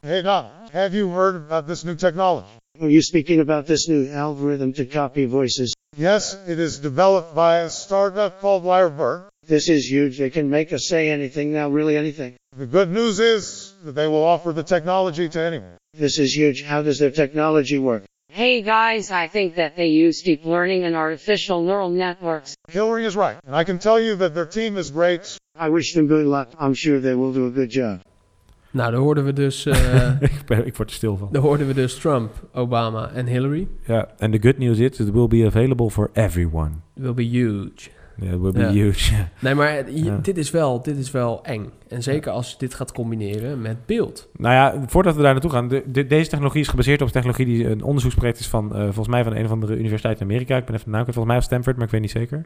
Hey 0.00 0.22
Don, 0.22 0.44
have 0.72 0.96
you 0.96 1.10
heard 1.10 1.34
about 1.34 1.66
this 1.66 1.82
new 1.82 1.96
technology? 1.96 2.59
Are 2.80 2.88
you 2.88 3.02
speaking 3.02 3.40
about 3.40 3.66
this 3.66 3.90
new 3.90 4.10
algorithm 4.10 4.72
to 4.72 4.86
copy 4.86 5.26
voices? 5.26 5.74
Yes, 5.98 6.34
it 6.48 6.58
is 6.58 6.78
developed 6.78 7.34
by 7.34 7.58
a 7.58 7.68
startup 7.68 8.40
called 8.40 8.64
Lyrebird. 8.64 9.24
This 9.46 9.68
is 9.68 9.90
huge. 9.90 10.18
It 10.18 10.32
can 10.32 10.48
make 10.48 10.72
us 10.72 10.86
say 10.88 11.10
anything 11.10 11.52
now, 11.52 11.68
really 11.68 11.98
anything. 11.98 12.36
The 12.56 12.64
good 12.64 12.88
news 12.88 13.20
is 13.20 13.74
that 13.84 13.92
they 13.92 14.06
will 14.06 14.24
offer 14.24 14.54
the 14.54 14.62
technology 14.62 15.28
to 15.28 15.40
anyone. 15.40 15.76
This 15.92 16.18
is 16.18 16.34
huge. 16.34 16.62
How 16.62 16.80
does 16.80 16.98
their 16.98 17.10
technology 17.10 17.78
work? 17.78 18.04
Hey 18.30 18.62
guys, 18.62 19.10
I 19.10 19.28
think 19.28 19.56
that 19.56 19.76
they 19.76 19.88
use 19.88 20.22
deep 20.22 20.46
learning 20.46 20.84
and 20.84 20.96
artificial 20.96 21.62
neural 21.62 21.90
networks. 21.90 22.54
Hillary 22.68 23.04
is 23.04 23.14
right, 23.14 23.36
and 23.44 23.54
I 23.54 23.64
can 23.64 23.78
tell 23.78 24.00
you 24.00 24.16
that 24.16 24.34
their 24.34 24.46
team 24.46 24.78
is 24.78 24.90
great. 24.90 25.36
I 25.54 25.68
wish 25.68 25.92
them 25.92 26.06
good 26.06 26.24
luck. 26.24 26.48
I'm 26.58 26.72
sure 26.72 26.98
they 26.98 27.14
will 27.14 27.34
do 27.34 27.46
a 27.46 27.50
good 27.50 27.68
job. 27.68 28.00
Nou, 28.72 28.90
daar 28.90 29.00
hoorden 29.00 29.24
we 29.24 29.32
dus... 29.32 29.66
eh, 29.66 30.10
ik, 30.20 30.42
ben, 30.46 30.66
ik 30.66 30.76
word 30.76 30.88
er 30.90 30.94
stil 30.96 31.16
van. 31.16 31.28
daar 31.32 31.42
hoorden 31.42 31.66
we 31.66 31.74
dus 31.74 31.94
Trump, 31.98 32.30
Obama 32.52 33.10
en 33.10 33.26
Hillary. 33.26 33.68
Ja, 33.86 34.08
en 34.18 34.30
the 34.30 34.38
good 34.42 34.58
news 34.58 34.78
is, 34.78 34.98
it 35.00 35.10
will 35.12 35.28
be 35.28 35.46
available 35.46 35.90
for 35.90 36.10
everyone. 36.12 36.70
Will 36.94 37.14
be 37.14 37.22
huge. 37.22 37.88
Yeah, 38.16 38.32
it 38.34 38.40
will 38.40 38.52
be 38.52 38.60
Ja. 38.60 38.70
huge. 38.70 39.14
Nee, 39.38 39.54
maar 39.54 39.90
Ja. 39.90 40.18
dit, 40.22 40.36
is 40.38 40.50
wel, 40.50 40.82
dit 40.82 40.96
is 40.96 41.10
wel 41.10 41.44
eng. 41.44 41.70
En 41.88 42.02
zeker 42.02 42.32
als 42.32 42.50
je 42.50 42.54
dit 42.58 42.74
gaat 42.74 42.92
combineren 42.92 43.60
met 43.60 43.86
beeld. 43.86 44.28
Nou 44.36 44.54
ja, 44.54 44.84
voordat 44.86 45.16
we 45.16 45.22
daar 45.22 45.32
naartoe 45.32 45.50
gaan. 45.50 45.68
De, 45.68 45.82
de- 45.86 46.06
deze 46.06 46.30
technologie 46.30 46.60
is 46.60 46.68
gebaseerd 46.68 47.00
op 47.00 47.06
een 47.06 47.12
technologie 47.12 47.46
die 47.46 47.68
een 47.70 47.82
onderzoeksproject 47.82 48.38
is 48.38 48.48
van, 48.48 48.74
eh, 48.74 48.82
volgens 48.84 49.08
mij 49.08 49.24
van 49.24 49.36
een 49.36 49.44
of 49.44 49.50
andere 49.50 49.76
universiteit 49.78 50.16
in 50.20 50.26
Amerika. 50.26 50.56
Ik 50.56 50.64
ben 50.64 50.74
even 50.74 50.86
de 50.86 50.96
naam 50.96 51.04
volgens 51.04 51.26
mij 51.26 51.34
was 51.36 51.44
Stanford, 51.44 51.76
maar 51.76 51.84
ik 51.84 51.90
weet 51.92 52.00
niet 52.00 52.10
zeker. 52.10 52.44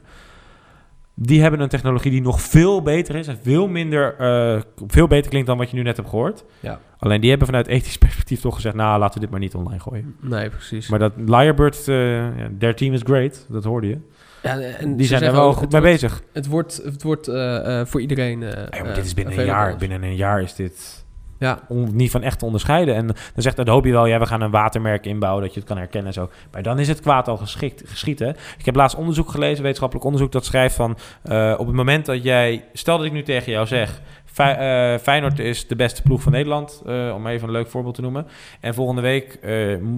Die 1.17 1.43
hebben 1.43 1.61
een 1.61 1.69
technologie 1.69 2.11
die 2.11 2.23
nog 2.23 2.41
veel 2.41 2.83
beter 2.83 3.15
is 3.15 3.27
en 3.27 3.39
veel 3.43 3.69
minder, 3.69 4.15
eh, 4.19 4.61
veel 4.87 5.07
beter 5.07 5.31
klinkt 5.31 5.47
dan 5.49 5.59
wat 5.59 5.71
je 5.71 5.77
nu 5.77 5.83
net 5.83 5.97
hebt 5.97 6.09
gehoord. 6.09 6.45
Ja. 6.61 6.81
Alleen 6.99 7.21
die 7.21 7.29
hebben 7.31 7.47
vanuit 7.49 7.67
ethisch 7.67 7.99
perspectief 8.07 8.41
toch 8.41 8.55
gezegd, 8.55 8.75
nou 8.75 8.99
laten 8.99 9.15
we 9.15 9.21
dit 9.21 9.31
maar 9.31 9.41
niet 9.41 9.55
online 9.55 9.81
gooien. 9.81 10.17
Nee, 10.21 10.49
precies. 10.51 10.89
Maar 10.89 10.99
dat 10.99 11.13
Lyrebird, 11.17 11.89
eh 11.89 12.39
ja, 12.39 12.51
their 12.59 12.75
team 12.75 12.93
is 12.93 13.01
great, 13.05 13.47
dat 13.49 13.65
hoorde 13.65 13.89
je. 13.89 13.99
Ja, 14.43 14.61
en 14.61 14.97
die 14.97 15.07
zijn 15.07 15.23
er 15.23 15.33
wel 15.33 15.43
ook, 15.43 15.57
goed 15.57 15.73
mee 15.73 15.81
wordt- 15.81 16.01
bezig. 16.01 16.23
Het 16.33 16.47
wordt, 16.47 16.81
het 16.85 17.03
wordt 17.03 17.29
eh, 17.29 17.81
eh, 17.81 17.87
voor 17.87 18.01
iedereen. 18.01 18.41
Ja, 18.41 18.69
maar 18.71 18.95
dit 18.95 19.05
is 19.05 19.15
binnen 19.15 19.39
een 19.39 19.45
jaar. 19.45 19.77
Binnen 19.77 20.03
een 20.03 20.17
jaar 20.17 20.43
is 20.43 20.55
dit 20.55 21.04
Ja. 21.39 21.59
on- 21.69 21.97
niet 21.97 22.11
van 22.11 22.23
echt 22.23 22.39
te 22.39 22.45
onderscheiden. 22.45 22.95
En 22.95 23.07
dan 23.07 23.17
zegt 23.37 23.57
dan 23.57 23.69
hoop 23.69 23.85
je 23.85 23.93
wel, 23.93 24.07
ja, 24.07 24.19
we 24.19 24.27
gaan 24.27 24.41
een 24.41 24.51
watermerk 24.51 25.07
inbouwen 25.07 25.43
dat 25.43 25.55
je 25.55 25.59
het 25.61 25.69
kan 25.69 25.79
herkennen 25.79 26.09
en 26.09 26.15
zo. 26.15 26.31
Maar 26.53 26.63
dan 26.63 26.79
is 26.79 26.89
het 26.89 27.01
kwaad 27.01 27.29
al 27.29 27.37
geschikt, 27.37 27.83
geschieten. 27.87 28.37
Ik 28.59 28.65
heb 28.65 28.75
laatst 28.77 28.97
onderzoek 28.97 29.31
gelezen, 29.31 29.63
wetenschappelijk 29.63 30.07
onderzoek, 30.07 30.33
dat 30.33 30.45
schrijft 30.45 30.75
van 30.75 30.97
eh, 31.23 31.55
op 31.59 31.67
het 31.67 31.77
moment 31.77 32.07
dat 32.07 32.23
jij, 32.23 32.65
stel 32.73 32.97
dat 32.97 33.07
ik 33.07 33.13
nu 33.13 33.23
tegen 33.23 33.53
jou 33.53 33.67
zeg, 33.67 34.01
eh, 34.37 34.95
Feyenoord 34.99 35.39
is 35.39 35.67
de 35.67 35.77
beste 35.77 36.03
ploeg 36.03 36.23
van 36.23 36.33
Nederland, 36.33 36.83
eh, 36.87 37.13
om 37.15 37.27
even 37.27 37.47
een 37.49 37.55
leuk 37.55 37.69
voorbeeld 37.69 37.95
te 37.95 38.01
noemen. 38.03 38.27
En 38.61 38.75
volgende 38.75 39.01
week 39.03 39.39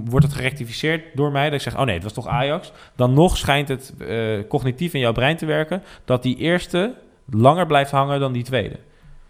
wordt 0.04 0.26
het 0.26 0.34
gerectificeerd 0.34 1.02
door 1.14 1.32
mij, 1.32 1.44
dat 1.44 1.54
ik 1.54 1.60
zeg, 1.60 1.78
oh 1.78 1.84
nee, 1.84 1.94
het 1.94 2.02
was 2.02 2.12
toch 2.12 2.26
Ajax. 2.26 2.72
Dan 2.96 3.14
nog 3.14 3.36
schijnt 3.36 3.68
het 3.68 3.94
cognitief 4.48 4.94
in 4.94 5.00
jouw 5.00 5.12
brein 5.12 5.36
te 5.36 5.46
werken, 5.46 5.82
dat 6.04 6.22
die 6.22 6.36
eerste 6.36 6.94
langer 7.30 7.66
blijft 7.66 7.90
hangen 7.90 8.20
dan 8.20 8.32
die 8.32 8.42
tweede. 8.44 8.76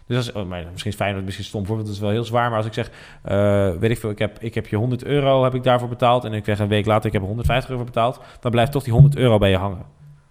Dus 0.07 0.17
als, 0.17 0.31
oh, 0.31 0.47
maar 0.47 0.65
misschien 0.71 0.91
is 0.91 0.97
Feyenoord 0.97 1.25
misschien 1.25 1.45
stom 1.45 1.65
voorbeeld, 1.65 1.87
dat 1.87 1.95
is 1.95 2.01
wel 2.01 2.11
heel 2.11 2.23
zwaar. 2.23 2.49
Maar 2.49 2.57
als 2.57 2.65
ik 2.65 2.73
zeg, 2.73 2.91
eh, 3.21 3.71
weet 3.79 3.91
ik 3.91 3.97
veel, 3.97 4.09
ik 4.09 4.19
heb, 4.19 4.39
ik 4.39 4.55
heb 4.55 4.67
je 4.67 4.75
100 4.75 5.03
euro 5.03 5.43
heb 5.43 5.53
ik 5.53 5.63
daarvoor 5.63 5.89
betaald. 5.89 6.23
En 6.23 6.33
ik 6.33 6.45
zeg 6.45 6.59
een 6.59 6.67
week 6.67 6.85
later, 6.85 7.05
ik 7.05 7.13
heb 7.13 7.21
er 7.21 7.27
150 7.27 7.69
euro 7.69 7.83
betaald. 7.83 8.19
Dan 8.39 8.51
blijft 8.51 8.71
toch 8.71 8.83
die 8.83 8.93
100 8.93 9.15
euro 9.15 9.37
bij 9.37 9.49
je 9.49 9.57
hangen. 9.57 9.85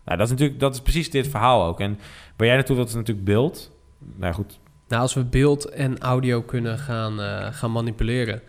Nou, 0.04 0.18
dat 0.18 0.26
is 0.26 0.32
natuurlijk, 0.32 0.60
dat 0.60 0.74
is 0.74 0.80
precies 0.80 1.10
dit 1.10 1.28
verhaal 1.28 1.64
ook. 1.64 1.80
En 1.80 1.98
waar 2.36 2.46
jij 2.46 2.56
naartoe, 2.56 2.76
dat 2.76 2.88
is 2.88 2.94
natuurlijk 2.94 3.26
beeld. 3.26 3.72
Nou 4.16 4.34
goed, 4.34 4.58
Nou, 4.88 5.02
als 5.02 5.14
we 5.14 5.24
beeld 5.24 5.64
en 5.64 5.98
audio 5.98 6.42
kunnen 6.42 6.78
gaan, 6.78 7.20
eh, 7.20 7.46
gaan 7.50 7.72
manipuleren, 7.72 8.42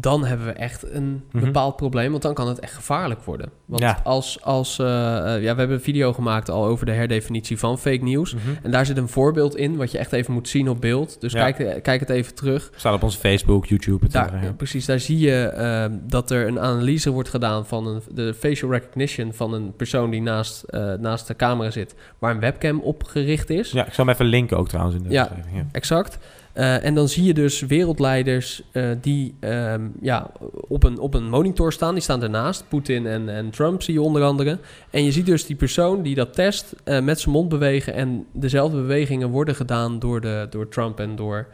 dan 0.00 0.24
hebben 0.24 0.46
we 0.46 0.52
echt 0.52 0.92
een 0.92 1.22
Mhm. 1.32 1.44
bepaald 1.44 1.76
probleem. 1.76 2.10
Want 2.10 2.22
dan 2.22 2.34
kan 2.34 2.48
het 2.48 2.58
echt 2.58 2.72
gevaarlijk 2.74 3.22
worden. 3.22 3.50
Want 3.64 3.82
Ja. 3.82 4.00
als, 4.04 4.42
als 4.42 4.78
eh, 4.78 4.86
eh, 4.86 5.42
ja, 5.42 5.52
we 5.52 5.58
hebben 5.58 5.76
een 5.76 5.80
video 5.82 6.12
gemaakt 6.12 6.50
al 6.50 6.64
over 6.64 6.86
de 6.86 6.92
herdefinitie 6.92 7.58
van 7.58 7.78
fake 7.78 8.02
news. 8.04 8.34
Mhm. 8.34 8.42
En 8.62 8.70
daar 8.70 8.86
zit 8.86 8.96
een 8.96 9.08
voorbeeld 9.08 9.56
in, 9.56 9.76
wat 9.76 9.90
je 9.90 9.98
echt 9.98 10.12
even 10.12 10.32
moet 10.32 10.48
zien 10.48 10.68
op 10.68 10.80
beeld. 10.80 11.20
Dus 11.20 11.32
Ja. 11.32 11.50
kijk, 11.50 11.58
eh, 11.58 11.82
kijk 11.82 12.00
het 12.00 12.10
even 12.10 12.34
terug. 12.34 12.70
staat 12.76 12.94
op 12.94 13.02
onze 13.02 13.18
Facebook, 13.18 13.66
YouTube, 13.66 14.04
et 14.06 14.12
Daar, 14.12 14.24
cetera, 14.24 14.42
ja. 14.42 14.52
Precies, 14.52 14.86
daar 14.86 15.00
zie 15.00 15.18
je 15.18 15.42
eh, 15.42 15.84
dat 16.02 16.30
er 16.30 16.46
een 16.46 16.60
analyse 16.60 17.10
wordt 17.10 17.28
gedaan 17.28 17.66
van 17.66 17.86
een, 17.86 18.02
de 18.10 18.34
facial 18.34 18.70
recognition 18.70 19.32
van 19.32 19.52
een 19.54 19.72
persoon 19.76 20.10
die 20.10 20.22
naast, 20.22 20.64
naast 21.00 21.26
de 21.26 21.36
camera 21.36 21.70
zit, 21.70 21.94
waar 22.18 22.30
een 22.34 22.40
webcam 22.40 22.80
op 22.80 23.04
gericht 23.04 23.50
is. 23.50 23.70
Ja, 23.70 23.86
ik 23.86 23.92
zal 23.92 24.04
hem 24.04 24.14
even 24.14 24.26
linken 24.26 24.56
ook 24.58 24.68
trouwens 24.68 24.96
in 24.96 25.02
de 25.02 25.10
ja. 25.10 25.30
exact. 25.72 26.18
Eh, 26.58 26.84
en 26.84 26.94
dan 26.94 27.08
zie 27.08 27.24
je 27.24 27.34
dus 27.34 27.60
wereldleiders 27.60 28.62
eh, 28.72 28.84
die 29.00 29.34
ehm, 29.40 29.88
ja, 30.00 30.30
op, 30.68 30.84
een, 30.84 30.98
op 30.98 31.14
een 31.14 31.28
monitor 31.28 31.72
staan. 31.72 31.94
Die 31.94 32.02
staan 32.02 32.22
ernaast. 32.22 32.64
Poetin 32.68 33.06
en, 33.06 33.28
en 33.28 33.50
Trump 33.50 33.82
zie 33.82 33.94
je 33.94 34.02
onder 34.02 34.22
andere. 34.22 34.58
En 34.90 35.04
je 35.04 35.12
ziet 35.12 35.26
dus 35.26 35.46
die 35.46 35.56
persoon 35.56 36.02
die 36.02 36.14
dat 36.14 36.34
test 36.34 36.74
eh, 36.84 37.00
met 37.00 37.20
zijn 37.20 37.34
mond 37.34 37.48
bewegen. 37.48 37.94
En 37.94 38.26
dezelfde 38.32 38.76
bewegingen 38.76 39.28
worden 39.28 39.54
gedaan 39.54 39.98
door, 39.98 40.20
de, 40.20 40.46
door 40.50 40.68
Trump 40.68 41.00
en 41.00 41.16
door 41.16 41.46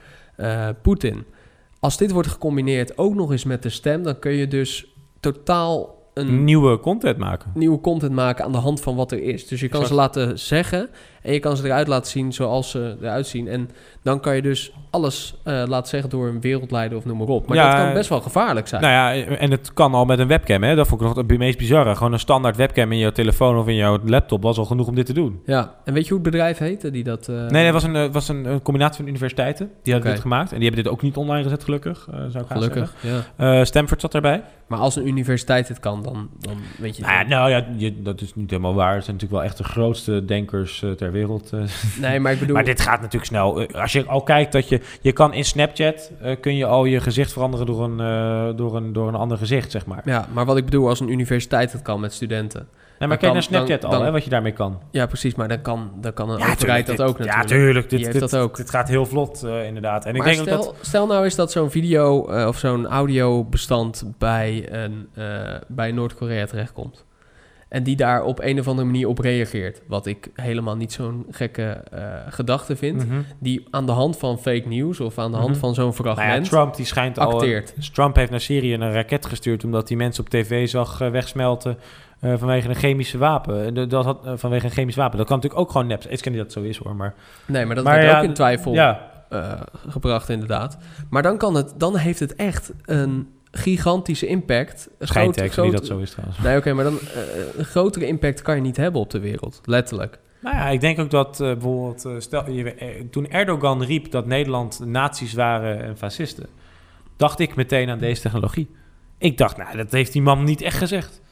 Poetin. 0.83 1.25
Als 1.81 1.97
dit 1.97 2.11
wordt 2.11 2.29
gecombineerd 2.29 2.99
ook 2.99 3.15
nog 3.15 3.31
eens 3.31 3.45
met 3.45 3.63
de 3.63 3.69
stem, 3.69 4.03
dan 4.03 4.19
kun 4.19 4.33
je 4.33 4.49
dus 4.49 4.87
totaal 5.21 6.03
een 6.15 6.45
Nieuwe 6.45 6.81
content 6.81 7.19
maken. 7.19 7.51
nieuwe 7.55 7.81
content 7.81 8.13
maken 8.13 8.45
aan 8.45 8.53
de 8.53 8.59
hand 8.59 8.81
van 8.81 8.97
wat 8.97 9.13
er 9.13 9.23
is. 9.23 9.49
Dus 9.49 9.61
je 9.61 9.69
kan 9.69 9.81
Exact. 9.81 10.15
ze 10.15 10.21
laten 10.21 10.39
zeggen 10.39 10.89
en 11.25 11.33
je 11.33 11.39
kan 11.39 11.57
ze 11.57 11.65
eruit 11.65 11.89
laten 11.89 12.11
zien 12.11 12.33
zoals 12.33 12.71
ze 12.71 12.97
eruit 13.01 13.27
zien. 13.27 13.49
En 13.49 13.71
dan 14.03 14.21
kan 14.21 14.37
je 14.37 14.43
dus 14.43 14.73
alles 14.91 15.35
eh, 15.45 15.63
laten 15.67 15.89
zeggen 15.89 16.11
door 16.11 16.29
een 16.29 16.41
wereldleider 16.41 16.99
of 16.99 17.05
noem 17.05 17.19
maar 17.19 17.27
op. 17.27 17.47
Maar 17.47 17.57
Ja, 17.57 17.71
dat 17.77 17.85
kan 17.85 17.93
best 17.95 18.09
wel 18.09 18.21
gevaarlijk 18.21 18.69
zijn. 18.69 18.83
Nou 18.83 18.93
ja, 18.93 19.25
en 19.37 19.51
het 19.51 19.73
kan 19.73 19.95
al 19.95 20.05
met 20.05 20.19
een 20.19 20.27
webcam, 20.29 20.63
hè. 20.63 20.75
Dat 20.75 20.87
vond 20.89 21.01
ik 21.01 21.07
nog 21.07 21.17
het 21.17 21.39
meest 21.39 21.59
bizarre. 21.59 21.97
Gewoon 21.97 22.13
een 22.13 22.19
standaard 22.19 22.57
webcam 22.57 22.93
in 22.93 22.99
jouw 22.99 23.11
telefoon 23.11 23.59
of 23.59 23.69
in 23.69 23.75
jouw 23.75 23.99
laptop 24.05 24.43
was 24.43 24.59
al 24.59 24.65
genoeg 24.65 24.87
om 24.87 24.95
dit 24.95 25.07
te 25.07 25.13
doen. 25.13 25.41
Ja, 25.47 25.75
en 25.85 25.95
weet 25.95 26.03
je 26.07 26.15
hoe 26.15 26.23
het 26.23 26.31
bedrijf 26.31 26.59
heette 26.59 26.91
die 26.91 27.05
dat... 27.05 27.29
eh, 27.29 27.35
Nee, 27.37 27.49
nee, 27.51 27.65
het 27.65 27.73
was 27.73 27.83
een, 27.83 27.97
eh, 27.97 28.11
was 28.13 28.29
een, 28.29 28.45
een 28.45 28.63
combinatie 28.63 28.97
van 28.97 29.07
universiteiten. 29.09 29.71
Die 29.83 29.93
hadden 29.93 30.13
dit 30.13 30.21
gemaakt. 30.21 30.53
En 30.53 30.59
die 30.59 30.67
hebben 30.67 30.85
dit 30.85 30.93
ook 30.93 31.03
niet 31.03 31.17
online 31.17 31.43
gezet, 31.43 31.65
gelukkig. 31.65 32.09
eh, 32.13 32.19
zou 32.29 32.45
ik 32.45 32.51
Gelukkig, 32.51 32.95
ja. 33.01 33.21
Eh, 33.59 33.65
Stanford 33.65 34.01
zat 34.01 34.15
erbij. 34.15 34.43
Maar 34.67 34.79
als 34.79 34.97
een 34.97 35.07
universiteit 35.09 35.69
het 35.69 35.81
kan, 35.81 36.03
dan, 36.03 36.29
dan 36.39 36.57
weet 36.79 36.97
je... 36.97 37.03
Nou 37.03 37.15
ja, 37.15 37.27
nou 37.29 37.51
ja, 37.51 37.67
je, 37.77 38.03
dat 38.03 38.21
is 38.21 38.35
niet 38.35 38.51
helemaal 38.51 38.75
waar. 38.75 38.95
Het 38.95 39.05
zijn 39.05 39.17
natuurlijk 39.17 39.43
wel 39.43 39.51
echt 39.51 39.59
de 39.59 39.65
grootste 39.73 40.25
denkers 40.25 40.83
eh, 40.83 40.91
ter 40.91 41.13
wereld. 41.15 41.53
eh. 41.53 41.61
Nee, 42.01 42.21
maar 42.21 42.33
ik 42.33 42.39
bedoel... 42.39 42.55
Maar 42.55 42.65
dit 42.65 42.81
gaat 42.81 42.99
natuurlijk 43.01 43.25
snel. 43.25 43.61
Eh, 43.61 43.81
Als 43.81 43.93
je 43.93 44.05
al 44.07 44.23
kijkt 44.23 44.53
dat 44.53 44.69
je... 44.69 44.81
Je 45.01 45.13
kan 45.13 45.33
in 45.33 45.45
Snapchat... 45.45 46.11
eh, 46.21 46.37
kun 46.41 46.57
je 46.57 46.67
al 46.67 46.85
je 46.85 47.01
gezicht 47.01 47.33
veranderen 47.33 47.67
door 47.67 47.85
een, 47.85 48.57
door, 48.57 48.77
een, 48.77 48.93
door 48.93 49.09
een 49.09 49.15
ander 49.15 49.39
gezicht, 49.39 49.71
zeg 49.71 49.87
maar. 49.87 50.03
Ja, 50.05 50.27
maar 50.33 50.45
wat 50.45 50.57
ik 50.57 50.65
bedoel, 50.65 50.89
als 50.89 51.01
een 51.01 51.09
universiteit 51.13 51.73
het 51.73 51.83
kan 51.83 52.01
met 52.01 52.13
studenten... 52.13 52.69
Nee, 52.99 53.09
maar 53.09 53.19
kijk 53.19 53.33
naar 53.33 53.43
Snapchat 53.43 53.81
dan- 53.81 53.91
al, 53.91 53.97
dan- 53.97 54.07
hè, 54.07 54.13
wat 54.13 54.25
je 54.25 54.31
daarmee 54.31 54.53
kan. 54.53 54.79
Ja, 54.91 55.07
precies, 55.07 55.35
maar 55.35 55.49
dan 55.49 55.61
kan, 55.63 55.91
dan 56.01 56.13
kan 56.13 56.31
een 56.31 56.39
Ja, 56.39 56.51
overheid 56.51 56.87
dat 56.87 57.01
ook 57.03 57.19
natuurlijk. 57.19 57.37
Ja, 57.49 57.57
tuurlijk. 57.57 57.91
Dit, 57.91 58.05
dit, 58.13 58.21
dat 58.21 58.37
ook. 58.37 58.57
Dit 58.57 58.71
gaat 58.71 58.89
heel 58.89 59.07
vlot, 59.07 59.45
inderdaad. 59.67 60.05
En 60.05 60.17
maar 60.17 60.27
ik 60.27 60.35
denk 60.35 60.49
stel, 60.49 60.65
dat... 60.65 60.75
stel 60.81 61.07
nou 61.07 61.25
eens 61.25 61.35
dat 61.35 61.53
zo'n 61.53 61.71
video 61.71 62.19
of 62.49 62.59
zo'n 62.59 62.87
audiobestand 62.87 64.05
bij, 64.19 64.69
een, 64.73 65.09
bij 65.69 65.93
Noord-Korea 65.93 66.47
terechtkomt. 66.47 67.05
En 67.69 67.83
die 67.83 67.97
daar 67.97 68.23
op 68.25 68.41
een 68.41 68.59
of 68.59 68.69
andere 68.69 68.87
manier 68.87 69.09
op 69.09 69.19
reageert. 69.19 69.83
Wat 69.87 70.07
ik 70.07 70.31
helemaal 70.35 70.77
niet 70.77 70.93
zo'n 70.93 71.27
gekke 71.31 71.63
eh, 71.93 72.03
gedachte 72.29 72.77
vind. 72.77 73.07
Mhm. 73.09 73.21
Die 73.39 73.67
aan 73.71 73.87
de 73.87 73.93
hand 73.93 74.19
van 74.19 74.39
fake 74.39 74.69
news 74.69 75.01
of 75.01 75.19
aan 75.19 75.31
de 75.31 75.37
hand 75.37 75.51
Mhm. 75.51 75.59
van 75.59 75.75
zo'n 75.75 75.93
fragment 75.95 76.29
Nou 76.29 76.43
ja, 76.43 76.49
Trump 76.49 76.77
die 76.77 76.87
schijnt 76.87 77.19
al... 77.19 77.33
acteert. 77.33 77.73
Dus 77.77 77.91
Trump 77.91 78.17
heeft 78.17 78.31
naar 78.31 78.41
Syrië 78.41 78.75
een 78.75 78.93
raket 78.93 79.27
gestuurd... 79.27 79.65
omdat 79.65 79.89
hij 79.89 79.97
mensen 79.97 80.25
op 80.25 80.31
tv 80.31 80.69
zag 80.69 81.01
eh, 81.01 81.11
wegsmelten... 81.11 81.79
eh, 82.21 82.33
vanwege 82.37 82.69
een 82.69 82.75
chemische 82.75 83.19
wapen. 83.19 83.89
Dat 83.89 84.05
had, 84.05 84.25
eh, 84.27 84.33
vanwege 84.37 84.65
een 84.65 84.73
chemisch 84.73 84.97
wapen. 84.97 85.19
Dat 85.19 85.27
kan 85.27 85.37
natuurlijk 85.37 85.63
ook 85.63 85.71
gewoon 85.71 85.87
nep 85.87 86.03
zijn. 86.03 86.15
Ik 86.15 86.21
ken 86.21 86.33
niet 86.33 86.41
dat 86.41 86.55
het 86.55 86.63
zo 86.65 86.69
is 86.71 86.77
hoor, 86.77 86.97
maar... 86.97 87.15
Nee, 87.47 87.67
maar 87.67 87.75
dat 87.75 87.85
Maar 87.85 88.03
ja, 88.05 88.19
ook 88.19 88.25
in 88.25 88.35
twijfel 88.35 88.73
ja. 88.73 89.11
eh, 89.29 89.61
gebracht 89.89 90.29
inderdaad. 90.29 90.79
Maar 91.11 91.23
dan, 91.23 91.39
kan 91.39 91.55
het, 91.55 91.75
dan 91.77 91.97
heeft 91.97 92.21
het 92.21 92.35
echt 92.35 92.73
een 92.85 93.29
gigantische 93.55 94.27
impact. 94.27 94.89
Een 94.99 95.07
Schijnt 95.07 95.39
eigenlijk 95.39 95.71
niet 95.71 95.81
dat 95.81 95.89
zo 95.91 95.99
is 95.99 96.11
trouwens. 96.11 96.39
Nee, 96.39 96.57
oké, 96.57 96.73
maar 96.73 96.85
dan 96.85 96.99
eh, 97.01 97.59
een 97.59 97.65
grotere 97.65 98.07
impact 98.07 98.43
kan 98.43 98.55
je 98.55 98.61
niet 98.61 98.77
hebben 98.77 99.01
op 99.01 99.11
de 99.11 99.19
wereld. 99.19 99.61
Letterlijk. 99.65 100.19
Nou 100.41 100.57
ja, 100.57 100.69
ik 100.69 100.81
denk 100.81 100.99
ook 100.99 101.11
dat 101.11 101.41
eh, 101.41 101.53
bijvoorbeeld... 101.53 102.05
eh, 102.05 102.13
stel, 102.19 102.51
je, 102.51 103.07
toen 103.11 103.31
Erdogan 103.31 103.85
riep 103.85 104.11
dat 104.11 104.27
Nederland 104.27 104.81
nazi's 104.85 105.33
waren 105.33 105.83
en 105.83 105.97
fascisten... 105.97 106.47
dacht 107.17 107.39
ik 107.39 107.55
meteen 107.55 107.91
aan 107.91 107.99
deze 107.99 108.23
technologie. 108.23 108.71
Ik 109.19 109.39
dacht, 109.39 109.57
nou, 109.57 109.77
dat 109.77 109.93
heeft 109.93 110.13
die 110.13 110.23
man 110.23 110.45
niet 110.45 110.61
echt 110.61 110.77
gezegd. 110.77 111.23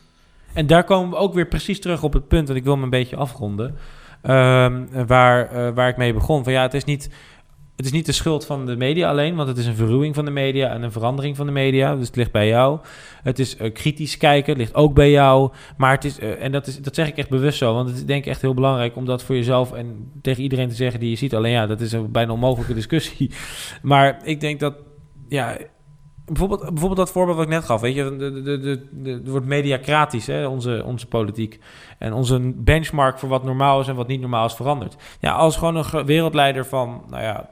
En 0.53 0.67
daar 0.67 0.85
komen 0.85 1.11
we 1.11 1.17
ook 1.17 1.35
weer 1.35 1.49
precies 1.49 1.81
terug 1.81 2.03
op 2.03 2.13
het 2.13 2.29
punt... 2.29 2.51
en 2.51 2.57
ik 2.57 2.65
wil 2.65 2.77
me 2.77 2.83
een 2.83 2.91
beetje 2.91 3.17
afronden... 3.17 3.77
ehm, 4.23 5.07
waar, 5.07 5.75
waar 5.75 5.89
ik 5.89 5.97
mee 5.97 6.13
begon. 6.13 6.45
Van 6.45 6.53
ja, 6.53 6.63
het 6.63 6.75
is 6.75 6.85
niet... 6.85 7.11
Het 7.77 7.87
is 7.87 7.93
niet 7.93 8.07
de 8.07 8.13
schuld 8.13 8.47
van 8.47 8.67
de 8.67 8.77
media 8.77 9.09
alleen, 9.09 9.35
want 9.35 9.49
het 9.49 9.59
is 9.59 9.67
een 9.67 9.75
verruwing 9.75 10.15
van 10.15 10.25
de 10.25 10.31
media 10.31 10.69
en 10.69 10.83
een 10.83 10.93
verandering 10.93 11.37
van 11.37 11.47
de 11.47 11.53
media. 11.53 11.97
Dus 11.97 12.07
het 12.07 12.17
ligt 12.17 12.33
bij 12.33 12.49
jou. 12.49 12.79
Het 13.23 13.39
is 13.39 13.57
eh, 13.57 13.73
kritisch 13.73 14.17
kijken, 14.17 14.57
ligt 14.57 14.75
ook 14.75 14.95
bij 14.95 15.11
jou. 15.11 15.51
Maar 15.77 15.93
het 15.93 16.05
is, 16.05 16.19
eh, 16.19 16.43
en 16.43 16.53
dat, 16.53 16.67
is, 16.67 16.79
dat 16.79 16.95
zeg 16.95 17.09
ik 17.09 17.17
echt 17.17 17.29
bewust 17.29 17.59
zo, 17.59 17.75
want 17.75 17.89
het 17.89 17.97
is 17.97 18.05
denk 18.05 18.25
ik 18.25 18.31
echt 18.31 18.41
heel 18.41 18.55
belangrijk 18.55 18.97
om 18.97 19.05
dat 19.05 19.23
voor 19.23 19.35
jezelf 19.35 19.73
en 19.73 20.11
tegen 20.23 20.43
iedereen 20.43 20.69
te 20.69 20.75
zeggen 20.75 21.01
die 21.01 21.11
je 21.11 21.17
ziet. 21.17 21.35
Alleen 21.35 21.53
ja, 21.53 21.67
dat 21.67 21.81
is 21.81 21.93
een 21.93 22.13
bijna 22.13 22.33
onmogelijke 22.33 22.75
discussie. 22.75 23.31
Maar 23.83 24.21
ik 24.25 24.41
denk 24.41 24.61
dat, 24.61 24.75
ja, 25.29 25.57
bijvoorbeeld, 26.25 26.61
bijvoorbeeld 26.61 26.97
dat 26.97 27.11
voorbeeld 27.11 27.37
wat 27.37 27.47
ik 27.47 27.53
net 27.53 27.65
gaf, 27.65 27.81
weet 27.81 27.95
je, 27.95 28.17
de, 28.17 28.43
de, 28.43 28.61
de, 28.61 28.89
de, 29.03 29.31
wordt 29.31 29.47
mediacratisch, 29.47 30.27
hè, 30.27 30.47
onze, 30.47 30.83
onze 30.87 31.07
politiek. 31.07 31.61
En 31.99 32.13
onze 32.13 32.53
benchmark 32.55 33.19
voor 33.19 33.29
wat 33.29 33.45
normaal 33.45 33.81
is 33.81 33.89
en 33.89 33.95
wat 33.95 34.07
niet 34.07 34.21
normaal 34.21 34.47
is 34.47 34.55
veranderd. 34.55 34.97
Ja, 35.21 35.33
als 35.33 35.57
gewoon 35.57 35.77
een 35.77 36.07
wereldleider 36.07 36.67
van, 36.67 37.03
nou 37.09 37.23
ja, 37.23 37.51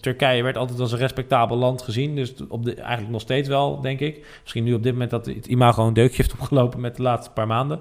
Turkije 0.00 0.42
werd 0.42 0.56
altijd 0.56 0.80
als 0.80 0.92
een 0.92 0.98
respectabel 0.98 1.56
land 1.56 1.82
gezien. 1.82 2.14
Dus 2.14 2.34
op 2.48 2.64
de, 2.64 2.74
eigenlijk 2.74 3.12
nog 3.12 3.20
steeds 3.20 3.48
wel, 3.48 3.80
denk 3.80 4.00
ik. 4.00 4.26
Misschien 4.42 4.64
nu 4.64 4.74
op 4.74 4.82
dit 4.82 4.92
moment 4.92 5.10
dat 5.10 5.26
het 5.26 5.46
imago 5.46 5.86
een 5.86 5.94
deukje 5.94 6.16
heeft 6.16 6.32
opgelopen 6.32 6.80
met 6.80 6.96
de 6.96 7.02
laatste 7.02 7.32
paar 7.32 7.46
maanden. 7.46 7.80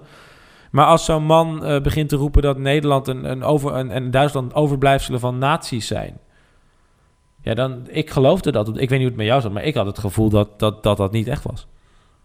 Maar 0.72 0.86
als 0.86 1.06
zo'n 1.06 1.24
man 1.24 1.66
eh, 1.66 1.82
begint 1.82 2.10
te 2.10 2.16
roepen 2.16 2.42
dat 2.42 2.58
Nederland 2.58 3.08
en, 3.08 3.26
en, 3.26 3.44
over, 3.44 3.74
en, 3.74 3.92
en 3.92 4.12
Duitsland 4.12 4.54
overblijfselen 4.54 5.20
van 5.20 5.38
naties 5.38 5.88
zijn. 5.88 6.20
Ja, 7.42 7.54
dan, 7.54 7.88
ik 7.88 8.10
geloofde 8.10 8.52
dat. 8.52 8.68
Ik 8.68 8.74
weet 8.76 8.90
niet 8.90 8.98
hoe 8.98 9.08
het 9.08 9.16
met 9.16 9.26
jou 9.26 9.42
zat, 9.42 9.52
maar 9.52 9.64
ik 9.64 9.76
had 9.76 9.86
het 9.86 10.00
gevoel 10.00 10.30
dat 10.30 10.60
dat, 10.60 10.84
dat, 10.84 10.98
dat 10.98 11.12
niet 11.12 11.28
echt 11.28 11.44
was. 11.44 11.68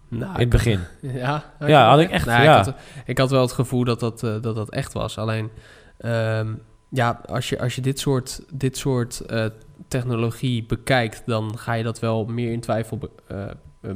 Nou, 0.09 0.33
in 0.33 0.41
het 0.41 0.49
begin. 0.49 0.81
Ja, 1.01 1.53
ja, 1.67 1.89
had 1.89 2.01
ik 2.01 2.11
echt. 2.11 2.27
Nou, 2.27 2.43
ja. 2.43 2.59
ik, 2.59 2.65
had, 2.65 2.75
ik 3.07 3.19
had 3.19 3.31
wel 3.31 3.41
het 3.41 3.53
gevoel 3.53 3.85
dat 3.85 4.01
dat, 4.01 4.23
eh, 4.23 4.41
dat, 4.41 4.57
dat 4.57 4.71
echt 4.71 4.93
was. 4.93 5.19
Alleen, 5.19 5.51
ehm, 5.99 6.55
ja, 6.89 7.21
als 7.27 7.49
je, 7.49 7.61
als 7.61 7.75
je 7.75 7.81
dit 7.81 7.99
soort, 7.99 8.43
dit 8.53 8.77
soort 8.77 9.21
eh, 9.21 9.47
technologie 9.89 10.65
bekijkt, 10.67 11.23
dan 11.27 11.59
ga 11.59 11.73
je 11.73 11.83
dat 11.83 11.99
wel 11.99 12.25
meer 12.25 12.53
in 12.53 12.61
twijfel 12.61 12.99
be- 12.99 13.11
eh, 13.27 13.45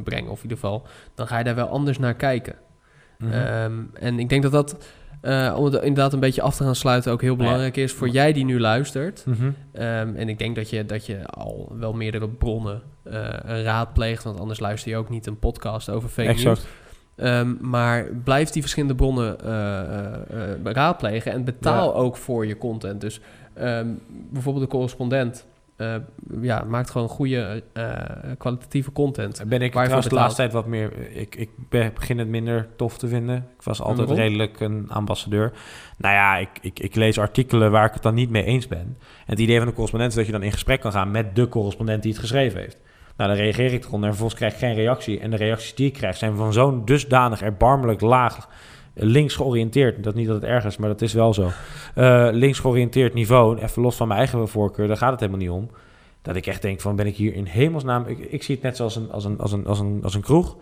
brengen. 0.04 0.30
Of 0.30 0.36
in 0.36 0.42
ieder 0.42 0.58
geval, 0.58 0.86
dan 1.14 1.26
ga 1.26 1.38
je 1.38 1.44
daar 1.44 1.54
wel 1.54 1.68
anders 1.68 1.98
naar 1.98 2.14
kijken. 2.14 2.54
Mhm. 3.18 3.32
Ehm, 3.32 3.72
en 3.92 4.18
ik 4.18 4.28
denk 4.28 4.42
dat 4.42 4.52
dat, 4.52 4.76
eh, 5.20 5.54
om 5.58 5.64
het 5.64 5.74
inderdaad 5.74 6.12
een 6.12 6.20
beetje 6.20 6.42
af 6.42 6.56
te 6.56 6.64
gaan 6.64 6.74
sluiten, 6.74 7.12
ook 7.12 7.20
heel 7.20 7.30
ja. 7.30 7.36
belangrijk 7.36 7.76
is 7.76 7.92
voor 7.92 8.08
jij 8.08 8.32
die 8.32 8.44
nu 8.44 8.60
luistert. 8.60 9.24
Mhm. 9.26 9.50
Ehm, 9.72 10.14
en 10.14 10.28
ik 10.28 10.38
denk 10.38 10.56
dat 10.56 10.70
je, 10.70 10.84
dat 10.86 11.06
je 11.06 11.26
al 11.26 11.72
wel 11.78 11.92
meerdere 11.92 12.28
bronnen 12.28 12.82
eh, 13.02 13.12
raadpleegt, 13.62 14.24
want 14.24 14.40
anders 14.40 14.60
luister 14.60 14.90
je 14.90 14.96
ook 14.96 15.08
niet 15.08 15.26
een 15.26 15.38
podcast 15.38 15.90
over 15.90 16.08
fake 16.08 16.28
Exact. 16.28 16.44
news. 16.56 16.68
Ehm, 17.16 17.54
maar 17.60 18.04
blijf 18.24 18.50
die 18.50 18.62
verschillende 18.62 18.94
bronnen 18.94 19.36
raadplegen 20.62 21.32
en 21.32 21.44
betaal 21.44 21.94
ook 21.94 22.16
voor 22.16 22.46
je 22.46 22.58
content. 22.58 23.00
Dus 23.00 23.20
bijvoorbeeld 24.30 24.64
de 24.64 24.70
correspondent 24.70 25.46
eh, 25.80 25.94
ja, 26.40 26.64
maakt 26.68 26.90
gewoon 26.90 27.08
goede 27.08 27.62
eh, 27.72 27.94
kwalitatieve 28.38 28.92
content. 28.92 29.42
Ben 29.46 29.62
ik 29.62 29.72
trouwens 29.72 30.08
de 30.08 30.14
laatste 30.14 30.36
tijd 30.36 30.52
wat 30.52 30.66
meer... 30.66 31.10
Ik, 31.16 31.34
ik 31.34 31.50
be- 31.68 31.90
begin 31.94 32.18
het 32.18 32.28
minder 32.28 32.68
tof 32.76 32.98
te 32.98 33.08
vinden. 33.08 33.36
Ik 33.36 33.62
was 33.62 33.80
altijd 33.80 34.08
waarom? 34.08 34.24
redelijk 34.24 34.60
een 34.60 34.90
ambassadeur. 34.90 35.52
Nou 35.98 36.14
ja, 36.14 36.36
ik, 36.36 36.48
ik, 36.60 36.80
ik 36.80 36.94
lees 36.94 37.18
artikelen 37.18 37.70
waar 37.70 37.86
ik 37.86 37.92
het 37.92 38.02
dan 38.02 38.14
niet 38.14 38.30
mee 38.30 38.44
eens 38.44 38.68
ben. 38.68 38.78
En 38.78 38.96
het 39.26 39.38
idee 39.38 39.56
van 39.56 39.66
de 39.66 39.72
correspondent 39.72 40.10
is 40.12 40.18
dat 40.18 40.26
je 40.26 40.32
dan 40.32 40.42
in 40.42 40.52
gesprek 40.52 40.80
kan 40.80 40.92
gaan... 40.92 41.10
met 41.10 41.36
de 41.36 41.48
correspondent 41.48 42.02
die 42.02 42.12
het 42.12 42.20
geschreven 42.20 42.60
heeft. 42.60 42.78
Nou, 43.16 43.30
dan 43.30 43.40
reageer 43.40 43.72
ik 43.72 43.84
eronder 43.84 44.08
en 44.08 44.16
vervolgens 44.16 44.40
krijg 44.40 44.52
ik 44.52 44.58
geen 44.58 44.74
reactie. 44.74 45.20
En 45.20 45.30
de 45.30 45.36
reacties 45.36 45.74
die 45.74 45.86
ik 45.86 45.92
krijg 45.92 46.16
zijn 46.16 46.36
van 46.36 46.52
zo'n 46.52 46.84
dusdanig 46.84 47.42
erbarmelijk 47.42 48.00
laag... 48.00 48.48
links 48.94 49.36
georiënteerd. 49.36 50.04
Dat 50.04 50.14
niet 50.14 50.26
dat 50.26 50.34
het 50.34 50.44
erg 50.44 50.64
is, 50.64 50.76
maar 50.76 50.88
dat 50.88 51.02
is 51.02 51.12
wel 51.12 51.34
zo. 51.34 51.50
Eh, 51.94 52.28
links 52.32 52.58
georiënteerd 52.58 53.14
niveau, 53.14 53.58
even 53.58 53.82
los 53.82 53.96
van 53.96 54.06
mijn 54.08 54.18
eigen 54.20 54.48
voorkeur... 54.48 54.86
daar 54.86 54.96
gaat 54.96 55.10
het 55.10 55.20
helemaal 55.20 55.40
niet 55.40 55.50
om. 55.50 55.70
Dat 56.22 56.36
ik 56.36 56.46
echt 56.46 56.62
denk 56.62 56.80
van, 56.80 56.96
ben 56.96 57.06
ik 57.06 57.16
hier 57.16 57.34
in 57.34 57.44
hemelsnaam... 57.44 58.06
Ik, 58.06 58.18
ik 58.18 58.42
zie 58.42 58.54
het 58.54 58.64
net 58.64 58.76
zoals 58.76 58.96
een, 58.96 59.10
als 59.10 59.24
een, 59.24 59.38
als 59.38 59.52
een, 59.52 59.66
als 59.66 59.78
een, 59.78 60.00
als 60.02 60.14
een 60.14 60.20
kroeg. 60.20 60.56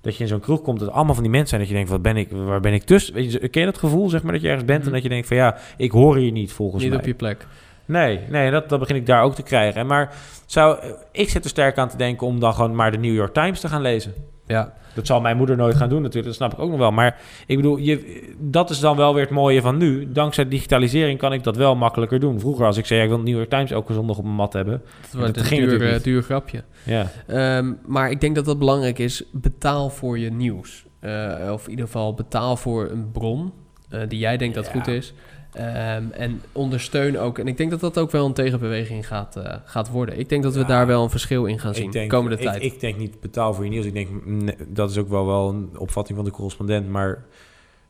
Dat 0.00 0.16
je 0.16 0.22
in 0.22 0.28
zo'n 0.28 0.40
kroeg 0.40 0.62
komt, 0.62 0.80
dat 0.80 0.90
allemaal 0.90 1.14
van 1.14 1.22
die 1.22 1.32
mensen 1.32 1.48
zijn... 1.48 1.60
dat 1.60 1.70
je 1.70 1.76
denkt, 1.76 1.90
wat 1.90 2.02
ben 2.02 2.16
ik, 2.16 2.30
waar 2.30 2.60
ben 2.60 2.72
ik 2.72 2.82
tussen? 2.82 3.14
Weet 3.14 3.32
je, 3.32 3.48
ken 3.48 3.60
je 3.60 3.66
dat 3.66 3.78
gevoel, 3.78 4.08
zeg 4.08 4.22
maar, 4.22 4.32
dat 4.32 4.42
je 4.42 4.48
ergens 4.48 4.66
bent... 4.66 4.86
en 4.86 4.92
dat 4.92 5.02
je 5.02 5.08
denkt 5.08 5.26
van, 5.26 5.36
ja, 5.36 5.58
ik 5.76 5.90
hoor 5.90 6.16
hier 6.16 6.32
niet 6.32 6.52
volgens 6.52 6.82
Niet 6.82 6.92
mij. 6.92 7.00
op 7.00 7.06
je 7.06 7.14
plek. 7.14 7.46
Nee, 7.84 8.20
nee 8.28 8.50
dat, 8.50 8.68
dat 8.68 8.78
begin 8.78 8.96
ik 8.96 9.06
daar 9.06 9.22
ook 9.22 9.34
te 9.34 9.42
krijgen. 9.42 9.80
En 9.80 9.86
Maar 9.86 10.14
zou, 10.46 10.78
ik 11.12 11.28
zit 11.28 11.44
er 11.44 11.50
sterk 11.50 11.78
aan 11.78 11.88
te 11.88 11.96
denken 11.96 12.26
om 12.26 12.40
dan 12.40 12.54
gewoon 12.54 12.74
maar 12.74 12.90
de 12.90 12.98
New 12.98 13.14
York 13.14 13.32
Times 13.32 13.60
te 13.60 13.68
gaan 13.68 13.82
lezen. 13.82 14.14
Ja. 14.46 14.72
Dat 14.94 15.06
zal 15.06 15.20
mijn 15.20 15.36
moeder 15.36 15.56
nooit 15.56 15.76
gaan 15.76 15.88
doen 15.88 16.02
natuurlijk, 16.02 16.26
dat 16.26 16.34
snap 16.34 16.52
ik 16.52 16.58
ook 16.58 16.70
nog 16.70 16.78
wel. 16.78 16.90
Maar 16.90 17.20
ik 17.46 17.56
bedoel, 17.56 17.76
je, 17.76 18.24
dat 18.38 18.70
is 18.70 18.80
dan 18.80 18.96
wel 18.96 19.14
weer 19.14 19.22
het 19.22 19.32
mooie 19.32 19.60
van 19.60 19.76
nu. 19.76 20.12
Dankzij 20.12 20.48
digitalisering 20.48 21.18
kan 21.18 21.32
ik 21.32 21.42
dat 21.42 21.56
wel 21.56 21.76
makkelijker 21.76 22.20
doen. 22.20 22.40
Vroeger 22.40 22.66
als 22.66 22.76
ik 22.76 22.86
zei, 22.86 22.98
ja, 22.98 23.04
ik 23.04 23.10
wil 23.10 23.18
de 23.24 23.30
New 23.30 23.36
York 23.36 23.50
Times 23.50 23.70
elke 23.70 23.92
zondag 23.92 24.16
op 24.16 24.24
mijn 24.24 24.36
mat 24.36 24.52
hebben. 24.52 24.82
Dat 25.00 25.20
wordt 25.20 25.36
een 25.36 25.44
ging 25.44 25.60
duur, 25.60 25.70
natuurlijk 25.70 25.98
eh, 25.98 26.04
duur 26.04 26.22
grapje. 26.22 26.64
Ja. 26.82 27.10
Ehm, 27.26 27.72
maar 27.86 28.10
ik 28.10 28.20
denk 28.20 28.34
dat 28.34 28.44
dat 28.44 28.58
belangrijk 28.58 28.98
is. 28.98 29.24
Betaal 29.32 29.90
voor 29.90 30.18
je 30.18 30.30
nieuws. 30.30 30.84
Eh, 31.00 31.50
of 31.52 31.64
in 31.64 31.70
ieder 31.70 31.86
geval 31.86 32.14
betaal 32.14 32.56
voor 32.56 32.90
een 32.90 33.10
bron 33.10 33.52
eh, 33.88 34.00
die 34.08 34.18
jij 34.18 34.36
denkt 34.36 34.54
dat 34.54 34.68
goed 34.68 34.86
is. 34.86 35.14
Ehm, 35.54 36.10
en 36.10 36.42
ondersteun 36.52 37.18
ook. 37.18 37.38
En 37.38 37.48
ik 37.48 37.56
denk 37.56 37.70
dat 37.70 37.80
dat 37.80 37.98
ook 37.98 38.10
wel 38.10 38.26
een 38.26 38.32
tegenbeweging 38.32 39.06
gaat, 39.06 39.36
eh, 39.36 39.54
gaat 39.64 39.90
worden. 39.90 40.18
Ik 40.18 40.28
denk 40.28 40.42
dat 40.42 40.54
we 40.54 40.64
daar 40.64 40.86
wel 40.86 41.02
een 41.02 41.10
verschil 41.10 41.44
in 41.46 41.58
gaan 41.58 41.74
zien 41.74 41.90
de 41.90 42.06
komende 42.06 42.36
ik, 42.36 42.42
tijd. 42.42 42.62
Ik 42.62 42.80
denk 42.80 42.96
niet 42.96 43.20
betaal 43.20 43.54
voor 43.54 43.64
je 43.64 43.70
nieuws. 43.70 43.86
Ik 43.86 43.92
denk, 43.92 44.24
nee, 44.24 44.56
dat 44.68 44.90
is 44.90 44.98
ook 44.98 45.08
wel, 45.08 45.26
wel 45.26 45.48
een 45.48 45.70
opvatting 45.78 46.16
van 46.16 46.26
de 46.26 46.32
correspondent. 46.32 46.88
Maar 46.88 47.24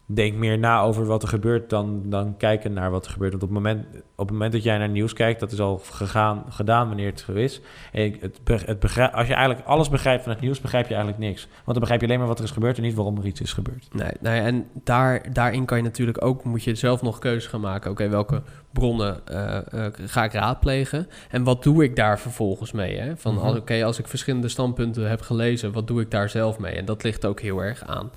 denk 0.06 0.34
meer 0.34 0.58
na 0.58 0.80
over 0.80 1.06
wat 1.06 1.22
er 1.22 1.28
gebeurt 1.28 1.70
dan, 1.70 2.02
dan 2.04 2.36
kijken 2.36 2.72
naar 2.72 2.90
wat 2.90 3.04
er 3.04 3.10
gebeurt. 3.10 3.30
Want 3.30 3.42
op 3.42 3.48
het, 3.48 3.58
moment, 3.58 3.86
op 3.94 4.26
het 4.26 4.30
moment 4.30 4.52
dat 4.52 4.62
jij 4.62 4.78
naar 4.78 4.88
nieuws 4.88 5.12
kijkt, 5.12 5.40
dat 5.40 5.52
is 5.52 5.60
al 5.60 5.78
gegaan, 5.78 6.44
gedaan 6.48 6.86
wanneer 6.88 7.06
het 7.10 7.20
zo 7.20 7.32
is. 7.32 7.60
En 7.92 8.16
het, 8.20 8.40
het 8.66 8.78
begrijp, 8.78 9.14
als 9.14 9.26
je 9.26 9.34
eigenlijk 9.34 9.66
alles 9.66 9.88
begrijpt 9.88 10.22
van 10.22 10.32
het 10.32 10.40
nieuws, 10.40 10.60
begrijp 10.60 10.88
je 10.88 10.94
eigenlijk 10.94 11.24
niks. 11.24 11.46
Want 11.52 11.64
dan 11.64 11.78
begrijp 11.78 12.00
je 12.00 12.06
alleen 12.06 12.18
maar 12.18 12.28
wat 12.28 12.38
er 12.38 12.44
is 12.44 12.50
gebeurd 12.50 12.76
en 12.76 12.82
niet 12.82 12.94
waarom 12.94 13.18
er 13.18 13.26
iets 13.26 13.40
is 13.40 13.52
gebeurd. 13.52 13.88
Nee, 13.92 14.12
ja, 14.20 14.44
en 14.44 14.66
daar, 14.84 15.32
daarin 15.32 15.64
kan 15.64 15.76
je 15.76 15.82
natuurlijk 15.82 16.24
ook, 16.24 16.44
moet 16.44 16.64
je 16.64 16.74
zelf 16.74 17.02
nog 17.02 17.18
keuzes 17.18 17.50
gaan 17.50 17.60
maken. 17.60 17.90
Oké, 17.90 18.08
welke 18.08 18.42
bronnen 18.72 19.26
eh, 19.26 19.56
eh, 19.86 19.92
ga 19.96 20.24
ik 20.24 20.32
raadplegen? 20.32 21.08
En 21.30 21.42
wat 21.42 21.62
doe 21.62 21.84
ik 21.84 21.96
daar 21.96 22.18
vervolgens 22.18 22.72
mee? 22.72 22.98
Hè? 22.98 23.16
Van, 23.16 23.34
Mhm. 23.34 23.56
Oké, 23.56 23.84
als 23.84 23.98
ik 23.98 24.08
verschillende 24.08 24.48
standpunten 24.48 25.08
heb 25.08 25.20
gelezen, 25.20 25.72
wat 25.72 25.86
doe 25.86 26.00
ik 26.00 26.10
daar 26.10 26.28
zelf 26.28 26.58
mee? 26.58 26.74
En 26.74 26.84
dat 26.84 27.02
ligt 27.02 27.26
ook 27.26 27.40
heel 27.40 27.62
erg 27.62 27.84
aan 27.86 28.10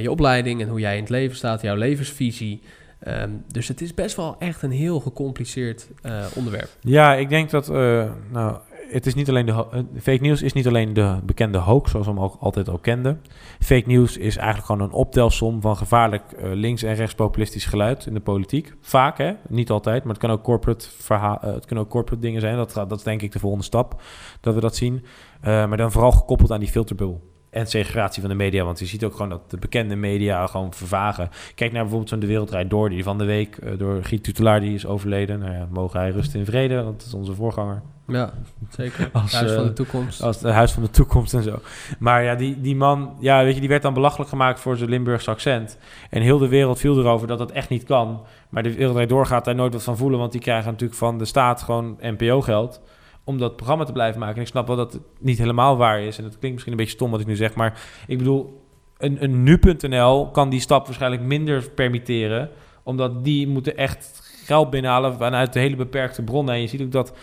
je 0.00 0.10
opleiding 0.10 0.60
en 0.60 0.68
hoe 0.68 0.80
jij 0.80 0.94
in 0.94 1.00
het 1.00 1.10
leven 1.10 1.36
staat, 1.36 1.62
jouw 1.62 1.76
levensvisie. 1.76 2.62
Ehm, 2.98 3.30
dus 3.48 3.68
het 3.68 3.80
is 3.80 3.94
best 3.94 4.16
wel 4.16 4.36
echt 4.38 4.62
een 4.62 4.70
heel 4.70 5.00
gecompliceerd 5.00 5.88
eh, 6.02 6.24
onderwerp. 6.34 6.68
Ja, 6.80 7.14
ik 7.14 7.28
denk 7.28 7.50
dat. 7.50 7.68
eh, 7.68 8.10
nou, 8.32 8.56
het 8.90 9.06
is 9.06 9.14
niet 9.14 9.28
alleen 9.28 9.46
de 9.46 9.52
eh, 9.52 9.80
fake 10.02 10.22
news 10.22 10.42
is 10.42 10.52
niet 10.52 10.66
alleen 10.66 10.92
de 10.92 11.18
bekende 11.24 11.58
hoax, 11.58 11.90
zoals 11.90 12.06
we 12.06 12.12
hem 12.12 12.22
ook 12.22 12.36
altijd 12.40 12.68
al 12.68 12.78
kenden. 12.78 13.20
Fake 13.60 13.86
news 13.86 14.16
is 14.16 14.36
eigenlijk 14.36 14.66
gewoon 14.66 14.80
een 14.80 14.92
optelsom 14.92 15.60
van 15.60 15.76
gevaarlijk 15.76 16.32
eh, 16.32 16.50
links- 16.52 16.82
en 16.82 16.94
rechtspopulistisch 16.94 17.64
geluid 17.64 18.06
in 18.06 18.14
de 18.14 18.20
politiek. 18.20 18.74
Vaak, 18.80 19.18
hè? 19.18 19.32
Niet 19.48 19.70
altijd, 19.70 20.02
maar 20.04 20.12
het 20.12 20.22
kan 20.22 20.30
ook 20.30 20.42
corporate, 20.42 20.86
eh, 21.08 21.34
het 21.42 21.66
kunnen 21.66 21.84
ook 21.84 21.90
corporate 21.90 22.22
dingen 22.22 22.40
zijn. 22.40 22.56
Dat, 22.56 22.72
dat 22.74 22.92
is 22.98 23.02
denk 23.02 23.22
ik 23.22 23.32
de 23.32 23.38
volgende 23.38 23.64
stap 23.64 24.00
dat 24.40 24.54
we 24.54 24.60
dat 24.60 24.76
zien. 24.76 25.04
Eh, 25.40 25.68
maar 25.68 25.76
dan 25.76 25.92
vooral 25.92 26.12
gekoppeld 26.12 26.50
aan 26.50 26.60
die 26.60 26.68
filterbubbel. 26.68 27.30
En 27.52 27.66
segregatie 27.66 28.20
van 28.20 28.30
de 28.30 28.36
media, 28.36 28.64
want 28.64 28.78
je 28.78 28.86
ziet 28.86 29.04
ook 29.04 29.12
gewoon 29.12 29.28
dat 29.28 29.50
de 29.50 29.56
bekende 29.56 29.96
media 29.96 30.46
gewoon 30.46 30.74
vervagen. 30.74 31.30
Kijk 31.54 31.72
naar 31.72 31.80
bijvoorbeeld 31.80 32.10
zo'n 32.10 32.20
De 32.20 32.26
Wereld 32.26 32.70
Door, 32.70 32.88
die 32.88 33.02
van 33.02 33.18
de 33.18 33.24
week 33.24 33.56
eh, 33.56 33.78
door 33.78 34.04
Giet 34.04 34.24
Tutelaar, 34.24 34.60
die 34.60 34.74
is 34.74 34.86
overleden. 34.86 35.38
Nou 35.38 35.52
ja, 35.52 35.68
mogen 35.70 36.00
hij 36.00 36.10
rusten 36.10 36.38
in 36.38 36.46
vrede, 36.46 36.82
want 36.82 36.98
dat 36.98 37.06
is 37.06 37.14
onze 37.14 37.34
voorganger. 37.34 37.82
Ja, 38.06 38.32
zeker. 38.68 39.10
Huis 39.12 39.52
van 39.52 39.62
eh, 39.62 39.62
de 39.62 39.72
toekomst. 39.72 40.22
Als 40.22 40.40
het 40.40 40.52
huis 40.52 40.72
van 40.72 40.82
de 40.82 40.90
toekomst 40.90 41.34
en 41.34 41.42
zo. 41.42 41.58
Maar 41.98 42.22
ja, 42.22 42.34
die, 42.34 42.60
die 42.60 42.76
man, 42.76 43.16
ja, 43.20 43.44
weet 43.44 43.54
je, 43.54 43.60
die 43.60 43.68
werd 43.68 43.82
dan 43.82 43.94
belachelijk 43.94 44.30
gemaakt 44.30 44.60
voor 44.60 44.76
zijn 44.76 44.90
Limburgse 44.90 45.30
accent. 45.30 45.78
En 46.10 46.22
heel 46.22 46.38
de 46.38 46.48
wereld 46.48 46.78
viel 46.78 46.98
erover 46.98 47.26
dat 47.26 47.38
dat 47.38 47.50
echt 47.50 47.68
niet 47.68 47.84
kan. 47.84 48.22
Maar 48.48 48.62
de 48.62 48.74
wereld 48.74 48.92
Draait 48.92 49.08
door 49.08 49.26
gaat 49.26 49.44
daar 49.44 49.54
nooit 49.54 49.72
wat 49.72 49.82
van 49.82 49.96
voelen, 49.96 50.18
want 50.18 50.32
die 50.32 50.40
krijgen 50.40 50.70
natuurlijk 50.70 50.98
van 50.98 51.18
de 51.18 51.24
staat 51.24 51.62
gewoon 51.62 51.98
NPO-geld 52.00 52.80
om 53.24 53.38
dat 53.38 53.56
programma 53.56 53.84
te 53.84 53.92
blijven 53.92 54.20
maken. 54.20 54.36
En 54.36 54.42
ik 54.42 54.48
snap 54.48 54.66
wel 54.66 54.76
dat 54.76 54.92
het 54.92 55.02
niet 55.18 55.38
helemaal 55.38 55.76
waar 55.76 56.00
is. 56.00 56.18
En 56.18 56.24
het 56.24 56.38
klinkt 56.38 56.52
misschien 56.52 56.72
een 56.72 56.78
beetje 56.78 56.96
stom 56.96 57.10
wat 57.10 57.20
ik 57.20 57.26
nu 57.26 57.36
zeg, 57.36 57.54
maar 57.54 57.80
ik 58.06 58.18
bedoel, 58.18 58.62
een, 58.98 59.22
een 59.22 59.42
nu.nl 59.42 60.30
kan 60.30 60.50
die 60.50 60.60
stap 60.60 60.86
waarschijnlijk 60.86 61.22
minder 61.22 61.70
permitteren, 61.70 62.50
omdat 62.82 63.24
die 63.24 63.48
moeten 63.48 63.76
echt 63.76 64.30
geld 64.44 64.70
binnenhalen 64.70 65.14
vanuit 65.14 65.52
de 65.52 65.58
hele 65.58 65.76
beperkte 65.76 66.22
bronnen. 66.22 66.54
En 66.54 66.60
je 66.60 66.66
ziet 66.66 66.82
ook 66.82 66.92
dat 66.92 67.16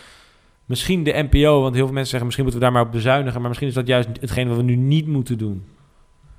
misschien 0.65 1.03
de 1.03 1.27
NPO, 1.29 1.61
want 1.61 1.75
heel 1.75 1.85
veel 1.85 1.93
mensen 1.93 2.09
zeggen 2.09 2.25
misschien 2.25 2.43
moeten 2.43 2.61
we 2.61 2.67
daar 2.67 2.75
maar 2.75 2.85
op 2.85 2.91
bezuinigen, 2.91 3.39
maar 3.39 3.47
misschien 3.47 3.69
is 3.69 3.75
dat 3.75 3.87
juist 3.87 4.09
hetgeen 4.19 4.47
wat 4.47 4.57
we 4.57 4.63
nu 4.63 4.75
niet 4.75 5.07
moeten 5.07 5.37
doen. 5.37 5.65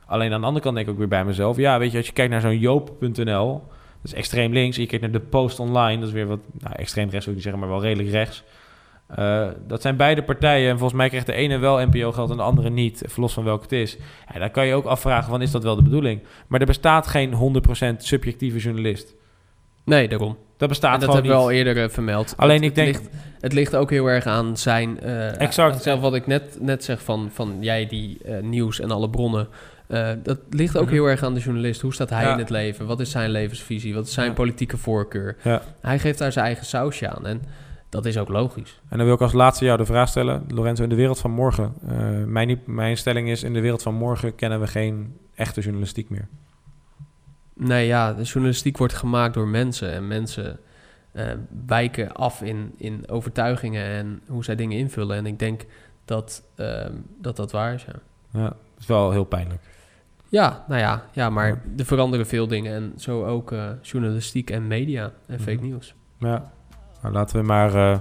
Alleen 0.06 0.32
aan 0.32 0.40
de 0.40 0.46
andere 0.46 0.64
kant 0.64 0.74
denk 0.74 0.86
ik 0.86 0.92
ook 0.92 0.98
weer 0.98 1.08
bij 1.08 1.24
mezelf, 1.24 1.56
ja, 1.56 1.78
weet 1.78 1.90
je, 1.90 1.96
als 1.96 2.06
je 2.06 2.12
kijkt 2.12 2.32
naar 2.32 2.40
zo'n 2.40 2.58
joop.nl, 2.58 3.52
dat 4.02 4.12
is 4.12 4.14
extreem 4.14 4.52
links, 4.52 4.76
en 4.76 4.82
je 4.82 4.88
kijkt 4.88 5.04
naar 5.04 5.20
de 5.20 5.26
Post 5.26 5.58
Online, 5.58 5.98
dat 5.98 6.08
is 6.08 6.14
weer 6.14 6.26
wat, 6.26 6.40
nou, 6.52 6.74
extreem 6.74 7.08
rechts 7.08 7.26
wil 7.26 7.34
ik 7.34 7.42
niet 7.42 7.42
zeggen, 7.42 7.60
maar 7.60 7.70
wel 7.70 7.82
redelijk 7.82 8.10
rechts. 8.10 8.44
Uh, 9.18 9.46
dat 9.66 9.82
zijn 9.82 9.96
beide 9.96 10.22
partijen. 10.22 10.70
En 10.70 10.78
volgens 10.78 10.98
mij 10.98 11.08
krijgt 11.08 11.26
de 11.26 11.32
ene 11.32 11.58
wel 11.58 11.86
NPO-geld 11.86 12.30
en 12.30 12.36
de 12.36 12.42
andere 12.42 12.70
niet. 12.70 13.02
Verlos 13.06 13.32
van 13.32 13.44
welke 13.44 13.62
het 13.62 13.72
is. 13.72 13.96
Ja, 14.32 14.38
dan 14.38 14.50
kan 14.50 14.66
je 14.66 14.74
ook 14.74 14.84
afvragen: 14.84 15.30
van, 15.30 15.42
is 15.42 15.50
dat 15.50 15.62
wel 15.62 15.76
de 15.76 15.82
bedoeling? 15.82 16.20
Maar 16.46 16.60
er 16.60 16.66
bestaat 16.66 17.06
geen 17.06 17.62
100% 17.94 17.96
subjectieve 17.96 18.58
journalist. 18.58 19.14
Nee, 19.84 20.08
daarom. 20.08 20.36
Dat 20.56 20.68
bestaat 20.68 20.94
en 20.94 21.00
dat 21.00 21.14
hebben 21.14 21.32
we 21.32 21.38
al 21.38 21.50
eerder 21.50 21.76
uh, 21.76 21.88
vermeld. 21.88 22.34
Alleen 22.36 22.62
het, 22.62 22.64
ik 22.64 22.74
denk. 22.74 22.94
Het 22.94 23.02
ligt, 23.02 23.14
het 23.40 23.52
ligt, 23.52 23.76
ook 23.76 23.90
heel 23.90 24.06
erg 24.06 24.26
aan 24.26 24.56
zijn. 24.56 24.98
Uh, 25.02 25.40
exact. 25.40 25.82
Zelf 25.82 26.00
wat 26.00 26.14
ik 26.14 26.26
net, 26.26 26.58
net 26.60 26.84
zeg 26.84 27.02
van, 27.02 27.30
van 27.32 27.56
jij 27.60 27.86
die 27.86 28.18
uh, 28.26 28.40
nieuws 28.40 28.80
en 28.80 28.90
alle 28.90 29.10
bronnen. 29.10 29.48
Dat 30.22 30.38
ligt 30.50 30.76
ook 30.76 30.82
mm 30.82 30.88
-hmm. 30.88 30.96
heel 30.96 31.06
erg 31.06 31.22
aan 31.22 31.34
de 31.34 31.40
journalist. 31.40 31.80
Hoe 31.80 31.94
staat 31.94 32.10
hij 32.10 32.24
ja. 32.24 32.32
in 32.32 32.38
het 32.38 32.50
leven? 32.50 32.86
Wat 32.86 33.00
is 33.00 33.10
zijn 33.10 33.30
levensvisie? 33.30 33.94
Wat 33.94 34.06
is 34.06 34.12
zijn 34.12 34.26
ja. 34.26 34.32
politieke 34.32 34.76
voorkeur? 34.76 35.36
Ja. 35.42 35.62
Hij 35.80 35.98
geeft 35.98 36.18
daar 36.18 36.32
zijn 36.32 36.44
eigen 36.44 36.66
sausje 36.66 37.08
aan. 37.08 37.26
En 37.26 37.42
dat 37.90 38.06
is 38.06 38.18
ook 38.18 38.28
logisch. 38.28 38.80
En 38.88 38.96
dan 38.96 39.06
wil 39.06 39.14
ik 39.14 39.20
als 39.20 39.32
laatste 39.32 39.64
jou 39.64 39.78
de 39.78 39.84
vraag 39.84 40.08
stellen, 40.08 40.44
Lorenzo, 40.48 40.82
in 40.82 40.88
de 40.88 40.94
wereld 40.94 41.18
van 41.18 41.30
morgen. 41.30 41.74
Uh, 41.84 42.24
mijn, 42.24 42.60
mijn 42.66 42.96
stelling 42.96 43.28
is, 43.28 43.42
in 43.42 43.52
de 43.52 43.60
wereld 43.60 43.82
van 43.82 43.94
morgen 43.94 44.34
kennen 44.34 44.60
we 44.60 44.66
geen 44.66 45.16
echte 45.34 45.60
journalistiek 45.60 46.10
meer. 46.10 46.28
Nee, 47.54 47.86
ja, 47.86 48.12
de 48.12 48.22
journalistiek 48.22 48.76
wordt 48.76 48.94
gemaakt 48.94 49.34
door 49.34 49.48
mensen. 49.48 49.92
En 49.92 50.08
mensen 50.08 50.58
uh, 51.12 51.24
wijken 51.66 52.12
af 52.12 52.42
in, 52.42 52.72
in 52.76 53.08
overtuigingen 53.08 53.84
en 53.84 54.20
hoe 54.26 54.44
zij 54.44 54.56
dingen 54.56 54.78
invullen. 54.78 55.16
En 55.16 55.26
ik 55.26 55.38
denk 55.38 55.64
dat 56.04 56.42
uh, 56.56 56.84
dat, 57.20 57.36
dat 57.36 57.52
waar 57.52 57.74
is, 57.74 57.84
ja. 57.84 57.94
Ja, 58.40 58.44
dat 58.48 58.56
is 58.78 58.86
wel 58.86 59.10
heel 59.10 59.24
pijnlijk. 59.24 59.60
Ja, 60.28 60.64
nou 60.68 60.80
ja, 60.80 61.04
ja 61.12 61.30
maar 61.30 61.46
ja. 61.48 61.60
er 61.76 61.84
veranderen 61.84 62.26
veel 62.26 62.46
dingen. 62.46 62.74
En 62.74 62.92
zo 62.96 63.24
ook 63.24 63.52
uh, 63.52 63.68
journalistiek 63.82 64.50
en 64.50 64.66
media 64.66 65.12
en 65.26 65.38
fake 65.40 65.56
Mhm. 65.56 65.64
nieuws. 65.64 65.94
Ja, 66.18 66.52
nou, 67.02 67.14
laten 67.14 67.36
we 67.36 67.42
maar 67.42 67.74
uh, 67.74 67.98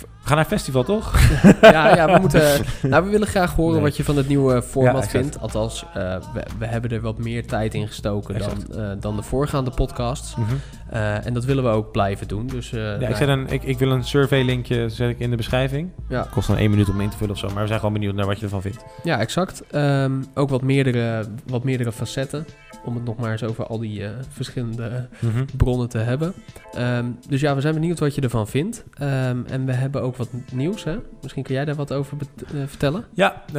We 0.00 0.34
gaan 0.34 0.36
naar 0.36 0.44
festival, 0.46 0.82
toch? 0.84 1.20
ja, 1.60 1.94
ja, 1.96 2.12
we 2.14 2.20
moeten... 2.20 2.42
Nou, 2.90 3.04
we 3.04 3.10
willen 3.10 3.26
graag 3.26 3.54
horen 3.54 3.72
Nee. 3.74 3.82
wat 3.82 3.96
je 3.96 4.04
van 4.04 4.16
het 4.16 4.28
nieuwe 4.28 4.62
format 4.62 5.02
Ja, 5.04 5.08
vindt. 5.08 5.40
Althans, 5.40 5.84
eh, 5.94 6.16
we, 6.34 6.42
we 6.58 6.66
hebben 6.66 6.90
er 6.90 7.00
wat 7.00 7.18
meer 7.18 7.46
tijd 7.46 7.74
in 7.74 7.86
gestoken 7.86 8.38
dan, 8.38 8.74
eh, 8.80 8.90
dan 9.00 9.16
de 9.16 9.22
voorgaande 9.22 9.70
podcasts. 9.70 10.36
Mhm. 10.36 10.54
Eh, 10.90 11.26
en 11.26 11.34
dat 11.34 11.44
willen 11.44 11.64
we 11.64 11.70
ook 11.70 11.92
blijven 11.92 12.28
doen. 12.28 12.46
Dus, 12.46 12.70
Ja, 12.70 12.94
ik, 13.08 13.16
zet 13.16 13.28
een, 13.28 13.46
ik, 13.48 13.62
ik 13.62 13.78
wil 13.78 13.90
een 13.90 14.04
survey-linkje 14.04 14.88
zet 14.88 15.10
ik 15.10 15.18
in 15.18 15.30
de 15.30 15.36
beschrijving. 15.36 15.90
Ja. 16.08 16.26
Kost 16.30 16.48
dan 16.48 16.56
één 16.56 16.70
minuut 16.70 16.88
om 16.88 17.00
in 17.00 17.08
te 17.10 17.16
vullen 17.16 17.32
of 17.34 17.38
zo. 17.38 17.48
Maar 17.48 17.60
we 17.62 17.66
zijn 17.68 17.78
gewoon 17.78 17.94
benieuwd 17.94 18.14
naar 18.14 18.26
wat 18.26 18.38
je 18.38 18.44
ervan 18.44 18.62
vindt. 18.62 18.84
Ja, 19.02 19.18
exact. 19.18 19.62
Ehm, 19.70 20.12
ook 20.34 20.48
wat 20.48 20.62
meerdere, 20.62 21.24
wat 21.46 21.64
meerdere 21.64 21.92
facetten. 21.92 22.46
Om 22.84 22.94
het 22.94 23.04
nog 23.04 23.16
maar 23.16 23.30
eens 23.32 23.42
over 23.44 23.66
al 23.66 23.78
die 23.78 24.02
verschillende 24.28 25.08
Mhm. 25.18 25.44
bronnen 25.56 25.88
te 25.88 25.98
hebben. 25.98 26.32
Ehm, 26.72 27.04
dus 27.28 27.40
ja, 27.40 27.54
we 27.54 27.60
zijn 27.60 27.74
benieuwd 27.74 27.98
wat 27.98 28.14
je 28.14 28.20
ervan 28.20 28.48
vindt. 28.48 28.84
Ehm, 28.94 29.36
en 29.46 29.64
we 29.66 29.72
hebben 29.72 29.87
ook 29.96 30.16
wat 30.16 30.28
nieuws, 30.52 30.84
hè? 30.84 30.96
Misschien 31.22 31.42
kun 31.42 31.54
jij 31.54 31.64
daar 31.64 31.74
wat 31.74 31.92
over 31.92 32.16
eh, 32.46 32.60
vertellen? 32.66 33.04
Ja, 33.14 33.42
eh, 33.46 33.52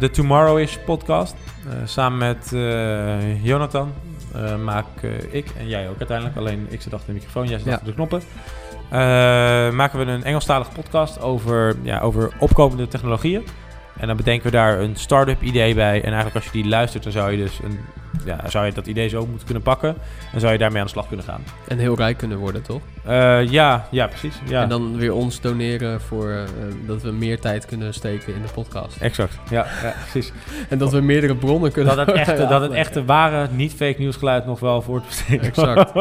de 0.00 0.10
Tomorrow-ish 0.12 0.76
podcast. 0.84 1.34
Eh, 1.68 1.72
samen 1.84 2.18
met 2.18 2.50
Jonathan 3.42 3.92
maak 4.64 4.86
ik 5.30 5.50
en 5.58 5.68
jij 5.68 5.88
ook 5.88 5.98
uiteindelijk. 5.98 6.36
Alleen 6.38 6.66
ik 6.68 6.82
zit 6.82 6.92
achter 6.94 7.08
de 7.08 7.14
microfoon, 7.14 7.46
jij 7.48 7.58
zit 7.58 7.66
Ja. 7.66 7.72
achter 7.72 7.88
de 7.88 7.94
knoppen. 7.94 8.22
Maken 9.76 9.98
we 9.98 10.04
een 10.04 10.24
Engelstalige 10.24 10.70
podcast 10.72 11.20
over, 11.20 11.76
ja, 11.82 12.00
over 12.00 12.32
opkomende 12.38 12.88
technologieën. 12.88 13.44
En 13.98 14.06
dan 14.06 14.16
bedenken 14.16 14.44
we 14.44 14.56
daar 14.56 14.80
een 14.80 14.96
start-up 14.96 15.42
idee 15.42 15.74
bij. 15.74 15.96
En 15.96 16.12
eigenlijk 16.12 16.34
als 16.34 16.44
je 16.44 16.50
die 16.50 16.68
luistert, 16.68 17.02
dan 17.02 17.12
zou 17.12 17.30
je 17.30 17.36
dus 17.36 17.58
een, 17.62 17.78
ja, 18.24 18.40
zou 18.48 18.66
je 18.66 18.72
dat 18.72 18.86
idee 18.86 19.08
zo 19.08 19.26
moeten 19.26 19.44
kunnen 19.44 19.62
pakken. 19.62 19.96
En 20.32 20.40
zou 20.40 20.52
je 20.52 20.58
daarmee 20.58 20.78
aan 20.78 20.84
de 20.84 20.92
slag 20.92 21.06
kunnen 21.06 21.26
gaan. 21.26 21.44
En 21.68 21.78
heel 21.78 21.96
rijk 21.96 22.16
kunnen 22.16 22.38
worden, 22.38 22.62
toch? 22.62 22.80
Eh, 23.04 23.50
ja, 23.50 23.88
ja, 23.90 24.06
precies. 24.06 24.34
Ja. 24.48 24.62
En 24.62 24.68
dan 24.68 24.96
weer 24.96 25.12
ons 25.12 25.40
doneren 25.40 26.00
voor 26.00 26.30
eh, 26.30 26.42
dat 26.86 27.02
we 27.02 27.10
meer 27.10 27.40
tijd 27.40 27.66
kunnen 27.66 27.94
steken 27.94 28.34
in 28.34 28.42
de 28.42 28.52
podcast. 28.54 28.96
Exact, 29.00 29.38
ja, 29.50 29.66
ja 29.82 29.94
precies. 30.10 30.32
en 30.68 30.78
dat 30.78 30.92
we 30.92 31.00
meerdere 31.00 31.36
bronnen 31.36 31.72
kunnen 31.72 31.96
Dat 31.96 32.06
het 32.06 32.16
echte, 32.26 32.46
dat 32.46 32.60
het 32.60 32.72
echte 32.72 33.04
ware, 33.04 33.48
niet 33.50 33.72
fake 33.72 33.96
nieuws 33.98 34.16
geluid 34.16 34.46
nog 34.46 34.60
wel 34.60 34.82
voor 34.82 35.00
te 35.00 35.06
besteden. 35.06 35.46
Exact. 35.46 35.92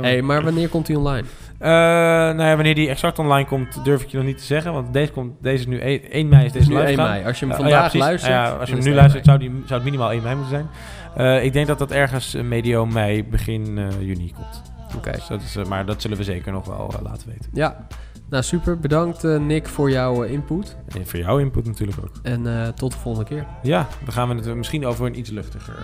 Hey, 0.00 0.22
maar 0.22 0.42
wanneer 0.42 0.68
komt 0.68 0.86
hij 0.86 0.96
online? 0.96 1.26
Eh, 1.60 1.68
nou 1.68 2.42
ja, 2.42 2.54
wanneer 2.54 2.74
die 2.74 2.88
exact 2.88 3.18
online 3.18 3.48
komt, 3.48 3.84
durf 3.84 4.02
ik 4.02 4.08
je 4.08 4.16
nog 4.16 4.26
niet 4.26 4.38
te 4.38 4.44
zeggen. 4.44 4.72
Want 4.72 4.92
deze, 4.92 5.12
komt, 5.12 5.32
deze 5.42 5.58
is 5.58 5.66
nu 5.66 5.78
1, 5.78 6.10
1 6.10 6.28
mei 6.28 6.44
is 6.44 6.52
deze 6.52 6.68
Nu 6.68 6.74
live 6.74 6.86
1 6.88 6.96
gaan. 6.96 7.08
mei. 7.10 7.24
Als 7.24 7.38
je 7.38 7.44
hem 7.46 7.54
Eh, 7.54 7.60
vandaag 7.60 7.92
luistert, 7.94 8.32
Ja, 8.32 8.50
als 8.50 8.68
je 8.68 8.74
hem 8.74 8.84
nu 8.84 8.90
het 8.90 8.94
1 8.94 8.94
luistert, 8.94 9.24
zou, 9.24 9.38
die, 9.38 9.50
zou 9.50 9.72
het 9.80 9.84
minimaal 9.84 10.12
1 10.12 10.22
mei 10.22 10.34
moeten 10.34 10.52
zijn. 10.54 10.68
Eh, 11.14 11.44
ik 11.44 11.52
denk 11.52 11.66
dat 11.66 11.78
dat 11.78 11.90
ergens 11.90 12.34
medio 12.34 12.86
mei, 12.86 13.24
begin 13.24 13.78
juni 14.00 14.32
komt. 14.36 14.62
Oké. 14.96 15.10
Dus 15.10 15.26
dat 15.26 15.42
is, 15.42 15.56
maar 15.68 15.86
dat 15.86 16.02
zullen 16.02 16.16
we 16.16 16.24
zeker 16.24 16.52
nog 16.52 16.66
wel 16.66 16.94
laten 17.02 17.28
weten. 17.28 17.50
Ja, 17.52 17.86
nou 18.30 18.42
super. 18.42 18.78
Bedankt 18.78 19.24
eh, 19.24 19.38
Nick 19.38 19.68
voor 19.68 19.90
jouw 19.90 20.24
eh, 20.24 20.32
input. 20.32 20.76
En 20.88 21.06
voor 21.06 21.18
jouw 21.18 21.38
input 21.38 21.66
natuurlijk 21.66 21.98
ook. 22.04 22.10
En 22.22 22.62
eh, 22.62 22.68
tot 22.68 22.92
de 22.92 22.98
volgende 22.98 23.28
keer. 23.28 23.46
Ja, 23.62 23.86
dan 24.04 24.12
gaan 24.12 24.28
we 24.28 24.34
het 24.34 24.54
misschien 24.56 24.86
over 24.86 25.06
een 25.06 25.18
iets 25.18 25.30
luchtiger. 25.30 25.74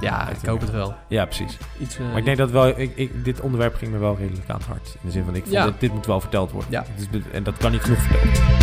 Ja, 0.00 0.28
ik 0.28 0.46
hoop 0.46 0.60
het 0.60 0.70
wel. 0.70 0.94
Ja, 1.08 1.24
precies. 1.24 1.58
Iets, 1.78 1.98
maar 1.98 2.18
ik 2.18 2.24
denk 2.24 2.36
dat 2.36 2.50
wel, 2.50 2.78
ik, 2.78 2.96
ik, 2.96 3.24
dit 3.24 3.40
onderwerp 3.40 3.74
ging 3.74 3.92
me 3.92 3.98
wel 3.98 4.16
redelijk 4.16 4.48
aan 4.50 4.56
het 4.56 4.66
hart. 4.66 4.88
In 4.94 5.00
de 5.06 5.10
zin 5.10 5.24
van, 5.24 5.34
ik 5.34 5.42
vond 5.42 5.54
Ja. 5.54 5.64
dat 5.64 5.80
dit 5.80 5.94
moet 5.94 6.06
wel 6.06 6.20
verteld 6.20 6.50
worden. 6.50 6.70
Ja. 6.70 6.84
Dus, 7.10 7.22
en 7.32 7.42
dat 7.42 7.56
kan 7.56 7.72
niet 7.72 7.82
genoeg 7.82 7.98
verteld 7.98 8.38
worden. 8.38 8.60